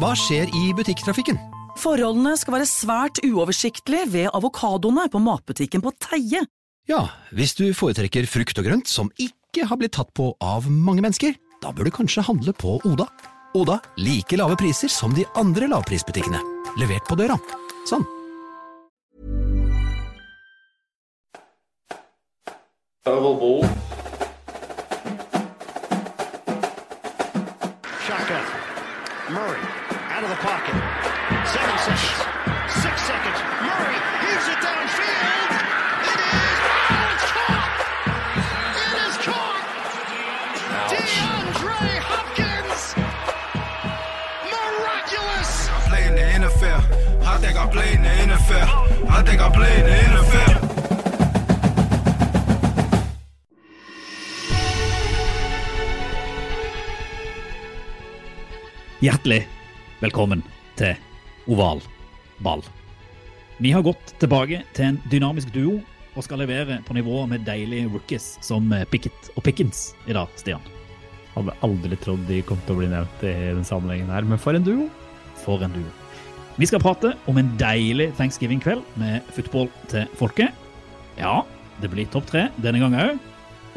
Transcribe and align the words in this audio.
Hva 0.00 0.14
skjer 0.16 0.48
i 0.56 0.70
butikktrafikken? 0.72 1.36
Forholdene 1.76 2.30
skal 2.40 2.54
være 2.54 2.66
svært 2.68 3.18
uoversiktlige 3.20 4.06
ved 4.08 4.30
avokadoene 4.32 5.04
på 5.12 5.20
matbutikken 5.20 5.82
på 5.84 5.92
Teie. 6.00 6.40
Ja, 6.88 7.02
hvis 7.36 7.52
du 7.58 7.66
foretrekker 7.76 8.24
frukt 8.24 8.56
og 8.56 8.64
grønt 8.64 8.88
som 8.88 9.10
ikke 9.20 9.66
har 9.68 9.76
blitt 9.76 9.92
tatt 9.98 10.08
på 10.16 10.30
av 10.40 10.70
mange 10.72 11.04
mennesker, 11.04 11.36
da 11.60 11.68
bør 11.76 11.90
du 11.90 11.92
kanskje 11.92 12.24
handle 12.24 12.54
på 12.56 12.78
Oda. 12.88 13.10
Oda 13.52 13.76
like 14.00 14.38
lave 14.40 14.56
priser 14.56 14.88
som 14.88 15.12
de 15.12 15.26
andre 15.36 15.68
lavprisbutikkene. 15.68 16.40
Levert 16.80 17.04
på 17.04 17.18
døra. 17.20 17.36
Sånn. 17.84 18.06
Oval 23.04 23.36
ball. 23.42 23.68
Shaka. 28.06 28.40
Murray 29.30 29.69
pocket. 30.40 30.72
Seven 31.52 31.76
seconds. 31.84 32.16
Six 32.80 32.96
seconds. 33.04 33.38
Murray 33.60 34.00
heaves 34.24 34.46
it 34.48 34.60
downfield. 34.64 35.50
It 36.08 36.20
is. 36.32 36.58
Oh, 36.88 37.12
it's 37.12 37.28
caught. 37.36 37.72
It 38.80 38.94
is 39.04 39.16
caught. 39.28 39.64
DeAndre 40.88 41.84
Hopkins. 42.08 42.82
Miraculous. 44.48 45.52
I 45.68 45.78
play 45.88 46.04
in 46.08 46.14
the 46.14 46.26
NFL. 46.46 46.80
I 47.22 47.36
think 47.36 47.56
I 47.58 47.66
play 47.68 47.92
in 47.92 48.02
the 48.02 48.08
NFL. 48.08 48.66
I 49.10 49.22
think 49.22 49.40
I 49.42 49.50
play 49.50 49.72
in 49.80 49.84
the 49.84 49.92
NFL. 49.92 50.56
Hjertelig 59.00 59.59
velkommen 60.00 60.42
til 60.80 60.96
Oval 61.50 61.80
ball. 62.44 62.62
Vi 63.60 63.72
har 63.74 63.84
gått 63.84 64.14
tilbake 64.20 64.62
til 64.76 64.86
en 64.86 65.00
dynamisk 65.12 65.52
duo 65.52 65.78
og 66.16 66.24
skal 66.24 66.40
levere 66.42 66.80
på 66.86 66.96
nivå 66.96 67.22
med 67.30 67.44
deilige 67.46 67.90
rookies 67.90 68.32
som 68.44 68.72
Pickett 68.90 69.30
og 69.36 69.44
Pickens 69.44 69.90
i 70.08 70.16
dag, 70.16 70.32
Stian. 70.40 70.64
Hadde 71.34 71.54
aldri 71.64 71.98
trodd 72.00 72.24
de 72.28 72.40
kom 72.48 72.58
til 72.64 72.74
å 72.74 72.80
bli 72.80 72.88
nevnt 72.90 73.24
i 73.28 73.34
den 73.52 73.66
sammenhengen 73.66 74.10
her, 74.10 74.26
men 74.26 74.40
for 74.40 74.56
en 74.56 74.64
duo. 74.66 74.88
For 75.44 75.62
en 75.62 75.76
duo. 75.76 75.92
Vi 76.56 76.66
skal 76.68 76.82
prate 76.82 77.12
om 77.30 77.38
en 77.40 77.52
deilig 77.60 78.10
thanksgiving-kveld 78.18 78.82
med 79.00 79.28
football 79.36 79.70
til 79.92 80.08
folket. 80.18 80.56
Ja, 81.20 81.42
det 81.80 81.92
blir 81.92 82.08
topp 82.10 82.26
tre 82.32 82.48
denne 82.58 82.82
gangen 82.82 83.04
òg. 83.04 83.22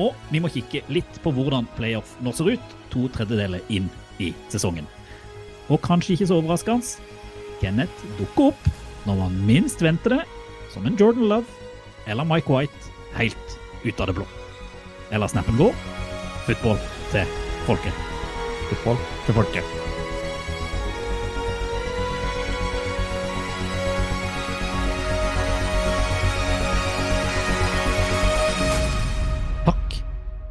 Og 0.01 0.17
vi 0.33 0.41
må 0.41 0.49
kikke 0.49 0.81
litt 0.89 1.21
på 1.21 1.35
hvordan 1.35 1.67
playoff 1.77 2.15
nå 2.25 2.33
ser 2.33 2.55
ut 2.55 2.75
to 2.89 3.05
tredjedeler 3.13 3.61
inn 3.69 3.91
i 4.23 4.31
sesongen. 4.49 4.87
Og 5.71 5.79
kanskje 5.83 6.17
ikke 6.17 6.27
så 6.27 6.39
overraskende, 6.41 6.83
Kenneth 7.61 8.07
dukker 8.19 8.51
opp 8.51 8.71
når 9.07 9.19
man 9.19 9.35
minst 9.47 9.83
venter 9.83 10.17
det, 10.17 10.23
som 10.73 10.87
en 10.87 10.97
Jordan 10.99 11.29
Love 11.29 11.45
eller 12.07 12.27
Mike 12.27 12.51
White 12.51 12.91
helt 13.15 13.57
ut 13.83 13.99
av 13.99 14.09
det 14.09 14.17
blå. 14.17 14.27
Eller 15.13 15.31
snappen 15.31 15.55
går. 15.59 15.75
Football 16.47 16.79
til 17.13 17.35
folket. 17.67 17.99
Football 18.69 18.99
til 19.25 19.37
folket. 19.37 19.75
Takk 29.63 29.99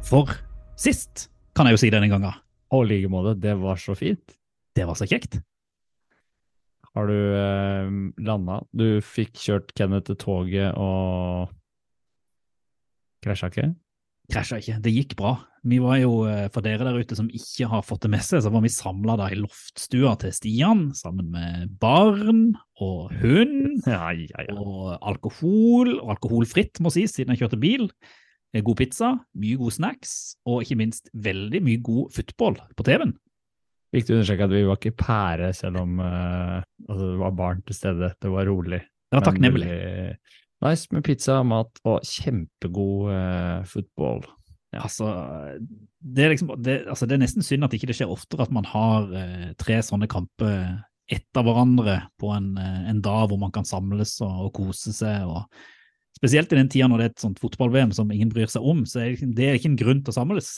for 0.07 0.37
sist, 0.79 1.27
kan 1.53 1.69
jeg 1.69 1.77
jo 1.77 1.83
si 1.83 1.91
denne 1.93 2.09
gangen. 2.09 2.33
Og 2.73 2.87
i 2.87 2.95
like 2.95 3.11
måte, 3.11 3.35
det 3.37 3.53
var 3.61 3.77
så 3.77 3.93
fint. 3.97 4.23
Det 4.73 4.87
var 4.89 4.97
så 4.97 5.07
kjekt. 5.09 5.39
Har 6.93 7.09
du 7.09 7.17
eh, 7.17 7.93
landa? 8.21 8.59
Du 8.73 9.01
fikk 9.01 9.37
kjørt 9.41 9.73
Kenneth 9.77 10.11
til 10.11 10.19
toget 10.21 10.75
og 10.77 11.49
krasja 13.23 13.49
ikke? 13.49 13.71
Krasja 14.31 14.59
ikke, 14.61 14.77
det 14.83 14.93
gikk 14.93 15.15
bra. 15.19 15.33
Vi 15.67 15.79
var 15.79 15.97
jo, 16.01 16.25
eh, 16.27 16.49
For 16.53 16.63
dere 16.65 16.85
der 16.85 16.99
ute 16.99 17.15
som 17.17 17.29
ikke 17.31 17.69
har 17.71 17.85
fått 17.87 18.05
det 18.05 18.11
med 18.13 18.23
seg, 18.25 18.43
så 18.43 18.51
var 18.53 18.63
vi 18.65 18.71
samla 18.71 19.15
i 19.31 19.39
loftstua 19.39 20.13
til 20.21 20.35
Stian 20.35 20.89
sammen 20.97 21.31
med 21.33 21.73
barn 21.81 22.53
og 22.83 23.13
hund 23.21 23.79
Ja, 23.87 24.11
ja, 24.11 24.45
ja. 24.45 24.57
og 24.59 24.99
alkohol, 25.01 25.97
og 26.01 26.17
alkoholfritt 26.17 26.81
må 26.83 26.91
sies, 26.93 27.15
siden 27.15 27.33
jeg 27.33 27.45
kjørte 27.45 27.61
bil. 27.61 27.87
Eh, 28.53 28.61
God 28.61 28.77
pizza, 28.83 29.15
mye 29.33 29.57
gode 29.57 29.79
snacks, 29.79 30.35
og 30.45 30.61
ikke 30.61 30.81
minst 30.83 31.09
veldig 31.15 31.63
mye 31.65 31.81
god 31.83 32.13
football 32.13 32.59
på 32.77 32.85
TV-en. 32.85 33.17
Viktig 33.93 34.13
å 34.13 34.19
understreke 34.19 34.47
at 34.47 34.53
vi 34.53 34.63
var 34.65 34.79
ikke 34.79 34.95
pære, 34.97 35.49
selv 35.53 35.83
om 35.83 35.99
uh, 36.01 36.61
altså, 36.87 37.01
det 37.03 37.17
var 37.21 37.35
barn 37.37 37.59
til 37.67 37.77
stede. 37.77 38.13
Det 38.21 38.31
var 38.33 38.47
rolig. 38.49 38.81
Det 39.09 39.19
var 39.19 39.27
takknemlig. 39.27 39.73
Nice 40.63 40.95
med 40.95 41.03
pizza, 41.05 41.41
mat 41.45 41.81
og 41.83 42.07
kjempegod 42.07 43.11
fotball. 43.69 44.23
football. 44.23 44.23
Altså, 44.79 45.11
det 46.01 46.23
er 46.23 46.33
liksom, 46.33 46.55
det, 46.63 46.79
altså, 46.89 47.05
det 47.05 47.17
er 47.17 47.21
nesten 47.21 47.45
synd 47.45 47.67
at 47.67 47.75
ikke 47.77 47.91
det 47.91 47.97
skjer 47.99 48.09
oftere 48.09 48.47
at 48.47 48.55
man 48.55 48.65
har 48.65 49.05
uh, 49.11 49.51
tre 49.61 49.77
sånne 49.85 50.09
kamper 50.09 50.79
etter 51.13 51.45
hverandre 51.45 51.99
på 52.17 52.31
en, 52.33 52.53
en 52.57 53.01
dag 53.03 53.27
hvor 53.29 53.37
man 53.37 53.51
kan 53.53 53.67
samles 53.67 54.15
og, 54.23 54.47
og 54.47 54.53
kose 54.55 54.95
seg. 54.95 55.27
og 55.27 55.45
Spesielt 56.17 56.53
i 56.53 56.59
den 56.59 56.69
tida 56.71 56.87
når 56.89 57.01
det 57.01 57.05
er 57.05 57.13
et 57.13 57.25
sånt 57.25 57.41
fotball-VM 57.43 57.91
som 57.95 58.11
ingen 58.13 58.31
bryr 58.31 58.49
seg 58.49 58.65
om, 58.65 58.85
så 58.89 59.03
er 59.03 59.17
det, 59.17 59.33
det 59.37 59.49
er 59.49 59.59
ikke 59.59 59.73
en 59.73 59.81
grunn 59.81 60.01
til 60.01 60.13
å 60.13 60.15
samles. 60.15 60.53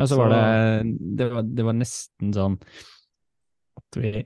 Ja, 0.00 0.06
så 0.08 0.16
var 0.18 0.32
det, 0.32 0.42
det, 1.18 1.28
var, 1.32 1.46
det 1.46 1.64
var 1.66 1.76
nesten 1.76 2.32
sånn 2.34 2.58
at 3.78 4.00
vi 4.00 4.16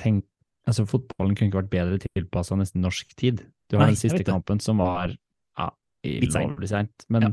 tenkte 0.00 0.30
Altså, 0.64 0.86
fotballen 0.88 1.34
kunne 1.36 1.50
ikke 1.50 1.58
vært 1.58 1.74
bedre 1.74 1.98
tilpassa 2.00 2.56
nesten 2.56 2.80
norsk 2.80 3.10
tid. 3.20 3.42
Du 3.68 3.76
har 3.76 3.82
Nei, 3.84 3.90
den 3.92 3.98
siste 4.00 4.24
kampen 4.24 4.62
som 4.64 4.78
var 4.80 5.10
ja, 5.12 5.66
lovlig 6.08 6.70
seint, 6.70 7.04
men 7.12 7.26
Ja. 7.26 7.32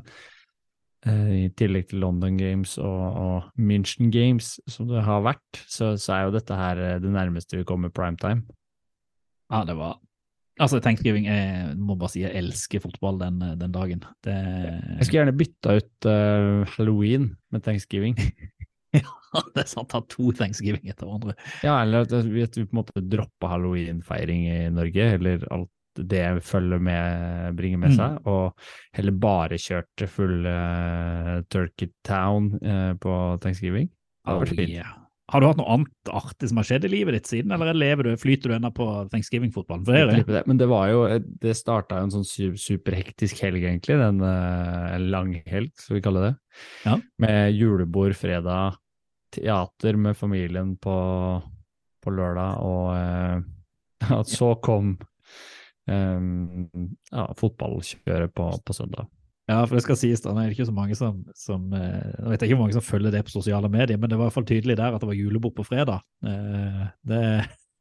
uh, 1.08 1.30
i 1.38 1.46
tillegg 1.56 1.88
til 1.94 2.04
London 2.04 2.36
Games 2.36 2.74
og, 2.76 3.06
og 3.22 3.48
München 3.56 4.12
Games, 4.12 4.58
som 4.68 4.90
det 4.92 5.06
har 5.08 5.24
vært, 5.24 5.62
så, 5.64 5.94
så 5.96 6.18
er 6.18 6.26
jo 6.26 6.36
dette 6.36 6.60
her 6.60 6.84
eh, 6.84 7.00
det 7.00 7.14
nærmeste 7.16 7.62
vi 7.62 7.64
kommer 7.72 7.88
primetime. 7.96 8.44
Ja, 9.48 9.64
det 9.64 9.78
var 9.80 9.96
Altså, 10.62 10.80
Thanksgiving 10.84 11.26
jeg 11.26 11.76
må 11.82 11.96
bare 11.98 12.12
si 12.14 12.22
jeg 12.24 12.36
elsker 12.38 12.84
fotball 12.84 13.18
den, 13.22 13.40
den 13.58 13.74
dagen. 13.74 14.04
Det, 14.26 14.36
Jeg 14.36 15.08
skulle 15.08 15.20
gjerne 15.24 15.38
bytta 15.40 15.76
ut 15.80 16.08
uh, 16.08 16.76
halloween 16.76 17.32
med 17.52 17.64
thanksgiving. 17.66 18.16
det 18.94 19.64
er 19.64 19.70
sant, 19.72 19.94
Ha 19.96 20.02
to 20.12 20.32
thanksgiving 20.38 20.86
etter 20.92 21.08
hverandre. 21.08 21.36
Ja, 21.66 21.80
eller 21.82 22.06
at 22.06 22.14
vi, 22.28 22.46
på 22.46 22.66
en 22.68 22.82
måte 22.82 23.04
dropper 23.10 23.56
halloweenfeiring 23.56 24.48
i 24.52 24.58
Norge, 24.76 25.08
eller 25.18 25.46
alt 25.50 25.72
det 26.00 26.24
følger 26.48 26.80
med, 26.80 27.56
bringer 27.58 27.82
med 27.82 27.92
Mm. 27.92 27.98
seg, 27.98 28.28
og 28.32 28.54
heller 28.96 29.18
bare 29.20 29.58
kjørte 29.60 30.08
full 30.08 30.46
uh, 30.48 31.42
Turkey 31.52 31.90
Town 32.08 32.54
uh, 32.64 32.94
på 33.02 33.18
thanksgiving. 33.44 33.90
Det 33.90 34.30
hadde 34.32 34.46
vært 34.46 34.60
fint. 34.62 35.01
Har 35.32 35.40
du 35.40 35.48
hatt 35.48 35.60
noe 35.62 35.76
annet 35.78 36.10
artig 36.12 36.50
som 36.52 36.60
har 36.60 36.68
skjedd 36.68 36.86
i 36.88 36.92
livet 36.92 37.16
ditt 37.16 37.30
siden, 37.30 37.54
eller 37.56 37.78
lever 37.78 38.10
du, 38.10 38.12
flyter 38.20 38.52
du 38.52 38.56
ennå 38.58 38.72
på 38.76 38.88
thanksgiving-fotballen? 39.14 39.86
For 39.88 39.96
det 39.96 40.26
det. 40.28 40.42
Men 40.50 40.60
det 40.60 40.68
var 40.72 40.90
jo 40.92 41.06
Det 41.42 41.54
starta 41.56 42.02
jo 42.02 42.10
en 42.10 42.16
sånn 42.18 42.58
superhektisk 42.60 43.40
helg, 43.46 43.64
egentlig. 43.64 43.96
En 43.96 44.20
uh, 44.20 44.98
langhelg, 45.00 45.72
skal 45.80 45.98
vi 45.98 46.04
kalle 46.04 46.26
det. 46.26 46.34
Ja. 46.84 46.98
Med 47.24 47.56
julebord 47.56 48.18
fredag, 48.20 48.76
teater 49.32 49.96
med 49.96 50.20
familien 50.20 50.76
på, 50.82 50.98
på 52.04 52.16
lørdag, 52.18 52.60
og 52.68 53.48
uh, 54.12 54.22
så 54.28 54.52
kom 54.60 54.98
um, 55.88 56.68
ja, 57.08 57.30
fotballkjøret 57.40 58.36
på, 58.36 58.52
på 58.68 58.76
søndag. 58.76 59.08
Ja, 59.52 59.62
for 59.66 59.78
det 59.78 59.84
skal 59.84 59.98
sies, 60.00 60.22
da, 60.24 60.34
det 60.38 60.44
er 60.46 60.54
ikke 60.54 60.68
så 60.70 60.76
mange 60.76 60.96
som, 60.98 61.22
som 61.38 61.72
eh, 61.76 62.06
Jeg 62.16 62.30
vet 62.34 62.46
ikke 62.46 62.56
hvor 62.58 62.64
mange 62.66 62.78
som 62.78 62.86
følger 62.86 63.14
det 63.14 63.24
på 63.28 63.34
sosiale 63.34 63.70
medier, 63.72 64.00
men 64.00 64.12
det 64.12 64.20
var 64.20 64.28
i 64.28 64.30
hvert 64.30 64.38
fall 64.38 64.48
tydelig 64.48 64.78
der 64.80 64.96
at 64.96 65.04
det 65.04 65.10
var 65.10 65.18
julebord 65.18 65.56
på 65.58 65.66
fredag. 65.68 66.06
Eh, 66.24 66.82
Det, 67.12 67.22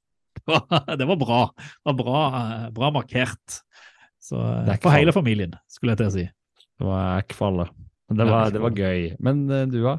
det, 0.40 0.44
var, 0.48 0.84
det 0.96 1.08
var 1.12 1.20
bra. 1.20 1.40
Det 1.60 1.92
var 1.92 1.98
bra, 2.02 2.20
eh, 2.40 2.68
bra 2.76 2.92
markert. 2.96 3.60
Så 4.20 4.36
For 4.82 4.92
hele 4.92 5.14
familien, 5.16 5.54
skulle 5.70 5.94
jeg 5.94 6.02
til 6.02 6.10
å 6.10 6.14
si. 6.18 6.26
Det 6.80 6.88
var 6.88 7.26
kvalle. 7.30 7.68
Det 8.10 8.26
var, 8.26 8.50
det 8.52 8.60
var 8.62 8.74
gøy. 8.74 9.10
Men 9.22 9.44
du, 9.70 9.78
da? 9.84 9.98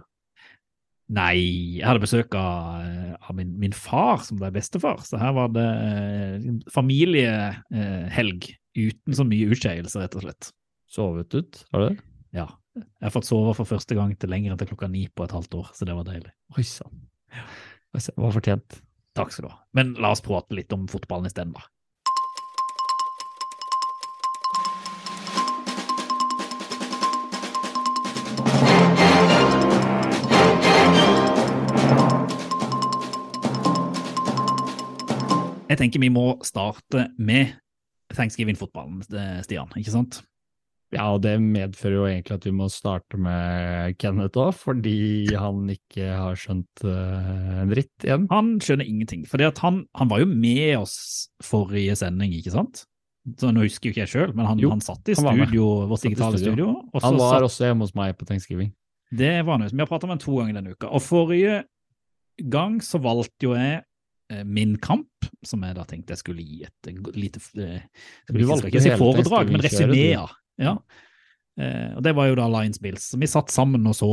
Nei, 1.11 1.79
jeg 1.79 1.83
hadde 1.83 2.03
besøk 2.03 2.35
av, 2.39 2.79
av 3.19 3.35
min, 3.35 3.51
min 3.59 3.73
far, 3.75 4.21
som 4.23 4.39
er 4.45 4.53
bestefar. 4.55 5.01
Så 5.03 5.19
her 5.19 5.33
var 5.35 5.51
det 5.51 5.67
eh, 5.67 6.49
familiehelg 6.71 8.47
uten 8.77 9.17
så 9.17 9.25
mye 9.27 9.51
utskeielse, 9.51 9.99
rett 9.99 10.15
og 10.15 10.23
slett. 10.23 10.51
Sovet 10.91 11.35
ut? 11.35 11.65
Har 11.71 11.79
du 11.79 11.89
det? 11.89 12.01
Ja. 12.35 12.49
Jeg 12.75 13.05
har 13.05 13.11
fått 13.13 13.23
sove 13.23 13.53
for 13.55 13.67
første 13.67 13.95
gang 13.95 14.11
til 14.19 14.27
lenger 14.31 14.51
enn 14.51 14.59
til 14.59 14.67
klokka 14.67 14.89
ni 14.91 15.05
på 15.07 15.23
et 15.23 15.31
halvt 15.31 15.53
år, 15.55 15.67
så 15.71 15.85
det 15.87 15.93
var 15.95 16.03
deilig. 16.03 16.31
Oi 16.59 16.63
sann. 16.67 17.05
Det 17.95 18.11
var 18.19 18.33
fortjent. 18.35 18.81
Takk 19.15 19.31
skal 19.31 19.45
du 19.45 19.53
ha. 19.53 19.61
Men 19.71 19.93
la 20.03 20.11
oss 20.11 20.23
prate 20.23 20.51
litt 20.57 20.73
om 20.75 20.89
fotballen 20.91 21.29
isteden, 21.31 21.55
da. 21.55 21.63
Jeg 35.71 35.79
tenker 35.79 36.03
vi 36.03 36.11
må 36.11 36.33
starte 36.43 37.07
med 37.15 37.55
Thanksgiving-fotballen, 38.11 38.99
eh, 39.15 39.39
Stian, 39.47 39.71
ikke 39.79 39.95
sant? 39.95 40.19
Ja, 40.91 41.05
og 41.15 41.21
det 41.23 41.37
medfører 41.39 41.93
jo 41.95 42.07
egentlig 42.09 42.35
at 42.35 42.45
vi 42.45 42.51
må 42.51 42.65
starte 42.71 43.15
med 43.21 43.95
Kenneth 44.01 44.39
òg, 44.41 44.49
fordi 44.59 45.31
han 45.39 45.69
ikke 45.71 46.09
har 46.11 46.35
skjønt 46.39 46.83
uh, 46.83 47.61
en 47.63 47.71
dritt 47.71 48.03
igjen. 48.03 48.25
Han 48.31 48.57
skjønner 48.59 48.89
ingenting. 48.89 49.23
For 49.29 49.39
han, 49.39 49.85
han, 49.95 50.11
var 50.11 50.19
jo 50.19 50.27
med 50.27 50.81
oss 50.81 50.97
forrige 51.47 51.95
sending, 52.01 52.35
ikke 52.35 52.51
sant? 52.57 52.83
Så 53.39 53.53
Nå 53.53 53.63
husker 53.63 53.87
jo 53.87 53.93
ikke 53.93 54.03
jeg 54.03 54.11
sjøl, 54.11 54.33
men 54.35 54.49
han, 54.49 54.59
Jo, 54.59 54.73
han 54.73 54.83
satt 54.83 55.07
i 55.13 55.15
studio, 55.15 55.67
vårt 55.87 56.03
digitale 56.03 56.41
studio. 56.41 56.73
studio. 56.73 57.05
Han 57.05 57.19
var 57.21 57.37
satt- 57.37 57.47
også 57.47 57.69
hjemme 57.69 57.87
hos 57.87 57.95
meg 57.95 58.17
på 58.19 58.27
tegnskriving. 58.27 58.73
Det 59.11 59.31
var 59.45 59.59
han. 59.59 59.69
Vi 59.71 59.83
har 59.83 59.87
pratet 59.87 60.09
med 60.09 60.17
han 60.17 60.25
to 60.25 60.35
ganger 60.39 60.59
denne 60.59 60.75
uka. 60.75 60.89
Og 60.91 61.03
forrige 61.05 61.61
gang 62.51 62.79
så 62.83 62.99
valgte 63.03 63.47
jo 63.47 63.55
jeg 63.55 63.83
eh, 64.31 64.43
min 64.43 64.75
kamp, 64.81 65.29
som 65.45 65.63
jeg 65.63 65.77
da 65.77 65.87
tenkte 65.87 66.15
jeg 66.15 66.23
skulle 66.23 66.43
gi 66.43 66.63
et 66.67 66.91
lite 67.15 67.39
eh, 67.61 67.87
Du 68.27 68.43
valgte 68.49 68.71
ikke 68.71 68.83
si 68.83 68.91
hele 68.91 68.99
foredrag, 68.99 69.51
men 69.53 69.63
resumeer. 69.63 70.35
Ja. 70.61 70.77
Eh, 71.59 71.91
og 71.97 72.03
det 72.05 72.13
var 72.17 72.29
jo 72.29 72.37
da 72.39 72.47
Lions 72.51 72.79
Bills, 72.81 73.09
som 73.11 73.21
vi 73.21 73.29
satt 73.29 73.51
sammen 73.53 73.85
og 73.89 73.97
så, 73.97 74.11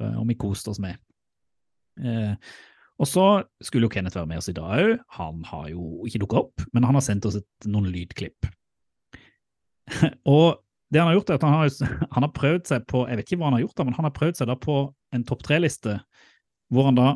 eh, 0.00 0.16
og 0.16 0.26
vi 0.30 0.38
koste 0.40 0.72
oss 0.72 0.80
med. 0.82 0.98
Eh, 2.00 2.34
og 3.00 3.08
så 3.08 3.26
skulle 3.64 3.88
jo 3.88 3.92
Kenneth 3.92 4.18
være 4.18 4.28
med 4.28 4.40
oss 4.42 4.50
i 4.52 4.56
dag 4.56 4.72
òg. 4.76 4.90
Han 5.16 5.44
har 5.48 5.68
jo 5.72 6.06
ikke 6.08 6.20
dukka 6.22 6.42
opp, 6.42 6.66
men 6.72 6.84
han 6.84 6.96
har 6.96 7.04
sendt 7.04 7.28
oss 7.28 7.38
et, 7.40 7.48
noen 7.68 7.88
lydklipp. 7.92 8.48
og 10.36 10.60
det 10.90 11.00
han 11.00 11.08
har 11.08 11.16
gjort, 11.16 11.30
er 11.30 11.40
at 11.40 11.46
han 11.46 11.56
har, 11.56 11.72
han 12.16 12.26
har 12.26 12.34
prøvd 12.36 12.68
seg 12.70 12.86
på 12.90 13.06
Jeg 13.08 13.18
vet 13.18 13.28
ikke 13.28 13.40
hva 13.40 13.50
han 13.50 13.58
har 13.58 13.64
gjort, 13.64 13.76
da, 13.78 13.88
men 13.88 13.96
han 13.96 14.08
har 14.08 14.16
prøvd 14.16 14.40
seg 14.40 14.50
da 14.50 14.56
på 14.60 14.82
en 15.16 15.26
topp 15.26 15.44
tre-liste 15.46 15.98
hvor 16.70 16.86
han 16.86 16.98
da 16.98 17.08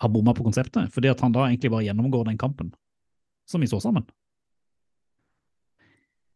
har 0.00 0.08
bomma 0.08 0.32
på 0.32 0.46
konseptet, 0.46 0.88
fordi 0.94 1.10
at 1.10 1.20
han 1.20 1.34
da 1.34 1.44
egentlig 1.44 1.68
bare 1.74 1.84
gjennomgår 1.84 2.30
den 2.30 2.38
kampen 2.40 2.70
som 3.50 3.60
vi 3.60 3.68
så 3.68 3.80
sammen. 3.82 4.06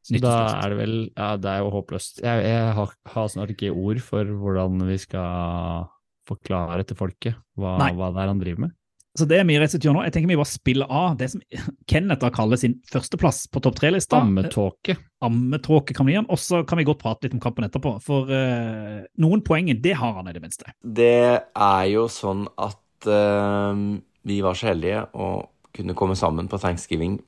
Så 0.04 0.20
da 0.20 0.36
er 0.60 0.72
det 0.72 0.78
vel 0.82 0.94
Ja, 1.16 1.34
det 1.40 1.50
er 1.50 1.64
jo 1.64 1.72
håpløst. 1.74 2.22
Jeg, 2.24 2.44
jeg 2.44 2.70
har, 2.76 2.94
har 3.14 3.28
snart 3.32 3.52
ikke 3.54 3.72
ord 3.72 4.00
for 4.04 4.28
hvordan 4.28 4.82
vi 4.88 4.98
skal 5.00 5.90
forklare 6.28 6.84
til 6.88 6.96
folket 6.96 7.36
hva, 7.60 7.76
hva 7.92 8.10
det 8.12 8.22
er 8.22 8.32
han 8.32 8.40
driver 8.40 8.66
med. 8.66 8.74
Så 9.14 9.28
det 9.30 9.36
er 9.38 9.44
mye 9.46 9.60
rett 9.62 9.76
å 9.76 9.78
gjøre 9.78 9.94
nå. 9.94 10.02
Jeg 10.08 10.14
tenker 10.16 10.32
vi 10.32 10.38
bare 10.40 10.50
spiller 10.50 10.90
av 10.90 11.12
det 11.20 11.28
som 11.30 11.42
Kenneth 11.90 12.24
da 12.24 12.30
kaller 12.34 12.58
sin 12.58 12.80
førsteplass 12.90 13.44
på 13.52 13.62
topp 13.62 13.76
tre-lista. 13.78 14.18
Ammetåke. 14.18 14.96
Ammetåke 15.24 15.94
kan 15.96 16.08
vi 16.08 16.16
gi 16.16 16.18
han, 16.18 16.28
og 16.28 16.40
så 16.42 16.64
kan 16.66 16.80
vi 16.80 16.86
godt 16.88 17.02
prate 17.04 17.28
litt 17.28 17.36
om 17.36 17.42
kampen 17.44 17.68
etterpå. 17.68 17.94
For 18.04 18.28
uh, 18.28 19.04
noen 19.22 19.44
poeng, 19.46 19.70
det 19.84 19.94
har 20.00 20.18
han 20.18 20.28
i 20.28 20.34
det 20.34 20.42
minste. 20.42 20.74
Det 20.82 21.14
er 21.38 21.84
jo 21.92 22.08
sånn 22.10 22.48
at 22.58 23.06
uh, 23.06 23.78
vi 24.26 24.40
var 24.42 24.58
så 24.58 24.72
heldige 24.72 25.06
å 25.14 25.30
kunne 25.74 25.94
komme 25.98 26.18
sammen 26.18 26.50
på 26.50 26.58
thanksgiving 26.62 27.18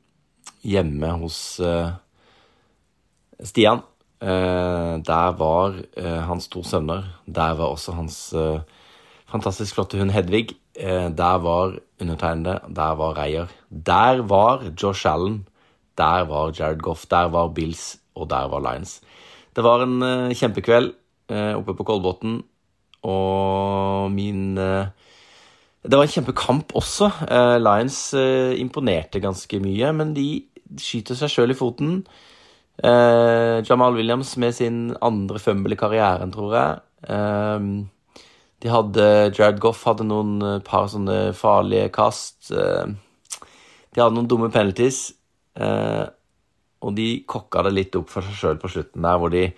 hjemme 0.66 1.08
hos 1.20 1.58
eh, 1.62 1.94
Stian. 3.42 3.84
Eh, 4.20 4.96
der 5.04 5.34
var 5.36 5.76
eh, 5.96 6.22
hans 6.24 6.48
to 6.48 6.62
sønner. 6.64 7.04
Der 7.26 7.54
var 7.54 7.74
også 7.74 7.92
hans 7.92 8.32
eh, 8.32 8.60
fantastisk 9.28 9.74
flotte 9.74 9.98
hund 9.98 10.10
Hedvig. 10.10 10.56
Der 10.76 11.38
var 11.40 11.78
undertegnede. 12.00 12.60
Der 12.76 12.94
var 12.94 13.16
Reier. 13.16 13.46
Der 13.70 14.22
var 14.22 14.62
Josh 14.82 15.06
Allen. 15.08 15.48
Der 15.98 16.24
var 16.28 16.52
Jared 16.58 16.78
Goff. 16.78 17.06
Der 17.06 17.28
var 17.28 17.48
Bills, 17.48 17.96
og 18.14 18.30
der 18.30 18.48
var 18.48 18.60
Lions. 18.60 19.00
Det 19.56 19.64
var 19.64 19.82
en 19.82 20.34
kjempekveld 20.34 20.92
oppe 21.30 21.74
på 21.74 21.82
Kolbotn, 21.82 22.42
og 23.02 24.10
min 24.12 24.54
Det 24.56 25.96
var 25.96 26.02
en 26.02 26.08
kjempekamp 26.08 26.74
også. 26.74 27.08
Lions 27.58 28.12
imponerte 28.60 29.20
ganske 29.20 29.60
mye, 29.60 29.92
men 29.92 30.12
de 30.14 30.44
skyter 30.76 31.16
seg 31.16 31.32
sjøl 31.32 31.50
i 31.50 31.56
foten. 31.56 32.04
Eh, 32.84 33.62
Jamal 33.64 33.94
Williams 33.96 34.34
med 34.36 34.54
sin 34.54 34.96
andre 35.00 35.40
fumble 35.40 35.76
i 35.76 35.80
karrieren, 35.80 36.32
tror 36.34 36.56
jeg. 36.56 36.80
Eh, 37.08 37.68
de 38.64 38.72
hadde 38.72 39.06
Jared 39.36 39.60
Goff 39.62 39.84
hadde 39.88 40.06
noen 40.08 40.36
eh, 40.42 40.58
par 40.64 40.90
sånne 40.92 41.32
farlige 41.36 41.92
kast. 41.94 42.50
Eh, 42.52 42.92
de 43.94 44.02
hadde 44.02 44.16
noen 44.16 44.28
dumme 44.28 44.50
penalties. 44.52 45.08
Eh, 45.56 46.04
og 46.84 46.92
de 46.96 47.08
kokka 47.28 47.64
det 47.66 47.72
litt 47.72 47.96
opp 47.98 48.12
for 48.12 48.26
seg 48.26 48.36
sjøl 48.36 48.60
på 48.60 48.70
slutten 48.72 49.06
der, 49.06 49.18
hvor 49.20 49.32
de 49.32 49.48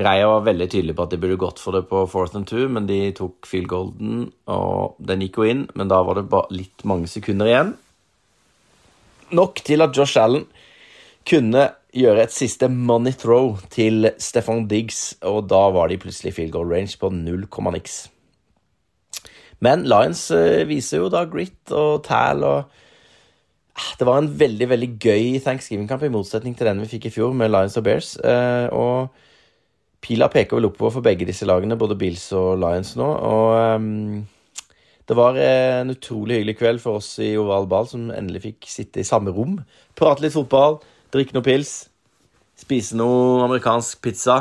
Reia 0.00 0.28
var 0.30 0.46
veldig 0.46 0.66
tydelig 0.72 0.94
på 0.96 1.04
at 1.04 1.12
de 1.12 1.18
burde 1.20 1.36
gått 1.40 1.60
for 1.60 1.76
det 1.76 1.82
på 1.90 2.06
fourth 2.08 2.36
and 2.38 2.48
two, 2.48 2.68
men 2.72 2.86
de 2.88 3.10
tok 3.16 3.44
field 3.48 3.68
golden, 3.68 4.30
og 4.48 4.96
den 5.10 5.24
gikk 5.26 5.40
jo 5.40 5.48
inn, 5.50 5.66
men 5.76 5.90
da 5.92 5.98
var 6.06 6.16
det 6.16 6.30
bare 6.32 6.56
litt 6.56 6.84
mange 6.88 7.10
sekunder 7.10 7.50
igjen. 7.50 7.74
Nok 9.36 9.60
til 9.66 9.84
at 9.84 9.94
Josh 9.96 10.16
Allen 10.18 10.46
kunne 11.28 11.66
gjøre 11.96 12.24
et 12.24 12.34
siste 12.34 12.68
money 12.70 13.14
throw 13.16 13.56
til 13.72 14.10
Stefan 14.18 14.66
Diggs, 14.70 15.16
og 15.26 15.48
da 15.50 15.66
var 15.74 15.90
de 15.90 15.98
plutselig 15.98 16.34
field 16.36 16.54
goal 16.54 16.70
range 16.70 16.98
på 17.00 17.10
0, 17.10 17.46
niks. 17.74 18.02
Men 19.60 19.84
Lions 19.88 20.30
eh, 20.30 20.66
viser 20.68 21.02
jo 21.02 21.10
da 21.12 21.26
grit 21.28 21.74
og 21.74 22.04
tæl 22.06 22.46
og 22.46 22.78
Ah, 23.80 23.94
Det 23.98 24.06
var 24.06 24.18
en 24.18 24.28
veldig 24.38 24.68
veldig 24.68 24.88
gøy 25.00 25.38
thanksgiving-kamp, 25.40 26.02
i 26.02 26.12
motsetning 26.12 26.56
til 26.56 26.66
den 26.68 26.82
vi 26.82 26.90
fikk 26.90 27.06
i 27.08 27.12
fjor 27.14 27.32
med 27.32 27.52
Lions 27.52 27.78
og 27.78 27.84
Bears. 27.86 28.16
Eh, 28.18 28.66
og 28.76 29.08
pila 30.04 30.28
peker 30.28 30.58
vel 30.58 30.68
oppover 30.68 30.96
for 30.96 31.06
begge 31.06 31.28
disse 31.28 31.46
lagene, 31.48 31.78
både 31.78 31.96
Bills 31.96 32.26
og 32.36 32.58
Lions 32.60 32.92
nå. 32.98 33.06
Og 33.06 33.54
ehm, 33.56 34.26
det 35.08 35.16
var 35.16 35.38
eh, 35.38 35.80
en 35.80 35.94
utrolig 35.94 36.40
hyggelig 36.40 36.56
kveld 36.58 36.82
for 36.82 37.00
oss 37.00 37.14
i 37.22 37.32
Oval 37.40 37.68
Ball, 37.70 37.88
som 37.88 38.10
endelig 38.10 38.44
fikk 38.48 38.68
sitte 38.68 39.00
i 39.00 39.06
samme 39.06 39.32
rom. 39.36 39.60
Prate 39.96 40.26
litt 40.26 40.36
fotball, 40.36 40.80
drikke 41.14 41.36
noe 41.36 41.44
pils, 41.44 41.74
spise 42.58 42.96
noe 42.98 43.42
amerikansk 43.44 44.00
pizza. 44.04 44.40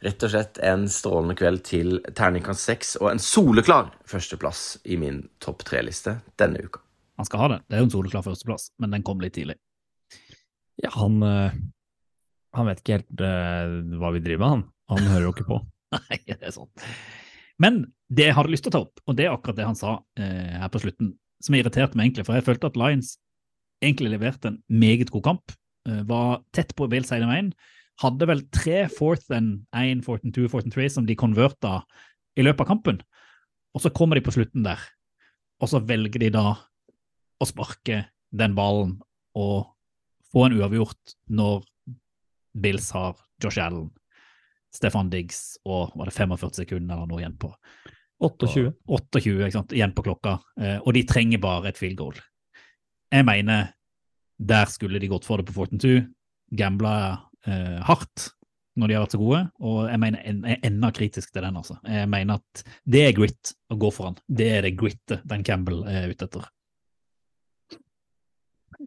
Rett 0.00 0.22
og 0.24 0.32
slett 0.32 0.60
en 0.64 0.86
strålende 0.88 1.36
kveld 1.36 1.60
til 1.68 1.98
terningkast 2.16 2.64
seks 2.64 2.94
og 3.02 3.10
en 3.10 3.20
soleklar 3.20 3.90
førsteplass 4.08 4.80
i 4.88 4.96
min 5.00 5.20
topp 5.44 5.66
tre-liste 5.68 6.16
denne 6.40 6.62
uka. 6.64 6.80
Han 7.20 7.28
skal 7.28 7.42
ha 7.42 7.48
det. 7.52 7.58
Det 7.68 7.76
er 7.76 7.82
jo 7.82 7.88
en 7.90 7.92
soleklar 7.92 8.24
førsteplass, 8.24 8.70
men 8.80 8.96
den 8.96 9.04
kom 9.04 9.20
litt 9.20 9.34
tidlig. 9.36 9.58
Ja, 10.80 10.88
han, 10.94 11.18
eh, 11.22 11.58
han 12.56 12.70
vet 12.70 12.80
ikke 12.80 12.96
helt 12.96 13.20
uh, 13.20 13.74
hva 14.00 14.14
vi 14.14 14.22
driver 14.24 14.40
med, 14.40 14.54
han. 14.54 14.62
Han 14.94 15.10
hører 15.12 15.26
jo 15.26 15.34
ikke 15.34 15.48
på. 15.50 15.58
Nei, 15.98 16.20
det 16.30 16.40
er 16.40 16.54
sånn. 16.56 16.70
Men 17.60 17.82
det 18.08 18.30
jeg 18.30 18.38
hadde 18.38 18.54
lyst 18.54 18.64
til 18.64 18.72
å 18.72 18.76
ta 18.78 18.80
opp, 18.86 19.02
og 19.04 19.18
det 19.18 19.26
er 19.26 19.34
akkurat 19.34 19.58
det 19.60 19.68
han 19.68 19.76
sa 19.76 19.98
uh, 20.00 20.54
her 20.62 20.72
på 20.72 20.80
slutten, 20.80 21.12
som 21.44 21.56
irriterte 21.58 22.00
meg 22.00 22.08
egentlig, 22.08 22.24
for 22.24 22.40
jeg 22.40 22.48
følte 22.48 22.72
at 22.72 22.80
Lions 22.80 23.18
egentlig 23.82 24.12
leverte 24.14 24.52
en 24.52 24.62
meget 24.68 25.10
god 25.10 25.24
kamp. 25.24 25.52
Eh, 25.88 26.02
var 26.08 26.42
tett 26.52 26.74
på 26.76 26.88
Bills 26.90 27.12
hele 27.14 27.28
veien. 27.30 27.52
Hadde 28.00 28.28
vel 28.28 28.46
tre 28.52 28.86
fourth 28.92 29.30
and 29.32 29.66
1, 29.76 30.04
fourth 30.04 30.24
and 30.24 30.34
2, 30.36 30.48
fourth 30.48 30.68
and 30.68 30.74
3 30.74 30.88
som 30.88 31.06
de 31.06 31.16
konverta 31.16 31.80
i 32.36 32.44
løpet 32.44 32.64
av 32.64 32.70
kampen. 32.70 33.00
Og 33.74 33.84
så 33.84 33.92
kommer 33.94 34.18
de 34.18 34.24
på 34.24 34.34
slutten 34.34 34.64
der, 34.66 34.80
og 35.62 35.70
så 35.70 35.78
velger 35.84 36.24
de 36.24 36.32
da 36.34 36.56
å 37.40 37.46
sparke 37.46 38.04
den 38.34 38.56
ballen 38.56 38.96
og 39.38 39.70
få 40.32 40.46
en 40.46 40.56
uavgjort 40.58 41.14
når 41.30 41.62
Bills 42.60 42.90
har 42.96 43.18
Josh 43.42 43.62
Allen, 43.62 43.90
Stefan 44.74 45.10
Diggs 45.10 45.58
og 45.66 45.94
var 45.98 46.10
det 46.10 46.14
45 46.14 46.52
sekunder 46.62 46.96
eller 46.96 47.10
noe 47.10 47.22
igjen 47.22 47.38
på 47.40 47.52
28. 48.20 48.72
28 48.86 49.22
ikke 49.46 49.54
sant, 49.54 49.72
igjen 49.74 49.94
på 49.96 50.04
klokka, 50.04 50.36
eh, 50.60 50.76
og 50.82 50.92
de 50.94 51.06
trenger 51.08 51.40
bare 51.42 51.70
et 51.70 51.78
field 51.80 51.96
goal. 51.98 52.18
Jeg 53.10 53.26
mener 53.26 53.72
der 54.40 54.68
skulle 54.72 55.00
de 55.02 55.10
gått 55.10 55.26
for 55.28 55.40
det 55.40 55.50
på 55.50 55.56
Fortin 55.56 55.80
2, 55.82 55.96
gambla 56.56 56.94
eh, 57.46 57.80
hardt 57.86 58.30
når 58.78 58.88
de 58.88 58.96
har 58.96 59.02
vært 59.04 59.14
så 59.16 59.20
gode, 59.20 59.40
og 59.66 59.78
jeg 59.90 60.00
mener 60.00 60.22
en, 60.30 60.38
jeg 60.46 60.56
er 60.56 60.68
enda 60.70 60.90
kritisk 60.94 61.34
til 61.34 61.44
den. 61.44 61.58
altså. 61.58 61.76
Jeg 61.84 62.08
mener 62.08 62.38
at 62.40 62.62
det 62.88 63.02
er 63.04 63.16
grit 63.18 63.52
å 63.68 63.76
gå 63.82 63.90
for 63.92 64.08
han. 64.08 64.18
Det 64.24 64.46
er 64.54 64.64
det 64.64 64.76
grittet 64.78 65.24
den 65.28 65.44
Campbell 65.44 65.82
er 65.90 66.08
ute 66.12 66.28
etter. 66.28 66.46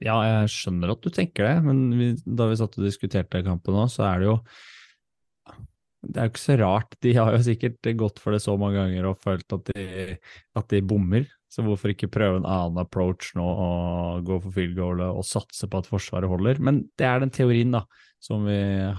Ja, 0.02 0.16
jeg 0.26 0.54
skjønner 0.56 0.96
at 0.96 1.04
du 1.04 1.12
tenker 1.14 1.46
det, 1.46 1.58
men 1.68 1.84
vi, 2.00 2.08
da 2.26 2.48
vi 2.50 2.58
satt 2.58 2.80
og 2.80 2.88
diskuterte 2.88 3.44
kampen 3.46 3.76
nå, 3.78 3.86
så 3.92 4.08
er 4.08 4.24
det 4.24 4.32
jo 4.32 4.38
Det 6.04 6.20
er 6.20 6.26
jo 6.26 6.34
ikke 6.34 6.42
så 6.42 6.56
rart. 6.60 6.98
De 7.06 7.14
har 7.16 7.36
jo 7.36 7.44
sikkert 7.46 7.92
gått 8.00 8.18
for 8.20 8.36
det 8.36 8.42
så 8.44 8.58
mange 8.60 8.82
ganger 8.82 9.12
og 9.12 9.22
følt 9.24 9.56
at 9.56 9.70
de, 9.70 10.18
at 10.58 10.74
de 10.74 10.82
bommer. 10.84 11.30
Så 11.54 11.62
hvorfor 11.62 11.92
ikke 11.94 12.10
prøve 12.10 12.40
en 12.40 12.50
annen 12.50 12.82
approach 12.82 13.36
nå 13.38 13.46
og 13.46 14.24
gå 14.26 14.40
for 14.42 14.56
field 14.56 14.74
goalet 14.80 15.06
og 15.06 15.26
satse 15.28 15.68
på 15.70 15.84
at 15.84 15.90
Forsvaret 15.90 16.30
holder? 16.32 16.58
Men 16.58 16.82
det 16.98 17.06
er 17.06 17.22
den 17.22 17.34
teorien 17.34 17.76
da, 17.76 17.84
som 18.24 18.48
vi 18.48 18.58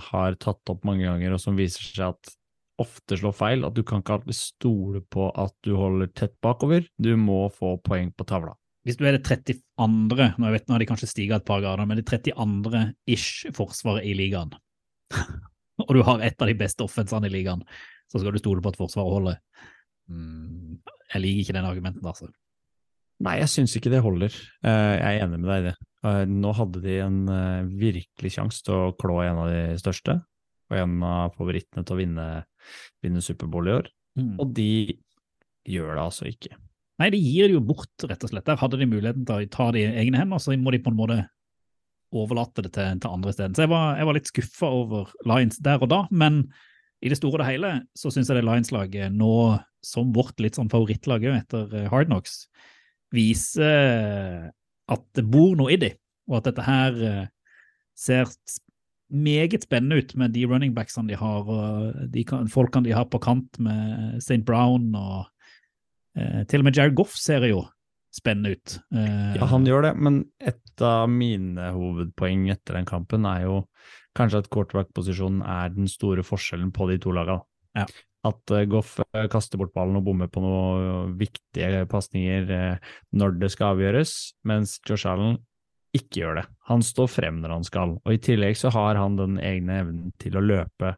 har 0.09 0.37
tatt 0.39 0.71
opp 0.71 0.85
mange 0.87 1.03
ganger, 1.09 1.35
og 1.35 1.43
som 1.43 1.59
viser 1.59 1.83
seg 1.83 2.13
at 2.13 2.35
ofte 2.79 3.19
slår 3.19 3.35
feil. 3.35 3.67
At 3.67 3.75
du 3.75 3.83
kan 3.87 4.05
ikke 4.05 4.21
alltid 4.21 4.39
stole 4.39 5.03
på 5.03 5.33
at 5.35 5.55
du 5.67 5.75
holder 5.79 6.13
tett 6.15 6.37
bakover. 6.45 6.87
Du 6.95 7.11
må 7.19 7.49
få 7.55 7.75
poeng 7.83 8.13
på 8.15 8.27
tavla. 8.31 8.55
Hvis 8.85 9.01
du 9.01 9.07
er 9.09 9.17
det 9.17 9.25
32. 9.25 9.59
Nå, 10.37 10.47
jeg 10.47 10.55
vet, 10.55 10.69
nå 10.69 10.77
har 10.77 10.85
de 10.85 10.89
kanskje 10.93 11.09
stiget 11.11 11.41
et 11.41 11.49
par 11.49 11.63
grader, 11.65 11.89
men 11.89 11.99
det 11.99 12.07
32. 12.07 12.85
ish 13.11 13.49
forsvaret 13.57 14.05
i 14.05 14.13
ligaen, 14.15 14.53
og 15.83 15.93
du 15.97 16.03
har 16.05 16.23
et 16.23 16.37
av 16.37 16.51
de 16.51 16.57
beste 16.59 16.85
offensene 16.85 17.31
i 17.31 17.33
ligaen, 17.33 17.65
så 18.13 18.21
skal 18.21 18.37
du 18.37 18.43
stole 18.43 18.63
på 18.63 18.75
at 18.75 18.79
forsvaret 18.79 19.17
holder. 19.17 19.39
Mm, 20.13 20.83
jeg 21.15 21.23
liker 21.25 21.47
ikke 21.47 21.57
den 21.57 21.71
argumenten, 21.71 22.05
altså. 22.05 22.29
Nei, 23.23 23.37
jeg 23.39 23.51
syns 23.53 23.77
ikke 23.79 23.93
det 23.93 24.03
holder. 24.03 24.35
Eh, 24.67 24.95
Jeg 24.99 25.21
er 25.21 25.25
enig 25.25 25.39
med 25.39 25.51
deg 25.51 25.61
i 25.61 25.67
det. 25.69 25.75
Eh, 26.05 26.25
Nå 26.31 26.53
hadde 26.59 26.83
de 26.83 26.97
en 27.05 27.21
eh, 27.31 27.69
virkelig 27.85 28.35
sjanse 28.35 28.65
til 28.67 28.75
å 28.75 28.95
klå 28.99 29.21
en 29.23 29.41
av 29.45 29.53
de 29.53 29.79
største, 29.81 30.19
og 30.71 30.79
en 30.81 30.97
av 31.07 31.37
favorittene 31.39 31.85
til 31.87 31.95
å 31.95 32.01
vinne, 32.01 32.27
vinne 33.05 33.23
Superbowl 33.23 33.71
i 33.71 33.77
år. 33.79 33.89
Mm. 34.19 34.35
Og 34.43 34.51
de 34.57 34.69
gjør 35.71 35.95
det 35.95 36.03
altså 36.03 36.27
ikke. 36.29 36.59
Nei, 37.01 37.09
de 37.11 37.19
gir 37.23 37.49
det 37.49 37.57
jo 37.57 37.63
bort, 37.67 37.95
rett 38.07 38.23
og 38.27 38.31
slett. 38.31 38.47
Der 38.47 38.59
hadde 38.61 38.79
de 38.79 38.91
muligheten 38.91 39.25
til 39.27 39.47
å 39.47 39.51
ta 39.51 39.71
det 39.75 39.83
i 39.83 39.97
egne 40.05 40.21
hender, 40.21 40.43
så 40.43 40.55
må 40.59 40.75
de 40.75 40.83
på 40.83 40.93
en 40.93 40.99
måte 40.99 41.23
overlate 42.15 42.63
det 42.63 42.71
til, 42.77 43.01
til 43.03 43.11
andre 43.11 43.33
steder. 43.35 43.57
Så 43.57 43.65
jeg 43.65 43.73
var, 43.73 43.97
jeg 43.99 44.07
var 44.07 44.19
litt 44.19 44.31
skuffa 44.31 44.71
over 44.71 45.11
Lions 45.27 45.59
der 45.65 45.83
og 45.83 45.91
da, 45.91 46.05
men 46.15 46.45
i 47.05 47.11
det 47.11 47.19
store 47.19 47.41
og 47.41 47.43
det 47.43 47.49
hele 47.51 47.73
så 47.99 48.13
syns 48.15 48.31
jeg 48.31 48.39
det 48.39 48.45
Lions-laget 48.47 49.13
nå, 49.13 49.33
som 49.85 50.13
vårt 50.15 50.39
litt 50.41 50.57
sånn 50.57 50.71
favorittlag 50.73 51.27
etter 51.35 51.75
Hard 51.91 52.09
Knocks, 52.09 52.45
viser 53.15 54.51
at 54.95 55.05
det 55.17 55.25
bor 55.31 55.55
noe 55.57 55.73
i 55.73 55.81
dem, 55.81 55.97
og 56.29 56.41
at 56.41 56.51
dette 56.51 56.65
her 56.67 56.99
eh, 57.09 57.27
ser 57.97 58.29
meget 59.15 59.63
spennende 59.63 60.01
ut 60.03 60.15
med 60.19 60.33
de 60.35 60.45
running 60.51 60.75
backsene 60.75 61.09
de 61.13 61.17
har, 61.21 61.45
og 61.47 62.11
de 62.11 62.25
kan- 62.27 62.49
folkene 62.51 62.85
de 62.89 62.95
har 62.97 63.07
på 63.07 63.21
kant 63.23 63.59
med 63.63 64.19
St. 64.23 64.43
Brown 64.45 64.91
og 64.99 65.31
Eh, 66.17 66.45
til 66.47 66.61
og 66.63 66.65
med 66.69 66.77
Jared 66.79 66.95
Goff 66.95 67.17
ser 67.19 67.43
jo 67.49 67.65
spennende 68.15 68.53
ut. 68.55 68.77
Eh, 68.95 69.33
Ja, 69.35 69.47
han 69.51 69.65
gjør 69.67 69.83
det, 69.83 69.97
men 69.99 70.21
et 70.39 70.81
av 70.81 71.09
mine 71.11 71.73
hovedpoeng 71.75 72.45
etter 72.53 72.77
den 72.79 72.87
kampen 72.87 73.27
er 73.27 73.41
jo 73.49 73.57
kanskje 74.15 74.45
at 74.45 74.49
quarterback-posisjonen 74.55 75.43
er 75.43 75.73
den 75.75 75.89
store 75.91 76.23
forskjellen 76.23 76.71
på 76.71 76.87
de 76.93 76.99
to 77.03 77.11
lagene. 77.11 77.43
Ja. 77.75 77.87
At 78.25 78.55
eh, 78.57 78.67
Goff 78.71 78.97
eh, 79.05 79.27
kaster 79.33 79.61
bort 79.61 79.75
ballen 79.77 79.99
og 80.01 80.07
bommer 80.07 80.31
på 80.33 80.43
noen 80.43 81.17
viktige 81.21 81.85
pasninger 81.91 82.55
eh, 82.55 82.95
når 83.17 83.37
det 83.43 83.51
skal 83.53 83.75
avgjøres, 83.75 84.15
mens 84.49 84.79
Josh 84.89 85.09
Allen 85.11 85.39
ikke 85.95 86.23
gjør 86.23 86.41
det. 86.41 86.47
Han 86.71 86.83
står 86.83 87.11
frem 87.13 87.39
når 87.43 87.55
han 87.59 87.67
skal, 87.67 87.95
og 88.01 88.11
i 88.11 88.21
tillegg 88.23 88.59
så 88.59 88.73
har 88.75 88.99
han 88.99 89.19
den 89.21 89.39
egne 89.43 89.79
evnen 89.85 90.11
til 90.23 90.39
å 90.39 90.43
løpe 90.43 90.97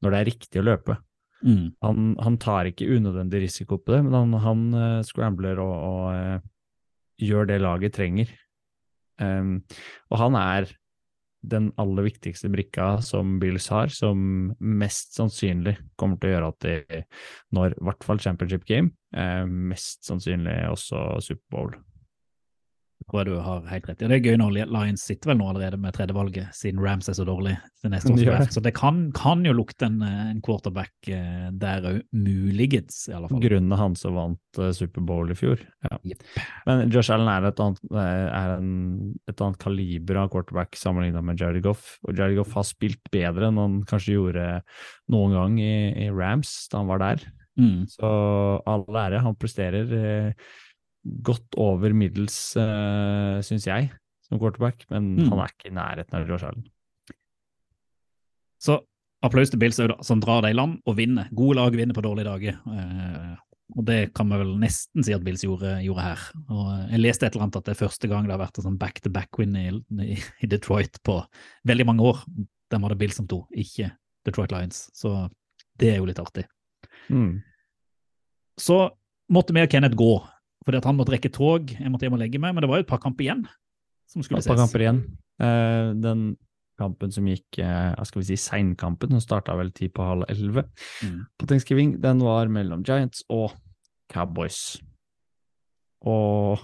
når 0.00 0.14
det 0.14 0.20
er 0.20 0.30
riktig 0.30 0.62
å 0.62 0.66
løpe. 0.70 0.96
mm, 1.44 1.66
Han, 1.84 2.14
han 2.24 2.38
tar 2.40 2.70
ikke 2.70 2.88
unødvendig 2.88 3.42
risiko 3.44 3.76
på 3.82 3.92
det, 3.92 4.02
men 4.06 4.16
han, 4.16 4.38
han 4.40 4.62
uh, 4.72 5.04
scrambler 5.04 5.60
og, 5.60 5.74
og 5.90 6.06
uh, 6.14 6.46
gjør 7.20 7.50
det 7.50 7.60
laget 7.60 7.96
trenger. 7.98 8.32
Um, 9.20 9.58
og 10.08 10.22
han 10.22 10.38
er 10.40 10.72
den 11.50 11.70
aller 11.80 12.06
viktigste 12.08 12.50
brikka 12.52 12.98
som 13.04 13.38
Bills 13.42 13.68
har, 13.72 13.92
som 13.92 14.52
mest 14.58 15.16
sannsynlig 15.18 15.76
kommer 15.98 16.20
til 16.20 16.30
å 16.30 16.34
gjøre 16.34 16.52
at 16.52 16.66
de 16.66 17.02
når 17.56 17.76
i 17.76 17.84
hvert 17.88 18.06
fall 18.06 18.22
championship 18.22 18.66
game, 18.68 18.92
eh, 19.16 19.44
mest 19.46 20.06
sannsynlig 20.08 20.60
også 20.70 21.04
Superbowl. 21.24 21.76
Tror 23.06 23.20
jeg 23.22 23.28
du 23.30 23.38
har 23.40 23.66
helt 23.70 23.86
rett 23.88 24.02
i. 24.02 24.06
Og 24.06 24.10
Det 24.10 24.16
er 24.18 24.26
gøy 24.26 24.38
når 24.40 24.56
Lions 24.68 25.04
sitter 25.06 25.30
vel 25.30 25.38
nå 25.40 25.46
allerede 25.52 25.78
med 25.80 25.94
tredjevalget, 25.96 26.50
siden 26.56 26.80
Rams 26.82 27.08
er 27.08 27.16
så 27.16 27.24
dårlig 27.28 27.54
til 27.80 27.92
neste 27.92 28.12
års 28.12 28.24
draft. 28.26 28.54
Så 28.56 28.62
det 28.64 28.74
kan, 28.76 29.00
kan 29.16 29.44
jo 29.46 29.54
lukte 29.56 29.86
en, 29.88 30.00
eh, 30.04 30.24
en 30.32 30.42
quarterback 30.44 31.10
eh, 31.14 31.48
der 31.62 31.86
òg, 31.88 32.00
muligens 32.12 33.00
i 33.08 33.14
alle 33.16 33.30
fall. 33.30 33.42
Grunnen 33.44 33.74
er 33.74 33.82
han 33.82 33.96
som 33.98 34.18
vant 34.18 34.60
uh, 34.60 34.70
Superbowl 34.76 35.32
i 35.32 35.38
fjor. 35.38 35.62
Ja. 35.86 36.00
Yep. 36.12 36.26
Men 36.68 36.84
Josh 36.94 37.14
Allen 37.14 37.32
er 37.32 37.48
et 37.48 37.64
annet, 37.64 37.82
er 37.94 38.54
en, 38.58 38.70
et 39.30 39.46
annet 39.46 39.62
kaliber 39.62 40.22
av 40.24 40.30
quarterback 40.34 40.78
sammenlignet 40.78 41.24
med 41.24 41.40
Jared 41.40 41.64
Goff. 41.64 41.96
Og 42.04 42.18
Jared 42.18 42.38
Goff 42.40 42.56
har 42.58 42.66
spilt 42.68 43.02
bedre 43.14 43.48
enn 43.48 43.62
han 43.62 43.80
kanskje 43.88 44.18
gjorde 44.18 44.46
noen 45.12 45.36
gang 45.38 45.58
i, 45.62 45.74
i 46.06 46.12
Rams 46.12 46.60
da 46.72 46.82
han 46.82 46.90
var 46.90 47.04
der. 47.06 47.28
Mm. 47.58 47.86
Så 47.90 48.08
all 48.68 48.86
ære. 48.86 49.22
Han 49.24 49.36
presterer 49.38 49.92
eh, 49.98 50.48
godt 51.04 51.56
over 51.60 51.94
middels, 51.96 52.36
uh, 52.58 53.38
syns 53.44 53.66
jeg, 53.68 53.90
som 54.26 54.40
quarterback, 54.40 54.84
men 54.90 55.16
Mm. 55.16 55.30
han 55.30 55.40
er 55.44 55.52
ikke 55.54 55.70
i 55.70 55.76
nærheten 55.76 56.14
av 56.18 56.28
Josh 56.28 56.44
Allen. 56.44 56.66
Så 58.58 58.80
applaus 59.22 59.50
til 59.50 59.58
Bills 59.58 59.78
som 59.78 60.20
drar 60.20 60.42
det 60.42 60.50
i 60.50 60.58
land 60.58 60.80
og 60.84 60.96
vinner. 60.96 61.28
Gode 61.34 61.56
lag 61.56 61.72
vinner 61.72 61.94
på 61.94 62.02
dårlige 62.02 62.26
dager. 62.26 62.58
Uh, 62.66 63.36
og 63.76 63.84
det 63.84 64.14
kan 64.16 64.30
vi 64.30 64.38
vel 64.40 64.54
nesten 64.60 65.04
si 65.04 65.12
at 65.12 65.24
Bills 65.24 65.44
gjorde, 65.44 65.74
gjorde 65.84 66.04
her. 66.04 66.22
Og 66.48 66.68
eh, 66.72 66.84
jeg 66.94 67.02
leste 67.02 67.26
et 67.26 67.34
eller 67.34 67.46
annet 67.46 67.58
at 67.60 67.66
det 67.66 67.74
er 67.74 67.82
første 67.82 68.08
gang 68.08 68.28
det 68.28 68.32
har 68.32 68.40
vært 68.40 68.60
en 68.60 68.66
sånn 68.70 68.78
back-to-back-win 68.80 69.58
i, 69.60 69.66
i, 70.16 70.48
Detroit 70.48 70.96
på 71.04 71.18
veldig 71.68 71.86
mange 71.90 72.06
år. 72.08 72.22
Dem 72.72 72.86
hadde 72.86 72.96
Bills 73.00 73.18
som 73.20 73.28
to, 73.28 73.42
ikke 73.52 73.90
Detroit 74.24 74.54
Lions. 74.54 74.86
Så 74.96 75.12
det 75.78 75.92
er 75.92 76.00
jo 76.00 76.08
litt 76.08 76.22
artig. 76.22 76.46
Mm. 77.12 77.42
Så 78.58 78.80
måtte 79.32 79.54
vi 79.54 79.66
og 79.66 79.70
Kenneth 79.72 79.98
gå, 80.00 80.14
fordi 80.68 80.82
at 80.82 80.88
han 80.90 80.98
måtte 80.98 81.14
rekke 81.14 81.30
tog. 81.32 81.72
Jeg 81.72 81.88
måtte 81.92 82.04
hjem 82.04 82.18
og 82.18 82.20
legge 82.20 82.40
meg, 82.42 82.52
men 82.52 82.64
det 82.64 82.68
var 82.68 82.82
jo 82.82 82.84
et 82.84 82.90
par 82.90 83.00
kamper 83.00 83.24
igjen 83.24 83.46
som 84.08 84.24
skulle 84.24 84.42
ses. 84.42 84.50
Et 84.50 84.52
par 84.52 84.60
kamper 84.60 84.84
igjen. 84.84 85.00
Eh, 85.40 85.94
den 86.04 86.26
kampen 86.78 87.10
som 87.14 87.26
gikk, 87.26 87.58
eh, 87.58 88.04
skal 88.06 88.20
vi 88.22 88.26
si, 88.28 88.36
seinkampen, 88.38 89.10
som 89.16 89.24
starta 89.24 89.56
vel 89.58 89.72
ti 89.74 89.88
på 89.90 90.04
halv 90.04 90.28
elleve 90.30 90.68
Mm. 91.02 91.24
på 91.40 91.46
Thanksgiving, 91.48 91.96
den 92.00 92.20
var 92.20 92.46
mellom 92.52 92.84
Giants 92.84 93.24
og 93.28 93.56
Cowboys. 94.12 94.78
Og 96.06 96.60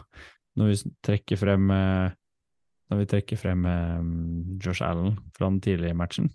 når 0.56 0.70
vi 0.70 0.92
trekker 1.02 1.36
frem 1.40 1.70
eh, 1.74 2.12
når 2.90 3.00
vi 3.00 3.06
trekker 3.10 3.40
frem 3.40 3.64
eh, 3.66 4.60
Josh 4.62 4.84
Allen 4.84 5.16
fra 5.34 5.48
den 5.48 5.60
tidlige 5.64 5.96
matchen, 5.96 6.30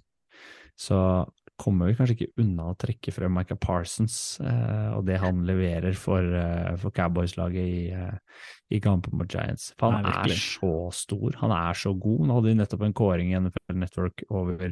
så 0.80 1.26
kommer 1.60 1.90
vi 1.90 1.96
kanskje 1.98 2.16
ikke 2.16 2.44
unna 2.44 2.70
å 2.72 2.78
trekke 2.80 3.12
frem 3.14 3.34
Micah 3.36 3.58
Parsons 3.60 4.16
eh, 4.42 4.90
og 4.96 5.04
det 5.08 5.20
han 5.22 5.44
leverer 5.48 5.98
for, 6.00 6.24
eh, 6.24 6.72
for 6.82 6.96
Cowboys-laget 6.96 7.60
i, 7.68 7.82
eh, 7.92 8.46
i 8.76 8.80
kampen 8.84 9.18
mot 9.20 9.30
Giants. 9.30 9.74
For 9.80 9.92
han 9.94 10.08
Nei, 10.08 10.16
er 10.24 10.40
så 10.40 10.74
stor, 10.96 11.36
han 11.42 11.54
er 11.56 11.78
så 11.78 11.94
god. 11.98 12.26
Nå 12.26 12.40
hadde 12.40 12.54
de 12.54 12.60
nettopp 12.62 12.88
en 12.88 12.98
kåring 12.98 13.34
i 13.34 13.38
NFL 13.40 13.78
Network 13.84 14.24
over 14.30 14.72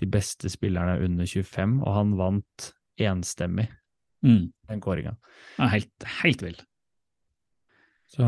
de 0.00 0.10
beste 0.10 0.50
spillerne 0.52 0.98
under 1.04 1.28
25, 1.28 1.78
og 1.84 1.94
han 2.00 2.16
vant 2.20 2.72
enstemmig 3.02 3.68
Mm. 4.22 4.52
den 4.68 4.80
kåringa. 4.80 5.16
Ja, 5.58 5.66
helt, 5.66 6.04
helt 6.22 6.42
vill. 6.42 6.60
Så 8.12 8.22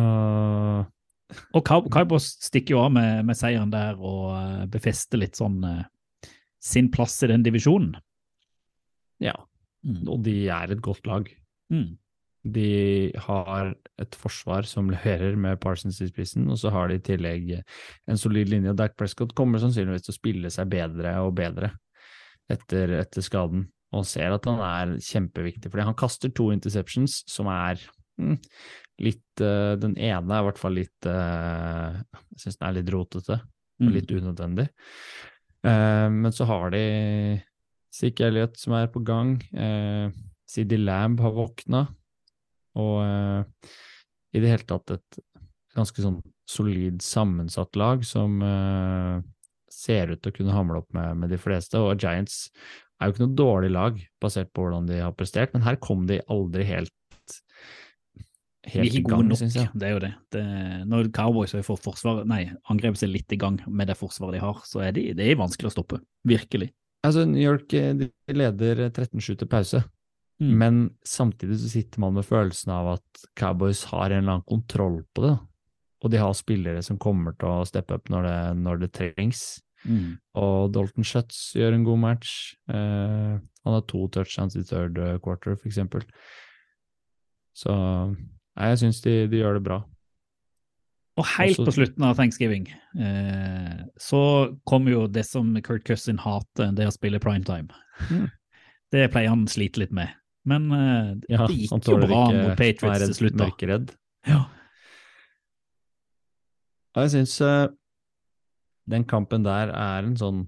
Og 1.54 1.64
Cowboys 1.66 2.26
stikker 2.44 2.76
jo 2.76 2.82
av 2.84 2.92
med, 2.94 3.24
med 3.26 3.38
seieren 3.38 3.70
der 3.72 3.98
og 3.98 4.34
eh, 4.36 4.64
befester 4.70 5.18
litt 5.20 5.38
sånn 5.38 5.62
eh, 5.66 5.84
sin 6.64 6.88
plass 6.92 7.18
i 7.22 7.28
den 7.32 7.44
divisjonen. 7.46 7.96
ja, 9.22 9.34
Mm. 9.84 10.08
og 10.08 10.22
de 10.24 10.46
er 10.48 10.70
et 10.72 10.80
godt 10.80 11.04
lag. 11.06 11.26
Mm. 11.70 11.98
De 12.54 13.12
har 13.26 13.74
et 14.00 14.14
forsvar 14.16 14.64
som 14.64 14.88
leverer 14.88 15.36
med 15.36 15.58
Parsons 15.60 15.98
i 16.00 16.08
spissen, 16.08 16.46
og 16.48 16.56
så 16.56 16.70
har 16.72 16.88
de 16.88 16.94
i 16.96 17.02
tillegg 17.04 17.50
en 18.08 18.16
solid 18.16 18.48
linje. 18.48 18.72
Dak 18.76 18.96
Prescott 18.96 19.34
kommer 19.36 19.60
sannsynligvis 19.60 20.06
til 20.06 20.14
å 20.14 20.16
spille 20.16 20.50
seg 20.52 20.70
bedre 20.72 21.12
og 21.20 21.34
bedre 21.36 21.70
etter, 22.48 22.94
etter 23.02 23.20
skaden, 23.24 23.66
og 23.92 24.06
ser 24.08 24.32
at 24.32 24.48
han 24.48 24.60
er 24.64 24.96
kjempeviktig. 25.04 25.70
fordi 25.70 25.84
han 25.84 25.94
kaster 26.00 26.32
to 26.32 26.48
interceptions 26.52 27.22
som 27.28 27.46
er 27.52 27.76
mm, 28.20 28.38
litt 29.04 29.40
uh, 29.44 29.76
Den 29.76 29.96
ene 29.98 30.32
er 30.32 30.40
i 30.40 30.48
hvert 30.48 30.58
fall 30.64 30.76
litt 30.80 31.06
uh, 31.06 32.00
Jeg 32.32 32.40
syns 32.40 32.56
den 32.56 32.68
er 32.70 32.78
litt 32.80 32.92
rotete 32.96 33.40
og 33.42 33.50
Mm. 33.84 33.92
litt 33.92 34.06
unødvendig. 34.14 34.68
Eh, 35.64 36.08
men 36.12 36.32
så 36.32 36.46
har 36.48 36.72
de 36.74 36.84
Sick 37.94 38.20
Elliot 38.20 38.58
som 38.60 38.76
er 38.76 38.90
på 38.92 39.02
gang. 39.06 39.36
Eh, 39.54 40.10
CD 40.50 40.78
Lamb 40.80 41.22
har 41.24 41.34
våkna. 41.34 41.86
Og 42.80 42.96
eh, 43.04 43.70
i 44.34 44.42
det 44.42 44.50
hele 44.50 44.66
tatt 44.68 44.96
et 44.96 45.20
ganske 45.74 46.02
sånn 46.02 46.20
solid 46.50 47.00
sammensatt 47.02 47.76
lag 47.78 48.02
som 48.06 48.42
eh, 48.44 49.20
ser 49.72 50.12
ut 50.12 50.22
til 50.22 50.32
å 50.32 50.36
kunne 50.38 50.56
hamle 50.56 50.82
opp 50.82 50.90
med, 50.94 51.22
med 51.22 51.32
de 51.32 51.38
fleste. 51.40 51.80
Og 51.80 51.96
Giants 52.02 52.48
er 52.98 53.08
jo 53.08 53.14
ikke 53.14 53.24
noe 53.24 53.38
dårlig 53.38 53.72
lag 53.74 54.02
basert 54.22 54.52
på 54.54 54.66
hvordan 54.66 54.88
de 54.90 55.00
har 55.02 55.14
prestert, 55.16 55.54
men 55.54 55.64
her 55.66 55.78
kom 55.82 56.06
de 56.10 56.20
aldri 56.30 56.66
helt 56.68 57.38
helt 58.72 58.96
i 58.96 59.02
gang, 59.04 59.26
nok, 59.28 59.40
syns 59.40 59.56
jeg. 59.58 59.68
det 59.74 59.88
er 59.88 59.92
jo 59.92 60.02
det. 60.04 60.12
det 60.34 60.44
når 60.90 61.10
Cowboys 61.16 61.52
har 61.56 61.66
fått 61.66 61.82
forsvar, 61.84 62.22
nei, 62.28 62.46
angrepet 62.72 63.02
seg 63.02 63.12
litt 63.12 63.34
i 63.34 63.40
gang 63.40 63.58
med 63.66 63.90
det 63.90 63.98
forsvaret 64.00 64.38
de 64.38 64.44
har, 64.44 64.62
så 64.68 64.84
er 64.86 64.94
de, 64.96 65.10
det 65.16 65.26
er 65.26 65.40
vanskelig 65.40 65.72
å 65.72 65.74
stoppe. 65.74 66.00
Virkelig. 66.28 66.70
Altså, 67.04 67.26
New 67.28 67.42
York 67.42 67.74
eh, 67.76 67.92
de 67.98 68.08
leder 68.32 68.86
13-7 68.88 69.34
til 69.42 69.50
pause, 69.50 69.84
Mm. 70.42 70.54
men 70.58 70.78
samtidig 71.06 71.60
så 71.62 71.68
sitter 71.70 72.00
man 72.02 72.16
med 72.16 72.26
følelsen 72.26 72.72
av 72.74 72.88
at 72.96 73.26
Cowboys 73.38 73.84
har 73.92 74.10
en 74.10 74.24
eller 74.24 74.32
annen 74.32 74.48
kontroll 74.48 75.04
på 75.14 75.22
det. 75.22 75.34
Og 76.02 76.10
de 76.10 76.18
har 76.20 76.34
spillere 76.36 76.82
som 76.82 76.98
kommer 76.98 77.36
til 77.38 77.48
å 77.48 77.66
steppe 77.68 77.94
opp 77.96 78.10
når 78.12 78.26
det, 78.26 78.38
når 78.60 78.80
det 78.82 78.90
trengs. 78.98 79.44
Mm. 79.86 80.18
Og 80.40 80.72
Dalton 80.74 81.06
Schutz 81.06 81.54
gjør 81.56 81.76
en 81.76 81.86
god 81.86 82.00
match. 82.02 82.32
Uh, 82.68 83.38
han 83.64 83.76
har 83.76 83.86
to 83.88 84.02
touchdowns 84.12 84.56
i 84.58 84.64
third 84.66 84.98
eh, 85.00 85.16
quarter, 85.24 85.56
for 85.56 85.70
eksempel. 85.70 86.04
Så 87.56 87.72
nei, 88.56 88.68
jeg 88.72 88.78
syns 88.84 89.00
de, 89.04 89.14
de 89.32 89.40
gjør 89.42 89.58
det 89.58 89.64
bra. 89.66 89.80
Og 91.16 91.26
helt 91.36 91.58
Også- 91.60 91.66
på 91.68 91.74
slutten 91.76 92.02
av 92.08 92.16
thanksgiving 92.18 92.64
eh, 92.98 93.84
så 94.02 94.20
kommer 94.66 94.90
jo 94.96 95.04
det 95.06 95.22
som 95.28 95.52
Kurt 95.62 95.84
Cousin 95.86 96.18
hater, 96.18 96.72
det 96.74 96.88
å 96.90 96.94
spille 96.94 97.20
primetime. 97.22 97.68
Mm. 98.10 98.30
Det 98.94 99.08
pleier 99.10 99.32
han 99.32 99.40
å 99.42 99.50
slite 99.50 99.80
litt 99.82 99.90
med. 99.96 100.12
Men 100.46 100.66
eh, 100.70 101.06
Ja, 101.32 101.46
det 101.50 101.56
gikk 101.56 101.86
jo 101.88 101.96
bra 101.98 102.26
ikke- 102.28 102.42
mot 102.44 102.58
Patriots 102.58 103.06
til 103.08 103.14
slutt. 103.16 103.38
Mørkeredd. 103.40 103.94
Ja. 104.28 104.44
Jeg 106.94 107.10
syns 107.14 107.34
eh, 107.42 107.68
den 108.86 109.06
kampen 109.10 109.42
der 109.46 109.72
er 109.74 110.06
en 110.06 110.14
sånn 110.20 110.44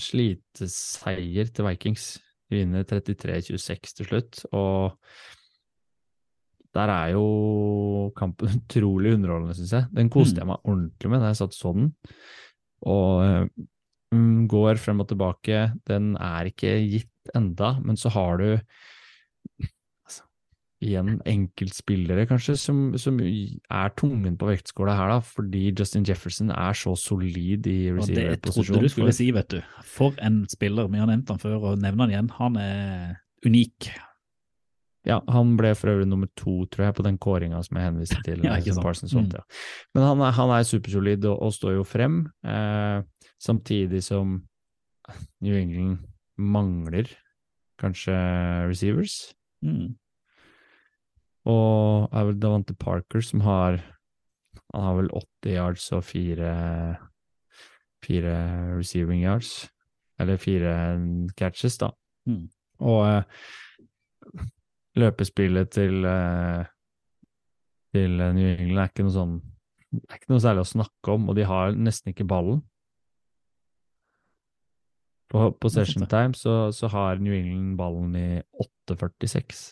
sliteseier 0.00 1.50
til 1.54 1.66
Vikings. 1.68 2.06
De 2.48 2.62
vinner 2.62 2.84
33-26 2.88 3.94
til 3.98 4.08
slutt, 4.08 4.40
og 4.52 4.96
der 6.74 6.90
er 6.90 7.12
jo 7.14 7.26
kampen 8.18 8.50
utrolig 8.58 9.14
underholdende, 9.18 9.56
syns 9.58 9.76
jeg. 9.78 9.90
Den 9.94 10.10
koste 10.12 10.42
jeg 10.42 10.50
meg 10.50 10.62
ordentlig 10.64 11.12
med 11.12 11.22
da 11.22 11.30
jeg 11.32 11.40
satt 11.42 11.56
sånn. 11.56 11.60
så 11.60 11.74
den. 11.78 11.92
Og 12.84 13.48
mm, 14.14 14.48
går 14.50 14.80
frem 14.80 15.02
og 15.04 15.08
tilbake. 15.12 15.68
Den 15.88 16.14
er 16.20 16.50
ikke 16.50 16.76
gitt 16.82 17.34
enda, 17.36 17.76
men 17.80 17.96
så 18.00 18.12
har 18.12 18.40
du 18.42 18.48
altså, 18.52 20.26
igjen 20.84 21.16
enkeltspillere, 21.30 22.26
kanskje, 22.28 22.56
som, 22.60 22.86
som 23.00 23.20
er 23.24 23.94
tungen 23.96 24.36
på 24.40 24.50
vektskåla 24.50 24.96
her, 24.98 25.14
da, 25.14 25.18
fordi 25.24 25.70
Justin 25.72 26.04
Jefferson 26.08 26.52
er 26.52 26.76
så 26.76 26.92
solid 27.00 27.68
i 27.70 27.78
receiver-posisjon. 27.96 28.34
det 28.34 28.56
trodde 28.58 28.82
du 28.84 28.92
skulle 28.92 29.16
si, 29.16 29.30
vet 29.34 29.54
du. 29.56 29.60
For 29.88 30.16
en 30.24 30.42
spiller. 30.52 30.90
Vi 30.92 31.00
har 31.00 31.08
nevnt 31.10 31.32
han 31.32 31.40
før, 31.42 31.60
og 31.70 31.78
nevner 31.80 32.04
han 32.04 32.16
igjen. 32.16 32.34
Han 32.40 32.60
er 32.60 33.14
unik. 33.44 33.94
Ja, 35.04 35.18
han 35.28 35.52
ble 35.58 35.74
for 35.76 35.92
øvrig 35.92 36.06
nummer 36.08 36.30
to, 36.38 36.62
tror 36.72 36.86
jeg, 36.86 36.96
på 36.96 37.04
den 37.04 37.18
kåringa 37.20 37.60
som 37.64 37.76
jeg 37.76 37.90
henviste 37.90 38.22
til. 38.24 38.40
Ja, 38.46 38.56
ikke 38.56 38.76
sant. 38.76 39.12
Mm. 39.12 39.28
ja. 39.36 39.44
Men 39.94 40.06
han 40.08 40.22
er, 40.24 40.32
han 40.38 40.52
er 40.56 40.64
supersolid 40.68 41.26
og, 41.28 41.42
og 41.44 41.52
står 41.52 41.76
jo 41.76 41.84
frem, 41.84 42.22
eh, 42.46 43.02
samtidig 43.42 44.00
som 44.06 44.38
New 45.44 45.56
England 45.58 45.98
mangler 46.40 47.10
kanskje 47.80 48.14
receivers. 48.70 49.34
Mm. 49.64 49.94
Og 51.44 52.08
er 52.08 52.30
vel 52.30 52.40
Davante 52.40 52.74
Parker 52.74 53.20
som 53.20 53.42
har 53.44 53.82
Han 54.74 54.82
har 54.82 54.94
vel 54.96 55.10
80 55.44 55.54
yards 55.54 55.92
og 55.92 56.04
fire, 56.04 56.96
fire 58.02 58.32
receiving 58.78 59.22
yards. 59.22 59.68
Eller 60.18 60.36
fire 60.36 60.98
catches, 61.38 61.78
da. 61.78 61.90
Mm. 62.26 62.48
Og 62.80 63.06
eh, 63.06 63.22
løpespillet 64.98 65.72
til 65.74 66.06
eh, 66.06 66.64
til 67.94 68.18
New 68.18 68.46
England 68.50 68.80
er 68.82 68.90
ikke 68.90 69.06
noe 69.06 69.14
sånn 69.14 69.34
Det 69.94 70.06
er 70.08 70.18
ikke 70.18 70.32
noe 70.32 70.42
særlig 70.42 70.64
å 70.64 70.70
snakke 70.72 71.12
om, 71.14 71.28
og 71.30 71.36
de 71.38 71.44
har 71.46 71.76
nesten 71.78 72.10
ikke 72.10 72.26
ballen. 72.26 72.64
På, 75.30 75.52
på 75.54 75.70
session 75.70 76.02
time 76.10 76.34
så, 76.34 76.72
så 76.74 76.90
har 76.90 77.22
New 77.22 77.34
England 77.34 77.76
ballen 77.78 78.16
i 78.18 78.28
8.46. 78.90 79.62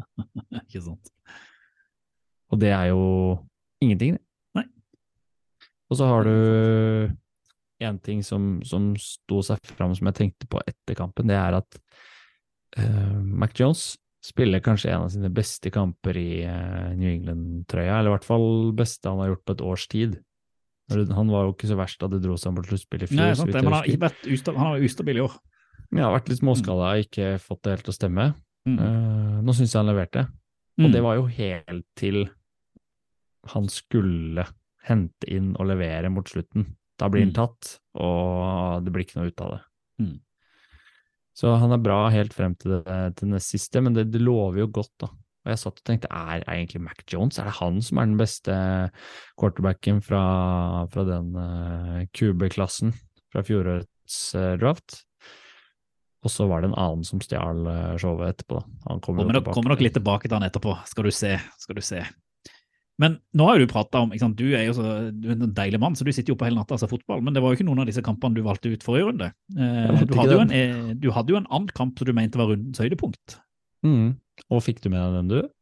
Ikke 0.62 0.82
sant. 0.82 1.10
Og 2.50 2.62
det 2.62 2.70
er 2.74 2.88
jo 2.90 3.02
ingenting, 3.82 4.16
det. 4.16 4.22
Nei. 4.58 4.64
Og 5.90 5.98
så 5.98 6.08
har 6.10 6.26
du 6.26 6.34
en 7.86 7.98
ting 8.06 8.22
som, 8.26 8.60
som 8.66 8.92
sto 8.98 9.42
seg 9.46 9.62
fram 9.74 9.94
som 9.98 10.10
jeg 10.10 10.18
tenkte 10.20 10.50
på 10.50 10.62
etter 10.62 10.98
kampen, 10.98 11.30
det 11.30 11.38
er 11.38 11.58
at 11.58 11.82
uh, 12.78 13.18
Mac 13.18 13.54
Jones 13.58 13.92
spiller 14.24 14.60
kanskje 14.60 14.90
en 14.92 15.06
av 15.06 15.12
sine 15.12 15.30
beste 15.32 15.70
kamper 15.72 16.16
i 16.20 16.42
eh, 16.44 16.90
New 16.98 17.08
England-trøya, 17.10 17.98
eller 18.00 18.10
i 18.10 18.14
hvert 18.18 18.26
fall 18.28 18.48
beste 18.76 19.08
han 19.08 19.18
har 19.22 19.30
gjort 19.32 19.44
på 19.48 19.54
et 19.56 19.62
års 19.64 19.86
tid. 19.88 20.18
Han 20.90 21.30
var 21.30 21.44
jo 21.46 21.52
ikke 21.54 21.68
så 21.70 21.76
verst 21.78 22.00
da 22.02 22.08
det 22.10 22.18
dro 22.24 22.34
seg 22.40 22.56
på 22.56 22.64
sluttspillet 22.66 23.06
i 23.06 23.14
fjor. 23.14 23.20
Nei, 23.22 23.34
sant, 23.38 23.52
men 23.54 23.64
han 23.68 23.76
har, 23.78 23.86
husker. 23.86 24.02
vært 24.02 24.26
usta, 24.34 24.52
han 24.56 24.72
har 24.72 24.84
ustabil 24.88 25.20
i 25.20 25.24
år. 25.24 25.36
Ja, 25.94 26.08
vært 26.12 26.28
litt 26.30 26.40
småskada, 26.42 26.88
ikke 27.04 27.28
fått 27.42 27.62
det 27.64 27.76
helt 27.76 27.84
til 27.86 27.94
å 27.94 27.96
stemme. 27.96 28.26
Mm. 28.68 28.76
Eh, 28.82 29.36
nå 29.46 29.54
syns 29.56 29.72
jeg 29.72 29.78
han 29.80 29.88
leverte. 29.90 30.26
Mm. 30.76 30.84
Og 30.88 30.92
det 30.96 31.02
var 31.06 31.16
jo 31.20 31.26
helt 31.30 31.86
til 31.98 32.18
han 33.54 33.68
skulle 33.72 34.44
hente 34.88 35.28
inn 35.32 35.52
og 35.56 35.68
levere 35.70 36.10
mot 36.12 36.28
slutten. 36.28 36.66
Da 37.00 37.08
blir 37.08 37.22
han 37.24 37.30
Mm. 37.32 37.38
tatt, 37.38 37.78
og 37.96 38.84
det 38.84 38.92
blir 38.92 39.04
ikke 39.06 39.16
noe 39.20 39.30
ut 39.30 39.40
av 39.40 39.50
det. 39.54 39.60
Mm. 40.04 40.20
Så 41.40 41.54
han 41.56 41.72
er 41.72 41.80
bra 41.80 42.02
helt 42.12 42.34
frem 42.36 42.54
til 42.60 42.80
det, 42.84 43.00
til 43.16 43.32
det 43.32 43.40
siste, 43.44 43.80
men 43.80 43.96
det, 43.96 44.10
det 44.12 44.20
lover 44.20 44.60
jo 44.64 44.70
godt, 44.80 44.92
da. 45.00 45.08
Og 45.40 45.52
jeg 45.54 45.60
satt 45.62 45.78
og 45.80 45.86
tenkte, 45.88 46.10
er 46.12 46.42
egentlig 46.52 46.82
Mac 46.84 47.00
Jones 47.08 47.38
er 47.40 47.48
det 47.48 47.56
han 47.56 47.78
som 47.84 48.00
er 48.00 48.10
den 48.10 48.18
beste 48.20 48.56
quarterbacken 49.40 50.02
fra, 50.04 50.24
fra 50.92 51.04
den 51.08 51.30
uh, 51.32 52.02
QB-klassen 52.12 52.92
fra 53.32 53.44
fjorårets 53.46 54.18
uh, 54.36 54.52
draft? 54.60 55.00
Og 56.20 56.28
så 56.28 56.44
var 56.50 56.60
det 56.60 56.68
en 56.68 56.76
annen 56.76 57.06
som 57.08 57.20
stjal 57.24 57.62
eh, 57.64 57.94
showet 57.96 58.34
etterpå. 58.34 58.58
da. 58.60 58.90
Han 58.90 58.98
kommer 59.00 59.24
Kommer 59.24 59.38
nok, 59.38 59.46
kommer 59.56 59.72
nok 59.72 59.84
litt 59.86 59.94
tilbake 59.96 60.28
til 60.28 60.36
han 60.36 60.44
etterpå, 60.44 60.74
skal 60.84 61.06
du 61.08 61.14
se. 61.16 61.30
skal 61.62 61.78
du 61.78 61.80
se. 61.80 62.02
Men 63.00 63.16
nå 63.36 63.46
har 63.48 63.56
jo 63.56 63.64
du 63.64 63.70
prata 63.72 64.02
om 64.04 64.10
sant, 64.20 64.36
Du 64.36 64.52
er 64.52 64.66
jo 64.66 64.74
så, 64.76 64.86
du 65.14 65.30
er 65.30 65.38
en 65.38 65.54
deilig 65.56 65.80
mann, 65.80 65.96
så 65.96 66.04
du 66.04 66.12
sitter 66.12 66.32
jo 66.32 66.36
oppe 66.36 66.48
hele 66.48 66.60
natta 66.60 66.76
og 66.76 66.82
ser 66.82 66.90
fotball. 66.90 67.22
Men 67.24 67.36
det 67.36 67.42
var 67.42 67.52
jo 67.52 67.60
ikke 67.60 67.68
noen 67.68 67.80
av 67.84 67.88
disse 67.88 68.04
kampene 68.04 68.36
du 68.36 68.44
valgte 68.44 68.72
ut 68.72 68.84
forrige 68.84 69.08
runde. 69.08 69.30
Eh, 69.56 70.02
du, 70.04 70.12
hadde 70.18 70.36
en, 70.42 70.52
eh, 70.52 70.90
du 71.00 71.08
hadde 71.16 71.32
jo 71.32 71.38
en 71.40 71.48
annen 71.48 71.72
kamp 71.76 71.96
som 71.96 72.10
du 72.10 72.12
mente 72.16 72.40
var 72.40 72.52
rundens 72.52 72.82
høydepunkt. 72.82 73.38
Mm. 73.86 74.20
Og 74.52 74.62
fikk 74.66 74.84
du 74.84 74.90
med 74.92 75.00
deg 75.00 75.16
den, 75.16 75.32
du? 75.32 75.56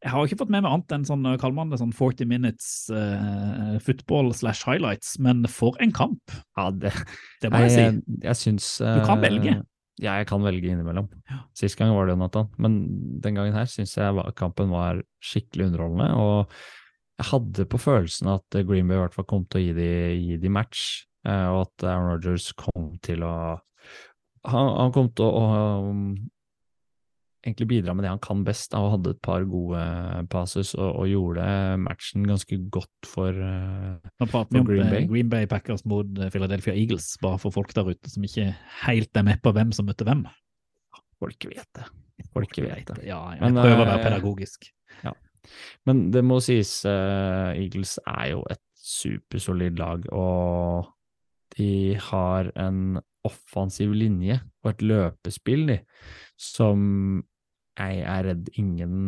Jeg 0.00 0.14
har 0.14 0.28
ikke 0.28 0.38
fått 0.40 0.52
med 0.52 0.64
meg 0.64 0.72
annet 0.72 0.94
enn 0.96 1.08
sånn, 1.08 1.26
kaller 1.40 1.56
man 1.56 1.72
det 1.72 1.80
sånn 1.80 1.96
40 1.96 2.28
minutes 2.28 2.68
eh, 2.92 3.74
football 3.84 4.30
slash 4.36 4.64
highlights, 4.64 5.18
men 5.20 5.42
for 5.48 5.76
en 5.80 5.92
kamp! 5.96 6.36
Ja, 6.56 6.70
det, 6.72 6.92
Det 7.40 7.52
må 7.52 7.64
jeg 7.66 7.72
jeg, 7.72 7.98
si. 8.00 8.20
jeg 8.24 8.40
syns 8.40 8.70
Du 8.80 9.02
kan 9.08 9.20
velge. 9.24 9.60
Ja, 10.00 10.16
jeg 10.16 10.30
kan 10.30 10.40
velge 10.40 10.70
innimellom. 10.72 11.10
Sist 11.56 11.76
gang 11.76 11.92
var 11.92 12.08
det 12.08 12.14
Jonathan, 12.14 12.48
men 12.62 12.76
den 13.20 13.36
gangen 13.36 13.56
her 13.56 13.68
syns 13.68 13.98
jeg 13.98 14.32
kampen 14.38 14.72
var 14.72 15.02
skikkelig 15.20 15.68
underholdende. 15.68 16.08
Og 16.16 16.54
jeg 17.20 17.28
hadde 17.34 17.66
på 17.68 17.80
følelsen 17.80 18.30
at 18.32 18.60
Green 18.64 18.88
Bay 18.88 18.96
i 18.96 19.02
hvert 19.02 19.16
fall 19.16 19.28
kom 19.28 19.44
til 19.44 19.60
å 19.60 19.64
gi 19.66 19.74
de, 19.76 19.90
gi 20.16 20.38
de 20.40 20.52
match, 20.52 21.04
eh, 21.28 21.46
og 21.52 21.66
at 21.66 21.84
Aaron 21.90 22.14
Rodgers 22.14 22.48
kom 22.56 22.94
til 23.04 23.26
å 23.26 23.34
Han, 24.48 24.68
han 24.72 24.92
kom 24.94 25.10
til 25.12 25.26
å, 25.26 25.32
å 25.36 25.90
um, 25.90 26.14
egentlig 27.44 27.68
bidra 27.70 27.94
med 27.96 28.04
det 28.04 28.12
han 28.12 28.20
kan 28.22 28.42
best, 28.44 28.74
og 28.76 28.94
hadde 28.96 29.14
et 29.14 29.22
par 29.24 29.44
gode 29.48 29.80
passes 30.32 30.74
og, 30.76 30.90
og 31.02 31.08
gjorde 31.08 31.46
matchen 31.80 32.26
ganske 32.28 32.58
godt 32.72 33.08
for 33.08 33.32
eh, 33.32 34.10
vi 34.20 34.28
for 34.32 34.68
Green 34.68 34.84
eh, 34.84 34.92
Bay. 34.92 35.08
Green 35.08 35.32
Bay 35.32 35.48
Packers 35.50 35.86
mot 35.88 36.06
eh, 36.18 36.30
Philadelphia 36.32 36.74
Eagles, 36.76 37.14
bare 37.22 37.40
for 37.40 37.54
folk 37.54 37.72
der 37.76 37.88
ute 37.88 38.12
som 38.12 38.26
ikke 38.26 38.50
helt 38.84 39.16
er 39.16 39.26
med 39.26 39.40
på 39.44 39.54
hvem 39.56 39.72
som 39.76 39.88
møtte 39.88 40.04
hvem. 40.08 40.26
Folk 41.20 41.48
vet 41.48 41.68
det. 41.76 41.88
Folk 42.34 42.60
vet 42.60 42.86
det. 42.92 43.02
Ja, 43.08 43.22
jeg 43.36 43.42
Men, 43.46 43.60
prøver 43.60 43.84
å 43.84 43.88
være 43.88 44.06
pedagogisk. 44.08 44.68
pedagogisk. 44.68 45.26
Men 45.88 46.10
det 46.12 46.22
må 46.26 46.36
sies, 46.44 46.72
uh, 46.84 47.52
Eagles 47.56 47.96
er 48.04 48.32
jo 48.34 48.42
et 48.52 48.62
supersolid 48.80 49.80
lag, 49.80 50.04
og 50.12 50.90
de 51.56 51.96
har 52.10 52.50
en 52.60 53.00
offensiv 53.26 53.92
linje 53.96 54.38
og 54.64 54.72
et 54.72 54.84
løpespill, 54.84 55.66
de, 55.68 55.78
som 56.40 57.22
jeg 57.80 58.04
er 58.04 58.26
redd 58.30 58.50
ingen 58.60 58.98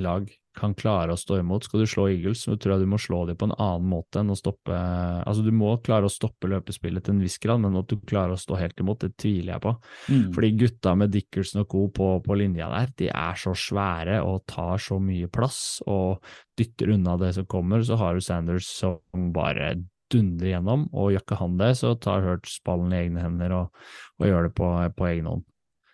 lag 0.00 0.30
kan 0.56 0.74
klare 0.76 1.14
å 1.14 1.18
stå 1.18 1.38
imot. 1.40 1.64
Skal 1.64 1.82
du 1.82 1.88
slå 1.88 2.06
Eagles, 2.10 2.42
så 2.44 2.56
tror 2.60 2.74
jeg 2.74 2.84
du 2.84 2.90
må 2.92 2.98
slå 3.00 3.22
dem 3.28 3.38
på 3.40 3.48
en 3.48 3.54
annen 3.56 3.88
måte 3.88 4.20
enn 4.20 4.32
å 4.32 4.36
stoppe 4.36 4.72
Altså, 4.72 5.44
du 5.44 5.52
må 5.54 5.74
klare 5.84 6.08
å 6.08 6.12
stoppe 6.12 6.50
løpespillet 6.50 7.04
til 7.06 7.16
en 7.16 7.22
viss 7.24 7.38
grad, 7.42 7.62
men 7.62 7.78
at 7.80 7.88
du 7.88 7.96
klarer 8.08 8.36
å 8.36 8.40
stå 8.40 8.58
helt 8.60 8.80
imot, 8.82 9.04
det 9.04 9.16
tviler 9.20 9.54
jeg 9.54 9.64
på. 9.64 9.72
Mm. 10.12 10.26
Fordi 10.36 10.50
gutta 10.60 10.94
med 10.98 11.14
Dickerson 11.14 11.62
og 11.64 11.70
co. 11.72 11.86
På, 11.92 12.08
på 12.24 12.36
linja 12.38 12.68
der, 12.72 12.92
de 13.00 13.08
er 13.12 13.38
så 13.40 13.54
svære 13.58 14.20
og 14.24 14.44
tar 14.50 14.80
så 14.82 14.98
mye 15.02 15.28
plass 15.32 15.80
og 15.90 16.22
dytter 16.58 16.92
unna 16.94 17.16
det 17.20 17.32
som 17.38 17.48
kommer. 17.48 17.84
Så 17.84 17.98
har 18.00 18.16
du 18.16 18.24
Sanders 18.24 18.68
som 18.68 19.32
bare 19.34 19.74
dundrer 20.12 20.52
gjennom, 20.52 20.86
og 20.92 21.14
gjør 21.14 21.24
ikke 21.24 21.40
han 21.40 21.56
det, 21.60 21.72
så 21.80 21.94
tar 21.96 22.24
Hurts 22.26 22.58
ballen 22.66 22.92
i 22.92 23.00
egne 23.00 23.24
hender 23.24 23.56
og, 23.56 23.84
og 24.20 24.28
gjør 24.28 24.48
det 24.48 24.52
på, 24.58 24.68
på 24.98 25.08
egen 25.08 25.30
hånd. 25.30 25.46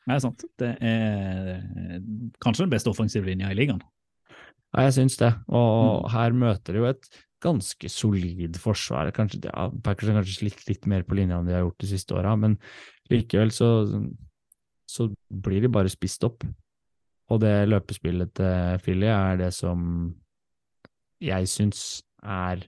Det 0.08 0.16
er 0.16 0.24
sant. 0.24 0.44
Det 0.56 0.68
er 0.88 1.48
eh, 1.52 1.96
kanskje 2.40 2.64
den 2.64 2.72
beste 2.72 2.88
offensive 2.88 3.28
linja 3.28 3.50
i 3.52 3.56
ligaen. 3.58 3.82
Ja, 4.72 4.86
jeg 4.86 4.94
syns 4.98 5.16
det, 5.20 5.30
og 5.52 6.08
her 6.12 6.34
møter 6.36 6.76
de 6.76 6.80
jo 6.82 6.88
et 6.88 7.08
ganske 7.44 7.90
solid 7.92 8.56
forsvar. 8.60 9.10
Kanskje, 9.16 9.42
ja, 9.46 9.68
Packers 9.84 10.10
har 10.10 10.18
kanskje 10.20 10.38
slitt 10.40 10.64
litt 10.68 10.88
mer 10.90 11.04
på 11.08 11.18
linja 11.18 11.38
enn 11.38 11.48
de 11.48 11.56
har 11.56 11.66
gjort 11.66 11.84
de 11.84 11.90
siste 11.92 12.16
åra, 12.16 12.34
men 12.40 12.56
likevel 13.12 13.52
så, 13.54 13.68
så 14.88 15.08
blir 15.28 15.64
de 15.64 15.72
bare 15.72 15.92
spist 15.92 16.24
opp. 16.28 16.46
Og 17.28 17.42
det 17.44 17.68
løpespillet 17.68 18.32
til 18.40 18.80
Philly 18.84 19.10
er 19.12 19.40
det 19.40 19.50
som 19.56 19.82
jeg 21.20 21.50
syns 21.50 21.82
er 22.24 22.62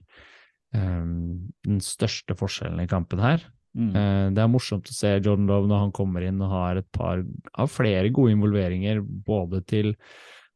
um, 0.75 1.49
den 1.65 1.81
største 1.83 2.37
forskjellen 2.37 2.83
i 2.83 2.89
kampen 2.89 3.21
her. 3.23 3.43
Mm. 3.77 3.93
Eh, 3.95 4.25
det 4.35 4.43
er 4.43 4.51
morsomt 4.51 4.89
å 4.91 4.95
se 4.95 5.13
Jordan 5.19 5.47
Love 5.47 5.69
når 5.69 5.85
han 5.85 5.95
kommer 5.95 6.25
inn 6.27 6.41
og 6.43 6.51
har 6.51 6.81
et 6.81 6.89
par 6.91 7.23
av 7.53 7.71
flere 7.71 8.11
gode 8.13 8.35
involveringer, 8.35 9.01
både 9.01 9.63
til 9.69 9.93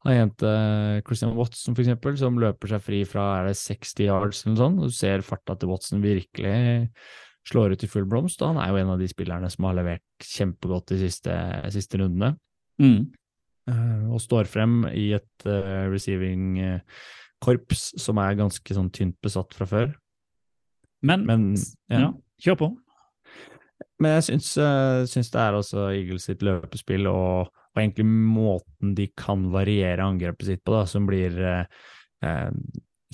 han 0.06 0.20
jente 0.20 0.50
Christian 1.08 1.34
Watson, 1.34 1.74
for 1.74 1.82
eksempel, 1.82 2.18
som 2.20 2.38
løper 2.38 2.76
seg 2.76 2.84
fri 2.86 3.00
fra 3.10 3.24
er 3.40 3.48
det 3.50 3.56
60 3.58 4.06
yards 4.06 4.44
eller 4.44 4.54
noe 4.54 4.62
sånt. 4.62 4.84
Du 4.86 4.94
ser 4.94 5.26
farta 5.26 5.56
til 5.58 5.72
Watson 5.72 6.04
virkelig 6.04 6.58
slår 7.50 7.74
ut 7.74 7.86
i 7.86 7.90
full 7.90 8.06
blomst, 8.10 8.42
og 8.42 8.54
han 8.54 8.62
er 8.62 8.72
jo 8.72 8.82
en 8.82 8.94
av 8.96 9.02
de 9.02 9.10
spillerne 9.10 9.50
som 9.54 9.68
har 9.70 9.78
levert 9.78 10.26
kjempegodt 10.26 10.94
de 10.94 11.00
siste, 11.04 11.34
siste 11.74 12.02
rundene. 12.02 12.36
Mm. 12.82 13.12
Eh, 13.70 14.06
og 14.14 14.22
står 14.22 14.50
frem 14.50 14.84
i 14.94 15.08
et 15.18 15.48
uh, 15.50 15.86
receiving 15.90 16.58
eh, 16.62 17.04
korps 17.42 17.88
som 18.02 18.20
er 18.22 18.38
ganske 18.38 18.78
sånn 18.78 18.92
tynt 18.94 19.18
besatt 19.26 19.58
fra 19.58 19.66
før. 19.70 19.94
Men, 21.06 21.26
Men, 21.26 21.48
ja. 21.90 22.08
ja. 22.08 22.12
kjør 22.42 22.60
på. 22.62 22.72
Men 24.04 24.18
jeg 24.18 24.26
syns, 24.30 24.50
eh, 24.60 25.04
syns 25.08 25.30
det 25.32 25.40
er 25.42 25.56
også 25.56 25.86
Eagles 25.94 26.26
sitt 26.28 26.42
løpespill 26.44 27.08
og, 27.08 27.48
og 27.48 27.80
egentlig 27.80 28.08
måten 28.08 28.96
de 28.98 29.08
kan 29.16 29.48
variere 29.54 30.04
angrepet 30.04 30.50
sitt 30.50 30.66
på, 30.66 30.74
da, 30.76 30.84
som 30.90 31.08
blir 31.08 31.38
eh, 31.40 31.86
eh, 32.28 32.50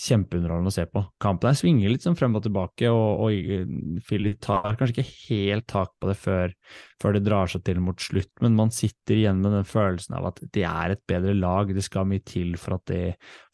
kjempeunderholdende 0.02 0.72
å 0.72 0.74
se 0.74 0.86
på. 0.90 1.04
Kampen 1.22 1.52
der 1.52 1.60
svinger 1.60 1.92
litt 1.94 2.06
sånn 2.06 2.18
frem 2.18 2.34
og 2.38 2.42
tilbake, 2.46 2.90
og, 2.90 3.22
og 3.28 4.02
Philly 4.08 4.34
tar 4.42 4.78
kanskje 4.80 4.96
ikke 4.96 5.14
helt 5.28 5.68
tak 5.70 5.94
på 6.02 6.10
det 6.10 6.16
før, 6.18 6.56
før 7.04 7.18
det 7.18 7.24
drar 7.28 7.52
seg 7.52 7.66
til 7.68 7.82
mot 7.84 8.02
slutt, 8.02 8.32
men 8.42 8.58
man 8.58 8.74
sitter 8.74 9.20
igjen 9.20 9.44
med 9.44 9.54
den 9.60 9.68
følelsen 9.68 10.18
av 10.18 10.32
at 10.32 10.42
de 10.58 10.66
er 10.66 10.96
et 10.96 11.04
bedre 11.10 11.36
lag. 11.38 11.74
Det 11.76 11.86
skal 11.86 12.10
mye 12.10 12.24
til 12.26 12.56
for 12.62 12.80
at 12.80 12.88
de, 12.90 13.04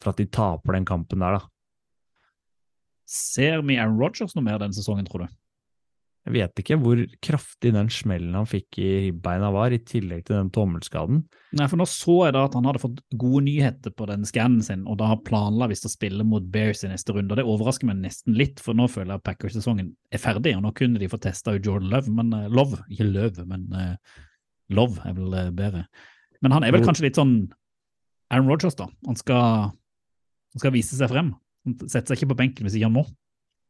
for 0.00 0.14
at 0.14 0.22
de 0.22 0.28
taper 0.32 0.78
den 0.78 0.88
kampen 0.88 1.24
der, 1.24 1.36
da. 1.42 1.52
Ser 3.08 3.62
vi 3.64 3.76
Aaron 3.80 4.00
Rodgers 4.00 4.34
noe 4.36 4.44
mer 4.44 4.60
denne 4.60 4.76
sesongen, 4.76 5.08
tror 5.08 5.24
du? 5.24 5.36
Jeg 6.28 6.34
vet 6.34 6.60
ikke 6.60 6.76
hvor 6.76 6.98
kraftig 7.24 7.70
den 7.72 7.86
smellen 7.88 8.34
han 8.36 8.48
fikk 8.48 8.76
i 8.82 8.88
ribbeina 9.06 9.48
var, 9.54 9.72
i 9.72 9.78
tillegg 9.80 10.26
til 10.26 10.36
den 10.36 10.50
tommelskaden. 10.52 11.22
Nei, 11.56 11.68
for 11.70 11.80
nå 11.80 11.86
så 11.88 12.16
jeg 12.26 12.34
da 12.36 12.42
at 12.44 12.56
han 12.58 12.66
hadde 12.68 12.82
fått 12.82 12.98
gode 13.16 13.46
nyheter 13.46 13.94
på 13.96 14.08
den 14.10 14.26
skannen 14.28 14.60
sin, 14.66 14.82
og 14.84 14.98
da 15.00 15.08
har 15.14 15.22
planla 15.24 15.70
visst 15.70 15.88
å 15.88 15.92
spille 15.92 16.26
mot 16.28 16.44
Bears 16.52 16.84
i 16.84 16.90
neste 16.90 17.14
runde. 17.16 17.32
og 17.32 17.40
Det 17.40 17.46
overrasker 17.48 17.88
meg 17.88 18.02
nesten 18.02 18.36
litt, 18.36 18.60
for 18.60 18.76
nå 18.76 18.90
føler 18.92 19.14
jeg 19.14 19.22
at 19.22 19.26
Packers-sesongen 19.30 19.88
er 20.12 20.20
ferdig, 20.20 20.52
og 20.58 20.66
nå 20.66 20.74
kunne 20.76 21.00
de 21.00 21.08
få 21.08 21.20
testa 21.24 21.56
ut 21.56 21.64
Jordan 21.64 21.88
Love, 21.94 22.12
men 22.18 22.34
uh, 22.36 22.44
Love, 22.52 22.82
ikke 22.92 23.08
Løv, 23.08 23.40
men 23.48 23.64
uh, 23.72 24.20
Love 24.76 25.00
er 25.08 25.16
vel 25.16 25.32
uh, 25.32 25.46
bedre. 25.56 25.86
Men 26.44 26.58
han 26.58 26.66
er 26.66 26.76
vel 26.76 26.84
kanskje 26.84 27.08
litt 27.08 27.16
sånn 27.16 27.38
Aaron 28.28 28.52
Rodgers, 28.52 28.76
da. 28.76 28.90
Han 29.08 29.16
skal, 29.16 29.72
han 30.52 30.60
skal 30.60 30.76
vise 30.76 30.98
seg 30.98 31.08
frem. 31.08 31.32
Han 31.64 31.80
setter 31.86 32.12
seg 32.12 32.20
ikke 32.20 32.34
på 32.34 32.42
benken 32.42 32.68
hvis 32.68 32.76
ikke 32.76 32.90
han 32.90 32.98
må. 33.00 33.08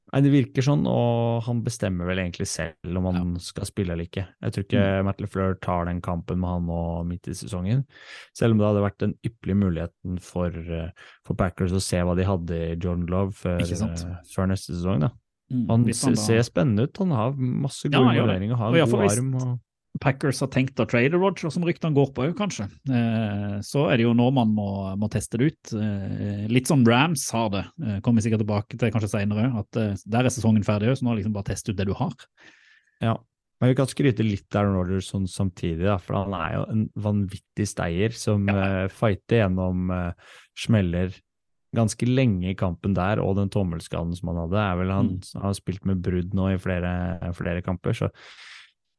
Nei, 0.09 0.21
Det 0.25 0.33
virker 0.33 0.65
sånn, 0.65 0.87
og 0.89 1.43
han 1.45 1.61
bestemmer 1.67 2.09
vel 2.09 2.23
egentlig 2.23 2.49
selv 2.49 2.97
om 2.97 3.11
han 3.11 3.19
ja. 3.21 3.43
skal 3.45 3.69
spille 3.69 3.93
eller 3.93 4.09
ikke. 4.09 4.25
Jeg 4.41 4.55
tror 4.55 4.65
ikke 4.65 4.85
mm. 4.87 5.09
Matt 5.09 5.21
LeFleur 5.21 5.57
tar 5.65 5.89
den 5.91 6.01
kampen 6.05 6.41
med 6.41 6.49
han 6.49 6.67
nå 6.71 6.81
midt 7.11 7.29
i 7.29 7.37
sesongen. 7.37 7.85
Selv 8.37 8.57
om 8.57 8.63
det 8.63 8.69
hadde 8.71 8.85
vært 8.87 9.01
den 9.05 9.15
ypperlige 9.21 9.61
muligheten 9.61 10.19
for, 10.25 10.57
for, 11.27 11.39
Packers 11.39 11.77
å 11.77 11.83
se 11.85 12.01
hva 12.01 12.17
de 12.19 12.29
hadde 12.29 12.61
i 12.71 12.75
Jordan 12.77 13.09
Love 13.13 13.37
før, 13.37 13.65
før 14.33 14.53
neste 14.53 14.73
sesong. 14.73 15.05
da. 15.05 15.13
Mm, 15.49 15.65
han, 15.69 15.87
han 15.89 16.17
da... 16.17 16.21
ser 16.21 16.43
spennende 16.45 16.89
ut, 16.89 16.99
han 17.01 17.15
har 17.17 17.37
masse 17.39 17.89
gode 17.89 18.13
ja, 18.13 18.25
vurderinger, 18.25 18.59
har 18.61 18.75
en 18.75 18.93
god 18.93 19.11
arm. 19.13 19.33
og... 19.39 19.57
Packers 20.03 20.43
har 20.45 20.51
tenkt 20.55 20.81
å 20.81 20.87
trade 20.89 21.19
Roger, 21.19 21.51
som 21.53 21.65
ryktene 21.67 21.97
går 21.97 22.13
på 22.15 22.27
òg, 22.29 22.35
kanskje. 22.39 22.69
Eh, 22.91 23.59
så 23.67 23.87
er 23.89 23.99
det 23.99 24.07
jo 24.07 24.15
nå 24.17 24.29
man 24.35 24.53
må, 24.55 24.69
må 25.01 25.11
teste 25.13 25.41
det 25.41 25.53
ut. 25.53 25.73
Eh, 25.79 26.45
litt 26.51 26.71
som 26.71 26.85
Rams 26.87 27.27
har 27.35 27.49
det, 27.55 27.65
eh, 27.85 27.99
kommer 28.05 28.23
vi 28.23 28.29
sikkert 28.29 28.45
tilbake 28.45 28.79
til 28.79 28.93
kanskje 28.95 29.15
senere. 29.17 29.49
At 29.63 30.03
der 30.05 30.29
er 30.29 30.35
sesongen 30.35 30.67
ferdig 30.67 30.93
òg, 30.93 31.01
så 31.01 31.09
nå 31.09 31.19
liksom 31.19 31.35
bare 31.37 31.51
teste 31.51 31.73
ut 31.73 31.81
det 31.81 31.89
du 31.91 31.97
har. 31.99 32.15
Ja, 33.05 33.17
men 33.59 33.73
vi 33.73 33.79
kan 33.79 33.91
skryte 33.91 34.27
litt 34.27 34.55
av 34.59 34.71
Rodgers 34.71 35.09
sånn 35.11 35.27
samtidig, 35.31 35.83
da, 35.83 35.97
for 36.03 36.21
han 36.21 36.35
er 36.39 36.53
jo 36.55 36.67
en 36.71 36.85
vanvittig 36.95 37.67
steier 37.67 38.15
som 38.15 38.47
ja. 38.47 38.85
uh, 38.85 38.93
fighter 38.93 39.43
gjennom 39.43 39.91
uh, 39.91 40.37
smeller 40.59 41.17
ganske 41.77 42.07
lenge 42.07 42.53
i 42.53 42.59
kampen 42.59 42.95
der, 42.97 43.21
og 43.21 43.35
den 43.37 43.51
tommelskaden 43.53 44.15
som 44.17 44.31
han 44.31 44.45
hadde. 44.45 44.61
er 44.63 44.79
vel 44.79 44.93
Han, 44.95 45.11
mm. 45.19 45.41
har 45.43 45.57
spilt 45.59 45.89
med 45.91 46.05
brudd 46.07 46.37
nå 46.39 46.53
i 46.55 46.61
flere, 46.63 46.93
flere 47.37 47.65
kamper, 47.67 47.99
så 47.99 48.13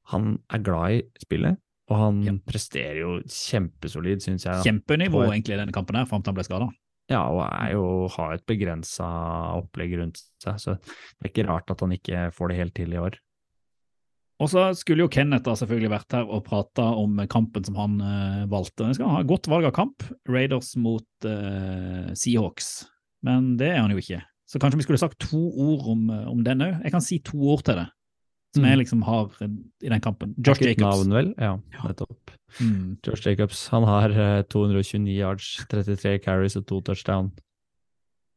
han 0.09 0.35
er 0.49 0.61
glad 0.65 0.97
i 0.97 1.23
spillet, 1.23 1.59
og 1.89 1.97
han 1.97 2.19
ja. 2.25 2.35
presterer 2.45 3.01
jo 3.01 3.15
kjempesolid, 3.25 4.21
syns 4.25 4.45
jeg. 4.47 4.65
Kjempenivå 4.65 5.23
et... 5.25 5.33
egentlig 5.35 5.57
i 5.57 5.61
denne 5.63 5.75
kampen 5.75 5.97
her, 5.99 6.07
fram 6.09 6.23
til 6.23 6.33
han 6.33 6.39
ble 6.39 6.45
skada. 6.47 6.69
Ja, 7.09 7.23
og 7.25 7.41
er 7.47 7.73
jo, 7.73 7.85
har 8.13 8.35
et 8.35 8.45
begrensa 8.49 9.07
opplegg 9.57 9.95
rundt 9.97 10.21
seg, 10.43 10.59
så 10.61 10.77
det 10.77 11.25
er 11.25 11.31
ikke 11.31 11.47
rart 11.47 11.73
at 11.73 11.81
han 11.81 11.95
ikke 11.95 12.27
får 12.35 12.51
det 12.51 12.59
helt 12.59 12.75
til 12.77 12.93
i 12.93 13.01
år. 13.01 13.17
Og 14.39 14.47
så 14.53 14.69
skulle 14.77 15.03
jo 15.03 15.11
Kenneth 15.11 15.43
da 15.43 15.55
selvfølgelig 15.59 15.91
vært 15.91 16.15
her 16.15 16.29
og 16.29 16.45
prata 16.45 16.85
om 16.95 17.17
kampen 17.31 17.65
som 17.65 17.75
han 17.75 17.97
uh, 17.99 18.45
valgte. 18.51 18.85
Han 18.87 18.95
skal 18.95 19.11
ha 19.17 19.23
godt 19.27 19.49
valg 19.51 19.67
av 19.67 19.73
kamp, 19.75 20.05
Raiders 20.29 20.75
mot 20.79 21.27
uh, 21.27 22.13
Seahawks, 22.15 22.85
men 23.25 23.55
det 23.59 23.73
er 23.73 23.81
han 23.81 23.91
jo 23.91 23.99
ikke. 23.99 24.21
Så 24.49 24.61
kanskje 24.61 24.79
vi 24.79 24.85
skulle 24.85 25.01
sagt 25.01 25.19
to 25.21 25.41
ord 25.49 25.89
om, 25.91 26.07
om 26.31 26.45
den 26.45 26.63
òg. 26.65 26.77
Jeg 26.85 26.93
kan 26.93 27.03
si 27.03 27.19
to 27.25 27.41
ord 27.51 27.65
til 27.67 27.81
det 27.81 27.89
som 28.55 28.65
jeg 28.65 28.77
mm. 28.77 28.81
liksom 28.81 29.01
har 29.05 29.33
i 29.43 29.91
den 29.91 30.01
kampen. 30.01 30.33
Josh 30.37 30.63
Jacobs. 30.63 30.81
Navn, 30.81 31.13
vel? 31.13 31.33
Ja, 31.37 31.53
nettopp. 31.83 32.33
Mm. 32.59 32.97
Josh 33.05 33.27
Jacobs. 33.27 33.67
Han 33.73 33.85
har 33.85 34.15
229 34.49 35.05
eh, 35.05 35.19
yards, 35.19 35.51
33 35.69 36.17
carries 36.23 36.57
og 36.57 36.65
to 36.69 36.81
touchdown. 36.81 37.29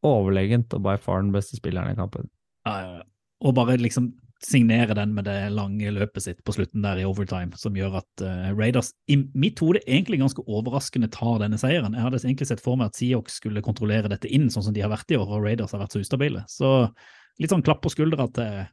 Overlegent 0.04 0.74
og 0.76 0.84
by 0.84 0.98
far 1.00 1.22
den 1.22 1.32
beste 1.32 1.56
spilleren 1.56 1.94
i 1.94 1.98
kampen. 1.98 2.28
Ja, 2.66 2.76
ja, 2.82 2.92
ja. 3.00 3.08
Og 3.42 3.56
bare 3.56 3.78
liksom 3.80 4.12
signere 4.42 4.94
den 4.94 5.14
med 5.14 5.24
det 5.28 5.52
lange 5.54 5.90
løpet 5.94 6.24
sitt 6.24 6.40
på 6.44 6.54
slutten 6.54 6.82
der 6.82 6.98
i 6.98 7.06
overtime, 7.06 7.54
som 7.58 7.76
gjør 7.78 8.00
at 8.00 8.24
uh, 8.26 8.50
Raiders 8.58 8.90
i 9.10 9.16
mitt 9.38 9.62
hode 9.62 9.82
egentlig 9.86 10.18
ganske 10.18 10.42
overraskende 10.42 11.10
tar 11.14 11.38
denne 11.42 11.58
seieren. 11.60 11.94
Jeg 11.94 12.04
hadde 12.04 12.20
egentlig 12.24 12.48
sett 12.50 12.62
for 12.62 12.78
meg 12.78 12.90
at 12.90 12.98
Seahawks 12.98 13.38
skulle 13.38 13.62
kontrollere 13.64 14.10
dette 14.10 14.30
inn, 14.30 14.48
sånn 14.50 14.66
som 14.66 14.74
de 14.74 14.82
har 14.82 14.92
vært 14.92 15.14
i 15.14 15.18
år, 15.18 15.28
og 15.28 15.46
Raiders 15.46 15.74
har 15.74 15.84
vært 15.84 15.94
så 15.94 16.02
ustabile. 16.02 16.42
Så 16.50 16.72
litt 17.40 17.54
sånn 17.54 17.64
klapp 17.64 17.84
på 17.84 17.92
skuldra 17.94 18.26
til 18.34 18.64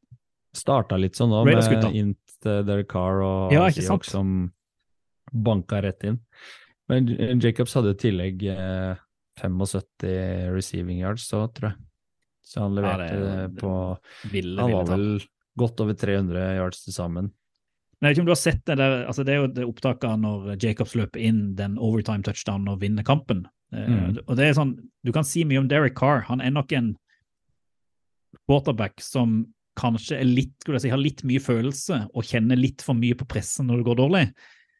Starta 0.55 0.97
litt 0.97 1.17
sånn 1.19 1.29
nå, 1.31 1.43
med 1.45 1.85
int 1.93 2.39
Derek 2.43 2.87
Carr 2.89 3.21
og 3.21 3.53
ja, 3.53 3.67
Seahawks 3.73 4.13
som 4.15 4.49
banka 5.31 5.81
rett 5.83 6.05
inn. 6.07 6.17
Men 6.89 7.09
Jacobs 7.41 7.75
hadde 7.77 7.93
i 7.93 7.99
tillegg 8.01 8.45
eh, 8.49 9.01
75 9.41 10.55
receiving 10.55 11.03
yards, 11.03 11.27
så 11.29 11.43
tror 11.53 11.71
jeg. 11.71 11.83
Så 12.49 12.63
han 12.63 12.73
leverte 12.75 13.11
ja, 13.13 13.19
det, 13.19 13.35
det, 13.35 13.61
på 13.61 13.73
ville, 14.31 14.61
Han 14.61 14.73
var 14.73 14.87
vel 14.89 15.05
godt 15.59 15.83
over 15.83 15.93
300 15.93 16.55
yards 16.57 16.81
til 16.85 16.95
sammen. 16.95 17.29
Jeg 17.99 18.07
vet 18.07 18.15
ikke 18.15 18.23
om 18.23 18.29
du 18.29 18.33
har 18.33 18.39
sett 18.39 18.61
det 18.65 18.77
der, 18.79 18.93
altså 19.11 19.25
det 19.27 19.33
er 19.33 19.41
jo 19.41 19.51
det 19.51 19.67
opptaket 19.67 20.21
når 20.23 20.53
Jacobs 20.55 20.95
løper 20.95 21.21
inn 21.21 21.41
den 21.59 21.75
overtime 21.77 22.23
touchdown 22.25 22.65
og 22.71 22.79
vinner 22.81 23.05
kampen. 23.05 23.43
Eh, 23.75 23.91
mm. 23.91 24.21
og 24.25 24.33
det 24.39 24.47
er 24.47 24.57
sånn, 24.57 24.77
Du 25.05 25.11
kan 25.13 25.27
si 25.27 25.43
mye 25.45 25.61
om 25.61 25.69
Derek 25.69 25.97
Carr. 25.99 26.23
Han 26.31 26.41
er 26.41 26.55
nok 26.55 26.73
en 26.73 26.93
quarterback 28.47 29.03
som 29.03 29.43
kanskje 29.79 30.19
er 30.19 30.27
litt, 30.27 30.55
skulle 30.61 30.79
jeg 30.79 30.87
si, 30.87 30.93
har 30.93 31.01
litt 31.01 31.25
mye 31.27 31.43
følelse 31.43 31.99
og 32.11 32.25
kjenner 32.27 32.59
litt 32.59 32.83
for 32.85 32.97
mye 32.99 33.17
på 33.17 33.27
presset 33.29 33.65
når 33.67 33.81
det 33.81 33.87
går 33.89 34.01
dårlig. 34.01 34.23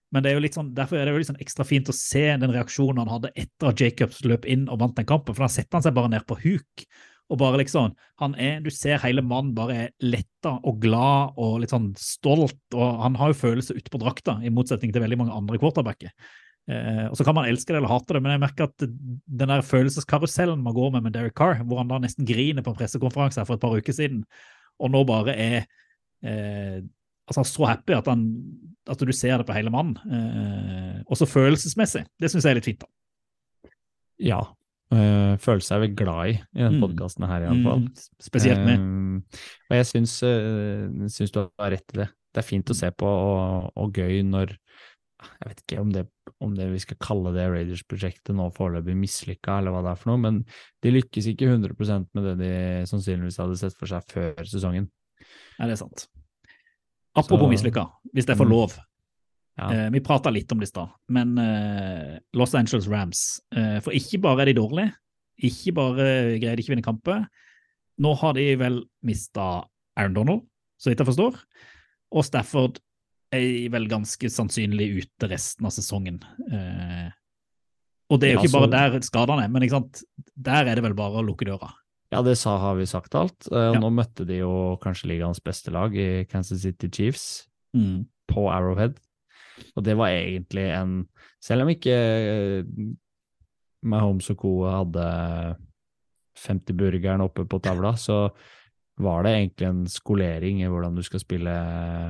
Men 0.09 0.25
det 0.25 0.31
er 0.31 0.39
jo 0.39 0.43
litt 0.43 0.57
sånn, 0.57 0.71
derfor 0.73 0.97
er 0.97 1.05
det 1.05 1.13
jo 1.13 1.21
litt 1.21 1.29
sånn 1.29 1.43
ekstra 1.43 1.65
fint 1.67 1.89
å 1.91 1.95
se 1.95 2.23
den 2.41 2.53
reaksjonen 2.53 3.03
han 3.03 3.11
hadde 3.13 3.31
etter 3.37 3.69
at 3.69 3.83
Jacobs 3.83 4.23
løp 4.25 4.47
inn 4.49 4.65
og 4.67 4.81
vant 4.81 4.97
den 4.97 5.07
kampen. 5.09 5.37
For 5.37 5.45
da 5.45 5.51
setter 5.53 5.77
han 5.77 5.85
seg 5.85 5.95
bare 5.97 6.11
ned 6.15 6.25
på 6.29 6.39
huk. 6.41 6.85
og 7.29 7.37
bare 7.37 7.59
liksom, 7.61 7.93
han 8.17 8.33
er, 8.41 8.59
Du 8.65 8.71
ser 8.73 8.97
hele 9.03 9.21
mannen 9.21 9.53
bare 9.53 9.75
er 9.75 9.89
letta 10.01 10.57
og 10.65 10.81
glad 10.81 11.37
og 11.37 11.59
litt 11.61 11.69
sånn 11.69 11.93
stolt. 11.95 12.57
og 12.73 13.01
Han 13.03 13.15
har 13.15 13.29
jo 13.29 13.41
følelser 13.45 13.77
utpå 13.77 14.01
drakta, 14.01 14.39
i 14.41 14.49
motsetning 14.49 14.91
til 14.91 15.05
veldig 15.05 15.19
mange 15.21 15.37
andre 15.37 15.61
quarterbacker. 15.61 16.09
Eh, 16.69 17.05
og 17.09 17.17
Så 17.17 17.23
kan 17.23 17.35
man 17.35 17.45
elske 17.45 17.69
det 17.73 17.77
eller 17.77 17.93
hate 17.93 18.13
det, 18.13 18.23
men 18.23 18.33
jeg 18.33 18.41
merker 18.45 18.63
at 18.65 18.77
den 18.81 19.53
der 19.53 19.61
følelseskarusellen 19.61 20.61
man 20.61 20.73
går 20.73 20.91
med 20.93 21.03
med 21.03 21.13
Derek 21.13 21.35
Carr, 21.37 21.61
hvor 21.65 21.77
han 21.77 21.87
da 21.87 21.99
nesten 22.01 22.25
griner 22.25 22.65
på 22.65 22.73
en 22.73 22.81
pressekonferanse 22.81 23.45
for 23.45 23.57
et 23.57 23.61
par 23.61 23.77
uker 23.77 23.93
siden, 23.93 24.23
og 24.79 24.93
nå 24.93 25.03
bare 25.07 25.35
er 25.35 25.57
eh, 26.25 26.79
altså 27.29 27.45
så 27.45 27.67
happy 27.69 27.95
at, 27.97 28.07
han, 28.09 28.23
at, 28.89 29.01
du 29.05 29.11
ser 29.15 29.37
det 29.39 29.47
på 29.47 29.55
hele 29.57 29.73
mannen. 29.73 29.97
Eh, 30.07 31.01
også 31.11 31.27
følelsesmessig. 31.29 32.05
Det 32.19 32.31
syns 32.31 32.47
jeg 32.47 32.55
er 32.55 32.59
litt 32.59 32.69
fint. 32.69 32.85
da. 32.85 33.71
Ja. 34.19 34.39
Uh, 34.89 35.35
følelse 35.37 35.75
er 35.75 35.83
vi 35.83 35.87
glad 35.93 36.31
i 36.31 36.31
i 36.33 36.63
denne 36.63 36.79
mm. 36.79 36.81
podkasten 36.81 37.27
her, 37.29 37.43
iallfall. 37.45 37.83
Mm, 37.83 38.23
spesielt 38.25 38.63
med. 38.65 38.81
Uh, 38.81 39.43
og 39.69 39.75
jeg 39.77 39.85
syns, 39.85 40.15
uh, 40.25 41.09
syns, 41.13 41.33
du 41.35 41.43
har 41.43 41.75
rett 41.75 41.93
i 41.93 41.99
det. 41.99 42.07
Det 42.33 42.41
er 42.41 42.47
fint 42.47 42.73
å 42.73 42.77
se 42.77 42.89
på 42.97 43.05
og, 43.09 43.67
og 43.77 43.99
gøy 43.99 44.23
når 44.25 44.55
Jeg 45.19 45.49
vet 45.49 45.63
ikke 45.63 45.81
om 45.81 45.89
det, 45.93 46.05
om 46.39 46.53
det 46.55 46.67
vi 46.71 46.79
skal 46.83 46.99
kalle 47.03 47.33
det 47.35 47.47
Raiders-prosjektet 47.51 48.35
nå 48.37 48.47
foreløpig 48.55 48.95
mislykka, 48.97 49.57
eller 49.59 49.75
hva 49.75 49.81
det 49.85 49.91
er 49.91 49.99
for 49.99 50.13
noe, 50.13 50.21
men 50.23 50.37
de 50.83 50.93
lykkes 50.95 51.27
ikke 51.33 51.49
100% 51.51 52.07
med 52.15 52.29
det 52.29 52.35
de 52.39 52.53
sannsynligvis 52.89 53.39
hadde 53.41 53.57
sett 53.59 53.75
for 53.75 53.91
seg 53.91 54.05
før 54.13 54.39
sesongen. 54.47 54.87
Ja, 55.57 55.67
det 55.67 55.75
er 55.75 55.81
sant. 55.81 56.05
Apropos 57.19 57.51
mislykka, 57.51 57.89
hvis 58.13 58.29
jeg 58.29 58.39
får 58.39 58.47
mm. 58.47 58.53
lov. 58.53 58.77
Ja. 59.59 59.69
Eh, 59.73 59.87
vi 59.91 60.03
prata 60.05 60.31
litt 60.31 60.51
om 60.53 60.61
det 60.61 60.69
i 60.69 60.71
stad, 60.71 60.91
men 61.11 61.35
eh, 61.41 62.15
Los 62.39 62.55
Angeles 62.55 62.87
Rams 62.87 63.41
eh, 63.51 63.81
For 63.83 63.91
ikke 63.91 64.21
bare 64.23 64.45
er 64.45 64.53
de 64.53 64.59
dårlige, 64.61 64.93
ikke 65.49 65.73
bare 65.75 66.05
greier 66.39 66.55
de 66.55 66.63
ikke 66.63 66.71
å 66.71 66.75
vinne 66.77 66.85
kamper. 66.85 67.25
Nå 67.99 68.13
har 68.21 68.37
de 68.37 68.45
vel 68.59 68.79
mista 69.03 69.49
Aaron 69.99 70.15
Donald, 70.15 70.45
så 70.79 70.91
vidt 70.91 71.03
jeg 71.03 71.09
forstår. 71.09 71.41
Og 72.15 72.23
Stafford 72.27 72.79
er 73.35 73.69
vel 73.73 73.87
ganske 73.91 74.29
sannsynlig 74.33 74.89
ute 75.03 75.29
resten 75.29 75.67
av 75.67 75.73
sesongen. 75.75 76.19
Eh, 76.49 77.09
og 78.09 78.21
det 78.21 78.29
er 78.29 78.37
jo 78.37 78.43
ikke 78.43 78.55
bare 78.57 78.71
der 78.73 79.05
skadene 79.05 79.45
er, 79.45 79.51
men 79.53 79.67
der 80.33 80.65
er 80.65 80.79
det 80.79 80.85
vel 80.85 80.97
bare 80.97 81.21
å 81.21 81.25
lukke 81.25 81.45
døra. 81.45 81.69
Ja, 82.09 82.23
det 82.25 82.39
sa, 82.41 82.55
har 82.57 82.79
vi 82.79 82.87
sagt 82.89 83.13
alt. 83.17 83.45
Og 83.51 83.75
ja. 83.75 83.77
Nå 83.77 83.91
møtte 83.93 84.25
de 84.25 84.39
jo 84.41 84.79
kanskje 84.81 85.11
ligaens 85.11 85.41
beste 85.45 85.73
lag 85.73 85.93
i 85.93 86.25
Kansas 86.29 86.63
City 86.65 86.89
Chiefs 86.89 87.27
mm. 87.77 88.01
på 88.31 88.47
Arrowhead. 88.49 88.97
Og 89.77 89.85
det 89.85 89.97
var 89.99 90.15
egentlig 90.15 90.69
en 90.71 91.01
Selv 91.43 91.63
om 91.63 91.69
ikke 91.71 91.95
uh, 91.95 92.63
Mahomes 93.87 94.27
og 94.33 94.41
co. 94.41 94.53
hadde 94.67 95.05
50-burgeren 96.39 97.23
oppe 97.23 97.45
på 97.47 97.59
tavla, 97.63 97.93
så 97.95 98.25
var 98.99 99.23
det 99.23 99.35
egentlig 99.35 99.67
en 99.69 99.83
skolering 99.89 100.63
i 100.63 100.69
hvordan 100.71 100.97
du 100.97 101.03
skal 101.05 101.21
spille 101.23 101.53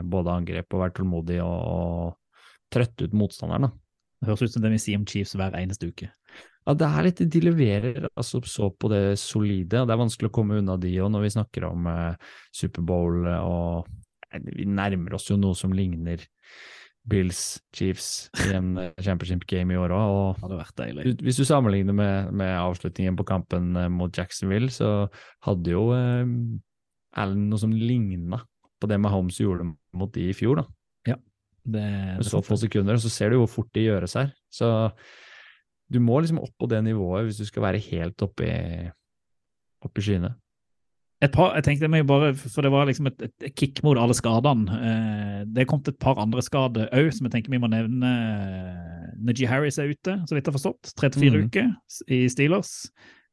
både 0.09 0.33
angrep 0.33 0.73
og 0.73 0.83
være 0.83 0.95
tålmodig 0.99 1.39
og, 1.43 1.59
og 1.69 2.73
trøtte 2.73 3.07
ut 3.07 3.17
motstanderen. 3.17 3.69
Det 4.19 4.29
høres 4.29 4.43
ut 4.43 4.55
som 4.55 4.65
det 4.65 4.73
vi 4.73 4.81
sier 4.81 4.99
om 4.99 5.05
Chiefs 5.07 5.35
hver 5.37 5.55
eneste 5.57 5.91
uke. 5.91 6.09
Ja, 6.67 6.75
det 6.77 6.89
er 6.89 7.05
litt, 7.07 7.21
De 7.33 7.41
leverer 7.41 8.09
altså 8.09 8.41
så 8.45 8.67
på 8.69 8.91
det 8.91 9.17
solide, 9.21 9.81
og 9.81 9.87
det 9.87 9.95
er 9.95 10.01
vanskelig 10.03 10.29
å 10.29 10.35
komme 10.35 10.59
unna 10.59 10.75
de 10.81 10.91
òg 11.01 11.13
når 11.13 11.25
vi 11.25 11.31
snakker 11.37 11.65
om 11.69 11.87
eh, 11.89 12.35
Superbowl 12.53 13.23
og 13.31 13.87
eh, 14.33 14.43
Vi 14.59 14.67
nærmer 14.69 15.15
oss 15.17 15.29
jo 15.31 15.39
noe 15.39 15.57
som 15.57 15.73
ligner 15.73 16.27
Bills 17.09 17.59
Chiefs 17.73 18.29
i 18.45 18.53
en 18.53 18.75
eh, 18.77 18.91
championship 19.01 19.47
game 19.49 19.73
i 19.73 19.79
år 19.79 19.93
òg. 19.95 20.43
Og 20.45 21.23
hvis 21.23 21.39
du 21.39 21.45
sammenligner 21.47 21.95
med, 21.95 22.33
med 22.35 22.53
avslutningen 22.59 23.17
på 23.17 23.25
kampen 23.29 23.75
eh, 23.79 23.89
mot 23.89 24.13
Jacksonville, 24.15 24.69
så 24.73 25.07
hadde 25.47 25.73
jo 25.73 25.89
eh, 25.95 26.25
Allen 27.17 27.47
noe 27.49 27.59
som 27.59 27.71
ligna 27.73 28.41
på 28.79 28.87
det 28.87 28.99
Mahomes 29.01 29.37
gjorde 29.41 29.65
mot 29.93 30.11
de 30.13 30.29
i 30.29 30.33
fjor. 30.37 30.55
da. 30.61 30.65
Det, 31.69 31.81
Med 31.83 32.21
det 32.23 32.25
så 32.31 32.39
få 32.41 32.55
sekunder, 32.57 32.95
og 32.95 33.01
så 33.03 33.09
ser 33.11 33.29
du 33.29 33.37
hvor 33.37 33.49
fort 33.51 33.67
de 33.75 33.83
gjøres 33.83 34.13
her. 34.17 34.29
Så 34.49 34.91
du 35.91 35.99
må 36.01 36.19
liksom 36.21 36.39
opp 36.39 36.53
på 36.57 36.67
det 36.71 36.79
nivået 36.85 37.25
hvis 37.27 37.37
du 37.37 37.45
skal 37.45 37.61
være 37.67 37.81
helt 37.83 38.21
oppe 38.25 38.47
i, 38.47 38.89
oppe 39.85 39.99
i 40.01 40.05
skyene. 40.05 40.31
Et 41.21 41.29
par, 41.35 41.51
jeg 41.57 41.65
tenkte 41.67 41.89
meg 41.91 42.07
bare, 42.07 42.31
for 42.33 42.63
det 42.63 42.71
var 42.71 42.87
liksom 42.87 43.09
et, 43.11 43.21
et 43.43 43.53
kick 43.59 43.83
mot 43.83 43.99
alle 43.99 44.15
skadene. 44.15 44.71
Eh, 44.71 45.41
det 45.51 45.61
er 45.65 45.69
kommet 45.69 45.91
et 45.91 45.99
par 45.99 46.15
andre 46.23 46.41
skader 46.41 46.87
òg, 46.95 47.11
som 47.13 47.27
jeg 47.27 47.35
tenker 47.35 47.51
vi 47.51 47.59
må 47.59 47.67
nevne. 47.69 48.13
Najee 49.19 49.49
Harris 49.51 49.77
er 49.83 49.91
ute, 49.91 50.15
så 50.25 50.35
vidt 50.37 50.47
jeg 50.47 50.53
har 50.53 50.57
forstått. 50.57 50.93
34 50.95 51.29
Mhm. 51.35 51.49
uker 51.51 51.73
i 52.07 52.21
Steelers. 52.31 52.89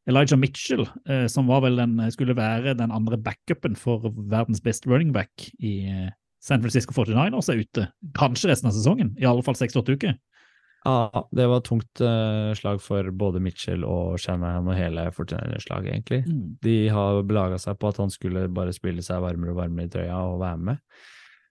Elijah 0.07 0.39
Mitchell, 0.39 0.87
eh, 1.09 1.27
som 1.27 1.49
den, 1.49 1.99
skulle 2.15 2.37
være 2.37 2.77
den 2.79 2.93
andre 2.95 3.19
backupen 3.19 3.75
for 3.77 4.13
verdens 4.31 4.63
beste 4.63 4.89
running 4.89 5.13
back 5.13 5.51
i 5.59 5.81
eh, 5.91 6.11
San 6.41 6.63
Francisco 6.63 6.95
49ers, 6.95 7.51
er 7.51 7.63
ute. 7.65 7.89
Kanskje 8.15 8.51
resten 8.53 8.71
av 8.71 8.77
sesongen, 8.77 9.17
i 9.19 9.27
alle 9.27 9.43
fall 9.43 9.59
6-8 9.59 9.97
uker. 9.97 10.15
Ja, 10.87 11.27
det 11.35 11.47
var 11.51 11.65
tungt 11.67 12.01
eh, 12.01 12.53
slag 12.55 12.79
for 12.83 13.11
både 13.11 13.41
Mitchell 13.43 13.83
og 13.83 14.21
Shanahan 14.23 14.69
og 14.71 14.79
hele 14.79 15.09
Fortinaner-slaget, 15.11 15.91
egentlig. 15.91 16.21
De 16.63 16.77
har 16.95 17.25
belaga 17.27 17.59
seg 17.59 17.79
på 17.81 17.91
at 17.91 17.99
han 17.99 18.13
skulle 18.15 18.47
bare 18.55 18.75
spille 18.77 19.03
seg 19.03 19.25
varmere 19.25 19.57
og 19.57 19.59
varmere 19.65 19.91
i 19.91 19.91
trøya 19.91 20.21
og 20.29 20.39
være 20.45 20.61
med. 20.69 20.85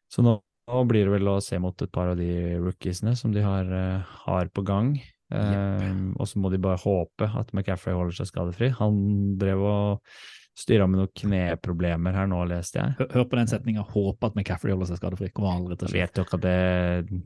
Så 0.07 0.23
nå, 0.23 0.37
nå 0.71 0.85
blir 0.87 1.09
det 1.09 1.17
vel 1.17 1.33
å 1.33 1.41
se 1.43 1.59
mot 1.59 1.83
et 1.83 1.91
par 1.91 2.13
av 2.13 2.21
de 2.21 2.31
rookiesene 2.61 3.17
som 3.19 3.35
de 3.35 3.43
har, 3.43 3.67
eh, 3.67 4.15
har 4.23 4.53
på 4.55 4.63
gang. 4.63 4.93
Eh, 5.33 5.91
og 6.19 6.27
så 6.29 6.41
må 6.41 6.51
de 6.53 6.61
bare 6.61 6.81
håpe 6.83 7.27
at 7.27 7.53
McCaffrey 7.53 7.95
holder 7.97 8.19
seg 8.19 8.29
skadefri. 8.29 8.71
Han 8.77 8.97
drev 9.41 9.63
og 9.65 10.17
styra 10.55 10.87
med 10.87 11.01
noen 11.01 11.15
kneproblemer 11.19 12.15
her 12.15 12.29
nå, 12.31 12.41
leste 12.47 12.79
jeg. 12.79 12.97
Hør, 12.99 13.09
hør 13.17 13.29
på 13.31 13.39
den 13.39 13.49
setninga 13.51 13.85
'håpe 13.89 14.29
at 14.29 14.37
McCaffrey 14.37 14.71
holder 14.71 14.91
seg 14.91 15.01
skadefri'. 15.01 15.31
Kommer 15.35 15.57
aldri 15.57 15.79
til 15.79 15.89
å 15.89 15.91
skje. 15.91 16.03
vet 16.03 16.21
ikke 16.21 16.39
at 16.39 16.45
det 16.45 17.23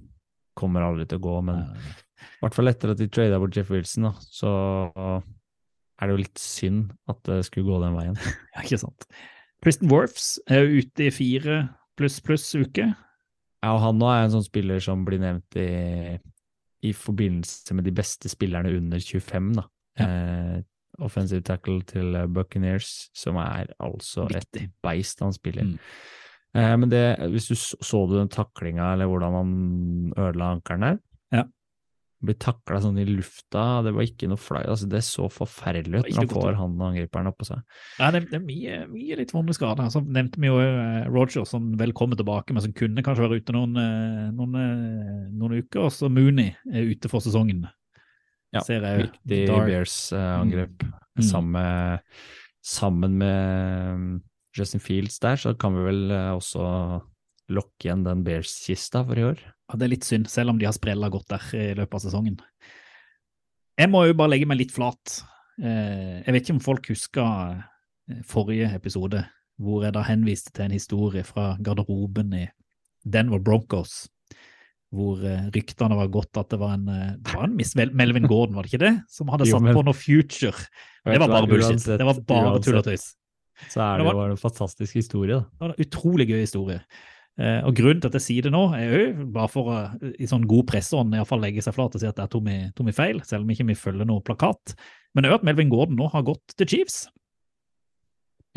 kommer 0.60 0.84
aldri 0.84 1.06
til 1.08 1.20
å 1.20 1.26
gå, 1.28 1.36
men 1.46 1.60
i 1.64 2.40
hvert 2.42 2.56
fall 2.56 2.72
etter 2.72 2.92
at 2.92 3.00
de 3.00 3.08
trada 3.08 3.38
bort 3.40 3.56
Jeff 3.56 3.70
Wilson, 3.72 4.10
da, 4.10 4.14
så 4.20 4.50
er 6.00 6.08
det 6.08 6.16
jo 6.16 6.24
litt 6.24 6.42
synd 6.42 6.90
at 7.12 7.20
det 7.28 7.44
skulle 7.48 7.70
gå 7.70 7.84
den 7.84 7.96
veien. 7.96 8.18
Ja, 8.56 8.64
ikke 8.64 8.82
sant. 8.82 9.08
Tristan 9.64 9.92
Worfs 9.92 10.28
er 10.48 10.64
jo 10.64 10.82
ute 10.84 11.08
i 11.08 11.14
fire 11.14 11.62
pluss 12.00 12.20
pluss 12.24 12.48
uke. 12.56 12.90
Ja, 13.60 13.74
og 13.74 13.82
han 13.84 14.00
nå 14.00 14.08
er 14.08 14.24
en 14.24 14.34
sånn 14.38 14.46
spiller 14.46 14.80
som 14.84 15.04
blir 15.08 15.20
nevnt 15.20 15.58
i, 15.60 16.16
i 16.86 16.94
forbindelse 16.96 17.76
med 17.76 17.84
de 17.88 17.94
beste 17.96 18.30
spillerne 18.32 18.72
under 18.78 19.00
25, 19.00 19.54
da. 19.58 19.66
Eh, 20.00 20.60
offensive 21.00 21.44
tackle 21.46 21.82
til 21.88 22.12
Buckeneers, 22.12 22.32
Buccaneers, 22.34 23.10
som 23.16 23.36
er 23.40 23.74
altså 23.80 24.28
Viktig. 24.28 24.64
et 24.64 24.72
beist 24.84 25.20
han 25.24 25.34
spiller. 25.34 25.64
Mm. 25.64 25.78
Eh, 26.56 26.76
men 26.80 26.92
det, 26.92 27.04
hvis 27.32 27.50
du 27.52 27.56
så, 27.56 27.78
så 27.82 28.06
du 28.08 28.18
den 28.18 28.32
taklinga, 28.32 28.94
eller 28.94 29.10
hvordan 29.12 29.38
han 29.38 30.14
ødela 30.18 30.54
ankelen 30.56 30.82
der? 30.82 30.98
Blir 32.20 32.36
takla 32.36 32.82
sånn 32.84 32.98
i 33.00 33.06
lufta, 33.08 33.80
det 33.86 33.94
var 33.96 34.04
ikke 34.04 34.28
noe 34.28 34.40
fly, 34.42 34.66
altså 34.68 34.90
det 34.92 35.00
så 35.08 35.30
forferdelig 35.32 36.02
ut 36.02 36.10
når 36.10 36.18
han 36.18 36.32
får 36.34 36.58
han 36.60 36.82
angriperen 36.90 37.30
oppå 37.32 37.48
seg. 37.48 37.62
Ja, 37.96 38.10
det, 38.12 38.26
det 38.28 38.36
er 38.42 38.44
mye, 38.44 38.80
mye 38.92 39.20
litt 39.22 39.32
vonde 39.32 39.56
skader. 39.56 39.88
Så 39.94 40.02
nevnte 40.04 40.42
vi 40.44 40.50
jo 40.50 40.58
eh, 40.60 41.08
Roger, 41.08 41.48
som 41.48 41.70
vel 41.80 41.94
kommer 41.96 42.20
tilbake, 42.20 42.52
men 42.52 42.66
som 42.66 42.76
kunne 42.76 43.06
kanskje 43.06 43.24
være 43.24 43.40
ute 43.40 43.56
noen, 43.56 43.80
eh, 43.80 44.26
noen, 44.36 44.58
eh, 44.60 45.22
noen 45.32 45.62
uker. 45.62 45.86
Og 45.86 45.96
så 45.96 46.12
Mooney 46.12 46.52
er 46.68 46.92
ute 46.92 47.12
for 47.12 47.24
sesongen. 47.24 47.64
Ja, 48.52 48.66
Ser 48.68 48.84
jeg 48.84 49.06
Viktig 49.06 49.40
Bears-angrep. 49.48 50.84
Mm. 50.84 51.24
Sammen, 51.24 52.04
sammen 52.66 53.16
med 53.22 53.96
um, 53.96 54.12
Justin 54.58 54.84
Fields 54.84 55.22
der, 55.24 55.40
så 55.40 55.56
kan 55.56 55.78
vi 55.78 55.88
vel 55.88 56.04
også 56.34 56.68
lokke 57.50 57.88
igjen 57.88 58.04
den 58.06 58.24
Bears-kista 58.24 59.02
for 59.08 59.18
i 59.20 59.24
år. 59.24 59.40
Ja, 59.70 59.78
det 59.78 59.86
er 59.88 59.94
litt 59.96 60.06
synd, 60.08 60.28
selv 60.30 60.50
om 60.54 60.60
de 60.60 60.66
har 60.66 60.74
sprella 60.74 61.10
godt 61.14 61.28
der 61.30 61.44
i 61.58 61.74
løpet 61.78 61.94
av 62.00 62.04
sesongen. 62.06 62.38
Jeg 63.80 63.90
må 63.94 64.04
jo 64.10 64.16
bare 64.20 64.34
legge 64.34 64.48
meg 64.50 64.60
litt 64.60 64.74
flat. 64.76 65.22
Eh, 65.62 66.22
Jeg 66.26 66.34
vet 66.36 66.44
ikke 66.46 66.56
om 66.58 66.64
folk 66.64 66.88
husker 66.92 67.64
eh, 68.10 68.22
forrige 68.28 68.70
episode, 68.76 69.24
hvor 69.60 69.84
jeg 69.86 69.94
da 69.96 70.04
henviste 70.08 70.52
til 70.56 70.66
en 70.68 70.76
historie 70.76 71.24
fra 71.28 71.54
garderoben 71.64 72.34
i 72.34 72.46
Denver 73.06 73.40
Broncos, 73.44 74.08
hvor 74.92 75.22
eh, 75.24 75.48
ryktene 75.54 75.96
var 76.00 76.10
gått 76.12 76.38
at 76.42 76.50
det 76.50 76.60
var 76.60 76.74
en, 76.76 76.86
det 77.22 77.34
var 77.36 77.46
en 77.48 77.56
Miss 77.56 77.76
Melvin 77.78 78.28
Gordon, 78.28 78.56
var 78.58 78.66
det 78.66 78.74
ikke 78.74 78.84
det? 78.86 78.94
Som 79.12 79.30
hadde 79.32 79.48
satt 79.48 79.70
på 79.76 79.86
noe 79.86 79.96
future. 79.98 80.56
Det 81.06 81.20
var 81.22 81.28
bare 81.32 81.48
bullshit. 81.48 81.78
uansett- 81.78 81.98
Det 82.02 82.06
var 82.10 82.20
bare 82.28 82.60
tull 82.66 82.80
og 82.82 82.86
tøys. 82.90 83.14
Så 83.70 83.82
er 83.84 83.98
Det 84.00 84.06
det 84.06 84.14
var- 84.16 84.28
jo 84.28 84.32
en 84.32 84.38
fantastisk 84.38 84.94
historie, 84.96 85.36
da. 85.36 85.40
Det 85.42 85.60
var 85.60 85.70
en 85.76 85.86
utrolig 85.86 86.28
gøy 86.30 86.40
historie. 86.42 86.82
Eh, 87.40 87.62
og 87.64 87.72
grunnen 87.78 88.02
til 88.04 88.12
at 88.12 88.18
jeg 88.18 88.26
sier 88.26 88.46
det 88.48 88.52
nå, 88.52 88.66
er 88.76 88.90
jo 88.92 89.28
bare 89.32 89.52
for 89.52 89.72
å 89.72 89.76
i 90.20 90.28
sånn 90.28 90.48
god 90.50 90.66
presseånd 90.68 91.16
iallfall 91.16 91.40
legge 91.40 91.64
seg 91.64 91.76
flat 91.78 91.94
og 91.96 92.02
si 92.02 92.10
at 92.10 92.18
der 92.20 92.28
tok 92.32 92.44
vi, 92.50 92.58
tok 92.76 92.90
vi 92.90 92.96
feil, 92.98 93.22
selv 93.28 93.46
om 93.46 93.54
ikke 93.54 93.68
vi 93.70 93.78
følger 93.80 94.10
noe 94.10 94.24
plakat. 94.26 94.76
Men 95.16 95.30
òg 95.30 95.38
at 95.38 95.46
Melvin 95.48 95.72
Gordon 95.72 95.96
nå 96.02 96.10
har 96.12 96.26
gått 96.28 96.58
til 96.60 96.68
Chiefs. 96.74 97.06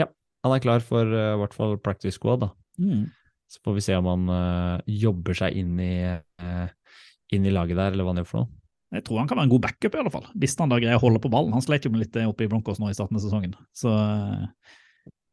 Ja, 0.01 0.09
Han 0.43 0.57
er 0.57 0.65
klar 0.65 0.83
for 0.83 1.07
uh, 1.07 1.37
i 1.37 1.39
hvert 1.45 1.55
fall 1.55 1.79
practice 1.79 2.19
squad, 2.19 2.43
da. 2.43 2.51
Mm. 2.83 3.07
Så 3.53 3.63
får 3.63 3.79
vi 3.79 3.87
se 3.87 4.01
om 4.01 4.11
han 4.11 4.27
uh, 4.33 4.83
jobber 4.91 5.39
seg 5.39 5.63
inn 5.63 5.79
i, 5.79 5.95
uh, 6.43 6.99
inn 7.33 7.47
i 7.47 7.55
laget 7.55 7.79
der, 7.79 7.95
eller 7.95 8.03
hva 8.03 8.17
han 8.17 8.25
gjør 8.25 8.31
for 8.33 8.43
noe. 8.43 8.55
Jeg 8.99 9.07
tror 9.07 9.23
han 9.23 9.31
kan 9.31 9.39
være 9.39 9.47
en 9.47 9.55
god 9.55 9.67
backup, 9.71 9.95
i 9.95 10.01
alle 10.03 10.13
fall. 10.13 10.27
Hvis 10.43 10.59
han 10.59 10.73
da 10.73 10.83
greier 10.83 10.99
å 10.99 11.07
holde 11.07 11.23
på 11.23 11.31
ballen. 11.33 11.55
Han 11.55 11.63
slet 11.65 11.87
jo 11.87 11.93
med 11.95 12.03
litt 12.03 12.17
det 12.17 12.27
oppe 12.29 12.45
i 12.45 12.51
Broncos 12.51 12.83
nå 12.83 12.91
i 12.91 12.97
starten 12.97 13.17
av 13.17 13.23
sesongen. 13.23 13.55
Så 13.73 13.93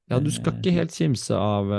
Ja, 0.10 0.22
du 0.22 0.30
skal 0.32 0.56
ikke 0.56 0.78
helt 0.78 0.94
kimse 0.96 1.36
av 1.36 1.74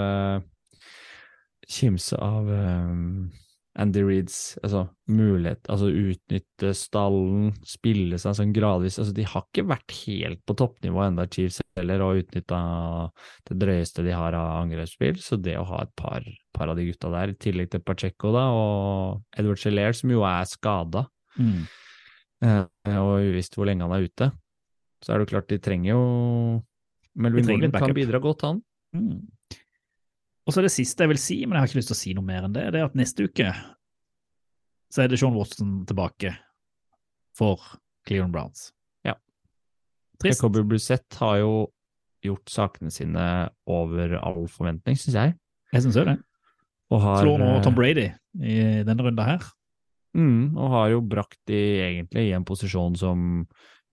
Kimse 1.71 2.19
av 2.19 2.49
um, 2.51 3.31
Andy 3.79 4.03
Reeds 4.03 4.59
altså, 4.65 4.83
mulighet, 5.07 5.63
altså 5.71 5.91
utnytte 5.95 6.73
stallen, 6.75 7.53
spille 7.67 8.19
seg 8.19 8.35
sånn 8.37 8.55
gradvis 8.55 8.99
altså, 8.99 9.15
De 9.15 9.27
har 9.31 9.47
ikke 9.47 9.67
vært 9.71 9.95
helt 10.03 10.43
på 10.49 10.57
toppnivå 10.59 11.05
enda, 11.05 11.29
Chiefs 11.31 11.61
heller, 11.79 12.03
og 12.03 12.25
utnytta 12.25 12.61
det 13.49 13.59
drøyeste 13.63 14.05
de 14.07 14.17
har 14.17 14.37
av 14.37 14.65
angrepsspill. 14.65 15.21
Så 15.23 15.39
det 15.39 15.55
å 15.61 15.67
ha 15.71 15.85
et 15.87 15.95
par, 15.99 16.27
par 16.57 16.73
av 16.73 16.81
de 16.81 16.89
gutta 16.91 17.13
der, 17.15 17.33
i 17.33 17.41
tillegg 17.47 17.71
til 17.73 17.85
Pacheco 17.87 18.35
da, 18.35 18.49
og 18.51 19.39
Edward 19.39 19.63
Gelair, 19.63 19.97
som 19.97 20.13
jo 20.13 20.27
er 20.27 20.51
skada, 20.51 21.07
mm. 21.39 21.59
eh, 22.51 22.65
og 22.99 23.31
uvisst 23.31 23.55
hvor 23.55 23.71
lenge 23.71 23.87
han 23.87 23.95
er 23.95 24.11
ute, 24.11 24.33
så 25.01 25.13
er 25.13 25.21
det 25.21 25.29
jo 25.29 25.35
klart 25.37 25.53
de 25.53 25.63
trenger 25.63 25.95
jo 25.95 26.01
Melvin 27.21 27.47
Gordon 27.47 27.73
kan 27.75 27.95
bidra 27.95 28.21
godt, 28.23 28.45
han. 28.47 28.61
Mm. 28.97 29.21
Og 30.47 30.55
så 30.55 30.61
er 30.61 30.67
det 30.67 30.75
siste 30.75 31.05
jeg 31.05 31.13
vil 31.13 31.21
si, 31.21 31.37
men 31.45 31.57
jeg 31.57 31.63
har 31.63 31.71
ikke 31.71 31.81
lyst 31.81 31.93
til 31.93 31.99
å 31.99 32.01
si 32.01 32.15
noe 32.17 32.27
mer 32.27 32.47
enn 32.47 32.55
det, 32.55 32.71
det 32.75 32.81
er 32.81 32.89
at 32.89 32.97
neste 32.99 33.29
uke 33.29 33.53
så 34.91 35.05
er 35.05 35.11
det 35.11 35.21
Sean 35.21 35.37
Watson 35.39 35.85
tilbake 35.87 36.33
for 37.39 37.63
Cleon 38.09 38.33
Browns. 38.35 38.73
Ja. 39.07 39.15
Trist. 40.19 40.41
Jacobi 40.41 40.65
Brissett 40.67 41.21
har 41.21 41.37
jo 41.39 41.53
gjort 42.27 42.51
sakene 42.51 42.91
sine 42.93 43.27
over 43.71 44.17
all 44.19 44.49
forventning, 44.51 44.99
syns 44.99 45.17
jeg. 45.17 45.37
Jeg 45.71 45.87
syns 45.87 46.01
òg 46.03 46.11
det. 46.11 46.19
Og 46.91 47.03
har, 47.05 47.23
Slår 47.23 47.39
nå 47.39 47.51
eh, 47.55 47.63
Tom 47.63 47.77
Brady 47.77 48.09
i 48.43 48.61
denne 48.87 49.07
runda 49.07 49.27
her. 49.29 49.47
Mm, 50.19 50.59
og 50.59 50.73
har 50.75 50.89
jo 50.97 51.05
brakt 51.07 51.39
de 51.47 51.61
egentlig 51.85 52.27
i 52.27 52.35
en 52.35 52.47
posisjon 52.47 52.97
som 52.99 53.45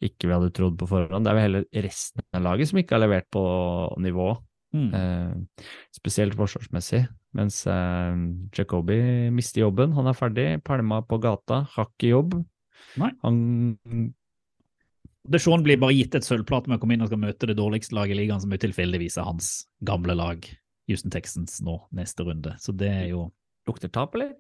ikke 0.01 0.29
vi 0.29 0.33
hadde 0.33 0.53
trodd 0.57 0.77
på 0.79 0.89
forhånd. 0.89 1.25
Det 1.25 1.29
er 1.29 1.38
vel 1.38 1.45
heller 1.45 1.86
resten 1.86 2.25
av 2.38 2.45
laget 2.45 2.71
som 2.71 2.81
ikke 2.81 2.97
har 2.97 3.03
levert 3.05 3.29
på 3.33 3.43
nivå, 4.01 4.31
Mm. 4.75 4.89
eh, 4.93 5.63
spesielt 5.95 6.36
forsvarsmessig. 6.38 7.06
Mens 7.38 7.62
eh, 7.69 8.19
Jacobi 8.56 8.99
mister 9.34 9.63
jobben, 9.65 9.93
han 9.97 10.10
er 10.10 10.17
ferdig. 10.17 10.47
Pælma 10.67 11.01
på 11.08 11.19
gata, 11.23 11.63
har 11.73 11.91
ikke 11.91 12.13
jobb. 12.13 12.39
Nei. 13.01 13.12
Han 13.23 14.13
Deshaun 15.27 15.63
blir 15.65 15.80
bare 15.80 15.95
gitt 15.95 16.15
et 16.15 16.23
sølvplate 16.23 16.71
med 16.71 16.80
å 16.80 16.82
komme 16.82 16.95
inn 16.95 17.03
og 17.03 17.10
skal 17.10 17.19
møte 17.19 17.49
det 17.49 17.58
dårligste 17.60 17.95
laget 17.97 18.15
i 18.15 18.21
ligaen, 18.21 18.39
som 18.39 18.53
utilfeldigvis 18.53 18.63
tilfeldigvis 18.63 19.17
er 19.19 19.27
hans 19.27 19.49
gamle 19.84 20.15
lag, 20.15 20.45
Houston 20.88 21.12
Texans, 21.12 21.58
nå 21.60 21.82
neste 21.95 22.23
runde. 22.23 22.53
Så 22.63 22.71
det 22.71 22.88
er 22.88 23.10
jo 23.12 23.25
lukter 23.67 23.91
tap, 23.91 24.15
eller? 24.15 24.32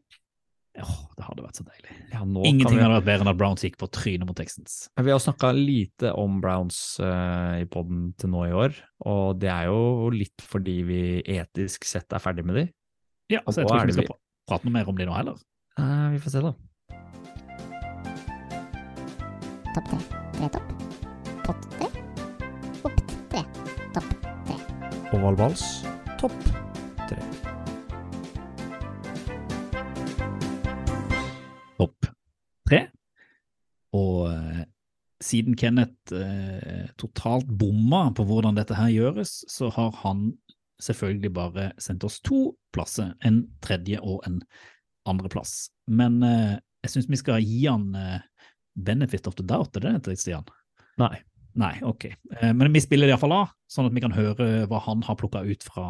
Åh, 0.77 0.97
det 1.17 1.25
hadde 1.25 1.41
vært 1.41 1.57
så 1.57 1.65
deilig. 1.65 1.95
Ja, 2.11 2.21
nå 2.21 2.43
Ingenting 2.45 2.77
vi, 2.77 2.83
hadde 2.83 2.99
vært 2.99 3.07
bedre 3.07 3.25
enn 3.25 3.31
at 3.31 3.39
Browns 3.39 3.63
gikk 3.65 3.79
på 3.81 3.89
trynet 3.89 4.27
mot 4.29 4.37
Texans. 4.37 4.75
vi 5.01 5.13
har 5.13 5.21
snakka 5.21 5.49
lite 5.57 6.11
om 6.13 6.37
Browns 6.43 6.99
uh, 7.01 7.57
i 7.57 7.65
poden 7.65 8.11
til 8.21 8.31
nå 8.33 8.45
i 8.45 8.53
år, 8.53 8.77
og 9.09 9.39
det 9.41 9.49
er 9.53 9.71
jo 9.71 10.11
litt 10.13 10.45
fordi 10.45 10.77
vi 10.85 11.01
etisk 11.37 11.87
sett 11.89 12.13
er 12.13 12.21
ferdig 12.21 12.45
med 12.45 12.61
de. 12.61 12.65
Ja, 13.33 13.41
altså 13.43 13.59
så 13.59 13.65
jeg 13.65 13.71
tror 13.71 13.79
ikke 13.81 13.89
vi 13.89 13.97
skal 13.97 14.09
vi... 14.11 14.19
prate 14.51 14.69
noe 14.69 14.77
mer 14.77 14.91
om 14.93 15.01
de 15.01 15.09
nå 15.09 15.17
heller. 15.17 15.41
Uh, 15.79 16.07
vi 16.13 16.21
får 16.21 16.35
se, 16.35 16.45
da. 16.45 16.53
Topp 19.73 19.89
tre. 19.89 19.99
Tre 20.37 20.51
topp. 20.53 20.77
Pott 21.47 21.67
tre. 21.73 21.89
Opp 22.85 23.03
tre. 23.33 23.43
Topp 23.97 24.15
tre. 24.21 24.61
Oval 25.17 25.41
vals, 25.41 25.67
topp 26.21 26.66
siden 35.27 35.57
Kenneth 35.59 36.15
eh, 36.15 36.87
totalt 36.99 37.49
bomma 37.59 38.07
på 38.15 38.25
hvordan 38.27 38.57
dette 38.57 38.77
her 38.77 38.91
gjøres, 38.93 39.41
så 39.51 39.69
har 39.75 39.93
han 40.03 40.31
selvfølgelig 40.83 41.31
bare 41.33 41.69
sendt 41.81 42.05
oss 42.07 42.19
to 42.25 42.53
plasser, 42.75 43.13
en 43.25 43.43
tredje 43.65 43.99
og 44.03 44.21
en 44.27 44.41
andreplass. 45.09 45.69
Men 45.89 46.21
eh, 46.25 46.57
jeg 46.85 46.93
syns 46.93 47.09
vi 47.11 47.19
skal 47.19 47.43
gi 47.43 47.65
han 47.65 47.89
eh, 47.97 48.19
benefit 48.77 49.27
of 49.27 49.37
the 49.37 49.45
doubt, 49.45 49.75
er 49.77 49.87
det 49.87 50.05
det 50.07 50.19
Stian? 50.21 50.47
Nei. 51.01 51.15
Nei, 51.57 51.73
ok. 51.81 52.05
Eh, 52.37 52.51
Men 52.53 52.69
vi 52.73 52.81
spiller 52.83 53.09
det 53.09 53.15
iallfall 53.15 53.33
av, 53.33 53.53
sånn 53.71 53.87
at 53.89 53.95
vi 53.95 54.03
kan 54.03 54.13
høre 54.13 54.67
hva 54.69 54.81
han 54.85 55.01
har 55.07 55.17
plukka 55.17 55.41
ut 55.41 55.65
fra, 55.65 55.87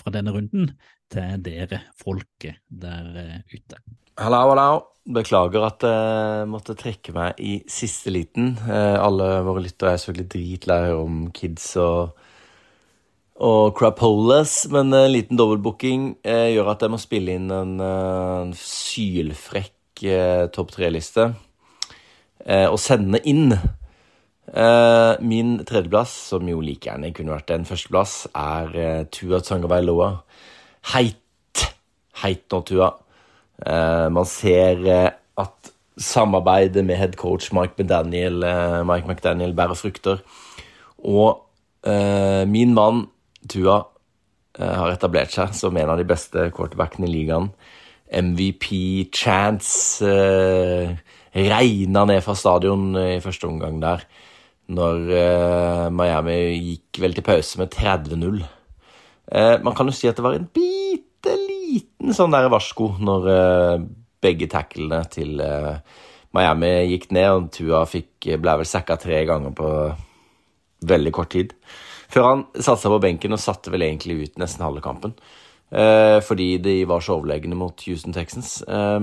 fra 0.00 0.12
denne 0.14 0.32
runden, 0.32 0.70
til 1.12 1.42
dere 1.44 1.82
folket 2.00 2.62
der 2.68 3.10
eh, 3.20 3.42
ute. 3.52 3.82
Hallo, 4.20 4.46
hallo. 4.48 4.86
Beklager 5.10 5.64
at 5.64 5.82
jeg 5.84 6.48
måtte 6.52 6.76
trekke 6.78 7.12
meg 7.16 7.38
i 7.42 7.54
siste 7.68 8.12
liten. 8.12 8.52
Eh, 8.64 8.96
Alle 9.00 9.40
våre 9.44 9.64
lyttere 9.64 9.94
er 9.94 10.00
selvfølgelig 10.00 10.30
dritlei 10.34 10.80
om 10.94 11.18
kids 11.36 11.66
og, 11.80 12.14
og 13.40 13.74
crapolas, 13.76 14.62
men 14.72 14.92
en 14.94 15.12
liten 15.12 15.40
dobbeltbooking 15.40 16.14
gjør 16.24 16.72
at 16.72 16.84
jeg 16.84 16.92
må 16.92 17.00
spille 17.00 17.36
inn 17.40 17.48
en, 17.52 17.74
en 17.80 18.54
sylfrekk 18.56 20.04
topp 20.54 20.70
tre-liste 20.76 21.26
og 22.70 22.78
sende 22.80 23.20
inn. 23.28 23.50
Eh, 24.50 25.12
min 25.22 25.58
tredjeplass, 25.64 26.12
som 26.32 26.48
jo 26.48 26.62
like 26.64 26.88
gjerne 26.88 27.12
kunne 27.14 27.36
vært 27.36 27.52
en 27.54 27.66
førsteplass, 27.68 28.14
er 28.34 28.72
eh, 28.74 29.02
Tua 29.14 29.40
Tangavailoa. 29.46 30.10
Heit. 30.94 31.66
Heit 32.22 32.46
nå, 32.50 32.62
Tua. 32.66 32.90
Eh, 33.62 34.08
man 34.10 34.26
ser 34.26 34.82
at 35.40 35.72
samarbeidet 36.00 36.82
med 36.86 36.98
headcoach 36.98 37.50
Mike 37.54 37.76
McDaniel, 37.78 38.42
Mike 38.88 39.08
McDaniel 39.08 39.54
bærer 39.54 39.76
frukter. 39.76 40.22
Og 41.04 41.46
min 42.48 42.74
mann 42.76 43.06
Tua 43.48 43.78
har 44.60 44.92
etablert 44.92 45.32
seg 45.32 45.52
som 45.56 45.76
en 45.80 45.92
av 45.92 46.00
de 46.00 46.04
beste 46.08 46.46
quarterbackene 46.56 47.08
i 47.08 47.12
ligaen. 47.12 47.50
MVP 48.10 49.10
Chance 49.14 50.04
eh, 50.04 50.96
regna 51.36 52.04
ned 52.08 52.24
fra 52.24 52.34
stadion 52.34 52.90
i 52.98 53.20
første 53.22 53.46
omgang 53.48 53.78
der. 53.82 54.02
Når 54.70 55.08
eh, 55.16 55.86
Miami 55.94 56.36
gikk 56.54 57.00
vel 57.02 57.16
til 57.16 57.26
pause 57.26 57.58
med 57.58 57.72
30-0. 57.74 58.42
Eh, 59.30 59.56
man 59.64 59.74
kan 59.76 59.90
jo 59.90 59.94
si 59.94 60.10
at 60.10 60.18
det 60.18 60.24
var 60.26 60.36
en 60.36 60.46
bitte 60.54 61.34
liten 61.34 62.14
sånn 62.14 62.34
der 62.34 62.50
varsko 62.52 62.92
når 63.02 63.28
eh, 63.34 63.82
begge 64.22 64.50
tacklene 64.52 65.00
til 65.10 65.40
Miami 66.36 66.72
gikk 66.92 67.08
ned, 67.16 67.30
og 67.32 67.46
Tua 67.54 67.84
fikk, 67.88 68.28
ble 68.38 68.56
vel 68.60 68.68
sacka 68.68 68.98
tre 69.00 69.22
ganger 69.26 69.54
på 69.56 69.70
veldig 70.86 71.12
kort 71.16 71.32
tid. 71.32 71.54
Før 72.10 72.26
han 72.28 72.42
satte 72.52 72.84
seg 72.84 72.92
på 72.92 73.00
benken 73.02 73.34
og 73.34 73.40
satte 73.40 73.72
vel 73.72 73.86
egentlig 73.86 74.18
ut 74.20 74.42
nesten 74.42 74.66
halve 74.66 74.82
kampen. 74.84 75.14
Fordi 75.70 76.48
de 76.60 76.74
var 76.90 77.00
så 77.06 77.16
overlegne 77.16 77.56
mot 77.56 77.86
Houston 77.86 78.12
Texans. 78.12 78.58
Eh, 78.68 79.00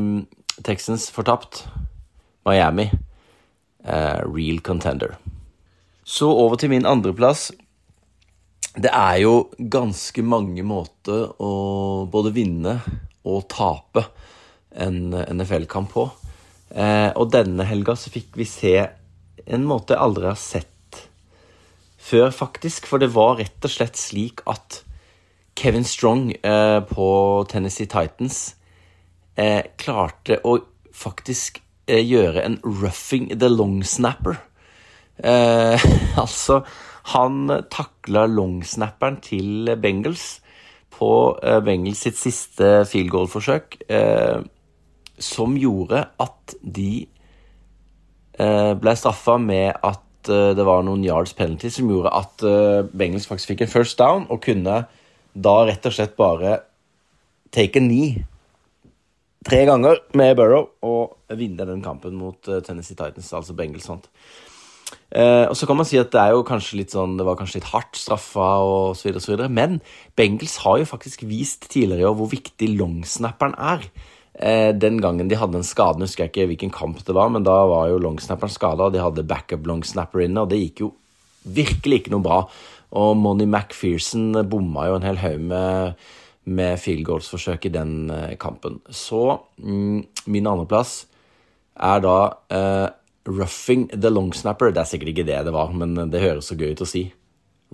Texans 0.67 1.10
fortapt. 1.15 1.63
Miami, 2.45 2.91
real 3.82 4.62
contender. 4.63 5.17
Så 6.08 6.30
over 6.32 6.56
til 6.56 6.72
min 6.72 6.88
andreplass. 6.88 7.50
Det 8.78 8.91
er 8.93 9.17
jo 9.26 9.50
ganske 9.58 10.24
mange 10.24 10.63
måter 10.63 11.26
å 11.43 11.52
både 12.12 12.32
vinne 12.36 12.78
og 13.28 13.48
tape 13.52 14.06
en 14.78 15.12
NFL-kamp 15.12 15.91
på. 15.91 16.06
Eh, 16.72 17.10
og 17.12 17.34
denne 17.34 17.65
helga 17.67 17.98
så 18.00 18.13
fikk 18.13 18.38
vi 18.39 18.48
se 18.48 18.76
en 19.48 19.67
måte 19.67 19.96
jeg 19.96 20.04
aldri 20.04 20.30
har 20.30 20.39
sett 20.39 21.02
før, 21.98 22.32
faktisk. 22.32 22.88
For 22.88 23.04
det 23.04 23.12
var 23.15 23.39
rett 23.41 23.67
og 23.67 23.74
slett 23.74 24.00
slik 24.00 24.46
at 24.48 24.82
Kevin 25.58 25.88
Strong 25.88 26.32
eh, 26.39 26.80
på 26.88 27.10
Tennessee 27.52 27.89
Titans 27.89 28.54
eh, 29.36 29.65
klarte 29.82 30.39
å 30.46 30.60
faktisk 30.96 31.60
eh, 31.89 32.04
gjøre 32.06 32.43
en 32.46 32.60
roughing 32.63 33.32
the 33.34 33.50
long 33.52 33.82
snapper. 33.84 34.38
Eh, 35.23 35.88
altså, 36.23 36.62
han 37.13 37.47
takla 37.71 38.25
longsnapperen 38.30 39.21
til 39.23 39.71
Bengals 39.82 40.38
på 40.97 41.10
eh, 41.43 41.60
Bengals 41.65 42.03
sitt 42.06 42.19
siste 42.19 42.82
field 42.89 43.12
goal-forsøk, 43.13 43.80
eh, 43.89 44.41
som 45.17 45.56
gjorde 45.58 46.03
at 46.21 46.58
de 46.62 47.08
eh, 48.38 48.73
ble 48.77 48.95
straffa 48.97 49.38
med 49.41 49.73
at 49.82 50.30
eh, 50.30 50.53
det 50.58 50.65
var 50.67 50.86
noen 50.86 51.06
yards 51.06 51.34
penalty 51.38 51.71
som 51.73 51.89
gjorde 51.89 52.13
at 52.13 52.45
eh, 52.45 52.86
Bengals 52.93 53.27
faktisk 53.30 53.53
fikk 53.53 53.65
en 53.65 53.73
first 53.73 53.97
down 53.99 54.27
og 54.30 54.43
kunne 54.45 54.84
da 55.38 55.56
rett 55.65 55.86
og 55.86 55.93
slett 55.93 56.17
bare 56.17 56.60
take 57.53 57.80
a 57.80 57.84
knee 57.84 58.25
tre 59.47 59.63
ganger 59.69 60.01
med 60.17 60.36
Burrow 60.38 60.69
og 60.86 61.38
vinne 61.39 61.65
den 61.69 61.82
kampen 61.86 62.17
mot 62.19 62.41
Tennessee 62.41 62.97
Titans, 62.97 63.32
altså 63.34 63.56
Bengals 63.56 63.88
vant. 63.88 64.10
Eh, 65.08 65.45
og 65.47 65.56
så 65.56 65.67
kan 65.67 65.80
man 65.80 65.88
si 65.88 66.00
at 66.00 66.12
det 66.12 66.19
er 66.19 66.36
jo 66.36 66.43
kanskje 66.47 66.82
litt 66.82 66.93
sånn, 66.93 67.15
det 67.19 67.26
var 67.28 67.38
kanskje 67.39 67.62
litt 67.62 67.71
hardt 67.71 67.95
straffa 68.00 68.50
og 68.65 68.97
så 69.00 69.08
videre, 69.08 69.21
og 69.21 69.26
så 69.26 69.34
videre. 69.34 69.50
Men 69.60 69.80
Bengals 70.19 70.60
har 70.65 70.82
jo 70.82 70.89
faktisk 70.89 71.23
vist 71.30 71.69
tidligere 71.71 72.04
i 72.04 72.10
år 72.10 72.17
hvor 72.19 72.32
viktig 72.32 72.73
longsnapperen 72.76 73.56
er. 73.58 73.88
Eh, 74.38 74.69
den 74.78 75.00
gangen 75.02 75.32
de 75.32 75.39
hadde 75.39 75.58
en 75.58 75.65
skade, 75.65 76.04
husker 76.04 76.26
jeg 76.26 76.34
ikke 76.34 76.50
hvilken 76.52 76.73
kamp 76.76 77.00
det 77.08 77.15
var, 77.17 77.32
men 77.34 77.45
da 77.47 77.56
var 77.69 77.89
jo 77.89 78.02
longsnapperen 78.04 78.54
skada, 78.54 78.88
og 78.88 78.93
de 78.93 79.02
hadde 79.02 79.26
backup 79.28 79.65
longsnapper 79.65 80.28
inne, 80.28 80.43
og 80.43 80.52
det 80.52 80.62
gikk 80.62 80.84
jo 80.86 80.91
virkelig 81.47 82.04
ikke 82.04 82.13
noe 82.13 82.26
bra. 82.26 82.43
Og 82.97 83.17
Money 83.19 83.47
McPherson 83.47 84.38
bomma 84.47 84.88
jo 84.88 85.00
en 85.00 85.08
hel 85.08 85.19
haug 85.19 85.41
med, 85.50 86.06
med 86.47 86.80
field 86.80 87.08
goals-forsøk 87.08 87.67
i 87.67 87.73
den 87.73 88.12
eh, 88.13 88.38
kampen. 88.39 88.80
Så 88.88 89.39
mm, 89.58 90.30
min 90.30 90.47
andreplass 90.47 91.02
er 91.76 92.04
da 92.06 92.17
eh, 92.54 92.88
Roughing 93.28 93.90
the 93.92 94.10
long 94.10 94.32
snapper. 94.34 94.72
Det 94.72 94.82
er 94.82 94.90
sikkert 94.90 95.12
ikke 95.12 95.28
det 95.28 95.42
det 95.48 95.54
var, 95.56 95.74
men 95.76 95.98
det 96.12 96.24
høres 96.24 96.48
så 96.48 96.56
gøy 96.56 96.72
ut 96.72 96.84
å 96.86 96.88
si. 96.88 97.08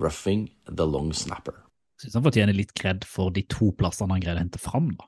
Roughing 0.02 0.48
the 0.66 0.86
long 0.88 1.12
snapper. 1.14 1.60
Syns 2.02 2.16
han 2.18 2.24
fortjener 2.26 2.56
litt 2.56 2.74
kred 2.74 3.06
for 3.06 3.30
de 3.34 3.44
to 3.46 3.70
plassene 3.78 4.16
han 4.16 4.22
greide 4.24 4.40
å 4.40 4.44
hente 4.44 4.62
fram, 4.62 4.90
da. 4.98 5.06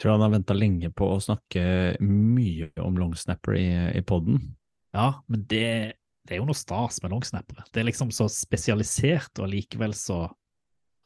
Tror 0.00 0.16
han 0.16 0.24
har 0.26 0.34
venta 0.34 0.56
lenge 0.56 0.90
på 0.92 1.08
å 1.14 1.20
snakke 1.22 1.96
mye 2.02 2.70
om 2.82 2.98
longsnapper 2.98 3.56
i, 3.56 3.68
i 3.94 4.02
poden. 4.04 4.40
Ja, 4.94 5.22
men 5.30 5.46
det, 5.50 5.68
det 6.26 6.34
er 6.34 6.42
jo 6.42 6.48
noe 6.48 6.58
stas 6.58 7.00
med 7.02 7.14
longsnappere. 7.14 7.64
Det 7.70 7.80
er 7.80 7.88
liksom 7.88 8.10
så 8.14 8.26
spesialisert 8.30 9.40
og 9.40 9.52
likevel 9.54 9.94
så 9.96 10.26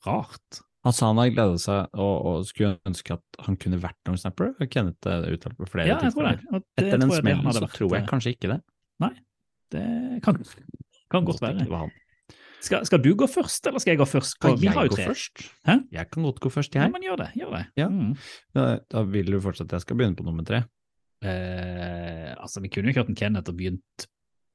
rart. 0.07 0.63
Han 0.89 0.95
sa 0.97 1.11
han 1.11 1.19
hadde 1.21 1.35
gleda 1.37 1.61
seg 1.61 1.99
og, 2.01 2.15
og 2.31 2.45
skulle 2.49 2.79
ønske 2.89 3.19
at 3.19 3.41
han 3.45 3.59
kunne 3.61 3.77
vært 3.83 4.09
long 4.09 4.17
snapper. 4.17 4.55
Kenneth 4.73 5.11
uttalt 5.35 5.59
på 5.59 5.69
flere 5.69 5.91
Ja, 5.91 5.99
tilfeller. 6.01 6.41
Etter 6.81 7.03
den 7.03 7.13
smellen 7.13 7.45
så 7.53 7.61
vært, 7.61 7.75
tror 7.77 7.93
jeg 7.93 8.05
eh, 8.07 8.09
kanskje 8.09 8.33
ikke 8.33 8.53
det. 8.55 8.59
Nei, 9.05 9.11
det 9.75 9.85
kan, 10.25 10.41
kan 11.13 11.29
godt 11.29 11.45
være. 11.45 11.91
Skal, 12.65 12.87
skal 12.89 13.03
du 13.05 13.13
gå 13.21 13.29
først, 13.31 13.69
eller 13.69 13.85
skal 13.85 13.93
jeg 13.93 14.01
gå 14.01 14.07
først? 14.09 14.39
Kan 14.43 14.57
Vi 14.59 14.67
jeg 14.67 14.91
gå 14.95 14.99
først? 14.99 15.45
Hæ? 15.69 15.77
Jeg 15.95 16.11
kan 16.11 16.25
godt 16.27 16.41
gå 16.43 16.51
først, 16.51 16.75
jeg. 16.75 16.89
Ja, 16.89 16.91
men 16.91 17.05
gjør 17.05 17.21
det. 17.21 17.29
Gjør 17.39 17.53
det. 17.55 17.63
Ja. 17.79 17.93
Mm. 17.93 18.17
Da, 18.57 18.65
da 18.91 19.05
vil 19.13 19.31
du 19.31 19.39
fortsatt 19.45 19.69
at 19.69 19.79
jeg 19.79 19.87
skal 19.87 20.01
begynne 20.01 20.19
på 20.19 20.27
nummer 20.27 20.47
tre. 20.49 20.65
Eh, 21.21 22.33
altså, 22.33 22.65
vi 22.65 22.73
kunne 22.73 22.91
jo 22.91 22.99
kjørt 22.99 23.13
en 23.13 23.19
Kenneth 23.19 23.53
og 23.53 23.61
begynt 23.61 24.09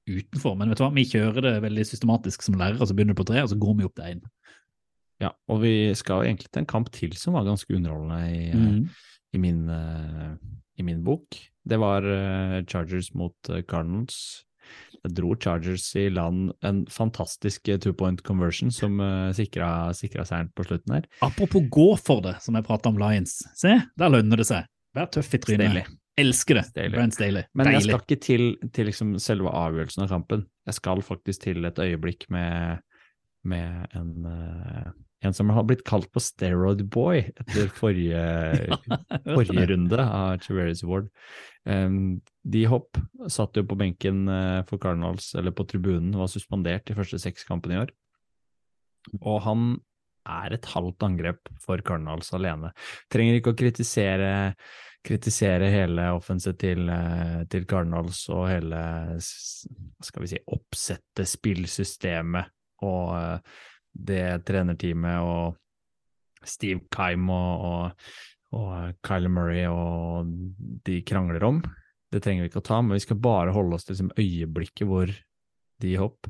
utenfor, 0.10 0.58
men 0.60 0.74
vet 0.74 0.82
du 0.82 0.84
hva, 0.84 0.92
vi 0.98 1.06
kjører 1.08 1.46
det 1.46 1.54
veldig 1.64 1.86
systematisk 1.88 2.44
som 2.44 2.58
lærere, 2.60 2.84
så 2.84 2.96
begynner 2.96 3.16
du 3.16 3.22
på 3.22 3.30
tre, 3.30 3.46
og 3.46 3.54
så 3.54 3.60
går 3.60 3.78
vi 3.80 3.88
opp 3.88 3.96
til 4.00 4.18
én. 4.18 4.26
Ja, 5.24 5.32
og 5.48 5.62
vi 5.64 5.74
skal 5.96 6.26
egentlig 6.28 6.50
til 6.52 6.64
en 6.66 6.70
kamp 6.70 6.92
til 6.94 7.14
som 7.20 7.38
var 7.38 7.48
ganske 7.48 7.72
underholdende 7.78 8.22
i, 8.28 8.52
Mm. 8.54 8.90
i, 9.34 9.40
min, 9.42 9.62
eh, 9.72 10.34
i 10.80 10.84
min 10.84 11.04
bok. 11.06 11.38
Det 11.64 11.80
var 11.80 12.04
eh, 12.04 12.64
Chargers 12.68 13.14
mot 13.16 13.36
eh, 13.50 13.62
Cardinals. 13.64 14.44
Jeg 15.04 15.16
dro 15.18 15.34
Chargers 15.36 15.86
i 16.00 16.06
land 16.10 16.52
en 16.64 16.86
fantastisk 16.88 17.68
two 17.84 17.92
point 17.94 18.22
conversion 18.24 18.72
som 18.72 19.02
sikra, 19.36 19.92
sikra 19.94 20.24
seieren 20.24 20.52
på 20.56 20.64
slutten 20.64 20.94
her. 20.96 21.08
Apropos 21.22 21.66
gå 21.70 21.90
for 22.00 22.22
det, 22.24 22.38
som 22.42 22.56
jeg 22.56 22.64
prata 22.64 22.88
om 22.90 22.98
Lions. 23.02 23.42
Se, 23.60 23.74
der 24.00 24.14
lønner 24.14 24.40
det 24.40 24.48
seg. 24.48 24.70
Vær 24.96 25.10
tøff 25.12 25.34
i 25.36 25.42
trynet. 25.44 25.68
Stelig. 25.74 25.84
Elsker 26.24 26.60
det. 26.60 26.64
Stelig. 26.70 26.94
Brent 26.96 27.18
Staley. 27.18 27.44
Men 27.58 27.72
jeg 27.74 27.84
skal 27.88 28.04
ikke 28.06 28.20
til, 28.24 28.46
til 28.72 28.86
liksom 28.88 29.16
selve 29.20 29.52
avgjørelsen 29.52 30.06
av 30.06 30.12
kampen. 30.14 30.46
Jeg 30.70 30.78
skal 30.80 31.02
faktisk 31.04 31.44
til 31.50 31.66
et 31.68 31.80
øyeblikk 31.84 32.28
med, 32.32 32.80
med 33.44 33.88
en, 34.00 34.30
en 35.24 35.36
som 35.36 35.52
har 35.56 35.66
blitt 35.68 35.84
kalt 35.88 36.10
på 36.14 36.22
steroid 36.24 36.84
boy 36.92 37.22
etter 37.32 37.72
forrige, 37.74 38.78
forrige 39.38 39.66
runde 39.72 40.04
av 40.04 40.44
Chiveris 40.44 40.84
Award. 40.86 41.10
Um, 41.64 42.22
de 42.44 42.66
Hopp 42.68 43.00
satt 43.32 43.56
jo 43.56 43.64
på 43.68 43.78
benken 43.80 44.28
eh, 44.28 44.62
for 44.68 44.82
Cardinals, 44.84 45.32
eller 45.40 45.56
på 45.56 45.66
tribunen, 45.70 46.12
var 46.20 46.32
suspendert 46.32 46.86
de 46.90 46.98
første 46.98 47.22
seks 47.24 47.48
kampene 47.48 47.78
i 47.78 47.82
år. 47.86 47.94
Og 49.22 49.40
han 49.48 49.68
er 50.30 50.56
et 50.56 50.72
halvt 50.74 51.04
angrep 51.08 51.52
for 51.64 51.84
Cardinals 51.84 52.32
alene. 52.36 52.72
Trenger 53.12 53.40
ikke 53.40 53.54
å 53.54 53.60
kritisere, 53.60 54.32
kritisere 55.04 55.72
hele 55.72 56.08
offenset 56.16 56.60
til, 56.62 56.88
eh, 56.90 57.44
til 57.52 57.68
Cardinals 57.68 58.26
og 58.32 58.48
hele 58.52 58.84
skal 59.24 60.24
vi 60.24 60.32
si, 60.32 60.42
oppsettet, 60.56 61.28
spillsystemet 61.32 62.52
og 62.84 63.16
eh, 63.20 63.62
det 63.94 64.44
trenerteamet 64.48 65.22
og 65.24 65.60
Steve 66.44 66.82
Keim 66.92 67.30
og, 67.32 67.68
og, 67.68 68.08
og 68.58 68.98
Kyler 69.06 69.32
Murray 69.32 69.68
og 69.70 70.32
de 70.84 71.00
krangler 71.08 71.46
om. 71.48 71.62
Det 72.14 72.22
trenger 72.22 72.46
vi 72.46 72.52
ikke 72.52 72.62
å 72.62 72.68
ta, 72.68 72.82
men 72.82 72.98
vi 72.98 73.06
skal 73.06 73.22
bare 73.24 73.54
holde 73.56 73.78
oss 73.78 73.88
til 73.88 73.96
liksom, 73.96 74.12
øyeblikket 74.20 74.90
hvor 74.90 75.14
de 75.84 75.96
hopp 76.00 76.28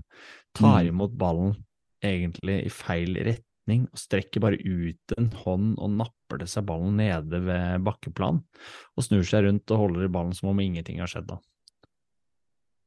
tar 0.56 0.84
Mm. 0.84 0.92
imot 0.94 1.18
ballen 1.18 1.56
egentlig 2.04 2.60
i 2.68 2.70
feil 2.72 3.18
retning 3.26 3.88
og 3.90 4.00
strekker 4.00 4.44
bare 4.44 4.60
ut 4.60 5.16
en 5.18 5.32
hånd 5.44 5.74
og 5.80 5.96
napper 5.98 6.42
det 6.42 6.50
seg 6.52 6.66
ballen 6.68 6.98
nede 7.00 7.40
ved 7.46 7.84
bakkeplan 7.86 8.42
og 8.96 9.06
snur 9.06 9.24
seg 9.28 9.46
rundt 9.48 9.72
og 9.72 9.82
holder 9.86 10.06
i 10.06 10.12
ballen 10.14 10.34
som 10.38 10.52
om 10.52 10.62
ingenting 10.64 11.02
har 11.02 11.12
skjedd 11.12 11.30
da. 11.32 11.40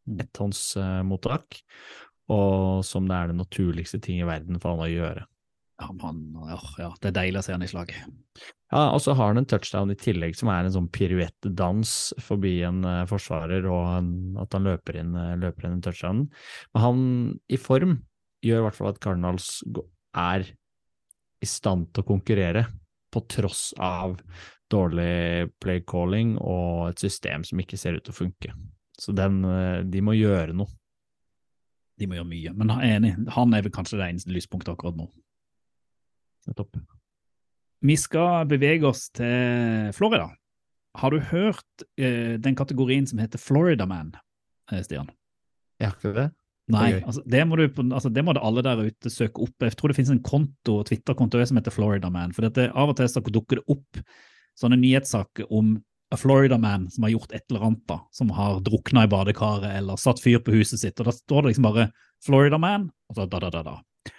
Etthåndsmottak, 0.07 1.61
og 2.33 2.85
som 2.87 3.07
det 3.09 3.17
er 3.17 3.31
det 3.31 3.39
naturligste 3.39 4.01
ting 4.03 4.21
i 4.21 4.29
verden 4.29 4.61
for 4.63 4.75
han 4.75 4.87
å 4.87 4.91
gjøre. 4.91 5.25
Ja, 5.77 5.91
man, 5.93 6.21
ja, 6.49 6.89
det 7.03 7.11
er 7.11 7.17
deilig 7.19 7.43
å 7.43 7.45
se 7.45 7.53
han 7.53 7.65
i 7.65 7.69
slag. 7.69 7.93
Ja, 8.73 8.87
og 8.95 9.01
så 9.05 9.13
har 9.15 9.31
han 9.31 9.43
en 9.43 9.49
touchdown 9.49 9.93
i 9.93 9.99
tillegg 10.01 10.35
som 10.39 10.49
er 10.51 10.65
en 10.65 10.75
sånn 10.75 10.89
piruettdans 10.91 11.93
forbi 12.25 12.57
en 12.67 12.81
eh, 12.89 13.05
forsvarer, 13.11 13.69
og 13.71 13.91
en, 13.99 14.09
at 14.41 14.57
han 14.57 14.67
løper 14.67 15.03
inn, 15.03 15.13
eh, 15.21 15.35
løper 15.43 15.69
inn 15.69 15.77
en 15.77 15.85
touchdown. 15.85 16.25
Men 16.73 16.83
han 16.83 17.05
i 17.53 17.61
form 17.61 17.99
gjør 18.47 18.63
i 18.63 18.67
hvert 18.67 18.79
fall 18.79 18.91
at 18.91 19.03
Cardinals 19.05 19.51
er 20.17 20.49
i 21.45 21.49
stand 21.49 21.93
til 21.93 22.05
å 22.05 22.09
konkurrere, 22.09 22.67
på 23.13 23.23
tross 23.31 23.71
av 23.81 24.17
dårlig 24.73 25.47
play 25.63 25.81
calling 25.89 26.35
og 26.43 26.91
et 26.91 27.05
system 27.05 27.45
som 27.47 27.61
ikke 27.63 27.79
ser 27.81 27.97
ut 27.97 28.05
til 28.05 28.13
å 28.13 28.19
funke. 28.19 28.57
Så 28.99 29.15
den, 29.17 29.45
eh, 29.45 29.85
de 29.85 30.03
må 30.03 30.17
gjøre 30.17 30.57
noe. 30.57 30.73
De 31.97 32.09
må 32.09 32.19
gjøre 32.19 32.29
mye. 32.29 32.53
Men 32.57 32.73
jeg 32.75 32.91
er 32.91 32.99
enig, 33.01 33.13
han 33.37 33.55
er 33.57 33.65
vel 33.65 33.75
kanskje 33.75 34.01
det 34.01 34.11
eneste 34.11 34.35
lyspunktet 34.35 34.75
akkurat 34.75 34.99
nå. 34.99 35.09
Nettopp. 36.47 36.79
Vi 37.87 37.97
skal 38.01 38.47
bevege 38.49 38.89
oss 38.89 39.09
til 39.15 39.93
Florida. 39.97 40.31
Har 40.97 41.13
du 41.13 41.21
hørt 41.21 41.87
eh, 42.01 42.37
den 42.41 42.57
kategorien 42.57 43.07
som 43.09 43.21
heter 43.21 43.41
Florida 43.41 43.87
Man, 43.89 44.15
eh, 44.73 44.81
Stian? 44.85 45.11
Jeg 45.81 45.91
har 45.91 45.99
ikke 45.99 46.15
det. 46.17 46.31
Nei, 46.73 46.87
oi. 46.97 47.03
altså, 47.07 47.23
det, 47.31 47.43
må 47.47 47.59
du, 47.61 47.67
altså, 47.95 48.11
det 48.11 48.25
må 48.27 48.35
det 48.35 48.43
alle 48.43 48.63
der 48.67 48.81
ute 48.89 49.11
søke 49.13 49.45
opp. 49.45 49.55
Jeg 49.63 49.77
tror 49.79 49.93
det 49.93 49.99
finnes 49.99 50.15
en 50.17 50.25
konto, 50.25 50.81
Twitter-konto 50.89 51.43
som 51.47 51.61
heter 51.61 51.75
Florida 51.75 52.11
Man. 52.11 52.33
For 52.35 52.49
dette, 52.49 52.71
av 52.73 52.91
og 52.91 52.97
til 52.99 53.11
så 53.13 53.23
dukker 53.23 53.61
det 53.61 53.67
opp 53.77 54.01
sånne 54.59 54.79
nyhetssaker 54.81 55.53
om 55.55 55.77
a 56.11 56.17
Florida 56.17 56.59
Man 56.59 56.91
som 56.91 57.07
har 57.07 57.11
gjort 57.17 57.33
et 57.35 57.45
eller 57.51 57.67
annet, 57.67 57.83
da, 57.89 58.01
som 58.15 58.31
har 58.35 58.61
drukna 58.65 59.07
i 59.07 59.11
badekaret 59.11 59.73
eller 59.75 59.99
satt 60.01 60.23
fyr 60.23 60.39
på 60.45 60.55
huset 60.55 60.83
sitt. 60.83 61.01
og 61.01 61.09
Da 61.09 61.15
står 61.17 61.43
det 61.43 61.55
liksom 61.55 61.67
bare 61.67 61.89
Florida 62.25 62.59
Man, 62.63 62.91
og 63.11 63.19
så 63.19 63.27
da, 63.27 63.41
da, 63.43 63.51
da, 63.51 63.63
da. 63.67 64.13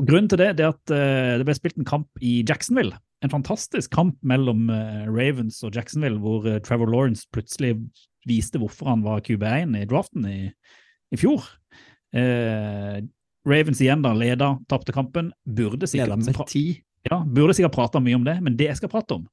Og 0.00 0.08
Grunnen 0.08 0.28
til 0.32 0.40
det, 0.40 0.52
det 0.58 0.66
er 0.66 0.74
at 0.74 0.92
uh, 0.92 1.38
det 1.40 1.46
ble 1.48 1.56
spilt 1.56 1.80
en 1.80 1.88
kamp 1.88 2.22
i 2.24 2.40
Jacksonville. 2.48 2.96
En 3.22 3.32
fantastisk 3.32 3.92
kamp 3.94 4.16
mellom 4.26 4.70
uh, 4.72 5.08
Ravens 5.08 5.60
og 5.66 5.76
Jacksonville, 5.76 6.20
hvor 6.20 6.46
uh, 6.48 6.60
Trevor 6.64 6.90
Lawrence 6.92 7.28
plutselig 7.32 7.76
viste 8.28 8.60
hvorfor 8.60 8.92
han 8.92 9.04
var 9.04 9.24
QB1 9.24 9.76
i 9.80 9.88
draften 9.90 10.28
i, 10.28 10.38
i 11.12 11.18
fjor. 11.18 11.42
Ravens 13.48 13.80
igjen 13.82 14.04
da, 14.04 14.12
leda, 14.14 14.52
tapte 14.70 14.94
kampen. 14.94 15.32
Burde 15.42 15.88
sikkert, 15.90 16.44
ja, 17.08 17.18
burde 17.26 17.56
sikkert 17.56 17.74
prate 17.74 18.02
mye 18.04 18.14
om 18.20 18.26
det, 18.28 18.36
men 18.44 18.54
det 18.58 18.68
jeg 18.68 18.78
skal 18.78 18.92
prate 18.92 19.16
om, 19.16 19.24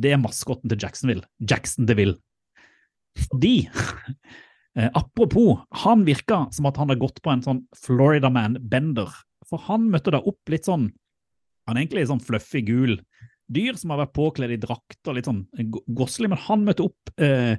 det 0.00 0.14
er 0.14 0.22
maskotten 0.22 0.70
til 0.72 0.80
Jacksonville. 0.82 1.26
Jackson 1.38 1.86
DeVille. 1.88 2.18
Fordi 3.26 3.54
eh, 4.78 4.90
Apropos, 4.90 5.62
han 5.84 6.04
virka 6.08 6.44
som 6.54 6.66
at 6.70 6.80
han 6.80 6.90
hadde 6.90 7.02
gått 7.04 7.22
på 7.22 7.32
en 7.32 7.44
sånn 7.44 7.62
Florida 7.78 8.30
Man-bender. 8.32 9.12
For 9.48 9.62
han 9.68 9.86
møtte 9.92 10.14
da 10.14 10.22
opp 10.24 10.40
litt 10.48 10.64
sånn 10.64 10.88
Han 11.68 11.76
er 11.76 11.84
egentlig 11.84 12.06
sånn 12.08 12.20
fluffy 12.20 12.60
gul 12.64 12.98
dyr 13.52 13.76
som 13.78 13.92
har 13.92 14.02
vært 14.04 14.16
påkledd 14.16 14.54
i 14.54 14.60
drakt 14.60 15.08
og 15.08 15.16
litt 15.18 15.28
sånn 15.28 15.44
go- 15.72 15.84
gosselig, 16.00 16.30
men 16.32 16.40
han 16.46 16.64
møtte 16.66 16.86
opp 16.86 17.12
eh, 17.20 17.56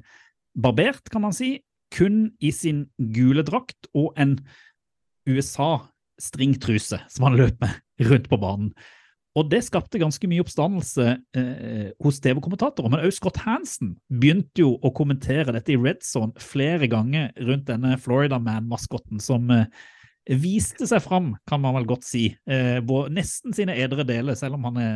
barbert, 0.58 1.10
kan 1.14 1.26
man 1.26 1.36
si, 1.36 1.60
kun 1.94 2.32
i 2.44 2.52
sin 2.56 2.86
gule 2.98 3.46
drakt 3.46 3.90
og 3.94 4.18
en 4.20 4.40
USA-stringtruse 5.30 7.00
som 7.12 7.28
han 7.28 7.38
løp 7.40 7.62
med 7.62 8.08
rundt 8.10 8.30
på 8.32 8.40
banen. 8.42 8.72
Og 9.36 9.50
det 9.52 9.66
skapte 9.68 10.00
ganske 10.00 10.28
mye 10.32 10.44
oppstandelse 10.46 11.06
eh, 11.36 11.90
hos 12.04 12.22
TV-kommentatorer. 12.24 12.92
Men 12.92 13.04
også 13.04 13.20
Scott 13.20 13.42
Hansen 13.44 13.98
begynte 14.08 14.64
jo 14.64 14.76
å 14.80 14.94
kommentere 14.96 15.52
dette 15.58 15.74
i 15.74 15.80
Red 15.80 16.06
Zone 16.08 16.32
flere 16.40 16.88
ganger 16.92 17.34
rundt 17.44 17.68
denne 17.68 17.98
Florida 18.00 18.40
Man-maskotten, 18.40 19.20
som 19.24 19.52
eh, 19.52 19.68
viste 20.26 20.88
seg 20.90 21.04
fram, 21.06 21.34
kan 21.46 21.62
man 21.62 21.76
vel 21.78 21.86
godt 21.90 22.06
si. 22.08 22.24
Eh, 22.50 22.80
nesten 23.14 23.54
sine 23.54 23.76
edre 23.78 24.06
deler, 24.08 24.38
selv 24.38 24.58
om 24.58 24.66
han 24.72 24.80
er 24.82 24.96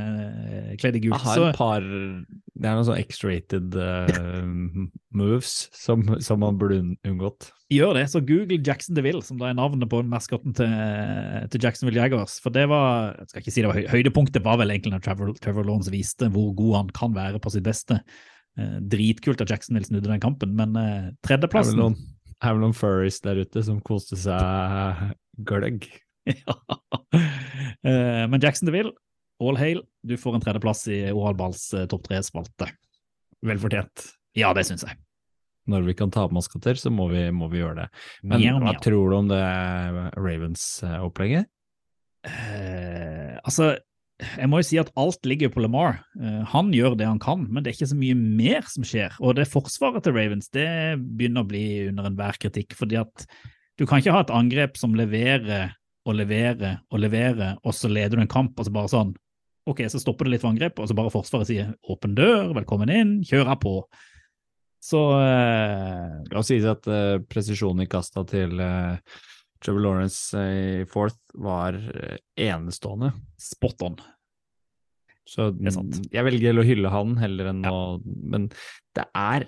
eh, 0.50 0.72
kledd 0.82 0.98
i 0.98 1.04
gult. 1.04 1.22
Har 1.22 1.44
et 1.52 1.60
par 1.60 1.86
Det 1.86 2.66
er 2.66 2.74
noen 2.80 2.88
sånn 2.88 3.02
X-rated 3.04 3.78
uh, 3.78 4.88
moves 5.16 5.68
som, 5.76 6.04
som 6.26 6.42
man 6.42 6.58
burde 6.60 6.80
unn- 6.82 6.98
unngått. 7.08 7.52
Gjør 7.70 8.00
det, 8.00 8.08
så 8.10 8.24
google 8.26 8.58
Jackson 8.66 8.98
DeVille, 8.98 9.22
som 9.26 9.38
da 9.38 9.52
er 9.52 9.60
navnet 9.60 9.92
på 9.92 10.02
maskotten 10.10 10.56
til, 10.58 10.74
til 11.54 11.62
Jacksonville 11.68 12.02
Jaguars. 12.02 12.40
For 12.42 12.54
det 12.56 12.66
var 12.72 13.14
jeg 13.20 13.30
skal 13.30 13.44
ikke 13.44 13.54
si 13.54 13.62
det 13.62 13.70
var 13.70 13.78
høy, 13.78 13.86
Høydepunktet 13.94 14.46
var 14.46 14.58
vel 14.62 14.74
egentlig 14.74 14.96
når 14.96 15.06
Trevor, 15.06 15.32
Trevor 15.38 15.70
Lawrence 15.70 15.94
viste 15.94 16.32
hvor 16.34 16.52
god 16.58 16.80
han 16.80 16.94
kan 16.98 17.14
være 17.14 17.42
på 17.44 17.54
sitt 17.54 17.68
beste. 17.70 18.02
Eh, 18.58 18.80
dritkult 18.90 19.46
at 19.46 19.54
Jacksonville 19.54 19.88
snudde 19.88 20.10
den 20.10 20.24
kampen, 20.24 20.56
men 20.58 20.74
eh, 20.82 21.12
tredjeplassen 21.26 21.94
er 22.44 22.54
vel 22.56 22.62
noen 22.64 22.76
furries 22.78 23.20
der 23.26 23.42
ute 23.44 23.64
som 23.66 23.82
koste 23.86 24.16
seg 24.20 25.02
gløgg. 25.48 25.88
ja. 26.30 26.56
Eh, 27.84 28.24
Men 28.30 28.40
Jackson 28.44 28.70
DeVille, 28.70 28.94
all 29.44 29.58
hail, 29.60 29.82
du 30.06 30.16
får 30.20 30.38
en 30.38 30.44
tredjeplass 30.46 30.86
i 30.92 31.02
Oralballs 31.12 31.66
eh, 31.76 31.86
topp 31.92 32.08
tre-spalte. 32.08 32.70
Vel 33.46 33.60
fortjent. 33.62 34.10
Ja, 34.38 34.52
det 34.56 34.66
syns 34.68 34.84
jeg. 34.88 34.98
Når 35.70 35.84
vi 35.86 35.94
kan 36.00 36.10
ta 36.12 36.24
på 36.28 36.34
maskoter, 36.34 36.80
så 36.80 36.90
må 36.92 37.06
vi, 37.12 37.28
må 37.36 37.48
vi 37.52 37.60
gjøre 37.62 37.84
det. 37.84 37.88
Men 38.24 38.42
Mjau, 38.42 38.56
hva 38.64 38.72
mjau. 38.74 38.82
tror 38.84 39.12
du 39.12 39.16
om 39.20 39.28
det 39.30 39.42
Ravens-opplegget? 40.18 41.50
Eh, 42.28 43.36
altså, 43.44 43.76
jeg 44.20 44.50
må 44.52 44.60
jo 44.60 44.68
si 44.68 44.80
at 44.82 44.92
alt 45.00 45.24
ligger 45.28 45.52
på 45.54 45.62
Lamar. 45.64 46.02
Eh, 46.20 46.42
han 46.52 46.74
gjør 46.76 46.98
det 47.00 47.08
han 47.08 47.22
kan, 47.24 47.46
men 47.48 47.64
det 47.64 47.72
er 47.72 47.78
ikke 47.78 47.92
så 47.94 48.00
mye 48.00 48.18
mer 48.20 48.68
som 48.68 48.86
skjer. 48.88 49.16
Og 49.24 49.38
det 49.38 49.48
forsvaret 49.52 50.04
til 50.04 50.16
Ravens 50.18 50.52
det 50.56 50.68
begynner 51.00 51.46
å 51.46 51.50
bli 51.50 51.66
under 51.88 52.10
enhver 52.10 52.40
kritikk. 52.42 52.76
fordi 52.76 53.00
at 53.00 53.26
du 53.80 53.86
kan 53.88 54.02
ikke 54.02 54.12
ha 54.12 54.26
et 54.26 54.36
angrep 54.36 54.76
som 54.78 54.96
leverer 54.98 55.72
og 56.08 56.16
leverer 56.16 56.82
og 56.92 57.00
leverer, 57.00 57.58
og 57.64 57.76
så 57.76 57.88
leder 57.92 58.18
du 58.18 58.24
en 58.26 58.32
kamp, 58.32 58.60
og 58.60 58.68
så 58.68 58.76
bare 58.76 58.92
sånn 58.92 59.18
Ok, 59.70 59.84
så 59.92 60.00
stopper 60.02 60.26
det 60.26 60.32
litt 60.32 60.42
for 60.42 60.50
angrep, 60.50 60.80
og 60.82 60.88
så 60.90 60.96
bare 60.98 61.12
Forsvaret 61.14 61.46
sier 61.46 61.74
'åpen 61.86 62.16
dør, 62.18 62.56
velkommen 62.58 62.90
inn, 62.90 63.12
kjør 63.22 63.52
her 63.52 63.60
på'. 63.62 63.84
Så 64.82 65.02
eh, 65.20 66.16
La 66.32 66.40
oss 66.40 66.50
si 66.50 66.58
at 66.66 66.88
eh, 66.88 67.20
presisjonen 67.30 67.84
i 67.84 67.90
kasta 67.92 68.24
til 68.26 68.56
uh, 68.58 68.98
Trevor 69.64 69.84
Lawrence 69.84 70.38
eh, 70.40 70.82
i 70.82 70.86
fourth 70.90 71.20
var 71.34 71.76
eh, 71.76 72.18
enestående. 72.50 73.12
spot 73.40 73.82
on. 73.88 74.00
Så 75.30 75.52
jeg 76.10 76.26
velger 76.26 76.58
å 76.58 76.66
hylle 76.66 76.90
han 76.90 77.18
heller 77.22 77.52
enn 77.52 77.66
å 77.70 77.80
Men 78.02 78.48
det 78.98 79.06
er 79.14 79.46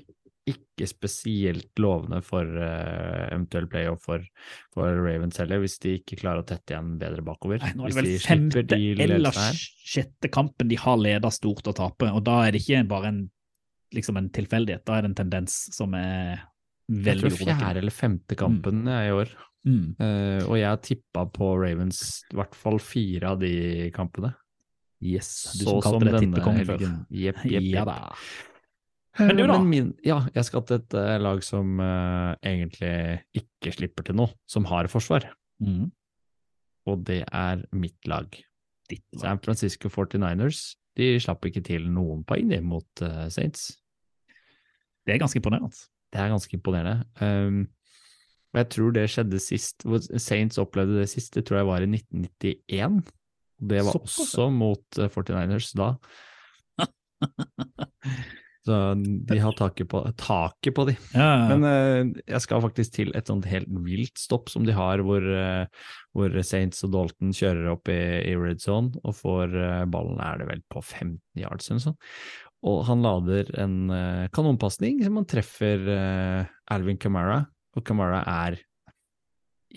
ikke 0.52 0.88
spesielt 0.90 1.78
lovende 1.80 2.22
for 2.26 2.46
uh, 2.46 3.28
eventuell 3.30 3.68
playoff 3.70 4.02
for, 4.08 4.24
for 4.74 4.98
Ravens 4.98 5.38
heller, 5.42 5.62
hvis 5.62 5.78
de 5.84 5.96
ikke 6.00 6.18
klarer 6.24 6.42
å 6.42 6.48
tette 6.50 6.74
igjen 6.74 6.96
bedre 7.02 7.22
bakover. 7.26 7.62
Nei, 7.62 7.76
nå 7.78 7.86
er 7.86 7.94
det 7.94 8.00
vel 8.00 8.10
de 8.10 8.16
femte 8.24 8.80
eller 9.06 9.38
sjette 9.38 10.32
kampen 10.34 10.72
de 10.72 10.80
har 10.82 10.98
leda 10.98 11.30
stort 11.34 11.70
å 11.70 11.76
taper, 11.78 12.10
og 12.18 12.26
da 12.26 12.40
er 12.48 12.56
det 12.56 12.64
ikke 12.64 12.82
bare 12.90 13.14
en, 13.14 13.22
liksom 13.94 14.18
en 14.18 14.32
tilfeldighet, 14.34 14.84
da 14.88 14.98
er 14.98 15.06
det 15.06 15.12
en 15.12 15.20
tendens 15.22 15.62
som 15.76 15.94
er 15.98 16.42
Jeg 16.90 17.06
veldig 17.12 17.34
tror 17.38 17.54
fjerde 17.54 17.86
eller 17.86 17.98
femte 18.02 18.40
kampen 18.40 18.84
mm. 18.90 18.94
i 18.98 19.16
år. 19.22 19.38
Mm. 19.68 19.94
Uh, 20.00 20.42
og 20.48 20.56
jeg 20.58 20.82
tippa 20.88 21.26
på 21.30 21.52
Ravens 21.62 22.24
i 22.32 22.38
hvert 22.40 22.56
fall 22.58 22.80
fire 22.82 23.36
av 23.36 23.42
de 23.44 23.90
kampene. 23.96 24.34
Yes, 25.02 25.52
du 25.58 25.66
Så 25.66 25.80
som 25.82 25.98
som 25.98 26.06
det 26.06 26.14
denne 26.18 26.42
helgen. 26.42 26.98
Jepp, 27.10 27.44
jepp, 27.54 27.68
Ja 27.74 27.86
da. 27.90 28.00
Men 29.20 29.36
du 29.36 29.44
da? 29.44 29.58
Men 29.60 29.70
min, 29.70 29.88
ja, 30.08 30.22
jeg 30.34 30.48
skal 30.48 30.64
til 30.66 30.80
et 30.80 30.96
uh, 30.96 31.18
lag 31.20 31.42
som 31.44 31.82
uh, 31.84 32.38
egentlig 32.48 32.94
ikke 33.36 33.74
slipper 33.76 34.08
til 34.08 34.18
noe, 34.22 34.32
som 34.48 34.66
har 34.70 34.88
forsvar. 34.92 35.28
Mm. 35.62 35.90
Og 36.90 37.04
det 37.06 37.24
er 37.28 37.66
mitt 37.76 38.08
lag. 38.10 38.30
Ditt 38.90 39.06
lag. 39.18 39.24
San 39.24 39.42
Francisco 39.44 39.92
49ers. 39.92 40.72
De 40.98 41.14
slapp 41.24 41.46
ikke 41.48 41.64
til 41.66 41.86
noen 41.92 42.24
poeng 42.28 42.50
de, 42.52 42.60
mot 42.66 43.04
eh, 43.06 43.28
Saints. 43.32 43.70
Det 45.08 45.14
er 45.14 45.22
ganske 45.22 45.40
imponerende. 45.40 45.72
Det 46.12 46.20
er 46.20 46.34
ganske 46.34 46.58
imponerende. 46.58 47.06
Um, 47.22 47.62
og 48.52 48.60
jeg 48.60 48.68
tror 48.76 48.96
det 48.96 49.08
skjedde 49.12 49.40
sist, 49.40 49.86
hvor 49.88 50.04
Saints 50.20 50.60
opplevde 50.60 51.00
det 51.00 51.08
sist, 51.12 51.32
det 51.38 51.46
tror 51.48 51.62
jeg 51.62 51.70
var 51.70 51.86
i 51.86 51.88
1991. 51.88 53.00
Det 53.62 53.82
var 53.86 53.96
Såpass, 53.96 54.20
også 54.26 54.50
mot 54.52 55.00
eh, 55.00 55.12
49ers 55.14 55.72
da. 55.78 55.94
Så 58.62 58.76
de 59.26 59.38
har 59.42 59.56
taket 59.58 59.90
på, 59.90 60.04
taket 60.22 60.76
på 60.78 60.84
de. 60.86 60.94
Ja, 61.18 61.30
Men 61.50 61.64
uh, 61.66 62.20
jeg 62.30 62.42
skal 62.44 62.62
faktisk 62.62 62.94
til 62.94 63.10
et 63.18 63.32
sånt 63.32 63.48
helt 63.50 63.72
vilt 63.88 64.22
stopp 64.22 64.52
som 64.54 64.68
de 64.68 64.76
har, 64.78 65.02
hvor, 65.06 65.26
uh, 65.26 65.66
hvor 66.14 66.36
Saints 66.46 66.86
og 66.86 66.94
Dalton 66.94 67.34
kjører 67.34 67.72
opp 67.74 67.90
i, 67.90 67.98
i 68.30 68.36
red 68.38 68.62
zone 68.62 68.94
og 69.02 69.18
får 69.18 69.56
uh, 69.58 69.90
ballen, 69.90 70.22
er 70.22 70.44
det 70.44 70.52
vel 70.52 70.62
på 70.70 70.84
15 70.84 71.18
yards 71.42 71.72
eller 71.72 71.80
noe 71.80 71.86
sånt. 71.88 72.12
Og 72.70 72.84
han 72.86 73.02
lader 73.02 73.48
en 73.58 73.78
kanonpasning 74.30 75.00
som 75.02 75.16
han 75.18 75.26
treffer 75.26 75.88
eh, 75.90 76.52
Alvin 76.70 77.00
Kamara, 77.02 77.40
og 77.78 77.86
Kamara 77.88 78.22
er 78.28 78.60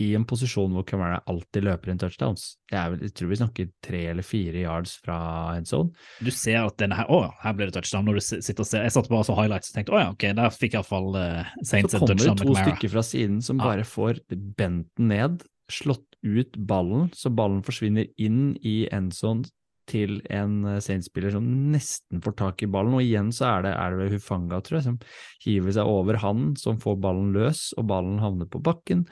i 0.02 0.08
en 0.18 0.24
posisjon 0.26 0.72
hvor 0.74 0.82
Kamara 0.88 1.20
alltid 1.30 1.66
løper 1.68 1.92
inn 1.92 2.00
touchdowns. 2.02 2.56
Det 2.70 2.80
vel, 2.90 3.02
jeg 3.06 3.14
tror 3.14 3.30
vi 3.30 3.38
snakker 3.38 3.68
tre 3.84 4.00
eller 4.10 4.26
fire 4.26 4.64
yards 4.64 4.96
fra 5.04 5.18
en 5.54 5.68
zone. 5.68 5.94
du 6.18 6.32
ser 6.34 6.64
at 6.64 6.76
denne 6.82 6.98
her, 6.98 7.10
å, 7.12 7.28
her 7.44 7.54
ble 7.54 7.68
det 7.70 7.76
touchdown 7.76 8.08
når 8.08 8.18
du 8.18 8.24
sitter 8.26 8.64
og 8.64 8.70
ser. 8.70 8.86
Jeg 8.88 8.96
satt 8.96 9.10
bare 9.12 9.22
og 9.22 9.28
så 9.28 9.38
highlights 9.38 9.70
og 9.70 9.78
tenkte, 9.78 9.94
å 9.94 10.02
ja, 10.02 10.10
ok, 10.14 10.28
der 10.40 10.56
fikk 10.56 10.78
iallfall 10.78 11.10
uh, 11.14 11.52
Saints 11.62 11.94
touchdown. 11.94 12.18
Så 12.18 12.32
kommer 12.32 12.42
det 12.42 12.48
to 12.48 12.56
stykker 12.58 12.94
fra 12.96 13.04
siden 13.06 13.38
som 13.44 13.62
Ja. 13.62 13.70
bare 13.70 13.86
får 13.86 14.24
bent 14.58 14.90
den 14.98 15.12
ned, 15.14 15.46
slått 15.70 16.08
ut 16.24 16.58
ballen, 16.58 17.10
så 17.14 17.30
ballen 17.30 17.62
forsvinner 17.64 18.10
inn 18.18 18.56
i 18.66 18.88
endzone 18.92 19.46
til 19.90 20.18
en 20.32 20.58
eh, 20.68 20.80
Saints-spiller 20.84 21.34
som 21.34 21.46
nesten 21.72 22.22
får 22.24 22.36
tak 22.40 22.64
i 22.64 22.70
ballen. 22.70 22.96
Og 22.98 23.04
igjen 23.04 23.30
så 23.34 23.48
er 23.52 23.66
det, 23.66 23.76
er 23.76 23.98
det 24.00 24.10
Hufanga, 24.14 24.60
tror 24.64 24.80
jeg, 24.80 24.86
som 24.88 24.98
hiver 25.44 25.76
seg 25.76 25.90
over 25.90 26.20
han, 26.24 26.50
som 26.60 26.80
får 26.82 27.00
ballen 27.04 27.32
løs, 27.36 27.68
og 27.78 27.88
ballen 27.92 28.20
havner 28.22 28.50
på 28.50 28.62
bakken. 28.64 29.06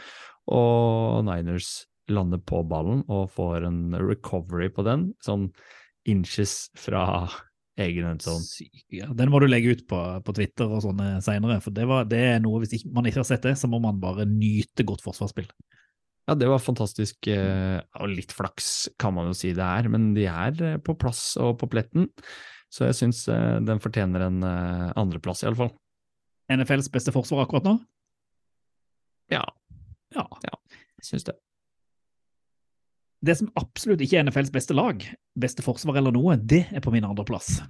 Og 0.53 1.23
Niners 1.29 1.85
lander 2.11 2.43
på 2.43 2.65
ballen 2.67 3.05
og 3.13 3.31
får 3.37 3.69
en 3.69 3.95
recovery 4.01 4.69
på 4.75 4.85
den, 4.87 5.13
sånn 5.25 5.51
inches 6.09 6.67
fra 6.79 7.05
egen 7.81 8.09
endzone. 8.11 8.67
Ja. 8.93 9.09
Den 9.17 9.31
må 9.33 9.41
du 9.41 9.47
legge 9.49 9.73
ut 9.77 9.85
på, 9.89 9.99
på 10.25 10.35
Twitter 10.37 10.69
og 10.69 10.83
sånne 10.85 11.15
senere, 11.25 11.61
for 11.65 11.75
det, 11.75 11.87
var, 11.89 12.09
det 12.11 12.21
er 12.35 12.43
noe, 12.43 12.61
hvis 12.63 12.77
ikke, 12.79 12.91
man 12.97 13.09
ikke 13.09 13.23
har 13.23 13.29
sett 13.31 13.47
det, 13.47 13.55
så 13.61 13.71
må 13.71 13.81
man 13.83 14.01
bare 14.03 14.27
nyte 14.29 14.87
godt 14.89 15.05
forsvarsspill. 15.05 15.49
Ja, 16.29 16.37
det 16.39 16.47
var 16.47 16.63
fantastisk, 16.63 17.27
eh, 17.27 17.81
og 17.99 18.13
litt 18.15 18.31
flaks 18.35 18.89
kan 19.01 19.15
man 19.17 19.33
jo 19.33 19.35
si 19.35 19.51
det 19.57 19.65
er, 19.67 19.89
men 19.91 20.13
de 20.15 20.29
er 20.31 20.61
eh, 20.63 20.77
på 20.79 20.95
plass 20.95 21.33
og 21.43 21.57
på 21.59 21.67
pletten, 21.73 22.07
så 22.73 22.87
jeg 22.87 22.99
syns 23.01 23.25
eh, 23.33 23.57
den 23.67 23.83
fortjener 23.83 24.29
en 24.29 24.39
andreplass, 24.47 25.43
iallfall. 25.43 25.73
NFLs 26.53 26.91
beste 26.95 27.15
forsvar 27.15 27.45
akkurat 27.47 27.67
nå? 27.67 27.75
Ja, 29.33 29.43
Ja. 30.15 30.27
jeg 30.45 31.07
syns 31.09 31.25
det. 31.25 31.35
Det 33.23 33.37
som 33.39 33.51
absolutt 33.59 34.03
ikke 34.03 34.19
er 34.19 34.27
NFLs 34.27 34.51
beste 34.55 34.75
lag, 34.75 35.03
beste 35.39 35.63
forsvar 35.63 35.99
eller 36.01 36.15
noe, 36.15 36.37
det 36.37 36.67
er 36.75 36.83
på 36.85 36.91
min 36.95 37.07
andreplass. 37.07 37.61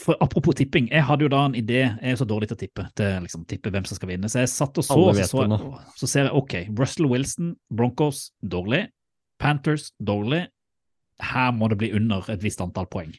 For 0.00 0.16
Apropos 0.24 0.54
tipping, 0.56 0.86
jeg 0.88 1.04
hadde 1.04 1.26
jo 1.26 1.30
da 1.32 1.42
en 1.44 1.56
idé, 1.58 1.82
jeg 2.00 2.14
er 2.14 2.16
så 2.16 2.24
dårlig 2.24 2.48
til 2.48 2.56
å 2.56 2.60
tippe, 2.62 2.84
til 2.96 3.26
liksom 3.26 3.42
tippe 3.50 3.72
hvem 3.74 3.84
som 3.84 3.98
skal 3.98 4.08
vinne, 4.08 4.30
så 4.32 4.40
jeg 4.40 4.48
satt 4.48 4.78
og 4.80 4.86
så, 4.86 4.96
så, 4.96 5.26
så, 5.28 5.42
jeg, 5.44 5.82
så 6.00 6.08
ser 6.08 6.28
jeg 6.30 6.36
ok, 6.38 6.54
Russell 6.78 7.10
Wilson, 7.10 7.50
Broncos, 7.68 8.30
dårlig, 8.40 8.86
Panthers, 9.42 9.90
dårlig, 10.00 10.46
her 11.22 11.52
må 11.52 11.68
det 11.68 11.78
bli 11.82 11.92
under 11.98 12.24
et 12.32 12.42
visst 12.42 12.62
antall 12.64 12.88
poeng. 12.90 13.12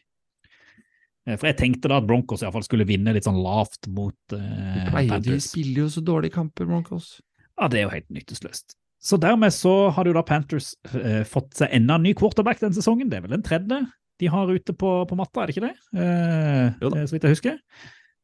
Eh, 1.27 1.37
For 1.37 1.51
jeg 1.51 1.59
tenkte 1.61 1.91
da 1.91 2.01
at 2.01 2.07
Broncos 2.09 2.41
i 2.41 2.47
hvert 2.47 2.57
fall 2.57 2.65
skulle 2.65 2.87
vinne 2.89 3.13
litt 3.15 3.27
sånn 3.27 3.41
lavt 3.43 3.87
mot 3.93 4.35
eh, 4.35 4.87
Pleier 4.89 5.05
de 5.05 5.13
Panthers. 5.13 5.51
spiller 5.53 5.85
jo 5.85 5.91
så 5.93 6.03
dårlige 6.03 6.35
kamper, 6.39 6.67
Broncos. 6.69 7.19
Ja, 7.53 7.69
det 7.69 7.79
er 7.83 7.85
jo 7.85 7.93
helt 7.93 8.09
nytteløst. 8.09 8.73
Så 9.03 9.19
dermed 9.19 9.51
så 9.53 9.91
har 9.93 10.07
jo 10.07 10.15
da 10.15 10.23
Panthers 10.25 10.73
eh, 10.95 11.21
fått 11.27 11.53
seg 11.59 11.69
enda 11.75 11.99
en 11.99 12.07
ny 12.07 12.15
quarterback 12.17 12.63
den 12.63 12.73
sesongen. 12.75 13.11
Det 13.11 13.19
er 13.19 13.27
vel 13.27 13.35
den 13.37 13.45
tredje 13.45 13.83
de 14.23 14.29
har 14.31 14.49
ute 14.55 14.73
på, 14.79 14.93
på 15.09 15.17
matta, 15.19 15.43
er 15.43 15.51
det 15.51 15.57
ikke 15.57 15.67
det? 15.67 15.75
Eh, 15.99 16.69
eh, 16.87 17.03
så 17.05 17.17
vidt 17.17 17.27
jeg 17.27 17.35
husker. 17.35 17.59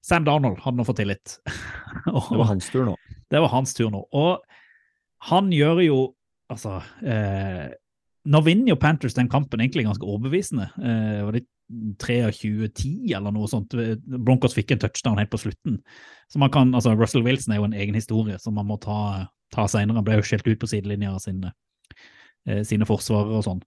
Sam 0.06 0.24
Darnold 0.24 0.62
hadde 0.64 0.80
nå 0.80 0.86
fått 0.88 1.02
tillit. 1.02 1.36
Og- 2.16 2.32
Det 2.32 2.40
var 2.40 2.50
hans 2.54 2.70
tur 2.72 2.86
nå. 2.88 2.96
det 3.30 3.42
var 3.44 3.52
hans 3.52 3.76
tur 3.76 3.92
nå. 3.92 4.06
Og 4.16 4.40
han 5.30 5.52
gjør 5.52 5.84
jo 5.84 6.00
Altså 6.50 6.80
eh, 7.06 7.68
Nå 8.26 8.40
vinner 8.42 8.72
jo 8.72 8.78
Panthers 8.82 9.14
den 9.14 9.28
kampen 9.30 9.62
egentlig 9.62 9.84
ganske 9.86 10.08
overbevisende. 10.08 10.66
Eh, 10.82 11.20
var 11.28 11.36
det 11.36 11.44
23-10 12.02 13.14
eller 13.16 13.34
noe 13.36 13.48
sånt? 13.52 13.76
Broncos 14.26 14.56
fikk 14.58 14.74
en 14.74 14.82
touchdown 14.82 15.20
helt 15.22 15.30
på 15.30 15.40
slutten. 15.42 15.78
Så 16.32 16.42
man 16.42 16.50
kan, 16.54 16.74
altså 16.76 16.96
Russell 16.98 17.24
Wilson 17.26 17.54
er 17.54 17.62
jo 17.62 17.68
en 17.68 17.76
egen 17.78 17.98
historie 17.98 18.40
som 18.42 18.58
man 18.58 18.68
må 18.70 18.80
ta, 18.82 19.28
ta 19.54 19.68
senere. 19.70 20.00
Han 20.00 20.08
ble 20.08 20.18
jo 20.20 20.26
skjelt 20.26 20.48
ut 20.50 20.60
på 20.62 20.70
sidelinja 20.72 21.14
av 21.16 21.22
sine, 21.24 21.54
eh, 22.50 22.64
sine 22.68 22.88
forsvarere 22.90 23.40
og 23.40 23.46
sånn. 23.46 23.62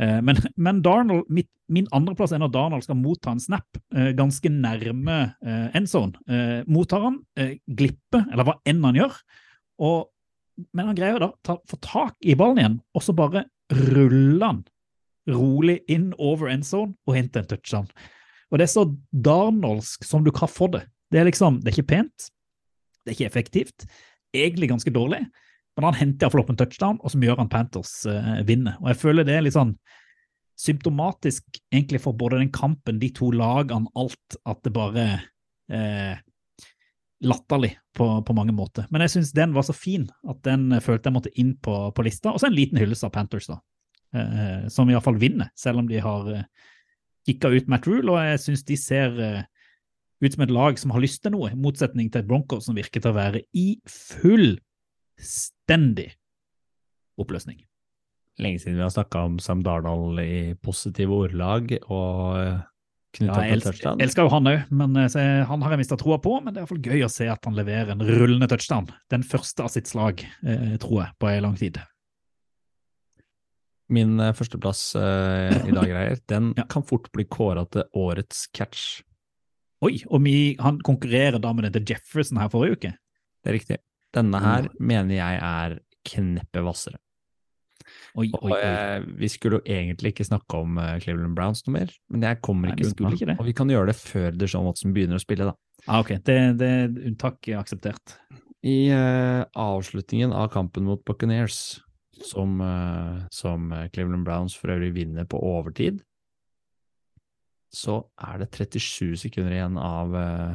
Eh, 0.00 0.20
Men, 0.24 0.38
men 0.56 0.80
Darnold, 0.82 1.28
mitt, 1.28 1.50
min 1.68 1.88
andreplass 1.92 2.32
er 2.32 2.40
når 2.40 2.52
Darnold 2.54 2.86
skal 2.86 2.98
motta 2.98 3.34
en 3.34 3.42
snap 3.42 3.80
eh, 3.94 4.10
ganske 4.16 4.48
nærme 4.50 5.18
eh, 5.44 5.68
endzone. 5.76 6.16
Mottar 6.70 7.04
han, 7.04 7.20
glipper, 7.68 8.24
eller 8.30 8.48
hva 8.48 8.56
enn 8.68 8.82
han 8.86 8.98
gjør, 8.98 9.18
og, 9.84 10.08
men 10.76 10.90
han 10.90 10.96
greier 10.98 11.20
da 11.22 11.30
ta, 11.46 11.58
få 11.68 11.78
tak 11.84 12.16
i 12.20 12.36
ballen 12.38 12.60
igjen, 12.60 12.78
og 12.96 13.04
så 13.04 13.14
bare 13.16 13.44
ruller 13.70 14.46
han 14.46 14.62
rolig 15.30 15.78
inn 15.92 16.10
over 16.18 16.50
endzone 16.50 16.96
og 17.06 17.14
henter 17.14 17.44
en 17.44 17.50
touchdown. 17.52 17.90
Og 18.50 18.58
det 18.58 18.66
er 18.66 18.72
så 18.72 18.86
Darnoldsk 19.12 20.04
som 20.08 20.24
du 20.26 20.32
kan 20.34 20.50
få 20.50 20.70
det. 20.74 20.82
Det 21.12 21.20
er 21.20 21.28
liksom, 21.28 21.60
det 21.60 21.70
er 21.70 21.76
ikke 21.76 21.92
pent, 21.92 22.30
det 23.04 23.12
er 23.12 23.18
ikke 23.18 23.28
effektivt, 23.30 23.86
egentlig 24.34 24.70
ganske 24.72 24.92
dårlig, 24.94 25.22
men 25.80 25.90
han 25.90 26.00
henter 26.00 26.26
iallfall 26.26 26.44
opp 26.44 26.52
en 26.52 26.60
touchdown, 26.60 27.00
og 27.00 27.12
som 27.12 27.24
gjør 27.24 27.40
han 27.40 27.50
Panthers 27.52 27.94
eh, 28.10 28.40
vinner. 28.48 28.76
Og 28.82 28.92
jeg 28.92 29.00
føler 29.00 29.26
det 29.26 29.36
er 29.38 29.46
litt 29.46 29.56
sånn 29.56 29.74
symptomatisk 30.60 31.60
egentlig 31.72 32.02
for 32.04 32.16
både 32.16 32.40
den 32.42 32.52
kampen, 32.52 33.00
de 33.00 33.08
to 33.16 33.30
lagene, 33.32 33.88
alt, 33.96 34.36
at 34.44 34.60
det 34.66 34.74
bare 34.76 35.06
eh, 35.72 36.20
latterlig 37.24 37.72
på, 37.96 38.08
på 38.26 38.36
mange 38.36 38.52
måter. 38.56 38.86
Men 38.92 39.04
jeg 39.04 39.14
syns 39.14 39.32
den 39.36 39.54
var 39.56 39.64
så 39.66 39.76
fin 39.76 40.06
at 40.28 40.42
den 40.46 40.68
eh, 40.76 40.84
følte 40.84 41.08
jeg 41.08 41.16
måtte 41.16 41.34
inn 41.40 41.54
på, 41.62 41.76
på 41.96 42.04
lista. 42.04 42.34
Og 42.34 42.42
så 42.42 42.50
en 42.50 42.56
liten 42.56 42.80
hyllest 42.80 43.06
av 43.08 43.14
Panthers, 43.16 43.48
da. 43.50 43.60
Eh, 44.10 44.68
som 44.72 44.90
iallfall 44.90 45.20
vinner, 45.22 45.52
selv 45.58 45.82
om 45.82 45.88
de 45.88 46.00
har 46.02 46.28
eh, 46.34 46.46
kicka 47.28 47.52
ut 47.52 47.68
Matt 47.70 47.86
Rule, 47.88 48.10
og 48.10 48.20
jeg 48.26 48.44
syns 48.44 48.66
de 48.68 48.78
ser 48.80 49.20
eh, 49.22 49.44
ut 50.20 50.34
som 50.34 50.44
et 50.44 50.52
lag 50.52 50.80
som 50.80 50.92
har 50.94 51.02
lyst 51.04 51.22
til 51.24 51.36
noe, 51.36 51.52
i 51.52 51.58
motsetning 51.58 52.10
til 52.10 52.24
et 52.24 52.28
Broncos 52.28 52.66
som 52.68 52.76
virker 52.76 53.00
til 53.00 53.12
å 53.12 53.16
være 53.16 53.44
i 53.56 53.68
fullstendig 55.20 56.10
oppløsning. 57.20 57.60
Lenge 58.40 58.60
siden 58.62 58.78
vi 58.78 58.84
har 58.86 58.92
snakka 58.94 59.26
om 59.28 59.38
Sam 59.42 59.62
Darnold 59.62 60.20
i 60.22 60.54
positive 60.64 61.12
ordelag 61.12 61.74
og 61.92 62.62
knytta 63.16 63.42
Ja, 63.42 63.50
til 63.56 63.60
touchdown. 63.66 64.00
elsker 64.00 64.22
jo 64.24 64.30
han 64.32 64.46
òg, 64.48 64.60
men 64.70 64.96
eh, 64.96 65.08
så 65.12 65.24
han 65.46 65.62
har 65.62 65.70
jeg 65.74 65.80
mista 65.82 65.96
troa 66.00 66.16
på. 66.22 66.38
Men 66.40 66.54
det 66.54 66.60
er 66.60 66.64
iallfall 66.64 66.80
gøy 66.86 67.04
å 67.04 67.10
se 67.12 67.26
at 67.28 67.44
han 67.44 67.54
leverer 67.58 67.90
en 67.92 68.00
rullende 68.06 68.48
touchdown. 68.48 68.88
Den 69.10 69.22
første 69.26 69.64
av 69.66 69.68
sitt 69.74 69.90
slag, 69.90 70.24
eh, 70.46 70.76
tror 70.80 71.02
jeg, 71.04 71.12
på 71.20 71.28
ei 71.28 71.40
lang 71.42 71.56
tid. 71.58 71.80
Min 73.90 74.14
eh, 74.22 74.32
førsteplass 74.38 74.94
eh, 74.96 75.58
i 75.68 75.74
dag, 75.74 75.90
Reier, 75.96 76.18
den 76.30 76.52
Ja. 76.56 76.64
kan 76.70 76.86
fort 76.86 77.10
bli 77.12 77.24
kåra 77.26 77.66
til 77.70 77.84
årets 77.98 78.46
catch. 78.54 79.02
Oi, 79.82 79.98
og 80.08 80.22
vi, 80.24 80.56
han 80.60 80.78
konkurrerer 80.84 81.40
da 81.40 81.52
med 81.56 81.66
denne 81.66 81.84
Jefferson 81.88 82.38
her 82.38 82.48
forrige 82.52 82.76
uke. 82.78 82.90
Det 83.42 83.50
er 83.50 83.56
riktig. 83.58 83.78
Denne 84.14 84.40
her 84.42 84.62
Mm. 84.68 84.86
mener 84.90 85.14
jeg 85.14 85.38
er 85.42 85.78
kneppet 86.04 86.62
hvassere. 86.66 86.98
Og 88.18 88.50
eh, 88.56 89.00
vi 89.18 89.28
skulle 89.30 89.60
jo 89.60 89.64
egentlig 89.70 90.12
ikke 90.12 90.26
snakke 90.26 90.58
om 90.58 90.78
eh, 90.78 90.98
Cleveland 91.02 91.34
Browns 91.36 91.62
noe 91.66 91.76
mer, 91.78 91.92
men 92.10 92.22
jeg 92.26 92.40
kommer 92.42 92.72
ikke 92.74 92.90
unna. 92.98 93.36
Og 93.38 93.46
vi 93.46 93.52
kan 93.54 93.70
gjøre 93.70 93.86
det 93.92 93.96
før 93.96 94.30
Deshaun 94.36 94.66
Watson 94.66 94.92
begynner 94.94 95.18
å 95.18 95.22
spille, 95.22 95.46
da. 95.50 95.54
Ah, 95.86 96.00
ok, 96.02 96.16
det, 96.26 96.36
det 96.60 96.72
unntak 97.06 97.46
er 97.48 97.60
akseptert. 97.60 98.16
I 98.66 98.90
eh, 98.92 99.44
avslutningen 99.56 100.34
av 100.36 100.50
kampen 100.52 100.84
mot 100.84 101.02
Buccaneers, 101.06 101.80
som, 102.26 102.58
eh, 102.60 103.22
som 103.32 103.70
eh, 103.72 103.86
Cleveland 103.94 104.26
Browns 104.26 104.54
for 104.58 104.74
øvrig 104.74 104.92
vinner 104.98 105.24
på 105.30 105.38
overtid, 105.40 106.02
så 107.72 108.00
er 108.18 108.42
det 108.42 108.50
37 108.50 109.14
sekunder 109.22 109.54
igjen 109.54 109.78
av, 109.78 110.14
eh, 110.18 110.54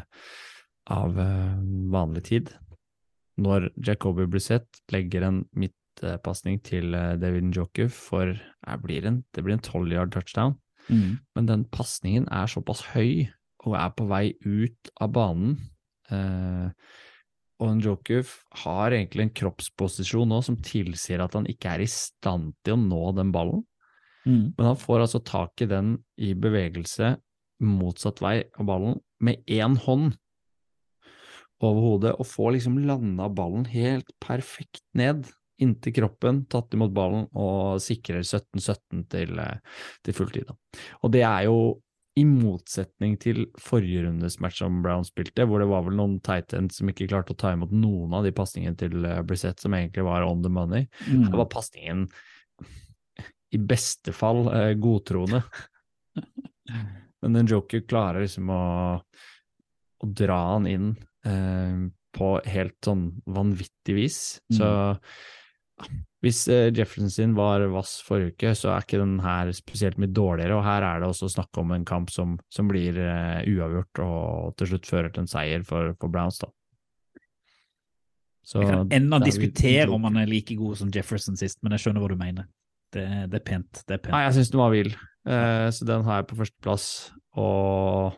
av 0.91 1.15
vanlig 1.15 2.23
tid. 2.27 2.51
Når 3.41 3.69
Jacobi 3.83 4.27
Brissett 4.31 4.79
legger 4.93 5.25
en 5.27 5.41
midtpasning 5.57 6.61
til 6.63 6.93
eh, 6.95 7.15
David 7.19 7.49
Njoku 7.49 7.87
for 7.91 8.31
eh, 8.31 8.77
blir 8.83 9.07
en, 9.09 9.23
det 9.35 9.43
blir 9.43 9.57
en 9.57 9.65
12 9.65 9.91
yard 9.95 10.13
touchdown, 10.15 10.59
Mm. 10.85 11.17
men 11.33 11.47
den 11.49 11.63
pasningen 11.73 12.27
er 12.29 12.45
såpass 12.45 12.83
høy 12.93 13.25
og 13.65 13.73
er 13.73 13.89
på 13.97 14.05
vei 14.05 14.35
ut 14.45 14.91
av 15.01 15.09
banen. 15.15 15.55
Eh, 16.13 16.67
og 17.57 17.71
Njoku 17.79 18.19
har 18.61 18.93
egentlig 18.93 19.23
en 19.25 19.33
kroppsposisjon 19.33 20.29
nå 20.29 20.43
som 20.45 20.59
tilsier 20.61 21.23
at 21.23 21.33
han 21.33 21.47
ikke 21.49 21.71
er 21.73 21.81
i 21.85 21.89
stand 21.89 22.53
til 22.61 22.75
å 22.75 22.83
nå 22.83 23.15
den 23.17 23.31
ballen. 23.33 23.63
Mm. 24.27 24.53
Men 24.57 24.67
han 24.67 24.77
får 24.77 25.07
altså 25.07 25.23
tak 25.25 25.65
i 25.65 25.69
den 25.71 25.95
i 26.21 26.35
bevegelse 26.37 27.15
motsatt 27.65 28.21
vei 28.21 28.43
av 28.59 28.69
ballen 28.69 28.99
med 29.23 29.41
én 29.47 29.77
hånd 29.87 30.13
over 31.65 31.87
hodet, 31.89 32.13
og 32.19 32.29
får 32.29 32.55
liksom 32.57 32.77
landa 32.87 33.29
ballen 33.33 33.65
helt 33.71 34.11
perfekt 34.23 34.83
ned 34.97 35.25
inntil 35.61 35.93
kroppen, 35.95 36.43
tatt 36.51 36.73
imot 36.75 36.93
ballen 36.95 37.27
og 37.31 37.79
sikrer 37.83 38.23
17-17 38.25 39.05
til, 39.11 39.39
eh, 39.39 39.81
til 40.03 40.17
fulltid. 40.17 40.51
Og 41.03 41.11
det 41.13 41.23
er 41.23 41.45
jo 41.47 41.57
i 42.15 42.23
motsetning 42.27 43.17
til 43.19 43.41
forrige 43.59 44.05
rundes 44.05 44.37
match 44.39 44.61
som 44.61 44.79
Brown 44.83 45.03
spilte, 45.07 45.43
hvor 45.47 45.59
det 45.59 45.67
var 45.67 45.83
vel 45.83 45.97
noen 45.99 46.19
tight 46.23 46.53
ends 46.55 46.79
som 46.79 46.91
ikke 46.91 47.09
klarte 47.11 47.35
å 47.35 47.39
ta 47.39 47.51
imot 47.55 47.73
noen 47.75 48.13
av 48.15 48.23
de 48.23 48.31
pasningene 48.35 48.79
til 48.79 49.03
eh, 49.03 49.23
Brissett 49.27 49.63
som 49.63 49.75
egentlig 49.75 50.05
var 50.07 50.27
on 50.27 50.43
the 50.43 50.51
money. 50.51 50.87
Mm. 51.09 51.27
Det 51.31 51.39
var 51.41 51.51
pasningen 51.51 52.07
i 53.55 53.59
beste 53.59 54.15
fall 54.15 54.47
eh, 54.51 54.73
godtroende. 54.79 55.43
Men 57.21 57.39
den 57.39 57.51
joker 57.51 57.83
klarer 57.87 58.23
liksom 58.23 58.51
å, 58.53 58.63
å 58.99 60.07
dra 60.23 60.39
han 60.53 60.67
inn 60.69 60.93
på 62.15 62.27
helt 62.47 62.77
sånn 62.85 63.07
vanvittig 63.25 63.95
vis. 63.97 64.19
Så 64.53 64.69
hvis 66.25 66.47
eh, 66.49 66.71
Jefferson 66.73 67.11
sin 67.11 67.35
var 67.37 67.61
vass 67.69 67.99
forrige 68.05 68.33
uke, 68.33 68.53
så 68.57 68.71
er 68.73 68.85
ikke 68.85 69.01
den 69.01 69.19
her 69.21 69.51
spesielt 69.53 69.99
mye 70.01 70.09
dårligere. 70.09 70.57
Og 70.57 70.65
her 70.65 70.85
er 70.87 71.01
det 71.01 71.09
også 71.11 71.29
snakk 71.35 71.59
om 71.61 71.73
en 71.75 71.85
kamp 71.85 72.09
som, 72.13 72.37
som 72.49 72.69
blir 72.71 72.97
eh, 72.97 73.43
uavgjort 73.51 74.01
og 74.05 74.55
til 74.57 74.71
slutt 74.71 74.89
fører 74.89 75.13
til 75.13 75.25
en 75.25 75.29
seier 75.29 75.65
for, 75.67 75.93
for 76.01 76.13
Browns, 76.13 76.39
da. 76.41 76.49
Så 78.45 78.61
Jeg 78.61 78.69
kan 78.69 78.91
ennå 78.93 79.17
er 79.17 79.25
diskutere 79.25 79.87
om 79.89 80.03
han 80.05 80.21
er 80.21 80.29
like 80.29 80.57
god 80.57 80.77
som 80.77 80.91
Jefferson 80.93 81.37
sist, 81.37 81.59
men 81.65 81.73
jeg 81.75 81.85
skjønner 81.85 82.03
hva 82.03 82.09
du 82.11 82.19
mener. 82.19 82.49
Det, 82.93 83.05
det 83.29 83.39
er 83.39 83.45
pent. 83.45 83.81
det 83.81 83.97
er 83.97 84.03
pent. 84.03 84.13
Nei, 84.13 84.25
jeg 84.27 84.35
syns 84.37 84.51
den 84.53 84.61
var 84.61 84.73
vill, 84.73 84.91
uh, 85.25 85.65
så 85.73 85.87
den 85.89 86.05
har 86.05 86.21
jeg 86.21 86.27
på 86.29 86.37
førsteplass. 86.37 86.85
Og 87.41 88.13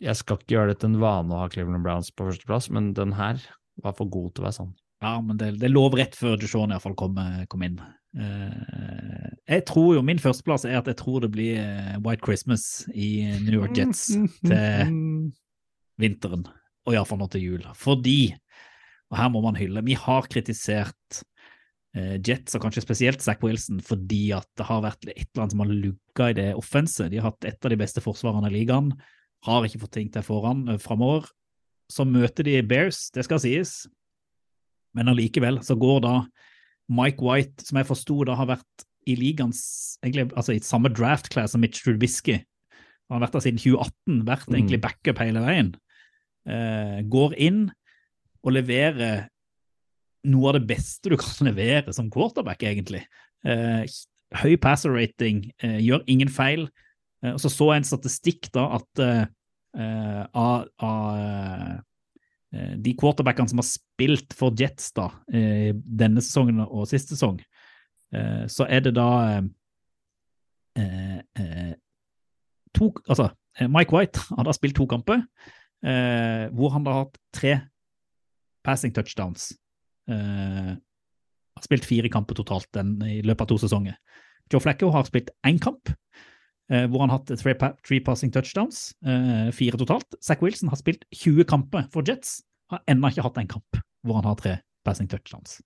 jeg 0.00 0.16
skal 0.16 0.38
ikke 0.38 0.54
gjøre 0.54 0.72
det 0.72 0.80
til 0.80 0.94
en 0.94 1.00
vane 1.02 1.34
å 1.34 1.42
ha 1.42 1.48
Cleveland 1.52 1.84
Browns 1.84 2.10
på 2.14 2.26
førsteplass, 2.28 2.70
men 2.72 2.92
den 2.96 3.14
her 3.18 3.40
var 3.84 3.96
for 3.96 4.08
god 4.10 4.32
til 4.34 4.44
å 4.44 4.48
være 4.48 4.56
sann. 4.56 4.74
Ja, 5.00 5.14
men 5.24 5.38
det, 5.40 5.54
det 5.60 5.70
lov 5.72 5.96
rett 5.96 6.16
før 6.16 6.36
Dushon 6.40 6.72
iallfall 6.74 6.96
kom, 6.98 7.16
kom 7.52 7.64
inn. 7.64 7.78
Uh, 8.10 9.28
jeg 9.46 9.62
tror 9.68 9.92
jo 9.94 10.00
Min 10.02 10.18
førsteplass 10.18 10.64
er 10.66 10.80
at 10.80 10.88
jeg 10.90 10.98
tror 10.98 11.22
det 11.22 11.30
blir 11.30 11.60
eh, 11.62 11.94
White 12.02 12.24
Christmas 12.26 12.82
i 12.90 13.22
New 13.44 13.54
York 13.60 13.76
Jets 13.78 14.08
til 14.10 14.96
vinteren, 16.02 16.42
og 16.88 16.96
iallfall 16.96 17.20
nå 17.20 17.28
til 17.32 17.44
jul. 17.44 17.66
Fordi, 17.78 18.32
og 19.12 19.20
her 19.20 19.30
må 19.32 19.44
man 19.44 19.58
hylle, 19.58 19.84
vi 19.86 19.96
har 19.98 20.28
kritisert 20.32 21.22
eh, 21.94 22.16
Jets, 22.18 22.56
og 22.56 22.64
kanskje 22.66 22.84
spesielt 22.84 23.24
Zack 23.24 23.44
Wilson, 23.46 23.80
fordi 23.84 24.30
at 24.36 24.48
det 24.58 24.68
har 24.68 24.84
vært 24.86 25.06
et 25.10 25.26
eller 25.28 25.44
annet 25.44 25.56
som 25.56 25.64
har 25.64 25.72
lugga 25.72 26.30
i 26.30 26.38
det 26.40 26.50
offenset. 26.58 27.12
De 27.12 27.22
har 27.22 27.30
hatt 27.30 27.48
et 27.52 27.66
av 27.66 27.74
de 27.74 27.80
beste 27.80 28.04
forsvarene 28.04 28.50
i 28.50 28.58
ligaen, 28.58 28.92
har 29.46 29.64
ikke 29.66 29.80
fått 29.84 29.96
ting 29.96 30.10
til 30.12 30.24
foran 30.26 30.66
uh, 30.68 30.78
framover. 30.80 31.28
Så 31.90 32.04
møter 32.06 32.46
de 32.46 32.60
Bears, 32.62 33.08
det 33.14 33.24
skal 33.26 33.40
sies, 33.42 33.88
men 34.94 35.10
allikevel 35.10 35.60
så 35.66 35.74
går 35.78 36.00
da 36.04 36.14
Mike 36.90 37.22
White, 37.22 37.64
som 37.66 37.78
jeg 37.78 37.88
forsto 37.88 38.24
da 38.26 38.36
har 38.38 38.48
vært 38.50 38.84
i 39.08 39.14
ligaens 39.18 39.60
egentlig, 40.04 40.28
altså 40.36 40.54
i 40.54 40.62
samme 40.62 40.90
draft 40.92 41.30
class 41.32 41.54
som 41.54 41.62
Mitch 41.62 41.82
Trubisky. 41.82 42.40
Han 43.08 43.18
har 43.18 43.24
vært 43.26 43.38
der 43.38 43.44
siden 43.46 43.58
2018, 43.62 44.22
vært 44.26 44.48
Mm. 44.50 44.56
egentlig 44.58 44.80
backup 44.82 45.18
hele 45.18 45.40
veien. 45.42 45.74
uh, 46.48 47.02
går 47.04 47.34
inn 47.36 47.70
og 48.42 48.52
leverer 48.54 49.26
noe 50.24 50.48
av 50.48 50.56
det 50.56 50.66
beste 50.70 51.10
du 51.10 51.16
kan 51.20 51.46
levere 51.50 51.92
som 51.92 52.10
quarterback, 52.10 52.62
egentlig. 52.62 53.02
Uh, 53.44 53.84
høy 54.40 54.56
passer 54.56 54.90
rating, 54.94 55.50
uh, 55.62 55.78
gjør 55.78 56.04
ingen 56.06 56.28
feil. 56.28 56.68
Eh, 57.24 57.34
og 57.34 57.40
så 57.42 57.52
så 57.52 57.70
jeg 57.72 57.82
en 57.82 57.90
statistikk 57.90 58.50
da 58.54 58.66
at 58.78 59.04
eh, 59.04 59.22
eh, 59.78 60.24
av, 60.32 60.66
av 60.84 61.86
de 62.50 62.92
quarterbackene 62.98 63.46
som 63.46 63.60
har 63.60 63.66
spilt 63.68 64.34
for 64.34 64.50
Jets 64.58 64.88
da, 64.96 65.04
denne 65.30 66.18
sesongen 66.18 66.64
og 66.64 66.88
siste 66.90 67.14
sesong, 67.14 67.36
så 68.50 68.66
er 68.66 68.82
det 68.82 68.90
da 68.96 69.06
eh, 70.74 71.20
eh, 71.38 71.70
to, 72.74 72.88
altså, 73.06 73.28
Mike 73.70 73.94
White 73.94 74.24
han 74.36 74.50
har 74.50 74.58
spilt 74.58 74.74
to 74.80 74.88
kamper, 74.90 75.22
eh, 75.86 76.50
hvor 76.50 76.74
han 76.74 76.90
har 76.90 77.04
hatt 77.04 77.22
tre 77.38 77.54
passing 78.66 78.98
touchdowns. 78.98 79.52
Har 80.10 81.62
spilt 81.62 81.86
fire 81.86 82.10
kamper 82.10 82.34
totalt 82.34 82.66
den, 82.74 82.96
i 83.06 83.20
løpet 83.22 83.46
av 83.46 83.52
to 83.52 83.60
sesonger. 83.62 83.94
Joe 84.50 84.66
Flacco 84.66 84.90
har 84.90 85.06
spilt 85.06 85.30
én 85.46 85.62
kamp, 85.62 85.94
hvor 86.70 87.02
han 87.02 87.10
har 87.10 87.18
hatt 87.18 87.32
three, 87.40 87.56
pa 87.58 87.72
three 87.82 88.02
passing 88.04 88.30
touchdowns, 88.30 88.92
eh, 89.02 89.48
fire 89.54 89.78
totalt. 89.80 90.14
Zack 90.22 90.42
Wilson 90.44 90.70
har 90.70 90.78
spilt 90.78 91.02
20 91.10 91.46
kamper 91.50 91.88
for 91.90 92.06
Jets, 92.06 92.40
har 92.70 92.84
ennå 92.90 93.10
ikke 93.10 93.24
hatt 93.26 93.40
en 93.42 93.50
kamp 93.50 93.80
hvor 94.06 94.20
han 94.20 94.28
har 94.28 94.38
tre 94.38 94.58
passing 94.86 95.10
touchdowns. 95.10 95.58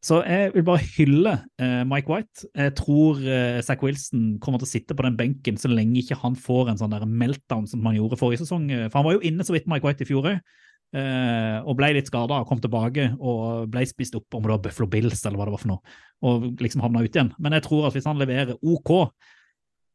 Så 0.00 0.22
jeg 0.24 0.54
vil 0.54 0.64
bare 0.64 0.84
hylle 0.96 1.32
eh, 1.60 1.82
Mike 1.88 2.08
White. 2.08 2.46
Jeg 2.56 2.72
tror 2.78 3.20
eh, 3.20 3.60
Zack 3.64 3.82
Wilson 3.84 4.38
kommer 4.40 4.60
til 4.60 4.68
å 4.68 4.70
sitte 4.70 4.96
på 4.96 5.04
den 5.04 5.18
benken 5.18 5.60
så 5.60 5.68
lenge 5.68 6.00
ikke 6.00 6.16
han 6.22 6.38
får 6.40 6.72
en 6.72 6.80
sånn 6.80 6.94
der 6.94 7.04
meltdown 7.04 7.66
som 7.68 7.84
han 7.84 7.98
gjorde 7.98 8.16
forrige 8.20 8.46
sesong. 8.46 8.70
For 8.88 9.00
han 9.00 9.08
var 9.08 9.18
jo 9.18 9.24
inne 9.28 9.44
så 9.44 9.56
vidt 9.56 9.68
Mike 9.68 9.84
White 9.84 10.06
i 10.06 10.08
fjor 10.08 10.30
òg, 10.30 10.38
eh, 10.96 11.58
og 11.60 11.76
ble 11.76 11.92
litt 11.98 12.08
skada 12.08 12.40
og 12.40 12.48
kom 12.48 12.62
tilbake 12.64 13.10
og 13.18 13.68
ble 13.72 13.84
spist 13.88 14.16
opp 14.16 14.38
om 14.38 14.46
det 14.46 14.54
var 14.54 14.64
Buffalo 14.64 14.88
Bills 14.92 15.20
eller 15.26 15.40
hva 15.40 15.50
det 15.50 15.56
var 15.56 15.64
for 15.66 15.74
noe, 15.74 15.98
og 16.24 16.48
liksom 16.64 16.84
havna 16.84 17.04
ut 17.04 17.12
igjen. 17.12 17.34
Men 17.36 17.58
jeg 17.58 17.68
tror 17.68 17.90
at 17.90 17.98
hvis 17.98 18.08
han 18.08 18.20
leverer 18.20 18.56
OK 18.60 18.94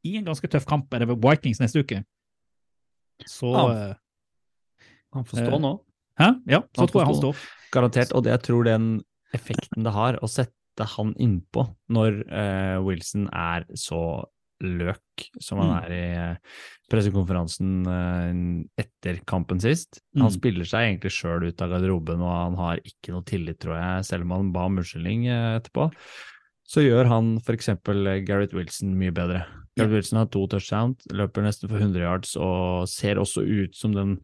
i 0.06 0.16
en 0.20 0.26
ganske 0.30 0.48
tøff 0.52 0.66
kamp, 0.70 0.94
er 0.94 1.00
det 1.04 1.08
ved 1.10 1.22
Vikings 1.26 1.60
neste 1.64 1.82
uke, 1.84 2.04
så 3.26 3.52
Ja. 3.56 3.66
eh, 3.90 3.96
Han 5.16 5.24
får 5.24 5.38
stå 5.40 5.54
Eh, 5.54 5.60
nå, 5.64 5.74
Hæ? 6.20 6.28
Ja, 6.48 6.60
så 6.76 6.80
Han 6.84 6.88
tror 6.88 7.02
jeg 7.02 7.08
han 7.08 7.16
står. 7.22 7.36
garantert. 7.72 8.12
Og 8.16 8.24
det 8.24 8.32
jeg 8.32 8.42
tror 8.44 8.64
den 8.66 9.04
effekten 9.34 9.84
det 9.84 9.92
har 9.94 10.14
å 10.24 10.28
sette 10.32 10.86
han 10.86 11.14
innpå 11.16 11.76
når 11.90 12.22
uh, 12.32 12.84
Wilson 12.84 13.30
er 13.34 13.64
så 13.76 14.26
løk 14.62 15.00
som 15.42 15.60
han 15.60 15.70
Mm. 15.70 15.84
er 15.84 15.92
i 15.92 16.38
pressekonferansen 16.90 18.68
etter 18.78 19.20
kampen 19.26 19.60
sist. 19.60 20.02
Han 20.16 20.28
Mm. 20.30 20.34
spiller 20.34 20.66
seg 20.66 20.98
egentlig 21.00 21.12
sjøl 21.12 21.48
ut 21.48 21.62
av 21.62 21.70
garderoben, 21.72 22.22
og 22.22 22.32
han 22.44 22.56
har 22.56 22.78
ikke 22.78 23.12
noe 23.12 23.24
tillit, 23.24 23.60
tror 23.60 23.76
jeg, 23.80 24.06
selv 24.06 24.22
om 24.24 24.32
han 24.32 24.52
ba 24.52 24.66
om 24.66 24.78
unnskyldning 24.78 25.28
etterpå. 25.28 25.92
Så 26.66 26.82
gjør 26.82 27.06
han 27.12 27.36
f.eks. 27.46 27.70
Gareth 28.26 28.56
Wilson 28.58 28.96
mye 28.98 29.14
bedre. 29.14 29.44
Gareth 29.78 29.94
Wilson 29.94 30.18
har 30.22 30.30
to 30.34 30.46
touchdowns, 30.50 31.06
løper 31.14 31.44
nesten 31.46 31.70
for 31.70 31.78
100 31.78 32.02
yards 32.02 32.36
og 32.42 32.88
ser 32.90 33.20
også 33.22 33.44
ut 33.46 33.76
som 33.78 33.94
den 33.94 34.16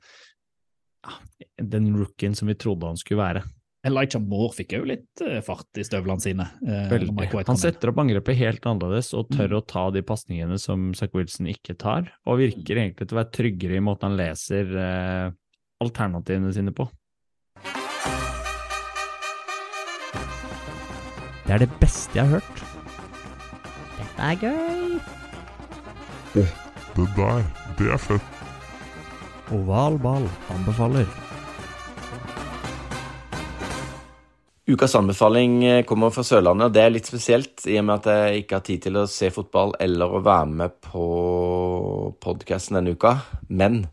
ja, 1.05 1.15
den 1.61 1.91
rookien 1.97 2.35
som 2.37 2.49
vi 2.49 2.55
trodde 2.57 2.87
han 2.89 2.97
skulle 2.99 3.21
være. 3.21 3.43
Elijah 3.85 4.21
Moore 4.21 4.53
fikk 4.53 4.75
jo 4.75 4.83
litt 4.85 5.21
eh, 5.25 5.39
fart 5.41 5.79
i 5.81 5.85
støvlene 5.85 6.21
sine. 6.21 6.45
eh, 6.61 6.91
Han 7.49 7.57
setter 7.57 7.89
opp 7.89 8.01
angrepet 8.03 8.37
helt 8.37 8.65
annerledes 8.69 9.09
og 9.17 9.31
tør 9.33 9.49
Mm. 9.49 9.57
å 9.57 9.65
ta 9.65 9.85
de 9.89 10.03
pasningene 10.05 10.59
som 10.61 10.91
Zack 10.93 11.15
Wilson 11.17 11.47
ikke 11.49 11.73
tar, 11.81 12.11
og 12.29 12.37
virker 12.43 12.77
egentlig 12.77 13.07
til 13.09 13.17
å 13.17 13.21
være 13.23 13.33
tryggere 13.33 13.77
i 13.79 13.81
måten 13.81 14.11
han 14.11 14.17
leser 14.21 14.69
eh, 14.77 15.31
alternativene 15.81 16.53
sine 16.53 16.73
på. 16.77 16.85
Det 21.51 21.57
er 21.57 21.65
det 21.65 21.79
beste 21.81 22.15
jeg 22.15 22.29
har 22.29 22.39
hørt. 22.39 22.59
Dette 23.97 24.23
er 24.23 24.37
gøy. 24.39 24.93
Det 26.31 27.07
der, 27.17 27.41
det 27.75 27.89
er 27.91 27.99
fett. 27.99 28.37
Oval 29.51 29.97
ball 29.99 30.29
anbefaler. 30.55 31.11
Ukas 34.71 34.95
anbefaling 34.95 35.59
eh, 35.67 35.81
kommer 35.83 36.15
fra 36.15 36.23
Sørlandet, 36.23 36.69
og 36.69 36.79
det 36.79 36.85
er 36.85 36.95
litt 36.95 37.11
spesielt 37.11 37.67
i 37.67 37.75
og 37.81 37.87
med 37.89 37.97
at 37.99 38.09
jeg 38.13 38.45
ikke 38.45 38.61
har 38.61 38.65
tid 38.71 38.87
til 38.87 39.03
å 39.03 39.05
se 39.11 39.33
fotball 39.35 39.75
eller 39.83 40.07
å 40.07 40.23
være 40.23 40.49
med 40.63 40.79
på 40.87 41.05
podkasten 42.23 42.79
denne 42.79 42.95
uka. 42.95 43.17
Men 43.51 43.89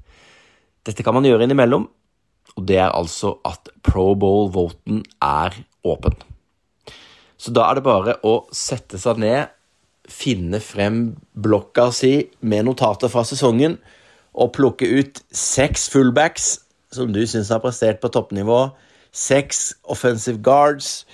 dette 0.86 1.02
kan 1.02 1.18
man 1.18 1.26
gjøre 1.26 1.50
innimellom, 1.50 1.90
og 2.54 2.70
det 2.70 2.78
er 2.86 2.94
altså 2.94 3.40
at 3.42 3.74
Pro 3.82 4.12
Bowl-voten 4.14 5.02
er 5.18 5.64
åpen. 5.82 6.14
Så 7.38 7.54
da 7.54 7.68
er 7.68 7.78
det 7.78 7.86
bare 7.86 8.16
å 8.26 8.40
sette 8.54 8.98
seg 9.00 9.20
ned, 9.22 9.54
finne 10.08 10.58
frem 10.64 11.12
blokka 11.36 11.90
si 11.92 12.12
med 12.40 12.66
notater 12.66 13.10
fra 13.12 13.22
sesongen, 13.28 13.76
og 14.38 14.54
plukke 14.56 14.88
ut 14.98 15.20
seks 15.34 15.88
fullbacks 15.92 16.58
som 16.94 17.12
du 17.12 17.20
syns 17.28 17.50
har 17.52 17.62
prestert 17.62 18.00
på 18.02 18.10
toppnivå, 18.12 18.68
seks 19.12 19.72
offensive 19.84 20.40
guards, 20.44 21.04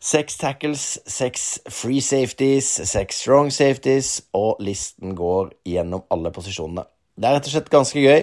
seks 0.00 0.38
tackles, 0.40 0.84
seks 1.06 1.60
free 1.68 2.00
safeties, 2.00 2.68
seks 2.88 3.20
strong 3.24 3.50
safeties, 3.52 4.20
og 4.32 4.60
listen 4.64 5.14
går 5.18 5.52
gjennom 5.68 6.06
alle 6.10 6.32
posisjonene. 6.32 6.86
Det 7.20 7.28
er 7.28 7.36
rett 7.36 7.50
og 7.50 7.54
slett 7.54 7.72
ganske 7.72 8.00
gøy. 8.00 8.22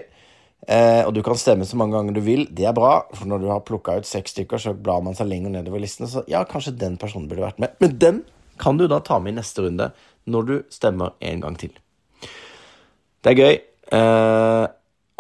Eh, 0.66 1.04
og 1.06 1.14
du 1.14 1.22
kan 1.24 1.38
stemme 1.38 1.68
så 1.70 1.78
mange 1.80 1.96
ganger 1.96 2.18
du 2.18 2.22
vil. 2.26 2.48
Det 2.50 2.66
er 2.66 2.76
bra, 2.76 3.02
for 3.14 3.30
når 3.30 3.44
du 3.44 3.48
har 3.52 3.66
plukka 3.68 4.00
ut 4.00 4.10
seks 4.10 4.34
stykker, 4.34 4.62
så 4.62 4.74
blar 4.74 5.04
man 5.06 5.16
seg 5.18 5.30
lenger 5.30 5.54
nedover 5.54 5.84
listene. 5.84 6.10
Så 6.12 6.26
ja, 6.32 6.42
kanskje 6.50 6.76
den 6.80 6.98
personen 7.00 7.30
burde 7.30 7.46
vært 7.46 7.62
med. 7.64 7.78
Men 7.84 8.00
den 8.02 8.24
kan 8.62 8.80
du 8.80 8.88
da 8.90 9.00
ta 9.06 9.20
med 9.22 9.36
i 9.36 9.38
neste 9.38 9.68
runde, 9.68 9.92
når 10.28 10.50
du 10.50 10.56
stemmer 10.74 11.14
en 11.22 11.46
gang 11.46 11.60
til. 11.60 11.76
Det 13.24 13.34
er 13.34 13.40
gøy. 13.40 13.62
Eh, 13.98 14.66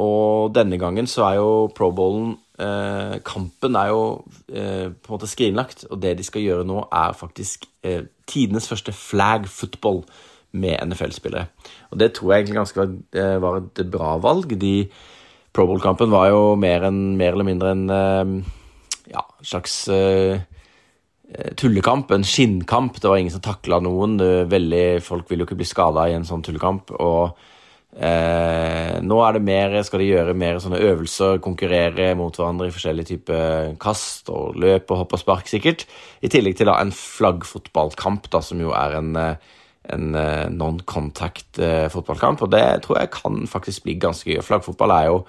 og 0.03 0.53
denne 0.53 0.77
gangen 0.81 1.07
så 1.09 1.25
er 1.29 1.39
jo 1.39 1.51
Pro 1.73 1.89
Bowlen 1.95 2.35
eh, 2.61 3.17
Kampen 3.25 3.77
er 3.79 3.91
jo 3.93 4.01
eh, 4.51 4.89
på 4.91 5.09
en 5.09 5.15
måte 5.15 5.29
skrinlagt, 5.29 5.85
og 5.89 6.01
det 6.03 6.17
de 6.19 6.25
skal 6.27 6.43
gjøre 6.43 6.67
nå, 6.67 6.83
er 6.91 7.17
faktisk 7.17 7.65
eh, 7.87 8.03
tidenes 8.29 8.67
første 8.69 8.93
flag 8.93 9.47
football 9.49 10.03
med 10.57 10.77
NFL-spillere. 10.85 11.47
Og 11.91 11.99
det 12.01 12.13
tror 12.17 12.33
jeg 12.33 12.43
egentlig 12.43 12.59
ganske 12.59 12.81
var, 12.81 12.93
eh, 13.21 13.37
var 13.41 13.61
et 13.61 13.83
bra 13.91 14.17
valg. 14.21 14.53
De 14.59 14.75
Pro 15.57 15.65
Bowl-kampen 15.65 16.13
var 16.13 16.29
jo 16.29 16.53
mer, 16.59 16.85
en, 16.85 17.01
mer, 17.17 17.33
eller 17.33 17.47
mindre 17.47 17.73
en 17.73 17.83
eh, 17.89 18.53
ja, 19.09 19.23
slags 19.41 19.87
uh, 19.89 20.37
tullekamp, 21.57 22.11
en 22.13 22.25
skinnkamp. 22.27 23.01
Det 23.01 23.09
var 23.09 23.17
ingen 23.17 23.33
som 23.33 23.41
takla 23.41 23.81
noen. 23.81 24.19
Veldig, 24.51 25.01
folk 25.01 25.31
vil 25.31 25.41
jo 25.41 25.47
ikke 25.49 25.57
bli 25.57 25.67
skada 25.67 26.05
i 26.07 26.15
en 26.15 26.27
sånn 26.27 26.45
tullekamp. 26.45 26.93
og 27.01 27.39
Eh, 27.97 28.97
nå 29.01 29.15
er 29.25 29.33
det 29.33 29.41
mer, 29.41 29.73
skal 29.85 30.03
de 30.03 30.09
gjøre 30.11 30.35
mer 30.37 30.59
sånne 30.61 30.81
øvelser, 30.85 31.39
konkurrere 31.41 32.11
mot 32.19 32.35
hverandre 32.35 32.67
i 32.69 32.73
forskjellige 32.75 33.09
typer 33.15 33.71
kast 33.81 34.29
og 34.29 34.59
løp 34.61 34.91
og 34.93 35.01
hopp 35.01 35.15
og 35.17 35.21
spark, 35.23 35.49
sikkert. 35.49 35.87
I 36.21 36.29
tillegg 36.29 36.59
til 36.59 36.69
da 36.69 36.77
en 36.77 36.93
flaggfotballkamp, 36.93 38.29
da, 38.33 38.43
som 38.45 38.61
jo 38.61 38.75
er 38.77 38.99
en, 38.99 39.17
en 39.93 40.15
eh, 40.15 41.89
fotballkamp. 41.93 42.41
Og 42.43 42.51
det 42.51 42.65
tror 42.85 43.01
jeg 43.01 43.13
kan 43.13 43.45
faktisk 43.49 43.85
bli 43.85 43.97
ganske 44.01 44.31
gøy. 44.31 44.41
Flaggfotball 44.45 44.95
er 44.95 45.11
jo 45.11 45.21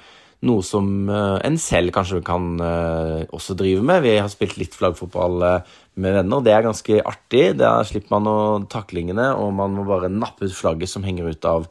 noe 0.46 0.62
som 0.62 1.08
eh, 1.10 1.36
en 1.46 1.58
selv 1.58 1.92
kanskje 1.94 2.22
kan 2.26 2.58
eh, 2.62 3.26
også 3.34 3.56
drive 3.58 3.82
med. 3.82 4.04
Vi 4.04 4.16
har 4.18 4.30
spilt 4.32 4.58
litt 4.60 4.76
flaggfotball 4.78 5.46
eh, 5.46 5.76
med 5.98 6.18
venner. 6.20 6.44
Det 6.44 6.54
er 6.54 6.66
ganske 6.66 7.00
artig. 7.02 7.44
Der 7.58 7.86
slipper 7.88 8.18
man 8.18 8.30
å 8.30 8.38
taklingene, 8.70 9.32
og 9.38 9.54
man 9.58 9.74
må 9.74 9.86
bare 9.88 10.12
nappe 10.12 10.46
ut 10.46 10.54
flagget 10.54 10.92
som 10.92 11.06
henger 11.06 11.30
ut 11.32 11.48
av 11.48 11.66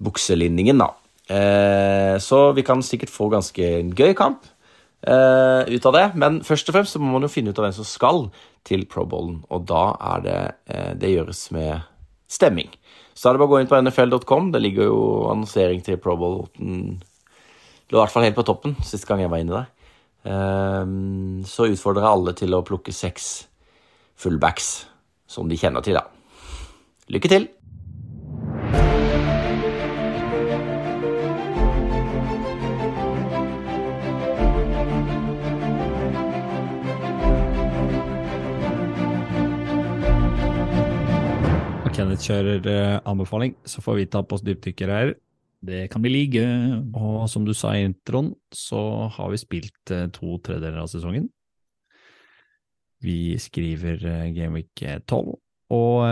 bukselinningen, 0.00 0.80
da. 0.80 0.90
Eh, 1.30 2.16
så 2.18 2.48
vi 2.56 2.64
kan 2.66 2.82
sikkert 2.82 3.12
få 3.14 3.28
ganske 3.30 3.66
gøy 3.94 4.14
kamp 4.18 4.48
eh, 5.06 5.68
ut 5.70 5.86
av 5.86 5.94
det. 5.94 6.06
Men 6.18 6.40
først 6.46 6.70
og 6.70 6.78
fremst 6.78 6.96
så 6.96 7.02
må 7.02 7.12
man 7.14 7.26
jo 7.26 7.32
finne 7.32 7.52
ut 7.52 7.60
av 7.60 7.68
hvem 7.68 7.76
som 7.78 7.86
skal 7.86 8.24
til 8.66 8.84
Pro 8.90 9.06
Bowlen, 9.08 9.40
og 9.48 9.64
da 9.70 9.84
er 10.16 10.26
det 10.26 10.40
eh, 10.68 10.92
Det 11.00 11.14
gjøres 11.14 11.46
med 11.54 11.86
stemming. 12.30 12.70
Så 13.14 13.28
er 13.28 13.34
det 13.34 13.42
bare 13.42 13.50
å 13.50 13.52
gå 13.54 13.60
inn 13.60 13.70
på 13.70 13.80
nfl.com. 13.82 14.50
Det 14.54 14.62
ligger 14.62 14.88
jo 14.88 15.00
annonsering 15.32 15.82
til 15.84 15.98
Pro 16.00 16.16
Bowl. 16.20 16.42
Lå 16.60 17.98
i 17.98 18.00
hvert 18.00 18.14
fall 18.14 18.26
helt 18.28 18.38
på 18.38 18.46
toppen 18.46 18.76
sist 18.86 19.08
gang 19.08 19.24
jeg 19.24 19.32
var 19.32 19.42
inne 19.42 19.60
der. 19.60 19.70
Eh, 20.30 20.94
så 21.50 21.70
utfordrer 21.70 22.06
jeg 22.06 22.14
alle 22.14 22.36
til 22.38 22.56
å 22.56 22.64
plukke 22.66 22.94
seks 22.94 23.30
fullbacks 24.20 24.70
som 25.30 25.48
de 25.50 25.58
kjenner 25.58 25.84
til, 25.84 25.98
da. 25.98 26.06
Lykke 27.10 27.30
til! 27.32 27.50
Kjører 42.18 42.64
eh, 42.66 43.00
anbefaling, 43.06 43.52
så 43.62 43.82
får 43.84 44.00
vi 44.00 44.06
ta 44.10 44.22
på 44.26 44.34
oss 44.34 44.42
dypdykkere 44.42 44.96
her. 44.96 45.12
Det 45.62 45.84
kan 45.92 46.02
vi 46.02 46.10
like. 46.10 46.42
Og 46.96 47.28
som 47.30 47.44
du 47.46 47.52
sa 47.54 47.76
i 47.76 47.84
introen, 47.86 48.32
så 48.50 49.06
har 49.14 49.30
vi 49.30 49.38
spilt 49.38 49.92
eh, 49.94 50.08
to 50.14 50.40
tredjedeler 50.42 50.82
av 50.82 50.90
sesongen. 50.90 51.28
Vi 53.04 53.36
skriver 53.40 54.02
eh, 54.02 54.26
Gameweek 54.34 54.82
12, 55.06 55.36
og 55.76 56.02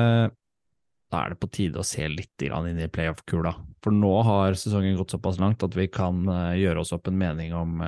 da 1.09 1.21
er 1.25 1.33
det 1.33 1.41
på 1.43 1.51
tide 1.51 1.81
å 1.81 1.87
se 1.89 2.07
litt 2.13 2.47
inn 2.47 2.79
i 2.79 2.91
playoff-kula. 2.93 3.57
For 3.83 3.95
nå 3.95 4.15
har 4.29 4.59
sesongen 4.61 4.97
gått 5.01 5.17
såpass 5.17 5.41
langt 5.43 5.65
at 5.67 5.75
vi 5.75 5.89
kan 5.91 6.23
gjøre 6.55 6.85
oss 6.85 6.95
opp 6.95 7.09
en 7.09 7.19
mening 7.19 7.57
om 7.57 7.81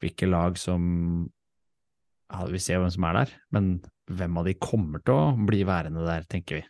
hvilke 0.00 0.28
lag 0.28 0.60
som 0.60 1.30
ja, 2.30 2.44
Vi 2.46 2.60
ser 2.62 2.78
hvem 2.78 2.92
som 2.94 3.08
er 3.08 3.16
der, 3.24 3.32
men 3.50 3.80
hvem 4.06 4.36
av 4.38 4.46
de 4.46 4.60
kommer 4.60 5.02
til 5.02 5.16
å 5.16 5.48
bli 5.48 5.64
værende 5.66 6.04
der, 6.06 6.28
tenker 6.30 6.60
vi. 6.60 6.68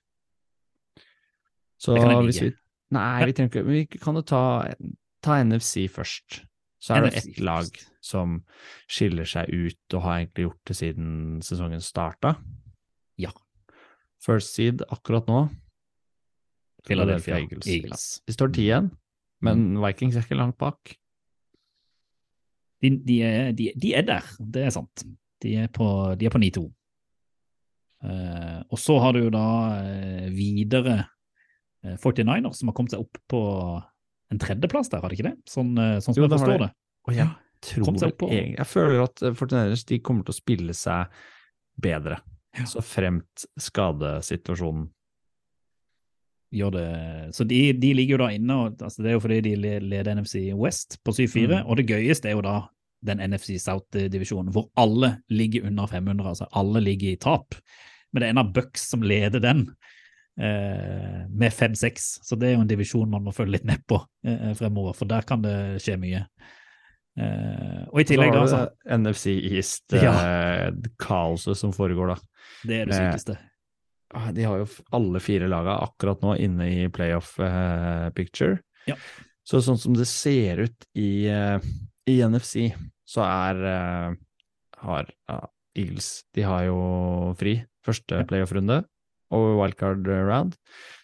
Så 1.81 1.97
Det 1.97 2.03
kan 2.05 2.13
jeg 2.13 2.29
hvis 2.29 2.43
vi. 2.45 2.51
Nei, 2.91 3.25
vi 3.25 3.35
trenger 3.37 3.51
ikke 3.53 3.67
Vi 3.69 3.85
kan 4.03 4.19
jo 4.19 4.23
ta, 4.27 4.43
ta 5.25 5.39
NFC 5.45 5.87
først. 5.93 6.43
Så 6.81 6.97
er 6.97 7.07
det 7.07 7.21
ett 7.21 7.41
lag 7.45 7.69
som 8.05 8.41
skiller 8.89 9.29
seg 9.29 9.51
ut 9.53 9.97
og 9.97 10.05
har 10.07 10.23
egentlig 10.23 10.47
gjort 10.47 10.71
det 10.71 10.77
siden 10.79 11.11
sesongen 11.45 11.83
starta. 11.85 12.35
Ja. 13.21 13.33
First 14.25 14.57
seed 14.57 14.85
akkurat 14.89 15.29
nå. 15.29 15.43
Philadelphia 16.89 17.43
Eagles. 17.43 17.69
Eagles. 17.69 18.07
De 18.25 18.33
står 18.33 18.53
ti 18.57 18.65
igjen, 18.65 18.89
men 19.45 19.77
Vikings 19.83 20.17
er 20.17 20.25
ikke 20.25 20.41
langt 20.41 20.57
bak. 20.61 20.95
De, 22.81 22.95
de, 22.97 23.21
er, 23.29 23.53
de, 23.53 23.69
de 23.77 23.95
er 23.97 24.07
der, 24.09 24.29
det 24.41 24.65
er 24.65 24.73
sant. 24.73 25.05
De 25.45 25.53
er 25.61 25.69
på, 25.73 25.85
på 26.17 26.41
9-2. 26.41 26.65
Uh, 28.01 28.61
og 28.73 28.81
så 28.81 28.97
har 29.05 29.13
du 29.13 29.27
jo 29.27 29.33
da 29.35 29.49
uh, 29.85 30.29
videre 30.33 30.95
eh, 31.03 31.09
49ers, 31.85 32.55
som 32.61 32.69
har 32.69 32.75
kommet 32.75 32.91
seg 32.93 33.01
opp 33.01 33.19
på 33.29 33.41
en 34.31 34.39
tredjeplass 34.39 34.91
der, 34.93 35.01
har 35.01 35.09
de 35.09 35.17
ikke 35.17 35.29
det? 35.31 35.37
Sånn, 35.49 35.73
eh, 35.79 35.99
sånn 35.99 36.15
som 36.15 36.23
Jo, 36.23 36.29
jeg 36.29 36.39
forstår 36.39 36.59
det. 36.59 36.67
det. 36.69 36.73
Og 37.09 37.15
jeg 37.15 37.29
tror 37.61 38.13
på- 38.19 38.29
egentlig 38.31 38.57
Jeg 38.59 38.67
føler 38.67 39.03
at 39.03 39.17
49ers 39.37 39.85
de 39.87 39.99
kommer 39.99 40.25
til 40.25 40.33
å 40.33 40.41
spille 40.43 40.75
seg 40.75 41.07
bedre, 41.81 42.21
så 42.67 42.83
fremt 42.83 43.47
skadesituasjonen 43.59 44.91
Gjør 46.53 46.73
det. 46.75 47.35
Så 47.37 47.45
de, 47.47 47.73
de 47.79 47.93
ligger 47.95 48.17
jo 48.19 48.23
da 48.25 48.29
inne, 48.35 48.51
og 48.67 48.79
altså 48.83 49.05
det 49.05 49.11
er 49.13 49.15
jo 49.15 49.21
fordi 49.23 49.41
de 49.41 49.53
leder 49.87 50.17
NFC 50.17 50.53
West 50.59 50.99
på 51.07 51.13
7-4, 51.15 51.61
Mm. 51.63 51.69
og 51.71 51.77
det 51.77 51.87
gøyeste 51.87 52.27
er 52.27 52.33
jo 52.35 52.41
da 52.43 52.69
den 53.07 53.19
NFC 53.21 53.55
South-divisjonen, 53.63 54.51
hvor 54.53 54.67
alle 54.77 55.23
ligger 55.31 55.65
under 55.69 55.87
500, 55.87 56.27
altså 56.27 56.49
alle 56.53 56.81
ligger 56.83 57.13
i 57.13 57.17
tap. 57.17 57.55
Men 58.13 58.21
det 58.21 58.27
er 58.27 58.31
en 58.35 58.39
av 58.43 58.53
Bucks 58.53 58.83
som 58.91 59.01
leder 59.01 59.39
den, 59.41 59.61
eh, 59.69 59.80
med 60.41 61.53
5-6, 61.53 62.05
så 62.25 62.37
det 62.41 62.49
er 62.49 62.55
jo 62.57 62.63
en 62.65 62.71
divisjon 62.71 63.11
man 63.11 63.25
må 63.27 63.33
følge 63.37 63.59
litt 63.59 63.67
med 63.69 63.83
på 63.91 63.99
eh, 64.25 64.53
fremover, 64.57 64.95
for 64.97 65.11
der 65.11 65.27
kan 65.29 65.43
det 65.45 65.55
skje 65.85 65.99
mye. 66.01 66.23
Eh, 67.21 67.83
og 67.91 68.01
i 68.01 68.07
tillegg 68.09 68.33
da, 68.33 68.43
altså, 68.47 68.61
NFC 68.87 69.35
East, 69.51 69.93
Ja. 70.07 70.15
eh, 70.25 71.55
som 71.59 71.75
foregår 71.77 72.15
da. 72.15 72.19
det 72.65 72.79
er 72.83 72.87
det 72.91 72.97
Eh, 72.97 73.11
sykeste. 73.11 73.37
Ah, 74.15 74.31
De 74.35 74.43
har 74.47 74.59
jo 74.63 74.67
alle 74.97 75.21
fire 75.23 75.47
laga 75.51 75.77
akkurat 75.85 76.23
nå 76.25 76.37
inne 76.43 76.67
i 76.71 76.89
playoff 76.91 77.37
eh, 77.39 78.09
picture. 78.17 78.59
Ja. 78.89 78.97
Så 79.47 79.61
sånn 79.63 79.79
som 79.79 79.95
det 79.95 80.07
ser 80.11 80.65
ut 80.67 80.87
i, 80.99 81.27
eh, 81.31 81.59
i 82.11 82.17
NFC, 82.27 82.71
så 83.07 83.23
er 83.27 83.61
eh, 83.71 84.15
har 84.81 85.11
ja, 85.29 85.39
Eagles 85.79 86.25
De 86.35 86.43
har 86.43 86.65
jo 86.67 86.79
fri 87.39 87.59
første 87.87 88.25
playoff-runde, 88.31 88.81
og 89.31 89.61
wildcard 89.61 90.09
round. 90.09 90.57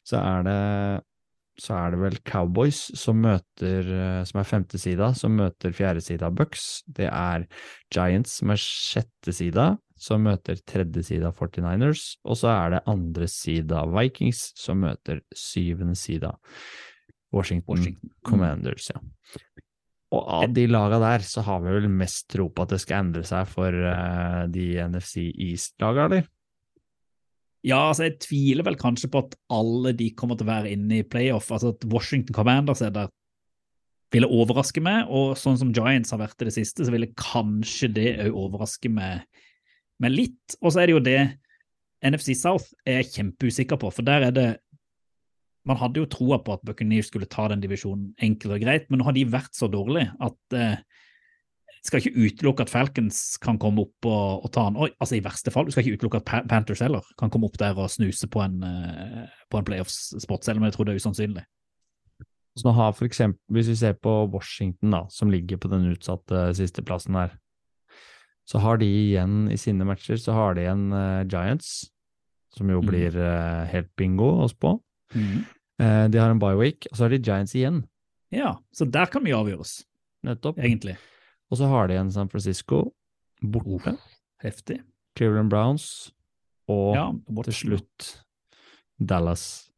Så 0.07 0.21
er 0.23 0.47
det 0.47 0.63
så 1.57 1.73
er 1.79 1.95
det 1.95 2.01
vel 2.03 2.19
Cowboys 2.29 2.79
som 2.99 3.23
møter, 3.25 3.87
eh, 3.89 4.23
som 4.29 4.41
er 4.41 4.49
femte 4.49 4.81
sida, 4.81 5.13
som 5.17 5.39
møter 5.39 5.73
fjerde 5.77 6.03
sida 6.05 6.29
Bucks. 6.29 6.83
Det 6.85 7.09
er 7.09 7.47
Giants 7.93 8.39
som 8.43 8.53
er 8.53 8.61
sjette 8.61 9.33
sida, 9.33 9.71
som 9.97 10.27
møter 10.27 10.61
tredje 10.69 11.07
sida 11.09 11.33
49ers. 11.33 12.19
Og 12.29 12.37
så 12.43 12.53
er 12.53 12.77
det 12.77 12.85
andre 12.93 13.29
sida 13.33 13.87
Vikings 13.89 14.51
som 14.59 14.85
møter 14.85 15.23
syvende 15.33 15.97
sida 15.97 16.35
Washington, 17.33 17.73
Washington. 17.73 18.13
Commanders. 18.25 18.91
Ja. 18.93 19.01
Og 20.15 20.29
av 20.45 20.53
de 20.55 20.69
laga 20.71 21.01
der, 21.03 21.25
så 21.27 21.43
har 21.43 21.65
vi 21.65 21.73
vel 21.81 21.89
mest 21.91 22.29
tro 22.31 22.47
på 22.53 22.63
at 22.63 22.77
det 22.77 22.79
skal 22.85 23.07
endre 23.07 23.25
seg 23.27 23.49
for 23.51 23.75
eh, 23.75 24.43
de 24.53 24.69
NFC 24.85 25.31
East-laga, 25.33 26.07
eller? 26.07 26.29
Ja, 27.67 27.89
altså 27.89 28.07
jeg 28.07 28.21
tviler 28.23 28.67
vel 28.67 28.79
kanskje 28.79 29.11
på 29.11 29.25
at 29.25 29.33
alle 29.51 29.91
de 29.99 30.13
kommer 30.15 30.39
til 30.39 30.47
å 30.47 30.53
være 30.53 30.75
inne 30.77 31.01
i 31.01 31.07
playoff. 31.07 31.49
Altså 31.51 31.73
at 31.75 31.87
Washington 31.91 32.37
Commanders 32.37 32.85
er 32.85 32.93
der 32.95 33.11
ville 34.15 34.29
overraske 34.31 34.81
meg, 34.85 35.09
og 35.11 35.35
sånn 35.39 35.59
som 35.59 35.73
Giants 35.75 36.13
har 36.15 36.21
vært 36.23 36.45
i 36.45 36.47
det 36.49 36.55
siste, 36.55 36.87
så 36.87 36.93
ville 36.95 37.11
kanskje 37.19 37.91
det 37.97 38.13
òg 38.29 38.37
overraske 38.47 38.91
meg, 38.93 39.25
meg 40.03 40.15
litt. 40.15 40.57
Og 40.61 40.73
så 40.73 40.83
er 40.83 40.89
det 40.89 40.95
jo 40.95 41.03
det 41.03 41.21
NFC 42.07 42.37
South 42.39 42.71
er 42.87 43.03
kjempeusikker 43.03 43.81
på, 43.83 43.91
for 43.91 44.07
der 44.07 44.31
er 44.31 44.37
det 44.37 44.49
Man 45.67 45.81
hadde 45.81 45.99
jo 45.99 46.07
troa 46.07 46.37
på 46.47 46.53
at 46.55 46.61
Buccaneers 46.63 47.09
skulle 47.11 47.27
ta 47.27 47.49
den 47.51 47.59
divisjonen 47.59 48.13
enkelt 48.23 48.53
og 48.55 48.61
greit, 48.63 48.85
men 48.87 49.01
nå 49.01 49.07
har 49.09 49.17
de 49.17 49.25
vært 49.27 49.51
så 49.59 49.67
dårlige 49.67 50.13
at 50.23 50.55
eh, 50.55 50.77
skal 51.87 52.01
ikke 52.03 52.27
utelukke 52.27 52.65
at 52.67 52.71
Falcons 52.73 53.19
kan 53.43 53.59
komme 53.63 53.85
opp 53.87 54.07
og, 54.09 54.45
og 54.47 54.53
ta 54.55 54.65
han. 54.69 54.77
Oi, 54.77 54.89
altså 55.01 55.17
I 55.19 55.23
verste 55.25 55.53
fall. 55.55 55.67
Du 55.69 55.73
skal 55.75 55.85
ikke 55.87 55.99
utelukke 56.01 56.21
at 56.23 56.49
Panthers 56.51 56.83
heller 56.85 57.07
kan 57.21 57.31
komme 57.33 57.47
opp 57.49 57.59
der 57.61 57.79
og 57.79 57.91
snuse 57.93 58.29
på 58.33 58.43
en, 58.45 58.59
eh, 58.67 59.25
på 59.53 59.61
en 59.61 59.67
playoffs-spot, 59.69 60.45
selv 60.47 60.59
om 60.61 60.67
jeg 60.69 60.75
tror 60.77 60.89
det 60.89 60.95
er 60.97 61.01
usannsynlig. 61.03 61.45
Så 62.57 62.65
nå 62.65 62.73
har 62.73 62.95
for 62.97 63.05
eksempel, 63.05 63.41
Hvis 63.53 63.69
vi 63.69 63.75
ser 63.77 63.93
på 64.01 64.13
Washington, 64.33 64.91
da, 64.95 65.03
som 65.13 65.31
ligger 65.31 65.59
på 65.61 65.69
den 65.69 65.91
utsatte 65.93 66.47
sisteplassen 66.57 67.15
her, 67.19 67.35
så 68.49 68.61
har 68.63 68.79
de 68.79 68.87
igjen 68.87 69.51
i 69.51 69.57
sine 69.59 69.85
matcher 69.85 70.17
så 70.23 70.33
har 70.33 70.55
de 70.55 70.63
igjen 70.63 70.87
uh, 70.95 71.25
Giants, 71.27 71.91
som 72.57 72.71
jo 72.71 72.81
Mm. 72.81 72.87
blir 72.89 73.17
uh, 73.19 73.67
helt 73.69 73.91
bingo 73.97 74.29
oss 74.45 74.55
på. 74.55 74.81
Mm. 75.15 75.45
Uh, 75.83 76.07
de 76.09 76.19
har 76.19 76.31
en 76.31 76.39
bye 76.41 76.57
week, 76.57 76.87
og 76.91 76.97
så 76.97 77.05
har 77.05 77.11
de 77.11 77.19
Giants 77.21 77.55
igjen, 77.55 77.85
Ja, 78.33 78.57
så 78.75 78.87
der 78.91 79.07
kan 79.07 79.23
vi 79.25 79.31
avgjøres, 79.37 79.85
nettopp. 80.25 80.57
egentlig. 80.59 80.97
Og 81.51 81.61
så 81.61 81.69
har 81.71 81.89
de 81.89 81.97
igjen 81.97 82.13
San 82.15 82.31
Francisco 82.33 82.89
borte, 83.43 83.97
Heftig. 84.43 84.81
Cleveland 85.17 85.51
Browns 85.53 86.13
og 86.69 86.97
Ja, 86.97 87.07
til 87.47 87.55
slutt 87.55 88.09
Dallas. 88.99 89.71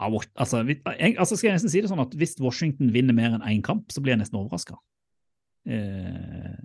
Ja, 0.00 0.08
altså, 0.34 0.62
jeg, 0.66 1.16
altså 1.18 1.36
skal 1.36 1.48
jeg 1.48 1.58
nesten 1.58 1.70
si 1.70 1.82
det 1.82 1.90
sånn 1.90 2.02
at 2.02 2.14
Hvis 2.18 2.34
Washington 2.42 2.90
vinner 2.94 3.14
mer 3.14 3.36
enn 3.36 3.44
én 3.46 3.62
kamp, 3.62 3.92
så 3.92 4.02
blir 4.02 4.16
jeg 4.16 4.22
nesten 4.22 4.40
overraska. 4.40 4.78
Eh, 5.68 6.56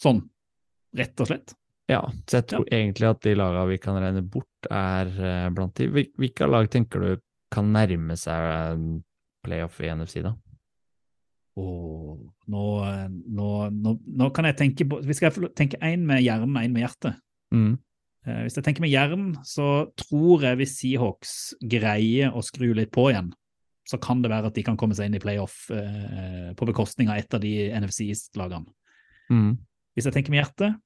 sånn, 0.00 0.24
rett 0.96 1.22
og 1.22 1.30
slett. 1.30 1.54
Ja, 1.90 2.00
så 2.24 2.40
jeg 2.40 2.48
tror 2.50 2.64
egentlig 2.72 3.10
at 3.10 3.20
de 3.26 3.34
lagene 3.36 3.68
vi 3.68 3.78
kan 3.82 3.98
regne 4.00 4.24
bort, 4.24 4.70
er 4.72 5.10
eh, 5.12 5.50
blant 5.54 5.76
de. 5.78 6.06
Hvilke 6.16 6.48
lag 6.48 6.70
tenker 6.72 7.04
du 7.04 7.24
kan 7.54 7.68
nærme 7.74 8.16
seg 8.18 8.80
playoff 9.44 9.78
i 9.84 9.92
NFC, 9.92 10.24
da? 10.24 10.32
Og 11.60 12.18
nå, 12.50 12.64
nå, 13.06 13.48
nå, 13.70 13.94
nå 14.18 14.28
kan 14.34 14.48
jeg 14.48 14.56
tenke 14.58 14.86
på 14.90 14.98
Vi 15.06 15.14
skal 15.14 15.30
få 15.30 15.46
tenke 15.54 15.78
én 15.86 16.02
med 16.08 16.24
hjernen 16.24 16.56
og 16.56 16.64
én 16.64 16.74
med 16.74 16.82
hjertet. 16.82 17.20
Mm. 17.54 17.76
Eh, 18.26 18.40
hvis 18.42 18.58
jeg 18.58 18.66
tenker 18.66 18.82
med 18.82 18.90
hjernen, 18.90 19.32
så 19.46 19.86
tror 20.00 20.42
jeg 20.48 20.58
hvis 20.58 20.76
Seahawks 20.80 21.34
greier 21.62 22.34
å 22.34 22.42
skru 22.42 22.72
litt 22.74 22.90
på 22.94 23.06
igjen, 23.12 23.30
så 23.86 24.00
kan 24.02 24.22
det 24.24 24.32
være 24.32 24.50
at 24.50 24.56
de 24.56 24.64
kan 24.66 24.78
komme 24.80 24.96
seg 24.96 25.10
inn 25.10 25.18
i 25.18 25.22
playoff 25.22 25.68
eh, 25.70 26.50
på 26.56 26.68
bekostning 26.70 27.12
av 27.12 27.20
et 27.20 27.36
av 27.36 27.42
de 27.44 27.52
NFC 27.76 28.08
East-lagene. 28.08 28.66
Mm. 29.30 29.52
Hvis 29.94 30.08
jeg 30.08 30.16
tenker 30.16 30.34
med 30.34 30.42
hjertet, 30.42 30.80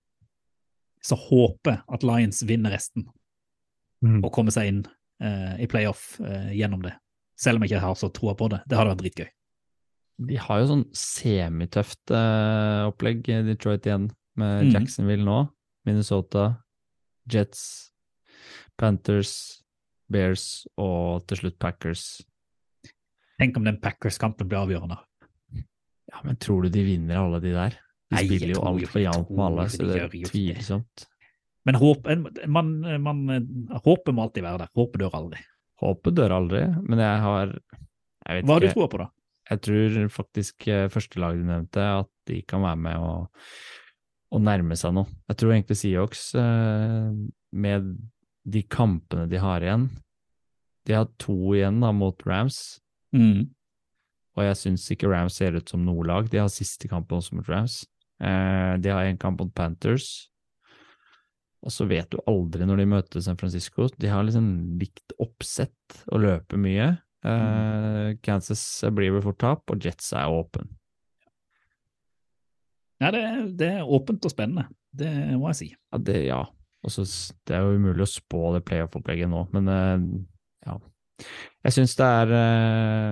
så 1.00 1.16
håper 1.16 1.78
jeg 1.78 1.84
at 1.94 2.04
Lions 2.04 2.42
vinner 2.44 2.74
resten 2.74 3.06
Mm. 4.04 4.20
og 4.22 4.30
kommer 4.34 4.54
seg 4.54 4.70
inn 4.70 4.84
eh, 5.22 5.56
i 5.64 5.66
playoff 5.70 6.20
eh, 6.22 6.52
gjennom 6.54 6.84
det. 6.84 6.94
Selv 7.38 7.58
om 7.58 7.64
jeg 7.64 7.72
ikke 7.72 7.82
har 7.82 7.96
så 7.98 8.10
troa 8.14 8.34
på 8.38 8.46
det. 8.52 8.60
Det 8.66 8.78
hadde 8.78 8.92
vært 8.92 9.02
dritgøy. 9.02 9.28
De 10.18 10.38
har 10.42 10.62
jo 10.62 10.70
sånn 10.72 10.86
semitøft 10.98 12.10
uh, 12.10 12.88
opplegg, 12.88 13.22
Detroit 13.46 13.86
igjen, 13.86 14.08
med 14.38 14.66
mm. 14.66 14.72
Jacksonville 14.74 15.26
nå, 15.26 15.42
Minnesota, 15.86 16.48
Jets, 17.30 17.62
Panthers, 18.78 19.34
Bears 20.10 20.64
og 20.80 21.26
til 21.28 21.42
slutt 21.42 21.58
Packers. 21.62 22.06
Tenk 23.38 23.60
om 23.60 23.68
den 23.68 23.78
Packers-kampen 23.82 24.48
blir 24.50 24.64
avgjørende. 24.64 24.98
Ja, 26.08 26.22
men 26.24 26.38
tror 26.40 26.64
du 26.64 26.72
de 26.72 26.82
vinner 26.82 27.20
alle 27.20 27.38
de 27.44 27.52
der? 27.54 27.76
De 28.08 28.16
Nei, 28.16 28.24
spiller 28.24 28.54
jo 28.54 28.64
alt 28.64 28.64
for 28.64 28.80
altfor 28.88 29.02
jevnt 29.04 29.30
med 29.30 29.44
alle, 29.44 29.66
så 29.70 29.86
det 29.86 30.00
er 30.00 30.14
tvilsomt. 30.30 31.04
Men 31.68 31.76
håp, 31.76 32.06
man, 32.48 32.70
man, 33.04 33.18
håpet 33.84 34.14
må 34.16 34.24
alltid 34.24 34.46
være 34.46 34.62
der. 34.64 34.70
Håpet 34.78 35.02
dør 35.02 35.18
aldri. 35.18 35.42
Håpet 35.82 36.16
dør 36.16 36.34
aldri, 36.38 36.62
men 36.88 37.02
jeg 37.04 37.22
har 37.26 37.52
jeg 37.52 38.38
vet 38.38 38.48
Hva 38.48 38.56
har 38.56 38.64
du 38.64 38.72
troa 38.72 38.88
på, 38.90 39.00
da? 39.02 39.08
Jeg 39.48 39.60
tror 39.64 40.08
faktisk 40.12 40.66
førstelaget 40.92 40.92
første 40.92 41.40
du 41.40 41.48
nevnte, 41.48 41.84
at 42.04 42.10
de 42.28 42.42
kan 42.48 42.60
være 42.62 42.80
med 42.84 42.96
og, 43.00 43.44
å 44.34 44.40
nærme 44.44 44.76
seg 44.76 44.92
noe. 44.92 45.08
Jeg 45.30 45.38
tror 45.40 45.54
egentlig 45.54 45.78
Seahawks, 45.80 46.24
eh, 46.36 47.14
med 47.56 47.86
de 48.44 48.62
kampene 48.68 49.24
de 49.28 49.40
har 49.40 49.64
igjen 49.64 49.88
De 50.88 50.94
har 50.96 51.08
to 51.20 51.34
igjen 51.56 51.80
da 51.80 51.92
mot 51.92 52.26
Rams, 52.28 52.80
Mm. 53.14 53.48
og 54.36 54.42
jeg 54.44 54.56
syns 54.60 54.84
ikke 54.92 55.08
Rams 55.08 55.32
ser 55.40 55.56
ut 55.56 55.68
som 55.68 55.80
noe 55.84 56.04
lag. 56.04 56.28
De 56.28 56.36
har 56.36 56.48
siste 56.52 56.88
kampen 56.88 57.16
også 57.16 57.36
mot 57.38 57.48
Rams. 57.48 57.86
Eh, 58.20 58.76
de 58.76 58.88
har 58.92 59.04
en 59.08 59.16
kamp 59.16 59.40
mot 59.40 59.54
Panthers. 59.54 60.28
Og 61.64 61.72
så 61.72 61.88
vet 61.88 62.10
du 62.10 62.18
aldri 62.28 62.66
når 62.68 62.76
de 62.76 62.86
møter 62.86 63.22
San 63.24 63.36
Francisco. 63.40 63.88
De 63.98 64.08
har 64.12 64.22
liksom 64.24 64.78
likt 64.78 65.12
oppsett 65.18 66.02
og 66.12 66.20
løper 66.20 66.60
mye. 66.60 66.98
Eh, 67.26 68.16
Kansas 68.22 68.62
blir 68.94 69.16
vel 69.16 69.24
fort 69.24 69.40
tap, 69.42 69.64
og 69.72 69.82
Jets 69.84 70.12
er 70.16 70.30
åpen. 70.30 70.68
Ja, 72.98 73.10
det, 73.14 73.22
det 73.58 73.70
er 73.78 73.90
åpent 73.94 74.24
og 74.26 74.32
spennende. 74.32 74.68
Det 74.94 75.10
må 75.38 75.50
jeg 75.52 75.58
si. 75.58 75.68
Ja, 75.74 76.00
det, 76.02 76.18
ja. 76.26 76.42
Også, 76.86 77.04
det 77.46 77.56
er 77.56 77.66
jo 77.66 77.78
umulig 77.78 78.04
å 78.06 78.10
spå 78.10 78.52
det 78.54 78.64
playoff-opplegget 78.66 79.30
nå, 79.30 79.44
men 79.54 79.70
uh, 79.70 79.98
ja. 80.66 80.76
Jeg 81.66 81.74
syns 81.74 81.96
det 81.98 82.06
er 82.06 82.34
uh, 82.34 83.10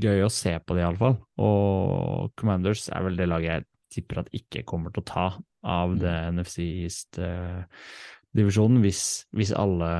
gøy 0.00 0.24
å 0.24 0.32
se 0.32 0.54
på 0.64 0.76
det, 0.76 0.84
iallfall. 0.84 1.16
Og 1.44 2.32
Commanders 2.40 2.88
er 2.92 3.04
vel 3.04 3.20
det 3.20 3.28
laget 3.28 3.50
jeg 3.50 3.68
tipper 3.96 4.22
at 4.22 4.32
ikke 4.36 4.64
kommer 4.68 4.92
til 4.94 5.02
å 5.02 5.10
ta 5.10 5.26
av 5.66 5.96
det 6.00 6.16
NFC 6.32 6.56
East-divisjonen, 6.86 8.80
hvis, 8.80 9.02
hvis 9.36 9.52
alle 9.52 9.90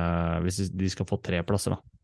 Hvis 0.45 0.71
de 0.73 0.89
skal 0.89 1.05
få 1.09 1.19
tre 1.21 1.43
plasser, 1.45 1.75
da. 1.75 2.00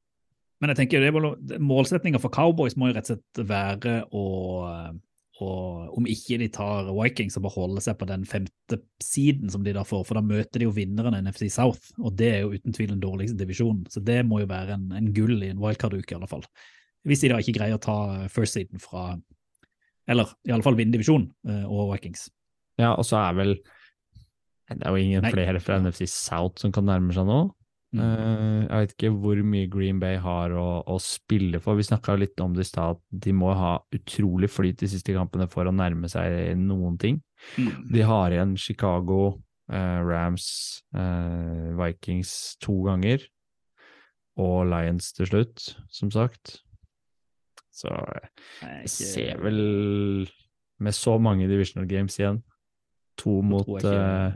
Men 0.61 0.73
jeg 0.73 0.79
tenker 0.79 1.59
målsettinga 1.61 2.21
for 2.21 2.33
Cowboys 2.33 2.77
må 2.77 2.89
jo 2.89 2.97
rett 2.97 3.11
og 3.11 3.19
slett 3.19 3.41
være 3.49 3.97
å, 4.09 4.23
å 5.37 5.49
Om 5.99 6.07
ikke 6.09 6.39
de 6.41 6.47
tar 6.53 6.89
Vikings, 6.89 7.35
så 7.37 7.43
bare 7.43 7.57
holde 7.59 7.83
seg 7.85 7.99
på 7.99 8.07
den 8.09 8.23
femte 8.25 8.79
siden 9.03 9.51
som 9.53 9.65
de 9.65 9.75
da 9.77 9.83
får, 9.85 10.01
for 10.07 10.17
da 10.17 10.25
møter 10.25 10.61
de 10.63 10.65
jo 10.65 10.73
vinneren 10.73 11.19
NFC 11.19 11.51
South, 11.53 11.91
og 12.01 12.17
det 12.17 12.31
er 12.33 12.41
jo 12.41 12.57
uten 12.57 12.73
tvil 12.73 12.89
den 12.95 13.03
dårligste 13.03 13.37
divisjonen. 13.37 13.85
Så 13.93 14.01
det 14.01 14.23
må 14.25 14.41
jo 14.41 14.49
være 14.49 14.79
en, 14.79 14.89
en 14.97 15.11
gull 15.13 15.37
i 15.37 15.51
en 15.53 15.61
wildcard-uke, 15.61 16.09
i 16.09 16.17
alle 16.17 16.31
fall. 16.31 16.45
Hvis 17.07 17.23
de 17.23 17.31
da 17.31 17.39
ikke 17.41 17.55
greier 17.59 17.77
å 17.77 17.83
ta 17.83 17.97
first 18.33 18.57
seeden 18.57 18.81
fra 18.83 19.13
Eller 20.07 20.31
i 20.47 20.53
alle 20.55 20.63
fall 20.65 20.77
vinne 20.79 20.95
divisjonen 20.95 21.29
eh, 21.47 21.65
og 21.67 21.93
Vikings. 21.93 22.27
Ja, 22.79 22.93
og 22.95 23.05
så 23.07 23.19
er 23.21 23.37
vel 23.37 23.53
Det 24.69 24.81
er 24.81 24.91
jo 24.91 25.01
ingen 25.01 25.23
Nei. 25.25 25.31
flere 25.33 25.61
fra 25.63 25.79
NFC 25.81 26.07
South 26.11 26.61
som 26.61 26.73
kan 26.75 26.87
nærme 26.87 27.15
seg 27.15 27.27
nå. 27.27 27.39
Mm. 27.97 28.03
Eh, 28.05 28.61
jeg 28.67 28.83
vet 28.83 28.93
ikke 28.95 29.11
hvor 29.17 29.41
mye 29.51 29.69
Green 29.71 30.01
Bay 30.01 30.19
har 30.21 30.53
å, 30.55 30.67
å 30.87 30.97
spille 31.01 31.61
for. 31.63 31.79
Vi 31.79 31.87
snakka 31.87 32.17
litt 32.19 32.39
om 32.43 32.55
det 32.55 32.67
i 32.67 32.69
stad, 32.69 33.01
de 33.09 33.33
må 33.35 33.51
ha 33.57 33.77
utrolig 33.95 34.51
flyt 34.53 34.83
de 34.83 34.91
siste 34.91 35.15
kampene 35.15 35.49
for 35.51 35.67
å 35.67 35.75
nærme 35.75 36.09
seg 36.11 36.53
noen 36.61 36.99
ting. 37.01 37.21
Mm. 37.57 37.87
De 37.93 38.05
har 38.05 38.33
igjen 38.33 38.55
Chicago, 38.59 39.21
uh, 39.73 39.99
Rams, 40.05 40.47
uh, 40.97 41.73
Vikings 41.77 42.31
to 42.63 42.79
ganger, 42.87 43.25
og 44.37 44.67
Lions 44.69 45.11
til 45.17 45.29
slutt, 45.29 45.69
som 45.93 46.13
sagt. 46.13 46.59
Så 47.77 47.93
jeg 48.61 48.89
ser 48.89 49.41
vel 49.41 49.59
med 50.81 50.93
så 50.97 51.17
mange 51.21 51.49
divisional 51.49 51.87
games 51.89 52.17
igjen, 52.19 52.41
to 53.17 53.41
mot 53.41 53.69
eh, 53.85 54.33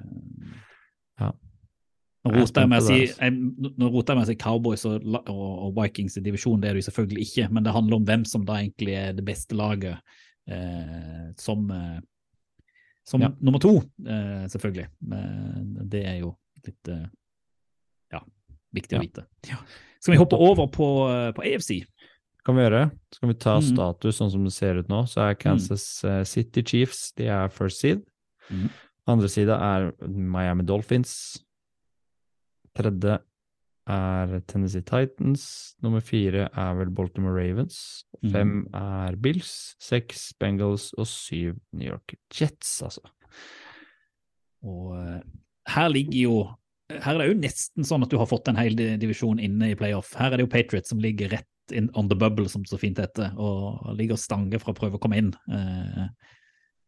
ja. 1.22 1.32
Nå 2.22 2.32
er 2.32 2.38
roter 2.38 2.62
jeg 2.62 2.70
med 2.70 2.84
å 2.84 2.86
si, 2.86 2.98
jeg, 3.10 4.38
Cowboys 4.38 4.84
og, 4.86 5.06
og, 5.26 5.48
og 5.66 5.72
Vikings 5.80 6.20
i 6.20 6.22
divisjon, 6.22 6.62
det 6.62 6.70
er 6.70 6.76
det 6.78 6.84
jo 6.84 6.92
selvfølgelig 6.92 7.24
ikke, 7.26 7.48
men 7.50 7.66
det 7.66 7.74
handler 7.74 7.98
om 7.98 8.06
hvem 8.06 8.26
som 8.30 8.44
da 8.46 8.60
egentlig 8.60 8.94
er 8.94 9.16
det 9.18 9.26
beste 9.26 9.58
laget 9.58 9.98
eh, 10.48 11.32
som, 11.42 11.66
eh, 11.72 11.98
som 13.08 13.22
Ja. 13.26 13.32
nummer 13.42 13.60
to, 13.60 13.78
eh, 14.06 14.46
selvfølgelig. 14.54 14.88
Men 15.02 15.90
det 15.90 16.06
er 16.06 16.20
jo 16.20 16.36
litt 16.66 16.94
eh, 16.94 17.08
ja, 18.14 18.22
viktig 18.74 19.00
å 19.00 19.02
Ja. 19.02 19.08
vite. 19.08 19.26
Skal 20.02 20.14
vi 20.14 20.22
hoppe 20.22 20.38
over 20.38 20.68
på, 20.68 20.92
eh, 21.10 21.32
på 21.34 21.42
AFC? 21.42 21.86
kan 22.44 22.56
vi 22.58 22.64
gjøre. 22.64 22.92
Så 23.14 23.20
kan 23.20 23.30
vi 23.30 23.36
ta 23.38 23.58
Mm. 23.60 23.68
status 23.76 24.18
sånn 24.18 24.32
som 24.32 24.44
det 24.44 24.54
ser 24.54 24.78
ut 24.80 24.88
nå. 24.88 25.04
Så 25.06 25.22
er 25.30 25.36
Kansas 25.36 26.02
mm. 26.04 26.26
City 26.26 26.64
Chiefs 26.64 27.12
de 27.14 27.28
er 27.28 27.50
first 27.50 27.80
seed. 27.80 28.02
Mm. 28.50 28.70
Andre 29.08 29.30
side 29.30 29.50
er 29.50 29.92
Miami 30.08 30.64
Dolphins. 30.64 31.38
Tredje 32.78 33.18
er 33.92 34.34
Tennessee 34.48 34.86
Titans. 34.86 35.76
Nummer 35.84 36.04
fire 36.06 36.48
er 36.48 36.78
vel 36.78 36.94
Baltimore 36.96 37.36
Ravens. 37.36 38.06
Mm. 38.22 38.32
Fem 38.32 38.54
er 38.78 39.18
Bills. 39.22 39.76
Seks 39.82 40.32
Bengals 40.40 40.92
og 40.98 41.10
syv 41.10 41.58
New 41.74 41.90
York 41.90 42.16
Jets, 42.32 42.78
altså. 42.86 43.04
Og 44.62 44.94
eh, 45.00 45.22
her 45.74 45.88
ligger 45.90 46.20
jo 46.22 46.36
her 46.92 47.16
er 47.16 47.22
det 47.24 47.30
jo 47.30 47.40
nesten 47.40 47.86
sånn 47.88 48.04
at 48.04 48.12
du 48.12 48.18
har 48.20 48.28
fått 48.28 48.50
en 48.52 48.60
hel 48.60 48.76
di- 48.76 48.98
divisjon 49.00 49.40
inne 49.40 49.72
i 49.72 49.78
playoff. 49.80 50.12
Her 50.20 50.34
er 50.34 50.42
det 50.42 50.46
jo 50.48 50.52
Patriots 50.52 50.92
som 50.92 51.00
ligger 51.00 51.32
rett 51.32 51.48
in, 51.72 51.88
on 51.96 52.10
the 52.12 52.18
bubble, 52.20 52.50
som 52.52 52.66
så 52.68 52.76
fint 52.80 53.00
heter, 53.00 53.32
og 53.40 53.94
ligger 53.96 54.18
og 54.18 54.20
stanger 54.20 54.60
for 54.60 54.74
å 54.74 54.78
prøve 54.78 55.00
å 55.00 55.02
komme 55.02 55.22
inn. 55.22 55.30
Eh, 55.48 56.02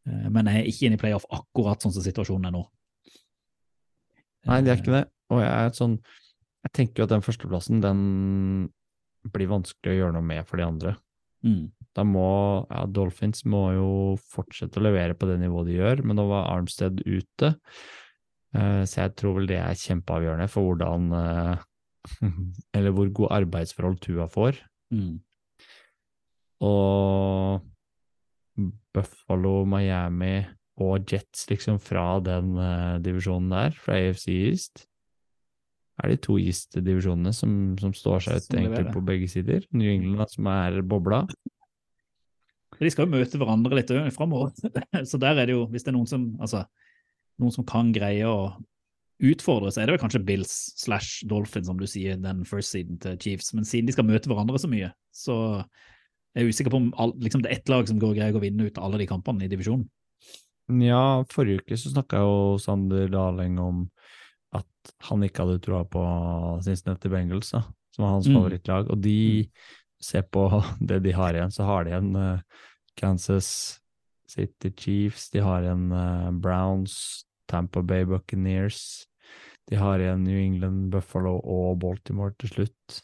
eh, 0.09 0.25
men 0.27 0.49
er 0.51 0.67
ikke 0.67 0.89
inne 0.89 0.99
i 0.99 1.01
playoff 1.01 1.27
akkurat 1.31 1.84
sånn 1.84 1.95
som 1.95 2.03
situasjonen 2.03 2.49
er 2.49 2.55
nå. 2.57 2.65
Nei, 4.51 4.59
det 4.65 4.73
er 4.73 4.81
ikke 4.81 4.97
det. 4.97 5.05
Og 5.34 5.41
jeg 5.43 5.73
sånn 5.77 5.97
Jeg 6.63 6.71
tenker 6.77 7.01
jo 7.01 7.07
at 7.07 7.11
den 7.11 7.23
førsteplassen, 7.25 7.81
den 7.84 8.03
blir 9.34 9.49
vanskelig 9.51 9.91
å 9.91 9.97
gjøre 9.97 10.15
noe 10.15 10.25
med 10.25 10.45
for 10.47 10.59
de 10.59 10.63
andre. 10.63 10.93
Mm. 11.43 11.65
Da 11.93 12.05
må 12.07 12.29
ja, 12.69 12.86
Dolphins 12.88 13.43
må 13.49 13.65
jo 13.75 13.89
fortsette 14.31 14.79
å 14.79 14.86
levere 14.86 15.17
på 15.17 15.27
det 15.29 15.38
nivået 15.41 15.69
de 15.69 15.75
gjør, 15.75 16.05
men 16.07 16.17
nå 16.17 16.25
var 16.29 16.47
Armstead 16.53 17.03
ute. 17.03 17.53
Uh, 18.55 18.84
så 18.88 19.03
jeg 19.03 19.13
tror 19.19 19.38
vel 19.39 19.49
det 19.49 19.59
er 19.59 19.81
kjempeavgjørende 19.81 20.47
for 20.51 20.69
hvordan 20.69 21.11
uh, 21.17 21.69
Eller 22.75 22.91
hvor 22.91 23.11
god 23.15 23.31
arbeidsforhold 23.39 24.01
Tua 24.03 24.27
får. 24.31 24.57
Mm. 24.93 25.21
Og 26.67 27.63
Buffalo, 28.93 29.53
Miami 29.65 30.43
og 30.84 31.07
Jets 31.09 31.47
liksom 31.49 31.79
fra 31.81 32.17
den 32.23 32.57
uh, 32.57 32.99
divisjonen 33.03 33.53
der, 33.53 33.77
fra 33.77 33.97
AFC 33.99 34.27
East, 34.34 34.86
er 36.02 36.10
de 36.10 36.18
to 36.22 36.39
East-divisjonene 36.41 37.34
som, 37.36 37.52
som 37.80 37.94
står 37.94 38.26
seg 38.26 38.39
ut 38.39 38.56
egentlig 38.58 38.94
på 38.96 39.04
begge 39.06 39.30
sider. 39.30 39.66
New 39.76 39.89
England 39.91 40.32
som 40.34 40.50
er 40.50 40.80
bobla. 40.82 41.24
De 42.80 42.89
skal 42.91 43.06
jo 43.06 43.14
møte 43.14 43.39
hverandre 43.39 43.78
litt 43.78 43.91
ø- 43.94 44.10
framover. 44.16 44.54
Så 45.10 45.20
der 45.22 45.38
er 45.38 45.50
det 45.50 45.56
jo, 45.56 45.68
hvis 45.70 45.86
det 45.86 45.94
er 45.94 45.98
noen 46.00 46.10
som, 46.10 46.32
altså, 46.41 46.64
noen 47.41 47.54
som 47.54 47.68
kan 47.70 47.94
greie 47.96 48.26
å 48.26 48.56
utfordre, 49.24 49.70
så 49.72 49.80
er 49.80 49.88
det 49.88 49.94
vel 49.96 50.02
kanskje 50.02 50.24
Bills 50.26 50.54
slash 50.82 51.24
Dolphins, 51.30 51.70
som 51.70 51.78
du 51.80 51.86
sier, 51.88 52.18
den 52.20 52.41
first 52.50 52.74
seeden 52.74 52.98
til 53.00 53.16
Chiefs. 53.22 53.54
Men 53.56 53.68
siden 53.68 53.88
de 53.88 53.96
skal 53.96 54.08
møte 54.08 54.28
hverandre 54.28 54.60
så 54.60 54.68
mye, 54.72 54.89
så 55.16 55.38
er 56.34 56.44
jeg 56.44 56.56
usikker 56.56 56.74
på 56.74 56.82
om 56.82 57.14
liksom 57.22 57.44
det 57.46 57.52
er 57.52 57.62
ett 57.62 57.72
lag 57.72 57.88
som 57.88 58.02
går 58.02 58.18
greier 58.18 58.36
å 58.36 58.41
vinne 58.44 58.68
ut 58.68 58.82
alle 58.82 59.00
de 59.00 59.08
kampene 59.08 59.46
i 59.46 59.52
divisjonen. 59.52 59.86
Ja, 60.82 61.24
forrige 61.32 61.62
uke 61.62 61.78
så 61.78 61.91
snakka 61.91 62.24
jo 62.24 62.36
Sander 62.62 63.10
Daleng 63.12 63.60
om 63.62 63.84
at 64.84 64.91
han 65.09 65.23
ikke 65.23 65.45
hadde 65.45 65.61
troa 65.63 65.84
på 65.88 66.01
Cincinnati 66.65 67.09
Bengals, 67.09 67.51
da, 67.55 67.61
som 67.95 68.03
var 68.05 68.11
hans 68.17 68.27
Mm. 68.27 68.36
favorittlag. 68.36 68.89
Og 68.91 69.01
de 69.01 69.49
ser 70.01 70.23
på 70.23 70.47
det 70.81 71.01
de 71.03 71.11
har 71.15 71.34
igjen, 71.34 71.51
så 71.51 71.63
har 71.63 71.84
de 71.86 71.91
igjen 71.93 72.15
uh, 72.15 72.39
Kansas 72.99 73.79
City 74.27 74.71
Chiefs, 74.75 75.29
de 75.29 75.39
har 75.39 75.61
igjen 75.63 75.91
uh, 75.93 76.31
Browns, 76.31 77.23
Tampa 77.47 77.81
Bay 77.81 78.03
Buccaneers, 78.05 79.05
de 79.69 79.75
har 79.79 79.99
igjen 79.99 80.23
New 80.25 80.38
England, 80.39 80.89
Buffalo 80.91 81.38
og 81.39 81.77
Baltimore 81.79 82.34
til 82.39 82.49
slutt. 82.49 83.01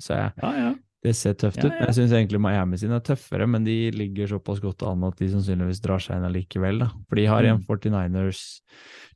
Så 0.00 0.14
jeg, 0.14 0.32
Ja, 0.42 0.52
ja. 0.56 0.74
det 1.02 1.14
ser 1.16 1.34
tøft 1.34 1.58
Ja, 1.58 1.66
ut. 1.68 1.80
Jeg 1.88 1.94
syns 1.96 2.12
egentlig 2.14 2.40
Miami 2.40 2.78
sine 2.78 2.96
er 2.96 3.04
tøffere, 3.04 3.46
men 3.50 3.64
de 3.66 3.90
ligger 3.90 4.30
såpass 4.30 4.60
godt 4.62 4.82
an 4.86 5.02
at 5.04 5.18
de 5.18 5.28
sannsynligvis 5.32 5.80
drar 5.84 5.98
seg 6.00 6.16
inn 6.16 6.24
allikevel. 6.28 6.78
da. 6.84 6.88
For 7.08 7.16
de 7.18 7.26
har 7.26 7.42
igjen 7.42 7.58
Mm. 7.60 7.66
49ers, 7.66 8.60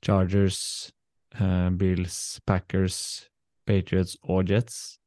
Chargers, 0.03 0.91
eh, 1.39 1.71
Bills, 1.79 2.41
Packers, 2.47 3.29
Patriots 3.67 4.17
og 4.23 4.51
Jets. 4.51 4.99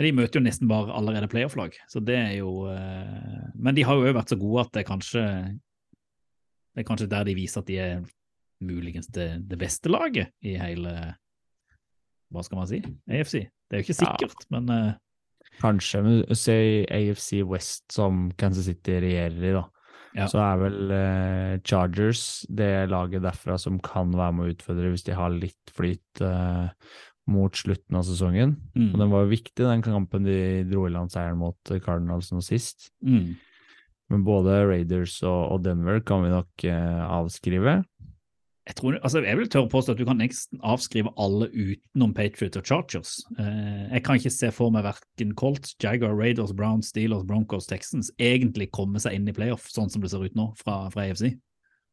De 0.00 0.12
møter 0.16 0.40
jo 0.40 0.44
nesten 0.46 0.68
bare 0.70 0.94
allerede 0.96 1.28
playoff-lag, 1.28 1.74
så 1.92 2.00
det 2.00 2.14
er 2.16 2.30
jo 2.38 2.62
uh, 2.64 3.50
Men 3.60 3.76
de 3.76 3.82
har 3.84 3.98
jo 3.98 4.06
òg 4.08 4.14
vært 4.16 4.30
så 4.32 4.38
gode 4.40 4.62
at 4.64 4.70
det 4.72 4.80
er 4.80 4.86
kanskje 4.88 5.24
Det 6.72 6.80
er 6.80 6.86
kanskje 6.88 7.08
der 7.12 7.26
de 7.28 7.34
viser 7.36 7.60
at 7.60 7.68
de 7.68 7.76
er 7.84 8.00
muligens 8.64 9.10
det, 9.12 9.26
det 9.50 9.58
beste 9.60 9.92
laget 9.92 10.32
i 10.40 10.54
hele 10.56 10.94
Hva 12.32 12.44
skal 12.46 12.62
man 12.62 12.70
si? 12.70 12.80
AFC. 13.12 13.42
Det 13.68 13.76
er 13.76 13.82
jo 13.82 13.86
ikke 13.90 13.98
Ja. 13.98 14.14
sikkert, 14.14 14.46
men 14.56 14.72
uh, 14.72 14.96
Kanskje, 15.60 16.00
men 16.06 16.22
se 16.38 16.56
AFC 16.88 17.42
West 17.44 17.92
som 17.92 18.30
Kansas 18.40 18.64
City 18.70 18.96
regjerer 19.04 19.50
i, 19.50 19.52
da. 19.58 19.66
Ja. 20.16 20.26
Så 20.30 20.40
er 20.42 20.56
vel 20.58 20.94
eh, 20.94 21.52
Chargers 21.62 22.42
det 22.50 22.88
laget 22.90 23.22
derfra 23.22 23.54
som 23.62 23.78
kan 23.84 24.10
være 24.10 24.34
med 24.34 24.46
å 24.48 24.54
utfordre 24.56 24.90
hvis 24.90 25.06
de 25.06 25.14
har 25.14 25.30
litt 25.30 25.70
flyt 25.76 26.22
eh, 26.26 26.72
mot 27.30 27.54
slutten 27.54 27.98
av 28.00 28.02
sesongen. 28.08 28.56
mm, 28.74 28.88
Og 28.90 28.98
den 29.04 29.12
var 29.12 29.22
jo 29.22 29.30
viktig, 29.36 29.62
den 29.62 29.84
kampen 29.86 30.26
de 30.26 30.40
dro 30.66 30.88
i 30.88 30.90
land 30.90 31.12
seieren 31.14 31.38
mot 31.38 31.74
Cardinals 31.84 32.32
nå 32.34 32.42
sist. 32.42 32.90
mm. 33.06 33.38
Men 34.10 34.24
både 34.26 34.56
Raiders 34.66 35.20
og, 35.22 35.52
og 35.54 35.60
Denver 35.62 36.00
kan 36.02 36.24
vi 36.24 36.32
nok 36.32 36.64
eh, 36.66 37.02
avskrive. 37.06 37.76
Jeg, 38.70 38.76
tror, 38.78 38.96
altså 39.02 39.18
jeg 39.24 39.34
vil 39.34 39.48
tørre 39.50 39.68
påstå 39.72 39.94
at 39.96 39.98
du 39.98 40.04
kan 40.06 40.20
nesten 40.20 40.60
avskrive 40.62 41.10
alle 41.18 41.48
utenom 41.50 42.12
Patriots 42.14 42.60
og 42.60 42.68
Chargers. 42.68 43.16
Eh, 43.34 43.88
jeg 43.96 44.04
kan 44.06 44.20
ikke 44.20 44.30
se 44.30 44.50
for 44.54 44.70
meg 44.70 44.84
verken 44.86 45.32
Colts, 45.34 45.72
Jaguar, 45.82 46.14
Raiders, 46.14 46.52
Browns, 46.54 46.92
Steelers, 46.92 47.24
Broncos, 47.26 47.66
Texans 47.66 48.12
egentlig 48.22 48.68
komme 48.70 49.02
seg 49.02 49.16
inn 49.18 49.26
i 49.26 49.34
playoff, 49.34 49.66
sånn 49.74 49.90
som 49.90 50.04
det 50.04 50.12
ser 50.12 50.22
ut 50.22 50.38
nå 50.38 50.52
fra, 50.60 50.84
fra 50.94 51.08
EFC. 51.08 51.32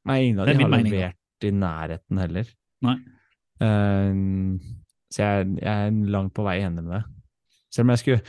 Nei, 0.06 0.20
ingen 0.28 0.44
av 0.44 0.52
Det 0.52 0.54
er 0.54 0.60
de 0.60 0.68
har 0.68 0.74
mening, 0.76 0.94
levert 0.94 1.48
i 1.50 1.52
nærheten 1.56 2.22
heller. 2.22 2.52
Nei. 2.86 2.96
Uh, 3.58 4.62
så 5.10 5.24
jeg, 5.24 5.50
jeg 5.64 5.88
er 5.90 5.98
langt 6.14 6.36
på 6.38 6.46
vei 6.46 6.60
enig 6.62 6.86
med 6.86 7.00
det. 7.00 7.02
Selv 7.74 7.88
om 7.88 7.96
jeg 7.96 8.04
skulle 8.04 8.22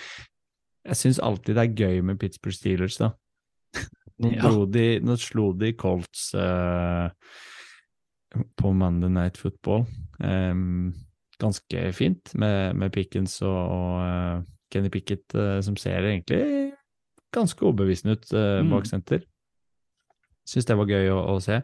Jeg 0.89 0.97
syns 1.03 1.21
alltid 1.21 1.59
det 1.59 1.67
er 1.67 1.85
gøy 1.85 2.01
med 2.01 2.17
Pittsburgh 2.23 2.57
Steelers, 2.57 2.97
da. 2.97 3.13
Nå, 4.25 4.33
Ja. 4.39 4.55
de, 4.73 4.87
nå 5.05 5.19
slo 5.21 5.51
de 5.53 5.75
Colts 5.77 6.31
eh, 6.33 7.13
på 8.59 8.73
Monday 8.77 9.11
Night 9.13 9.39
Football. 9.41 9.87
Um, 10.19 10.93
ganske 11.39 11.93
fint 11.95 12.35
med, 12.35 12.77
med 12.77 12.93
Pickens 12.95 13.39
og, 13.47 13.59
og 13.59 13.93
eh, 14.03 14.41
Kenny 14.73 14.91
Pickett, 14.93 15.27
uh, 15.39 15.61
som 15.65 15.77
ser 15.79 16.03
egentlig 16.03 16.73
ganske 17.35 17.63
overbevisende 17.63 18.17
ut 18.19 18.33
uh, 18.35 18.61
bak 18.69 18.89
senter. 18.89 19.23
Syns 20.49 20.67
det 20.69 20.77
var 20.81 20.91
gøy 20.91 21.11
å, 21.13 21.21
å 21.35 21.41
se. 21.45 21.61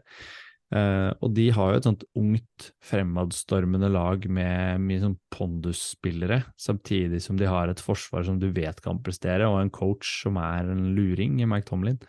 Uh, 0.75 1.13
og 1.23 1.35
de 1.37 1.49
har 1.55 1.71
jo 1.71 1.79
et 1.79 1.87
sånt 1.87 2.05
ungt, 2.19 2.69
fremadstormende 2.83 3.91
lag 3.93 4.25
med 4.33 4.83
mye 4.83 5.03
sånn 5.03 5.19
pondusspillere, 5.35 6.41
samtidig 6.59 7.21
som 7.23 7.39
de 7.39 7.47
har 7.51 7.71
et 7.71 7.83
forsvar 7.83 8.25
som 8.27 8.41
du 8.41 8.49
vet 8.55 8.81
kan 8.85 9.03
prestere, 9.05 9.47
og 9.51 9.61
en 9.61 9.73
coach 9.75 10.23
som 10.25 10.39
er 10.41 10.71
en 10.73 10.89
luring 10.97 11.41
i 11.43 11.49
Mike 11.51 11.69
Tomlin. 11.69 12.01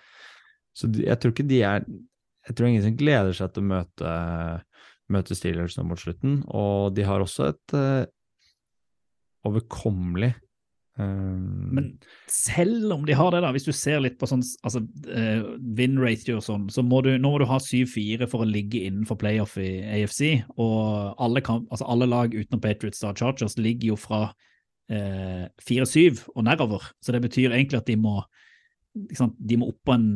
Så 0.76 0.90
de, 0.92 1.06
jeg 1.08 1.20
tror 1.22 1.36
ikke 1.36 1.50
de 1.50 1.62
er 1.68 1.86
Jeg 2.46 2.58
tror 2.58 2.70
ingen 2.70 2.86
som 2.86 2.98
gleder 2.98 3.36
seg 3.36 3.54
til 3.54 3.66
å 3.66 3.70
møte, 3.74 4.16
møte 5.14 5.38
Steelers 5.38 5.78
nå 5.78 5.86
mot 5.90 6.02
slutten, 6.02 6.42
og 6.46 6.96
de 6.98 7.06
har 7.08 7.24
også 7.24 7.50
et 7.50 7.76
uh, 7.78 8.06
overkommelig 9.46 10.32
eh, 10.32 11.10
Men 11.78 11.90
selv 12.32 12.94
om 12.96 13.06
de 13.06 13.18
har 13.18 13.34
det, 13.34 13.42
da, 13.46 13.52
hvis 13.54 13.68
du 13.68 13.74
ser 13.76 14.02
litt 14.04 14.18
på 14.22 14.30
sånn 14.30 14.44
altså, 14.66 14.82
uh, 15.10 15.52
win 15.78 16.00
ratio 16.02 16.40
og 16.40 16.46
sånn, 16.46 16.70
så 16.74 16.86
må 16.86 17.02
du, 17.06 17.16
nå 17.22 17.34
må 17.34 17.42
du 17.42 17.48
ha 17.50 17.60
7-4 17.62 18.30
for 18.32 18.46
å 18.46 18.50
ligge 18.50 18.86
innenfor 18.88 19.20
playoff 19.22 19.58
i 19.62 19.70
AFC. 20.00 20.24
Og 20.56 21.16
alle, 21.22 21.44
kamp, 21.46 21.70
altså 21.74 21.90
alle 21.92 22.10
lag 22.10 22.34
utenom 22.34 22.64
Patriots 22.64 23.04
og 23.06 23.22
Chargers 23.22 23.58
ligger 23.62 23.94
jo 23.94 24.00
fra 24.00 24.24
uh, 24.30 25.46
4-7 25.66 26.26
og 26.34 26.44
nedover. 26.48 26.90
Så 27.02 27.16
det 27.16 27.26
betyr 27.26 27.54
egentlig 27.54 27.82
at 27.82 27.90
de 27.90 27.98
må, 28.00 28.20
de 28.96 29.60
må 29.62 29.74
opp 29.74 29.82
på 29.86 29.98
en 29.98 30.10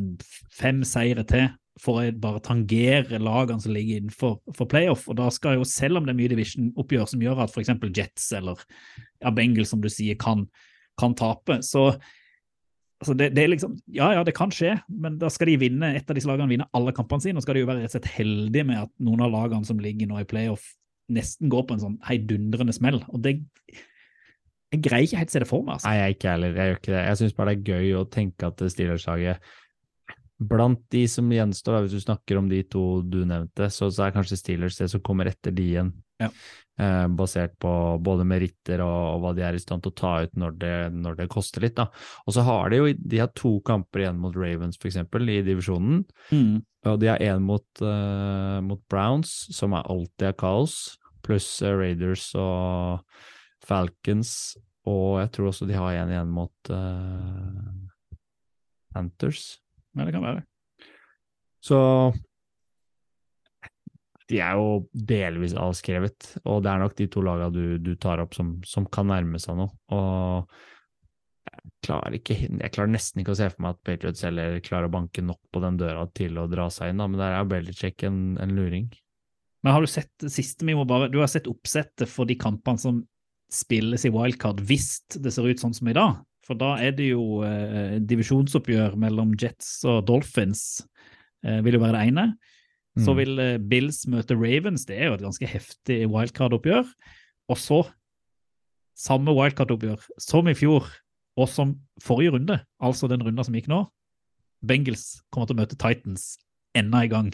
fem 0.56 0.86
seire 0.88 1.26
til 1.30 1.50
for 1.80 2.02
å 2.02 2.12
bare 2.20 2.42
tangere 2.44 3.20
lagene 3.22 3.64
som 3.64 3.74
ligger 3.76 4.02
innenfor 4.02 4.38
for 4.56 4.70
playoff. 4.70 5.08
Og 5.10 5.18
da 5.20 5.30
skal 5.34 5.60
jo, 5.60 5.68
selv 5.68 6.00
om 6.00 6.08
det 6.08 6.14
er 6.14 6.20
mye 6.20 6.32
division-oppgjør 6.34 7.12
som 7.14 7.24
gjør 7.24 7.44
at 7.46 7.54
f.eks. 7.54 7.72
Jets 7.96 8.32
eller 8.40 8.62
ja, 9.22 9.32
Bengals, 9.36 9.72
som 9.74 9.84
du 9.84 9.90
sier, 9.92 10.18
kan, 10.20 10.46
kan 11.00 11.16
tape, 11.18 11.62
så 11.66 11.92
altså 13.00 13.16
det, 13.16 13.32
det 13.36 13.44
er 13.44 13.54
liksom, 13.54 13.78
Ja, 13.96 14.12
ja, 14.18 14.24
det 14.28 14.36
kan 14.38 14.52
skje, 14.54 14.76
men 14.92 15.18
da 15.22 15.32
skal 15.32 15.52
de 15.54 15.60
vinne 15.62 15.94
et 15.96 16.10
av 16.10 16.18
disse 16.18 16.30
lagene 16.30 16.52
vinne 16.52 16.68
alle 16.76 16.94
kampene 16.96 17.24
sine. 17.24 17.40
Og 17.40 17.46
skal 17.46 17.58
de 17.58 17.64
jo 17.64 17.70
være 17.70 17.84
rett 17.86 17.94
og 17.94 17.98
slett 17.98 18.12
heldige 18.18 18.68
med 18.68 18.84
at 18.86 18.92
noen 19.04 19.24
av 19.26 19.34
lagene 19.36 19.68
som 19.68 19.80
ligger 19.82 20.10
nå 20.10 20.20
i 20.22 20.28
playoff, 20.30 20.66
nesten 21.10 21.50
går 21.50 21.64
på 21.66 21.78
en 21.78 21.86
sånn 21.86 22.02
heidundrende 22.06 22.76
smell. 22.76 23.02
Og 23.10 23.24
det 23.26 23.40
Jeg 24.70 24.84
greier 24.86 25.08
ikke 25.08 25.18
helt 25.24 25.32
å 25.32 25.34
se 25.34 25.40
det 25.42 25.50
for 25.50 25.64
meg. 25.66 25.80
altså. 25.80 25.90
Nei, 25.90 25.98
jeg 25.98 26.16
ikke 26.16 26.34
heller. 26.36 26.52
Jeg 26.54 26.70
gjør 26.70 26.76
ikke 26.78 26.92
det. 26.94 27.00
Jeg 27.08 27.18
syns 27.18 27.34
bare 27.34 27.56
det 27.56 27.56
er 27.58 27.80
gøy 27.80 27.96
å 27.98 28.04
tenke 28.14 28.50
at 28.52 28.62
Steelers-laget 28.70 29.48
Blant 30.40 30.86
de 30.94 31.04
som 31.12 31.28
gjenstår, 31.32 31.82
hvis 31.84 31.98
du 31.98 32.04
snakker 32.04 32.40
om 32.40 32.48
de 32.48 32.62
to 32.72 33.02
du 33.04 33.26
nevnte, 33.28 33.68
så, 33.74 33.90
så 33.92 34.06
er 34.06 34.16
kanskje 34.16 34.40
Steelers 34.40 34.80
det 34.80 34.88
som 34.94 35.04
kommer 35.04 35.28
etter 35.28 35.52
de 35.56 35.66
igjen. 35.74 35.90
Ja. 36.20 36.30
Eh, 36.80 37.08
basert 37.12 37.58
på 37.60 37.72
både 38.00 38.24
meritter 38.24 38.80
og, 38.86 39.02
og 39.16 39.20
hva 39.24 39.34
de 39.36 39.44
er 39.44 39.58
i 39.58 39.60
stand 39.60 39.84
til 39.84 39.92
å 39.92 39.98
ta 40.00 40.14
ut 40.24 40.38
når 40.40 40.56
det, 40.62 40.76
når 40.96 41.18
det 41.20 41.28
koster 41.32 41.66
litt. 41.66 41.76
da. 41.76 41.90
Og 42.24 42.36
så 42.38 42.46
har 42.48 42.72
de 42.72 42.80
jo 42.80 42.88
de 42.96 43.20
har 43.20 43.34
to 43.36 43.58
kamper 43.68 44.06
igjen 44.06 44.22
mot 44.22 44.36
Ravens, 44.40 44.80
f.eks., 44.80 45.02
i 45.04 45.42
divisjonen. 45.44 46.06
Mm. 46.32 46.62
Og 46.88 47.00
de 47.02 47.12
har 47.12 47.20
én 47.20 47.44
mot, 47.44 47.68
eh, 47.84 48.60
mot 48.64 48.80
Browns, 48.88 49.34
som 49.56 49.76
er 49.76 49.92
alltid 49.92 50.30
er 50.30 50.40
kaos, 50.40 50.96
pluss 51.26 51.50
eh, 51.68 51.76
Raiders 51.76 52.30
og 52.40 53.04
Falcons. 53.68 54.56
Og 54.88 55.20
jeg 55.20 55.34
tror 55.36 55.52
også 55.52 55.68
de 55.68 55.76
har 55.76 56.00
en 56.00 56.14
igjen 56.16 56.32
mot 56.32 56.72
eh, 56.72 58.14
Panthers. 58.96 59.58
Ja, 59.98 60.06
det 60.06 60.14
kan 60.16 60.26
være. 60.26 60.44
Så 61.64 61.80
de 64.30 64.40
er 64.46 64.60
jo 64.60 64.84
delvis 64.94 65.56
avskrevet, 65.58 66.36
og 66.46 66.62
det 66.64 66.72
er 66.72 66.84
nok 66.84 66.96
de 67.00 67.08
to 67.10 67.24
lagene 67.26 67.50
du, 67.56 67.64
du 67.82 67.96
tar 67.98 68.22
opp 68.22 68.36
som, 68.38 68.60
som 68.68 68.86
kan 68.86 69.10
nærme 69.10 69.42
seg 69.42 69.58
noe. 69.58 69.74
Og 69.96 70.52
jeg 71.50 71.74
klarer, 71.88 72.18
ikke, 72.20 72.38
jeg 72.46 72.74
klarer 72.76 72.94
nesten 72.94 73.24
ikke 73.24 73.34
å 73.34 73.40
se 73.40 73.50
for 73.50 73.66
meg 73.66 73.74
at 73.74 73.84
Patriots 73.90 74.26
heller 74.28 74.60
klarer 74.66 74.90
å 74.90 74.94
banke 75.00 75.24
nok 75.26 75.42
på 75.50 75.64
den 75.64 75.80
døra 75.82 76.06
til 76.14 76.38
å 76.38 76.46
dra 76.52 76.70
seg 76.74 76.94
inn, 76.94 77.02
da. 77.02 77.10
men 77.10 77.22
der 77.22 77.40
er 77.40 77.50
Belichick 77.50 78.06
en, 78.06 78.38
en 78.42 78.54
luring. 78.54 78.92
Men 79.66 79.76
har 79.76 79.84
du 79.84 79.90
sett 79.92 80.30
siste 80.32 80.68
vi 80.68 80.78
må 80.78 80.86
bare, 80.88 81.10
du 81.12 81.18
har 81.20 81.32
sett 81.32 81.50
oppsettet 81.50 82.08
for 82.08 82.30
de 82.30 82.38
kampene 82.40 82.80
som 82.80 83.02
spilles 83.50 84.06
i 84.06 84.14
wildcard 84.14 84.62
hvis 84.62 85.00
det 85.18 85.34
ser 85.34 85.50
ut 85.50 85.62
sånn 85.62 85.74
som 85.76 85.90
i 85.90 85.98
dag? 85.98 86.22
For 86.50 86.58
da 86.58 86.72
er 86.82 86.96
det 86.98 87.12
jo 87.12 87.44
eh, 87.46 88.00
divisjonsoppgjør 88.10 88.96
mellom 88.98 89.36
Jets 89.38 89.84
og 89.86 90.08
Dolphins, 90.10 90.82
eh, 91.46 91.60
vil 91.62 91.78
jo 91.78 91.84
være 91.84 92.00
det 92.00 92.08
ene. 92.10 92.26
Så 92.98 93.14
Mm. 93.14 93.18
vil 93.20 93.40
eh, 93.40 93.58
Bills 93.62 94.00
møte 94.10 94.34
Ravens, 94.36 94.84
det 94.90 94.98
er 94.98 95.12
jo 95.12 95.14
et 95.20 95.22
ganske 95.22 95.46
heftig 95.48 96.00
wildcard-oppgjør. 96.10 96.90
Og 97.54 97.58
så, 97.62 97.84
samme 98.98 99.32
wildcard-oppgjør 99.38 100.02
som 100.20 100.50
i 100.50 100.58
fjor, 100.58 100.90
og 101.38 101.48
som 101.48 101.78
forrige 102.02 102.34
runde, 102.34 102.58
altså 102.82 103.08
den 103.08 103.22
runda 103.24 103.46
som 103.46 103.54
gikk 103.56 103.70
nå, 103.72 103.86
Bengals 104.66 105.22
kommer 105.32 105.48
til 105.48 105.56
å 105.56 105.62
møte 105.62 105.78
Titans 105.80 106.40
enda 106.76 107.06
en 107.06 107.10
gang 107.14 107.30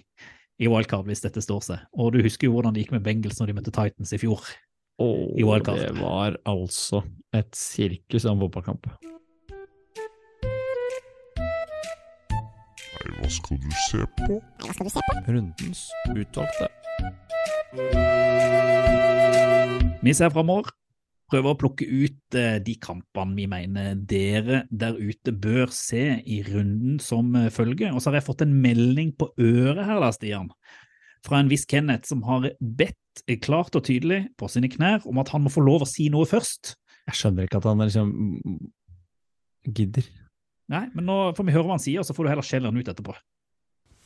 i 0.62 0.68
wildcard 0.70 1.08
hvis 1.08 1.24
dette 1.24 1.42
står 1.42 1.64
seg. 1.66 1.80
Og 1.98 2.14
du 2.14 2.22
husker 2.22 2.48
jo 2.48 2.54
hvordan 2.54 2.76
det 2.76 2.84
gikk 2.84 2.92
med 3.00 3.08
Bengals 3.08 3.40
når 3.40 3.50
de 3.50 3.56
møtte 3.58 3.74
Titans 3.74 4.14
i 4.14 4.20
fjor. 4.22 4.44
Og 5.04 5.36
I 5.36 5.44
wildcard. 5.44 5.80
det 5.82 5.98
var 6.00 6.38
altså 6.48 7.02
et 7.36 7.52
sirkus 7.58 8.24
av 8.24 8.38
en 8.38 8.46
fotballkamp. 8.46 8.88
Nei, 12.96 13.10
hva 13.18 13.28
skal 13.36 13.60
du 13.60 13.68
se 13.90 14.06
på? 14.22 14.40
Hva 14.64 14.72
skal 14.72 14.88
du 14.88 14.94
se 14.94 15.04
på? 15.04 15.18
Rundens 15.28 15.84
utvalgte. 16.16 16.72
Vi 20.06 20.16
ser 20.16 20.32
framover. 20.32 20.72
Prøver 21.26 21.56
å 21.56 21.58
plukke 21.58 21.86
ut 21.90 22.36
eh, 22.38 22.60
de 22.62 22.76
kampene 22.78 23.34
vi 23.34 23.48
mener 23.50 23.96
dere 23.98 24.60
der 24.70 24.94
ute 24.94 25.34
bør 25.34 25.72
se 25.74 26.22
i 26.22 26.44
runden 26.46 27.00
som 27.02 27.34
eh, 27.36 27.50
følger. 27.52 27.92
Og 27.92 28.00
så 28.00 28.12
har 28.12 28.22
jeg 28.22 28.28
fått 28.28 28.46
en 28.46 28.54
melding 28.62 29.10
på 29.18 29.32
øret 29.42 29.82
her, 29.90 29.98
da, 30.04 30.12
Stian, 30.14 30.52
fra 31.26 31.42
en 31.42 31.50
viss 31.52 31.66
Kenneth 31.70 32.10
som 32.12 32.24
har 32.28 32.52
bedt 32.60 33.26
klart 33.44 33.76
og 33.78 33.86
tydelig 33.88 34.26
på 34.40 34.50
sine 34.52 34.70
knær 34.72 35.06
om 35.10 35.22
at 35.22 35.32
han 35.34 35.46
må 35.46 35.54
få 35.54 35.64
lov 35.66 35.86
å 35.86 35.90
si 35.90 36.10
noe 36.14 36.28
først. 36.30 36.76
Jeg 37.10 37.20
skjønner 37.20 37.48
ikke 37.48 37.62
at 37.62 37.70
han 37.70 37.84
liksom 37.84 38.12
gidder. 39.66 40.10
Nei, 40.74 40.88
men 40.94 41.08
nå 41.08 41.18
får 41.38 41.46
vi 41.46 41.54
høre 41.54 41.68
hva 41.68 41.78
han 41.78 41.84
sier, 41.84 42.02
og 42.02 42.08
så 42.08 42.16
får 42.18 42.26
du 42.26 42.32
heller 42.34 42.46
skjelle 42.46 42.72
han 42.72 42.78
ut 42.78 42.90
etterpå. 42.90 43.16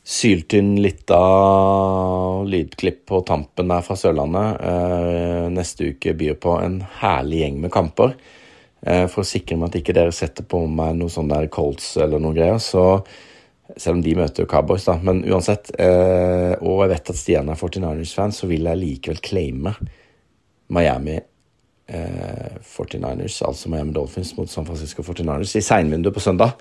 Syltyn 0.00 0.74
litt 0.80 1.10
av 1.12 2.46
lydklipp 2.48 3.02
på 3.08 3.20
tampen 3.28 3.68
der 3.68 3.84
fra 3.84 3.96
Sørlandet. 4.00 4.60
Eh, 4.64 5.48
neste 5.52 5.90
uke 5.92 6.14
byr 6.16 6.38
på 6.40 6.56
en 6.60 6.80
herlig 7.00 7.42
gjeng 7.42 7.58
med 7.64 7.72
kamper. 7.74 8.14
Eh, 8.80 9.04
for 9.12 9.22
å 9.22 9.28
sikre 9.28 9.58
meg 9.60 9.70
at 9.70 9.80
ikke 9.82 9.96
dere 9.96 10.14
setter 10.16 10.46
på 10.48 10.62
meg 10.72 10.96
noe 10.96 11.12
sånn 11.12 11.28
der 11.28 11.50
Colts 11.52 11.92
eller 12.00 12.22
noe 12.22 12.36
greier, 12.36 12.60
så 12.64 13.02
selv 13.76 13.98
om 13.98 14.02
de 14.04 14.14
møter 14.18 14.44
jo 14.44 14.50
Cowboys, 14.50 14.86
da. 14.88 14.96
Men 15.04 15.22
uansett, 15.28 15.72
eh, 15.78 16.54
og 16.58 16.84
jeg 16.84 16.92
vet 16.94 17.10
at 17.12 17.18
Stian 17.18 17.50
er 17.52 17.58
49ers-fan, 17.58 18.34
så 18.34 18.48
vil 18.50 18.68
jeg 18.68 18.80
likevel 18.80 19.20
claime 19.24 19.74
Miami 20.70 21.16
eh, 21.18 22.56
49ers, 22.66 23.40
altså 23.46 23.72
Miami 23.72 23.94
Dolphins 23.96 24.32
mot 24.38 24.50
San 24.50 24.68
Francisco 24.68 25.04
49ers, 25.06 25.56
i 25.58 25.64
seinvinduet 25.64 26.16
på 26.16 26.24
søndag. 26.24 26.56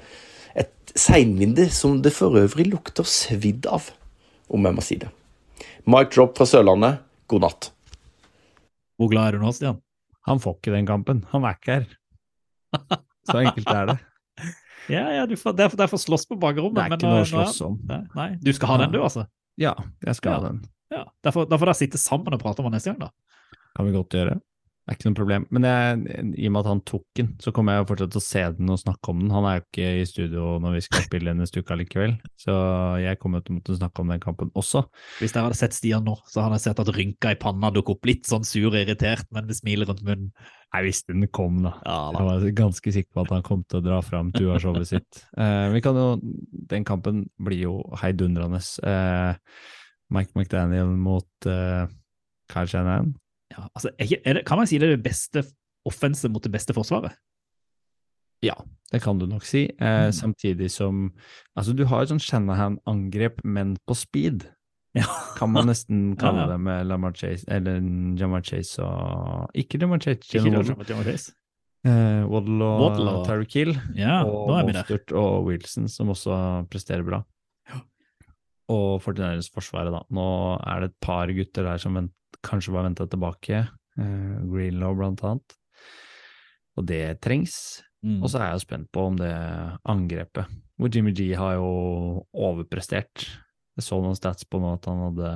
Et 0.57 0.93
seinvindu 0.97 1.65
som 1.73 2.01
det 2.03 2.13
for 2.15 2.37
øvrig 2.39 2.67
lukter 2.71 3.07
svidd 3.07 3.69
av, 3.69 3.91
om 4.49 4.65
jeg 4.65 4.77
må 4.77 4.85
si 4.85 4.99
det. 5.01 5.11
Mike 5.89 6.13
Drop 6.15 6.37
fra 6.37 6.47
Sørlandet, 6.49 7.03
god 7.29 7.45
natt. 7.45 7.71
Hvor 8.99 9.11
glad 9.11 9.29
er 9.29 9.37
du 9.37 9.45
nå, 9.45 9.53
Stian? 9.55 9.79
Han 10.27 10.41
får 10.43 10.59
ikke 10.59 10.75
den 10.75 10.89
kampen. 10.89 11.23
Han 11.31 11.45
er 11.47 11.55
ikke 11.57 11.77
her. 11.79 11.89
Så 13.29 13.39
enkelt 13.39 13.69
er 13.71 13.93
det. 13.93 13.99
Ja, 14.89 15.05
ja, 15.13 15.25
du 15.29 15.35
får, 15.37 15.53
derfor, 15.59 15.77
derfor 15.77 16.01
slåss 16.01 16.25
på 16.29 16.37
bakrommet. 16.41 16.75
Det 16.79 16.85
er 16.87 16.97
ikke 16.97 17.07
noe 17.13 17.21
å 17.23 17.29
slåss 17.29 17.61
om. 17.67 17.79
Nei, 17.89 18.01
nei, 18.17 18.29
du 18.41 18.51
skal 18.57 18.73
ha 18.73 18.77
den, 18.83 18.91
du, 18.95 18.99
altså? 19.05 19.27
Ja, 19.59 19.75
jeg 20.05 20.15
skal 20.19 20.31
Ja. 20.31 20.37
ha 20.39 20.47
den. 20.49 20.61
Ja, 20.89 21.03
Derfor, 21.23 21.45
derfor 21.45 21.69
da 21.69 21.73
sitte 21.77 21.99
sammen 22.01 22.33
og 22.33 22.41
prate 22.41 22.63
om 22.63 22.69
den 22.71 22.79
neste 22.79 22.89
gang, 22.93 22.99
da. 23.09 23.11
Kan 23.77 23.85
vi 23.85 23.91
godt 23.93 24.15
gjøre. 24.17 24.39
Det 24.89 24.95
er 24.95 24.97
ikke 24.97 25.09
noe 25.11 25.17
problem. 25.19 25.43
Men 25.53 25.65
jeg, 25.67 25.97
i 26.41 26.47
og 26.47 26.53
med 26.55 26.59
at 26.63 26.69
han 26.71 26.79
tok 26.81 27.03
den, 27.19 27.27
så 27.43 27.51
kommer 27.53 27.75
jeg 27.77 27.85
fortsatt 27.91 28.09
til 28.15 28.21
å 28.23 28.25
se 28.25 28.41
den 28.57 28.71
og 28.73 28.79
snakke 28.81 29.11
om 29.11 29.19
den. 29.21 29.29
Han 29.35 29.45
er 29.45 29.59
jo 29.59 29.63
ikke 29.67 29.89
i 30.01 30.05
studio 30.09 30.45
når 30.63 30.73
vi 30.73 30.81
skal 30.87 31.03
spille 31.05 31.33
neste 31.37 31.61
uke 31.61 31.77
likevel, 31.77 32.15
så 32.41 32.55
jeg 32.97 33.19
kommer 33.21 33.43
til 33.45 33.53
å 33.53 33.57
måtte 33.59 33.75
snakke 33.77 34.01
om 34.01 34.09
den 34.15 34.23
kampen 34.23 34.49
også. 34.57 34.81
Hvis 35.19 35.35
dere 35.35 35.45
hadde 35.45 35.59
sett 35.59 35.77
Stian 35.77 36.07
nå, 36.09 36.15
så 36.25 36.41
hadde 36.41 36.57
jeg 36.57 36.65
sett 36.65 36.81
at 36.81 36.89
rynka 36.97 37.35
i 37.35 37.37
panna 37.37 37.69
dukket 37.75 37.99
opp 37.99 38.09
litt 38.09 38.25
sånn 38.25 38.47
sur 38.49 38.71
og 38.71 38.79
irritert, 38.81 39.29
men 39.29 39.45
med 39.45 39.59
smil 39.61 39.85
rundt 39.85 40.01
munnen. 40.01 40.31
Jeg 40.69 40.85
visste 40.85 41.15
den 41.15 41.25
kom, 41.33 41.63
da. 41.65 41.71
Ja, 41.81 41.97
Jeg 42.13 42.27
var 42.27 42.43
ganske 42.59 42.91
sikker 42.93 43.15
på 43.15 43.23
at 43.23 43.31
han 43.33 43.45
kom 43.45 43.63
til 43.65 43.79
å 43.79 43.85
dra 43.85 43.99
fram 44.05 44.29
Tua-showet 44.35 44.89
sitt. 44.91 45.23
Eh, 45.39 45.67
vi 45.73 45.81
kan 45.81 45.97
jo, 45.97 46.19
Den 46.69 46.85
kampen 46.85 47.23
blir 47.41 47.63
jo 47.63 47.73
heidundrende. 48.01 48.59
Eh, 48.85 49.63
Mike 50.13 50.35
McDaniel 50.37 50.91
mot 50.97 51.49
eh, 51.49 51.87
Kyle 52.51 52.69
Shanahan. 52.69 53.15
Ja, 53.53 53.65
altså, 53.73 53.89
det, 53.97 54.43
kan 54.45 54.61
man 54.61 54.69
si 54.69 54.77
det 54.77 54.91
er 54.91 54.97
det 54.97 55.05
beste 55.05 55.43
offenset 55.89 56.29
mot 56.33 56.43
det 56.43 56.53
beste 56.53 56.75
forsvaret? 56.77 57.15
Ja, 58.45 58.55
det 58.91 59.01
kan 59.03 59.19
du 59.19 59.25
nok 59.27 59.45
si. 59.47 59.65
Eh, 59.73 60.09
Samtidig 60.15 60.69
som 60.71 61.09
Altså, 61.57 61.73
du 61.73 61.85
har 61.89 62.03
et 62.03 62.13
sånn 62.13 62.21
Shanahan-angrep, 62.23 63.41
men 63.43 63.75
på 63.89 63.97
speed. 63.97 64.45
Ja. 64.97 65.05
Kan 65.37 65.51
man 65.53 65.67
nesten 65.69 66.15
kalle 66.19 66.45
Ja, 66.45 66.47
det 66.53 66.59
med 66.65 66.87
Lamar 66.89 67.13
Chase, 67.13 67.45
eller 67.47 67.77
Jamar 68.17 68.41
Chase 68.41 68.81
og 68.83 69.51
Ikke 69.53 69.77
Jamar 69.81 69.99
Chase, 70.01 70.23
Ikke. 70.39 70.49
Jamar 70.89 71.03
Chase. 71.05 71.33
Eh, 71.87 72.23
Waddle 72.27 72.65
og, 72.65 72.81
Waddle 72.83 73.11
og- 73.19 73.27
Tyreek 73.27 73.53
Hill. 73.53 73.73
Ja, 73.95 74.23
og 74.27 74.49
er. 74.57 74.65
Mostert 74.67 75.13
og 75.15 75.45
Wilson, 75.45 75.87
som 75.87 76.09
også 76.11 76.39
presterer 76.69 77.05
bra. 77.07 77.21
Og 78.69 78.99
49ers 79.01 79.47
forsvaret, 79.53 79.89
da. 79.93 80.01
Nå 80.13 80.25
er 80.61 80.83
det 80.83 80.89
et 80.91 80.97
par 81.01 81.31
gutter 81.33 81.65
der 81.65 81.79
som 81.81 81.95
vent, 81.97 82.11
kanskje 82.45 82.73
var 82.75 82.83
venta 82.85 83.07
tilbake. 83.09 83.63
Eh, 83.97 84.35
Greenlaw, 84.45 84.93
blant 84.97 85.23
annet. 85.25 85.55
Og 86.77 86.85
det 86.85 87.19
trengs. 87.21 87.81
Mm. 88.05 88.21
Og 88.23 88.29
så 88.31 88.39
er 88.39 88.45
jeg 88.51 88.59
jo 88.59 88.65
spent 88.67 88.91
på 88.95 89.05
om 89.09 89.15
det 89.19 89.31
angrepet, 89.89 90.45
hvor 90.79 90.91
Jimmy 90.93 91.11
G 91.17 91.31
har 91.35 91.55
jo 91.57 91.71
overprestert. 92.33 93.25
Jeg 93.79 93.87
så 93.87 93.99
noen 94.03 94.17
stats 94.19 94.45
på 94.45 94.59
nå 94.61 94.75
at 94.75 94.87
han 94.91 95.03
hadde 95.07 95.33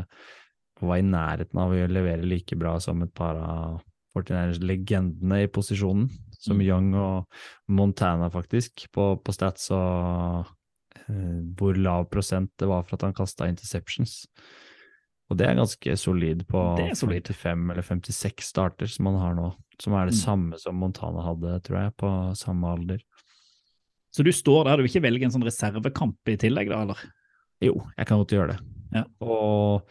var 0.83 0.99
i 0.99 1.05
nærheten 1.07 1.59
av 1.63 1.71
å 1.71 1.85
levere 1.87 2.25
like 2.27 2.57
bra 2.59 2.75
som 2.83 2.99
et 3.05 3.13
par 3.15 3.37
av 3.39 3.77
49ers-legendene 4.17 5.43
i 5.45 5.47
posisjonen, 5.51 6.09
som 6.37 6.59
Mm. 6.59 6.65
Young 6.65 6.89
og 6.99 7.25
Montana, 7.71 8.27
faktisk, 8.29 8.89
på, 8.91 9.05
på 9.23 9.33
stats 9.33 9.69
og 9.71 10.43
eh, 11.07 11.39
hvor 11.57 11.77
lav 11.79 12.09
prosent 12.11 12.51
det 12.59 12.67
var 12.67 12.83
for 12.83 12.97
at 12.97 13.07
han 13.07 13.15
kasta 13.15 13.47
interceptions. 13.47 14.25
Og 15.31 15.37
det 15.39 15.47
er 15.47 15.55
ganske 15.55 15.95
solid 15.97 16.43
på 16.49 16.61
Det 16.77 16.97
solid. 16.99 17.23
55 17.31 17.71
eller 17.71 17.81
56 17.87 18.43
starter 18.51 18.91
som 18.91 19.07
han 19.07 19.21
har 19.21 19.33
nå, 19.39 19.47
som 19.79 19.95
er 19.95 20.11
det 20.11 20.17
Mm. 20.17 20.21
samme 20.25 20.59
som 20.59 20.75
Montana 20.75 21.23
hadde, 21.23 21.61
tror 21.63 21.79
jeg, 21.79 21.95
på 21.97 22.35
samme 22.35 22.75
alder. 22.75 22.99
Så 24.13 24.21
du 24.23 24.31
står 24.31 24.65
der, 24.65 24.77
du 24.77 24.83
vil 24.83 24.91
ikke 24.91 25.07
velge 25.07 25.25
en 25.25 25.31
sånn 25.31 25.47
reservekamp 25.47 26.19
i 26.29 26.37
tillegg, 26.37 26.69
da, 26.69 26.83
eller? 26.83 26.99
Jo, 27.63 27.77
jeg 27.97 28.09
kan 28.09 28.19
godt 28.19 28.33
gjøre 28.35 28.53
det. 28.53 28.59
Ja. 28.93 29.03
Og 29.23 29.87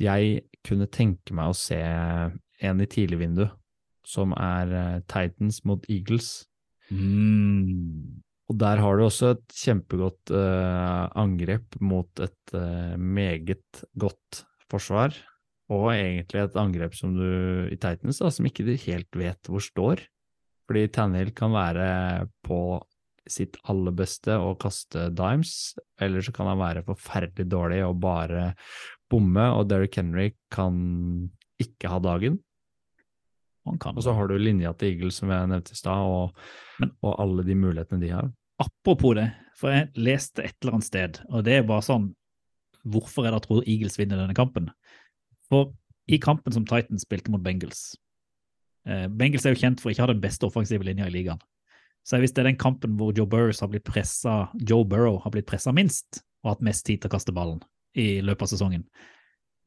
jeg 0.00 0.44
kunne 0.66 0.88
tenke 0.92 1.36
meg 1.36 1.52
å 1.52 1.56
se 1.56 1.78
en 1.80 2.82
i 2.82 2.88
tidligvindu, 2.90 3.46
som 4.06 4.32
er 4.36 4.74
eh, 4.74 4.98
Titans 5.10 5.60
mot 5.68 5.84
Eagles. 5.92 6.32
Mm. 6.90 8.20
Og 8.50 8.58
der 8.58 8.82
har 8.82 8.98
du 8.98 9.04
også 9.06 9.34
et 9.36 9.52
kjempegodt 9.54 10.32
uh, 10.34 11.06
angrep 11.14 11.76
mot 11.78 12.22
et 12.24 12.54
uh, 12.56 12.96
meget 12.98 13.84
godt 13.94 14.40
forsvar. 14.72 15.14
Og 15.70 15.92
egentlig 15.92 16.42
et 16.42 16.58
angrep 16.58 16.96
som 16.98 17.14
du 17.14 17.68
i 17.70 17.78
Titans 17.78 18.18
da, 18.18 18.32
som 18.34 18.48
ikke 18.48 18.66
du 18.66 18.72
helt 18.74 19.20
vet 19.20 19.46
hvor 19.46 19.62
står. 19.62 20.02
Fordi 20.66 20.88
Tannehill 20.90 21.30
kan 21.36 21.54
være 21.54 21.86
på 22.46 22.58
sitt 23.28 23.58
aller 23.68 23.94
beste 23.94 24.36
og 24.40 24.58
kaste 24.62 25.08
dimes, 25.16 25.74
eller 26.00 26.24
så 26.24 26.32
kan 26.34 26.48
han 26.50 26.60
være 26.60 26.84
forferdelig 26.86 27.48
dårlig 27.50 27.82
og 27.86 27.98
bare 28.02 28.52
bomme, 29.10 29.48
og 29.56 29.68
Derrick 29.70 29.98
Henry 30.00 30.30
kan 30.52 30.78
ikke 31.60 31.90
ha 31.92 31.98
dagen. 32.02 32.38
Han 33.68 33.78
kan. 33.82 33.96
Og 33.98 34.06
så 34.06 34.14
har 34.16 34.30
du 34.30 34.38
linja 34.40 34.72
til 34.78 34.94
Eagles, 34.94 35.20
som 35.20 35.32
jeg 35.32 35.50
nevnte 35.50 35.74
i 35.74 35.78
stad, 35.78 36.06
og, 36.08 36.32
og 37.04 37.12
alle 37.20 37.44
de 37.44 37.58
mulighetene 37.58 38.00
de 38.02 38.12
har. 38.14 38.30
Apropos 38.60 39.16
det, 39.18 39.28
for 39.56 39.72
jeg 39.72 39.90
leste 40.00 40.44
et 40.44 40.56
eller 40.60 40.78
annet 40.78 40.88
sted, 40.88 41.20
og 41.28 41.44
det 41.46 41.60
er 41.60 41.68
bare 41.68 41.86
sånn 41.86 42.10
Hvorfor 42.80 43.26
det 43.26 43.34
jeg 43.34 43.44
tror 43.44 43.66
Eagles 43.68 43.98
vinner 44.00 44.16
denne 44.16 44.32
kampen? 44.32 44.70
For 45.52 45.74
i 46.08 46.16
kampen 46.16 46.54
som 46.54 46.64
Titans 46.64 47.02
spilte 47.04 47.28
mot 47.28 47.42
Bengals 47.44 47.90
eh, 48.88 49.04
Bengals 49.04 49.44
er 49.44 49.52
jo 49.52 49.60
kjent 49.60 49.82
for 49.82 49.90
å 49.90 49.92
ikke 49.92 50.06
ha 50.06 50.08
den 50.14 50.22
beste 50.22 50.48
offensive 50.48 50.86
linja 50.88 51.04
i 51.04 51.12
ligaen. 51.12 51.42
Så 52.06 52.18
hvis 52.20 52.32
det 52.34 52.42
er 52.42 52.50
den 52.50 52.60
kampen 52.60 52.96
hvor 52.98 53.12
Joe 53.16 53.28
Burrow 53.28 53.52
har 53.52 53.70
blitt 53.70 53.86
presset, 53.86 54.52
Joe 54.66 54.86
Burrow 54.88 55.20
har 55.22 55.34
blitt 55.34 55.48
pressa 55.48 55.72
minst, 55.76 56.22
og 56.44 56.54
hatt 56.54 56.64
mest 56.64 56.86
tid 56.88 57.02
til 57.02 57.10
å 57.10 57.14
kaste 57.14 57.34
ballen 57.36 57.60
i 57.98 58.20
løpet 58.24 58.46
av 58.46 58.52
sesongen, 58.54 58.86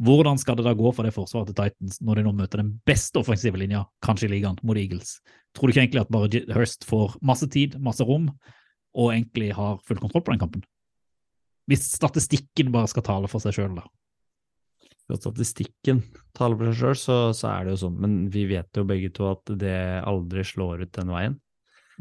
hvordan 0.03 0.39
skal 0.41 0.57
det 0.57 0.65
da 0.65 0.73
gå 0.75 0.89
for 0.95 1.05
det 1.05 1.13
forsvaret 1.13 1.51
til 1.51 1.57
Titans 1.59 1.99
når 2.01 2.19
de 2.19 2.25
nå 2.25 2.33
møter 2.35 2.59
den 2.63 2.73
beste 2.87 3.21
offensive 3.21 3.59
linja, 3.61 3.83
kanskje 4.03 4.27
i 4.27 4.33
ligaen, 4.33 4.57
mot 4.65 4.77
Eagles? 4.79 5.19
Tror 5.53 5.69
du 5.69 5.73
ikke 5.73 5.83
egentlig 5.85 6.01
at 6.01 6.13
bare 6.13 6.43
Hurst 6.57 6.87
får 6.89 7.17
masse 7.21 7.47
tid, 7.53 7.77
masse 7.79 8.03
rom, 8.07 8.31
og 8.97 9.11
egentlig 9.13 9.51
har 9.53 9.77
full 9.85 10.01
kontroll 10.01 10.25
på 10.25 10.33
den 10.33 10.41
kampen? 10.41 10.65
Hvis 11.69 11.85
statistikken 11.93 12.73
bare 12.73 12.89
skal 12.91 13.05
tale 13.05 13.29
for 13.31 13.43
seg 13.43 13.55
sjøl, 13.55 13.77
da. 13.77 13.85
Hvis 15.07 15.21
statistikken 15.21 16.01
taler 16.35 16.57
for 16.57 16.71
seg 16.71 16.81
sjøl, 16.81 16.99
så, 16.99 17.17
så 17.37 17.53
er 17.53 17.63
det 17.63 17.75
jo 17.75 17.83
sånn. 17.85 18.01
Men 18.03 18.17
vi 18.33 18.47
vet 18.49 18.75
jo 18.75 18.87
begge 18.89 19.13
to 19.15 19.29
at 19.29 19.53
det 19.61 19.77
aldri 20.03 20.43
slår 20.47 20.83
ut 20.83 20.93
den 20.97 21.13
veien. 21.13 21.37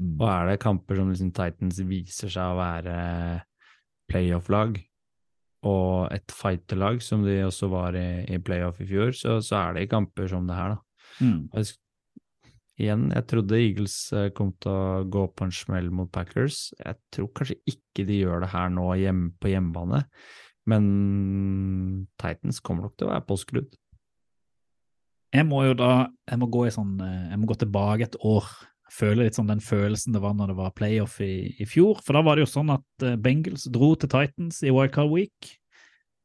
Og 0.01 0.24
er 0.28 0.48
det 0.48 0.62
kamper 0.62 0.98
som 0.98 1.10
liksom 1.12 1.35
Titans 1.36 1.82
viser 1.89 2.32
seg 2.32 2.55
å 2.55 2.59
være 2.59 2.97
playoff-lag, 4.10 4.81
og 5.69 6.09
et 6.10 6.32
fighter-lag, 6.35 6.98
som 7.05 7.23
de 7.27 7.36
også 7.47 7.69
var 7.70 7.94
i, 7.98 8.24
i 8.35 8.40
playoff 8.43 8.81
i 8.82 8.89
fjor, 8.89 9.12
så, 9.14 9.39
så 9.44 9.60
er 9.60 9.77
det 9.77 9.85
i 9.86 9.93
kamper 9.93 10.27
som 10.31 10.48
det 10.48 10.59
her, 10.59 10.74
da. 10.74 11.06
Mm. 11.23 11.39
Jeg 11.52 11.74
igjen, 12.82 13.05
jeg 13.12 13.28
trodde 13.31 13.60
Eagles 13.60 13.97
eh, 14.16 14.31
kom 14.36 14.52
til 14.62 14.73
å 14.73 15.05
gå 15.12 15.27
på 15.36 15.47
en 15.47 15.55
smell 15.55 15.90
mot 15.94 16.10
Packers. 16.12 16.70
Jeg 16.81 16.98
tror 17.14 17.31
kanskje 17.36 17.59
ikke 17.69 18.06
de 18.09 18.23
gjør 18.23 18.44
det 18.44 18.51
her 18.55 18.73
nå 18.73 18.89
hjem, 19.01 19.23
på 19.40 19.52
hjemmebane, 19.52 20.02
men 20.70 20.89
Titans 22.20 22.62
kommer 22.64 22.89
nok 22.89 22.97
til 22.97 23.09
å 23.09 23.12
være 23.12 23.27
påskrudd. 23.28 23.78
Jeg 25.32 25.48
må 25.48 25.62
jo 25.64 25.77
da 25.78 25.93
jeg 26.28 26.40
må 26.43 26.48
gå, 26.52 26.66
i 26.69 26.74
sånn, 26.74 26.97
eh, 27.05 27.31
jeg 27.32 27.40
må 27.40 27.51
gå 27.51 27.59
tilbake 27.62 28.09
et 28.09 28.20
år. 28.20 28.51
Føle 28.93 29.24
litt 29.24 29.39
sånn 29.39 29.48
den 29.48 29.62
følelsen 29.64 30.12
det 30.12 30.20
var 30.20 30.35
når 30.36 30.52
det 30.52 30.59
var 30.59 30.74
playoff 30.77 31.16
i, 31.24 31.55
i 31.62 31.66
fjor. 31.69 32.02
For 32.05 32.16
da 32.16 32.24
var 32.27 32.36
det 32.36 32.44
jo 32.44 32.52
sånn 32.52 32.73
at 32.74 33.06
eh, 33.06 33.16
Bengals 33.20 33.64
dro 33.73 33.94
til 33.97 34.10
Titans 34.12 34.60
i 34.66 34.73
Wildcard 34.74 35.12
Week. 35.12 35.52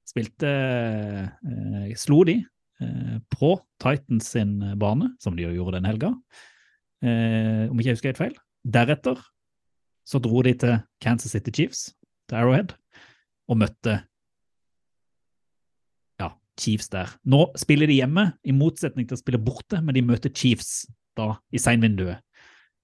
Spilte 0.07 0.51
eh, 0.51 1.95
Slo 1.99 2.23
de 2.27 2.41
eh, 2.41 3.15
på 3.31 3.53
Titans 3.83 4.33
sin 4.35 4.59
bane, 4.79 5.13
som 5.23 5.37
de 5.37 5.47
jo 5.47 5.53
gjorde 5.55 5.77
den 5.77 5.87
helga. 5.87 6.11
Eh, 7.05 7.63
om 7.69 7.79
ikke 7.79 7.93
jeg 7.93 7.99
husker 7.99 8.11
helt 8.11 8.21
feil. 8.25 8.37
Deretter 8.67 9.23
så 10.07 10.19
dro 10.23 10.43
de 10.43 10.55
til 10.59 10.77
Kansas 11.03 11.35
City 11.35 11.53
Chiefs, 11.55 11.87
til 12.27 12.39
Arrowhead, 12.39 12.75
og 13.47 13.59
møtte 13.63 13.97
ja, 16.19 16.31
Chiefs 16.59 16.91
der. 16.91 17.11
Nå 17.27 17.45
spiller 17.59 17.87
de 17.87 17.99
hjemme, 18.01 18.29
i 18.43 18.55
motsetning 18.55 19.07
til 19.07 19.15
å 19.15 19.23
spille 19.23 19.39
borte, 19.39 19.79
men 19.83 19.95
de 19.95 20.03
møter 20.03 20.31
Chiefs 20.35 20.85
da 21.17 21.33
i 21.51 21.59
seinvinduet 21.59 22.23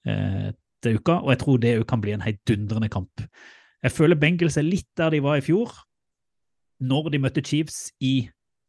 til 0.03 0.97
uka, 0.99 1.15
og 1.23 1.29
jeg 1.31 1.39
tror 1.39 1.59
det 1.63 1.77
òg 1.79 1.85
kan 1.87 2.01
bli 2.03 2.11
en 2.15 2.23
heidundrende 2.25 2.89
kamp. 2.91 3.23
Jeg 3.83 3.91
føler 3.91 4.19
Bengals 4.19 4.57
er 4.59 4.67
litt 4.67 4.89
der 4.99 5.11
de 5.13 5.21
var 5.23 5.39
i 5.39 5.43
fjor, 5.43 5.71
når 6.83 7.09
de 7.13 7.21
møtte 7.23 7.43
Chiefs 7.45 7.87
i 8.03 8.13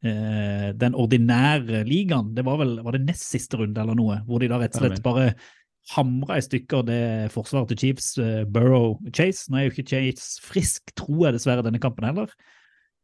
eh, 0.05 0.71
den 0.79 0.97
ordinære 0.99 1.85
ligaen. 1.89 2.33
Det 2.37 2.45
var 2.47 2.59
vel 2.63 2.79
var 2.85 2.97
det 2.97 3.05
nest 3.07 3.29
siste 3.31 3.61
runde 3.61 3.81
eller 3.81 3.99
noe, 3.99 4.21
hvor 4.27 4.43
de 4.43 4.51
da 4.51 4.59
rett 4.63 4.75
og 4.79 4.85
slett 4.85 5.05
bare 5.05 5.33
hamra 5.93 6.39
i 6.41 6.45
stykker 6.45 6.85
det 6.89 7.05
forsvaret 7.35 7.73
til 7.73 7.81
Chiefs, 7.83 8.15
eh, 8.19 8.43
Burrow 8.49 8.99
Chase. 9.13 9.51
Nå 9.51 9.61
er 9.61 9.67
jo 9.67 9.75
ikke 9.75 9.89
Chase 9.95 10.43
frisk, 10.43 10.95
tror 10.99 11.29
jeg 11.29 11.39
dessverre, 11.39 11.65
denne 11.67 11.83
kampen 11.83 12.09
heller. 12.09 12.33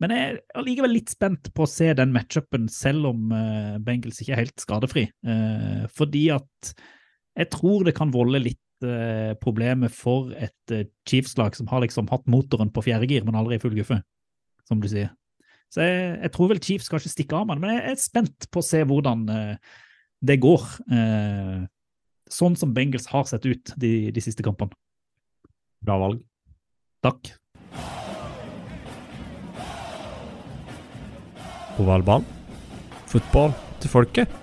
Men 0.01 0.15
jeg 0.15 0.28
er 0.31 0.39
allikevel 0.57 0.94
litt 0.97 1.12
spent 1.12 1.51
på 1.52 1.66
å 1.66 1.69
se 1.69 1.90
den 1.97 2.15
matchupen, 2.15 2.70
selv 2.73 3.11
om 3.12 3.35
eh, 3.36 3.77
Bengals 3.85 4.23
ikke 4.23 4.35
er 4.36 4.47
helt 4.47 4.62
skadefri. 4.62 5.11
Uh, 5.27 5.85
fordi 5.93 6.31
at 6.32 6.73
jeg 7.39 7.51
tror 7.52 7.85
det 7.86 7.94
kan 7.97 8.12
volde 8.15 8.43
litt 8.43 8.86
eh, 8.86 9.32
problemer 9.43 9.93
for 9.93 10.32
et 10.35 10.74
eh, 10.74 10.89
Chiefs-lag 11.09 11.57
som 11.57 11.70
har 11.70 11.85
liksom 11.85 12.11
hatt 12.11 12.27
motoren 12.31 12.73
på 12.74 12.85
fjerde 12.89 13.09
gir, 13.11 13.27
men 13.27 13.39
aldri 13.39 13.59
i 13.59 13.62
full 13.62 13.77
guffe, 13.77 14.01
som 14.69 14.82
du 14.82 14.89
sier. 14.90 15.12
Så 15.70 15.85
jeg, 15.86 16.16
jeg, 16.24 16.32
tror 16.35 16.51
vel 16.51 16.62
Chiefs 16.65 16.90
kanskje 16.90 17.12
stikker 17.12 17.40
av 17.40 17.47
med 17.47 17.61
det, 17.61 17.65
men 17.65 17.77
jeg 17.77 17.93
er 17.93 18.01
spent 18.02 18.48
på 18.51 18.62
å 18.62 18.66
se 18.66 18.82
hvordan 18.82 19.23
det 20.20 20.36
går. 20.43 20.65
sånn 22.27 22.57
som 22.59 22.74
Bengals 22.74 23.07
har 23.12 23.28
sett 23.31 23.47
ut 23.47 23.70
de, 23.78 24.11
de 24.11 24.24
siste 24.24 24.43
kampene. 24.43 24.74
Bra 25.86 26.01
valg. 26.02 26.19
Takk. 27.07 27.31
Ovalball. 31.81 32.27
Fotball 33.09 33.55
til 33.81 33.90
folket. 33.94 34.39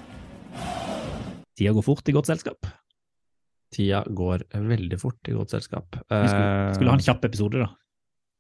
Tida 1.58 1.74
går 1.74 1.86
fort 1.86 2.10
i 2.10 2.16
godt 2.16 2.30
selskap. 2.30 2.77
Tida 3.74 4.04
går 4.08 4.48
veldig 4.54 5.00
fort 5.02 5.28
i 5.28 5.36
godt 5.36 5.58
selskap. 5.58 5.98
Vi 6.08 6.24
skulle, 6.30 6.74
skulle 6.78 6.94
ha 6.94 7.00
en 7.00 7.04
kjapp 7.04 7.28
episode, 7.28 7.66
da. 7.66 7.70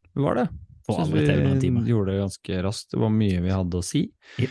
Det 0.07 0.23
var 0.23 0.39
det. 0.39 0.47
Synes 0.87 1.11
vi 1.11 1.91
gjorde 1.91 2.13
det 2.13 2.21
ganske 2.21 2.59
raskt. 2.63 2.93
Det 2.93 2.99
var 3.01 3.11
mye 3.11 3.41
vi 3.43 3.51
hadde 3.51 3.79
å 3.81 3.85
si. 3.85 4.05
Ja. 4.39 4.47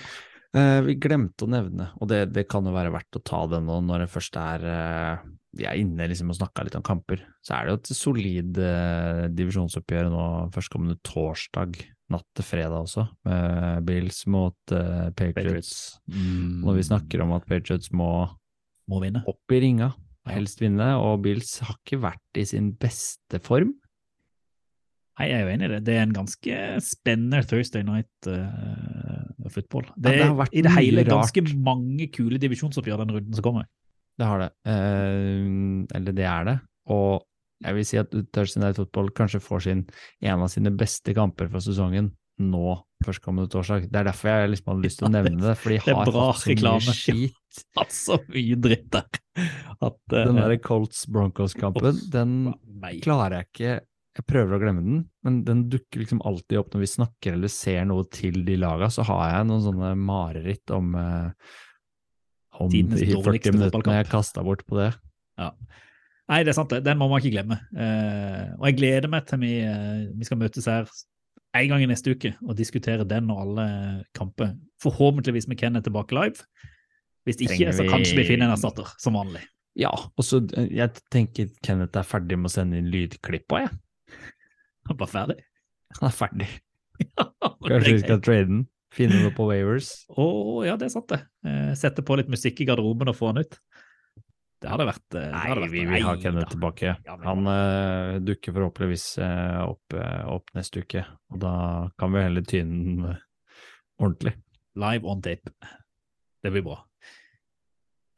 Eh, 0.57 0.81
vi 0.87 0.97
glemte 1.01 1.45
å 1.45 1.51
nevne, 1.51 1.91
og 2.01 2.09
det, 2.09 2.27
det 2.33 2.47
kan 2.49 2.65
jo 2.65 2.75
være 2.75 2.93
verdt 2.95 3.19
å 3.19 3.25
ta 3.27 3.43
det 3.51 3.61
nå 3.65 3.81
når 3.85 4.05
det 4.05 4.13
først 4.13 4.39
er 4.41 4.63
eh, 4.71 5.25
Vi 5.57 5.67
er 5.69 5.81
inne 5.81 6.07
liksom 6.09 6.31
og 6.33 6.39
snakka 6.39 6.65
litt 6.65 6.79
om 6.79 6.85
kamper. 6.87 7.25
Så 7.45 7.57
er 7.57 7.67
det 7.67 7.75
jo 7.75 7.81
et 7.81 7.93
solid 7.99 8.63
eh, 8.63 9.27
divisjonsoppgjør 9.37 10.11
nå 10.13 10.25
førstkommende 10.55 11.01
torsdag, 11.05 11.77
natt 12.13 12.27
til 12.39 12.47
fredag 12.47 12.87
også, 12.87 13.07
med 13.27 13.87
Bills 13.89 14.23
mot 14.31 14.57
Patriots. 14.71 15.37
Patriots. 15.41 15.77
Mm. 16.07 16.63
Når 16.63 16.77
vi 16.79 16.89
snakker 16.93 17.25
om 17.25 17.35
at 17.35 17.49
Patriots 17.49 17.91
må 17.91 18.11
Må 18.87 19.01
opp 19.27 19.51
i 19.57 19.59
ringa, 19.65 19.89
helst 20.33 20.63
vinne, 20.63 20.93
og 21.01 21.23
Bills 21.25 21.59
har 21.65 21.77
ikke 21.79 22.01
vært 22.03 22.41
i 22.41 22.47
sin 22.49 22.73
beste 22.81 23.41
form. 23.45 23.75
Nei, 25.17 25.31
jeg 25.31 25.39
er 25.39 25.47
jo 25.47 25.53
enig 25.55 25.69
i 25.69 25.73
det. 25.73 25.79
Det 25.87 25.95
er 25.97 26.03
en 26.05 26.17
ganske 26.17 26.57
spennende 26.85 27.41
Thursday 27.49 27.85
night 27.87 28.29
uh, 28.29 29.49
football. 29.53 29.87
Det 29.97 30.13
Ja, 30.13 30.19
det 30.19 30.27
har 30.27 30.37
vært 30.43 30.57
i 30.57 30.65
det 30.67 30.75
hele 30.77 31.07
rart. 31.07 31.33
ganske 31.33 31.57
mange 31.65 32.11
kule 32.13 32.41
divisjonsoppgjør 32.43 33.01
den 33.05 33.15
runden 33.17 33.39
som 33.39 33.47
kommer. 33.47 33.65
Det 34.17 34.29
har 34.29 34.45
det. 34.45 34.51
Uh, 34.69 35.87
eller 35.97 36.17
det 36.17 36.29
er 36.29 36.51
det. 36.51 36.59
Og 36.93 37.25
jeg 37.65 37.79
vil 37.79 37.89
si 37.89 37.97
at 37.97 38.13
Thursday 38.13 38.61
Night 38.61 38.77
Football 38.77 39.09
kanskje 39.17 39.41
får 39.41 39.65
sin, 39.65 39.87
en 40.21 40.45
av 40.45 40.53
sine 40.53 40.73
beste 40.77 41.17
kamper 41.17 41.49
for 41.49 41.65
sesongen 41.65 42.13
nå 42.37 42.77
førstkommende 43.05 43.51
torsdag. 43.53 43.89
Det 43.91 44.01
er 44.01 44.09
derfor 44.09 44.31
jeg 44.33 44.53
liksom 44.55 44.71
hadde 44.73 44.87
lyst 44.87 45.01
til 45.01 45.09
å 45.09 45.13
nevne 45.13 45.43
det, 45.43 45.57
for 45.61 45.75
de 45.75 45.81
har 45.83 45.99
hatt 46.01 46.41
så 46.41 46.57
mye 46.57 46.95
skit. 47.03 47.61
Hatt 47.77 47.93
så 47.97 48.19
mye 48.31 48.57
dritt 48.61 48.89
der. 48.95 49.21
At, 49.77 50.01
uh, 50.13 50.17
Den 50.17 50.41
der 50.41 50.57
Colts 50.65 51.05
Broncos-kampen, 51.13 52.01
den 52.13 52.33
nei. 52.81 52.97
klarer 53.05 53.43
jeg 53.43 53.49
ikke 53.51 53.75
Jeg 54.17 54.25
prøver 54.25 54.57
å 54.57 54.61
glemme 54.63 54.85
den, 54.85 55.01
men 55.27 55.43
den 55.45 55.67
dukker 55.73 56.01
liksom 56.01 56.23
alltid 56.25 56.63
opp 56.63 56.73
når 56.73 56.87
vi 56.87 56.91
snakker 56.95 57.37
eller 57.37 57.53
ser 57.53 57.85
noe 57.89 58.07
til 58.09 58.41
de 58.47 58.57
laga, 58.61 58.89
så 58.93 59.05
har 59.05 59.35
jeg 59.35 59.49
noen 59.51 59.65
sånne 59.67 59.91
mareritt 60.01 60.73
om 60.73 60.95
uh, 60.97 61.57
om 62.61 62.71
Tidenes 62.73 63.03
de 63.03 63.11
40 63.11 63.27
dårligste 63.27 63.53
minuttene 63.57 63.99
jeg 63.99 64.09
kasta 64.09 64.45
bort 64.47 64.65
på 64.69 64.79
det. 64.81 64.93
Ja. 65.37 65.51
Nei, 66.27 66.41
det 66.43 66.53
er 66.53 66.57
sant, 66.59 66.73
det. 66.73 66.83
Den 66.87 66.99
må 66.99 67.09
man 67.11 67.21
ikke 67.21 67.37
glemme. 67.37 67.61
Uh, 67.77 68.57
og 68.59 68.67
jeg 68.71 68.79
gleder 68.81 69.11
meg 69.13 69.29
til 69.29 69.43
vi, 69.43 69.53
eh, 69.63 70.07
vi 70.17 70.27
skal 70.27 70.41
møtes 70.41 70.67
her 70.71 70.89
en 71.59 71.73
gang 71.73 71.85
i 71.85 71.91
neste 71.91 72.15
uke 72.15 72.33
og 72.45 72.57
diskutere 72.59 73.07
den 73.09 73.31
og 73.33 73.43
alle 73.45 73.67
kamper. 74.17 74.55
Forhåpentligvis 74.83 75.49
med 75.51 75.59
Kenneth 75.61 75.89
tilbake 75.89 76.17
live. 76.17 76.47
Hvis 77.27 77.41
ikke, 77.41 77.57
Trenger 77.57 77.75
så 77.75 77.87
kanskje 77.91 78.21
vi 78.21 78.27
finner 78.29 78.47
en 78.47 78.55
erstatter, 78.55 78.93
som 79.03 79.19
vanlig. 79.19 79.43
Ja, 79.77 79.91
og 79.93 80.25
så 80.25 80.41
eh, 80.57 80.71
jeg 80.79 81.03
tenker 81.13 81.51
Kenneth 81.67 81.99
er 81.99 82.07
ferdig 82.07 82.39
med 82.39 82.49
å 82.49 82.55
sende 82.55 82.79
inn 82.81 82.89
lydklipp 82.93 83.53
òg, 83.53 83.67
jeg. 83.67 84.23
Bare 84.93 85.11
ferdig. 85.11 85.41
Han 85.99 86.09
er 86.09 86.15
ferdig. 86.15 86.49
Kanskje 87.67 87.97
vi 87.97 88.03
skal 88.05 88.23
trade 88.25 88.49
den? 88.53 88.65
Finne 88.97 89.19
noe 89.21 89.35
på 89.35 89.45
Wavers? 89.51 89.91
Å, 90.09 90.25
ja, 90.65 90.77
det 90.81 90.87
er 90.87 90.95
sant, 90.95 91.11
det. 91.11 91.19
Eh, 91.45 91.73
Sette 91.77 92.05
på 92.07 92.17
litt 92.17 92.31
musikk 92.33 92.63
i 92.63 92.69
garderoben 92.69 93.11
og 93.13 93.19
få 93.19 93.33
han 93.33 93.43
ut. 93.43 93.59
Det 94.67 94.73
hadde 94.73 94.87
vært 94.89 95.15
eh, 95.15 95.21
det 95.21 95.27
Nei, 95.31 95.41
hadde 95.47 95.61
vært- 95.63 95.71
vi 95.77 95.83
vil 95.87 96.03
ha 96.03 96.13
Kenneth 96.19 96.51
tilbake. 96.51 96.93
Han 97.23 97.47
uh, 97.47 98.17
dukker 98.19 98.55
forhåpentligvis 98.57 99.05
uh, 99.23 99.61
opp, 99.69 99.95
opp 100.33 100.51
neste 100.59 100.83
uke, 100.83 101.05
og 101.31 101.39
da 101.45 101.53
kan 102.03 102.11
vi 102.11 102.25
heller 102.25 102.43
tyne 102.51 102.81
den 102.83 103.05
uh, 103.13 103.21
ordentlig. 104.03 104.33
Live 104.75 105.07
on 105.07 105.23
tape. 105.23 105.53
Det 106.43 106.51
blir 106.51 106.65
bra. 106.67 106.81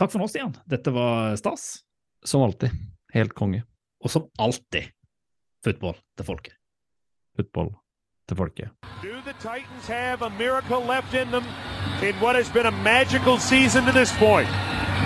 Takk 0.01 0.15
for 0.15 0.23
nå, 0.23 0.29
Stian. 0.33 0.55
Dette 0.73 0.95
var 0.95 1.37
stas. 1.37 1.83
Som 2.25 2.47
alltid. 2.47 2.73
Helt 3.13 3.37
konge. 3.37 3.61
Og 4.01 4.09
som 4.15 4.25
alltid, 4.41 4.89
football 5.67 6.01
til 6.17 6.29
folket. 6.31 6.57
Football 7.37 7.75
til 8.25 8.41
folket. 8.41 8.73
Do 9.05 9.21
the 9.29 9.37
Titans 9.37 9.85
have 9.93 10.23
a 10.25 10.31
miracle 10.41 10.81
left 10.81 11.13
in 11.13 11.29
them 11.31 11.45
in 12.01 12.17
what 12.25 12.41
has 12.41 12.49
been 12.49 12.65
a 12.65 12.77
magical 12.83 13.37
season 13.37 13.85
to 13.85 13.93
this 13.93 14.17
point? 14.17 14.49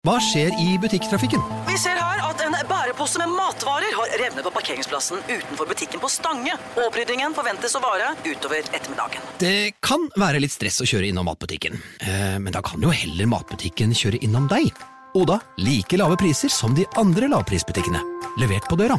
Hva 0.00 0.14
skjer 0.24 0.54
i 0.56 0.78
butikktrafikken? 0.80 1.42
Vi 1.66 1.74
ser 1.76 1.98
her 2.00 2.22
at 2.24 2.40
en 2.40 2.54
bærepose 2.70 3.20
med 3.20 3.34
matvarer 3.36 3.92
har 3.92 4.14
revnet 4.16 4.46
på 4.46 4.52
parkeringsplassen 4.54 5.20
utenfor 5.26 5.68
butikken 5.68 6.00
på 6.00 6.08
Stange. 6.08 6.54
Oppryddingen 6.80 7.34
forventes 7.36 7.76
å 7.76 7.82
vare 7.84 8.14
utover 8.24 8.64
ettermiddagen. 8.64 9.26
Det 9.42 9.74
kan 9.84 10.06
være 10.16 10.40
litt 10.40 10.54
stress 10.54 10.80
å 10.80 10.86
kjøre 10.88 11.10
innom 11.10 11.28
matbutikken, 11.28 11.76
eh, 12.00 12.38
men 12.40 12.48
da 12.48 12.62
kan 12.64 12.80
jo 12.80 12.88
heller 12.88 13.28
matbutikken 13.28 13.92
kjøre 13.92 14.22
innom 14.24 14.48
deg. 14.48 14.72
Og 15.20 15.28
da 15.28 15.36
like 15.60 16.00
lave 16.00 16.16
priser 16.16 16.48
som 16.48 16.72
de 16.72 16.88
andre 16.96 17.28
lavprisbutikkene. 17.28 18.00
Levert 18.40 18.72
på 18.72 18.80
døra. 18.80 18.96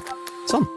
Sånn. 0.54 0.70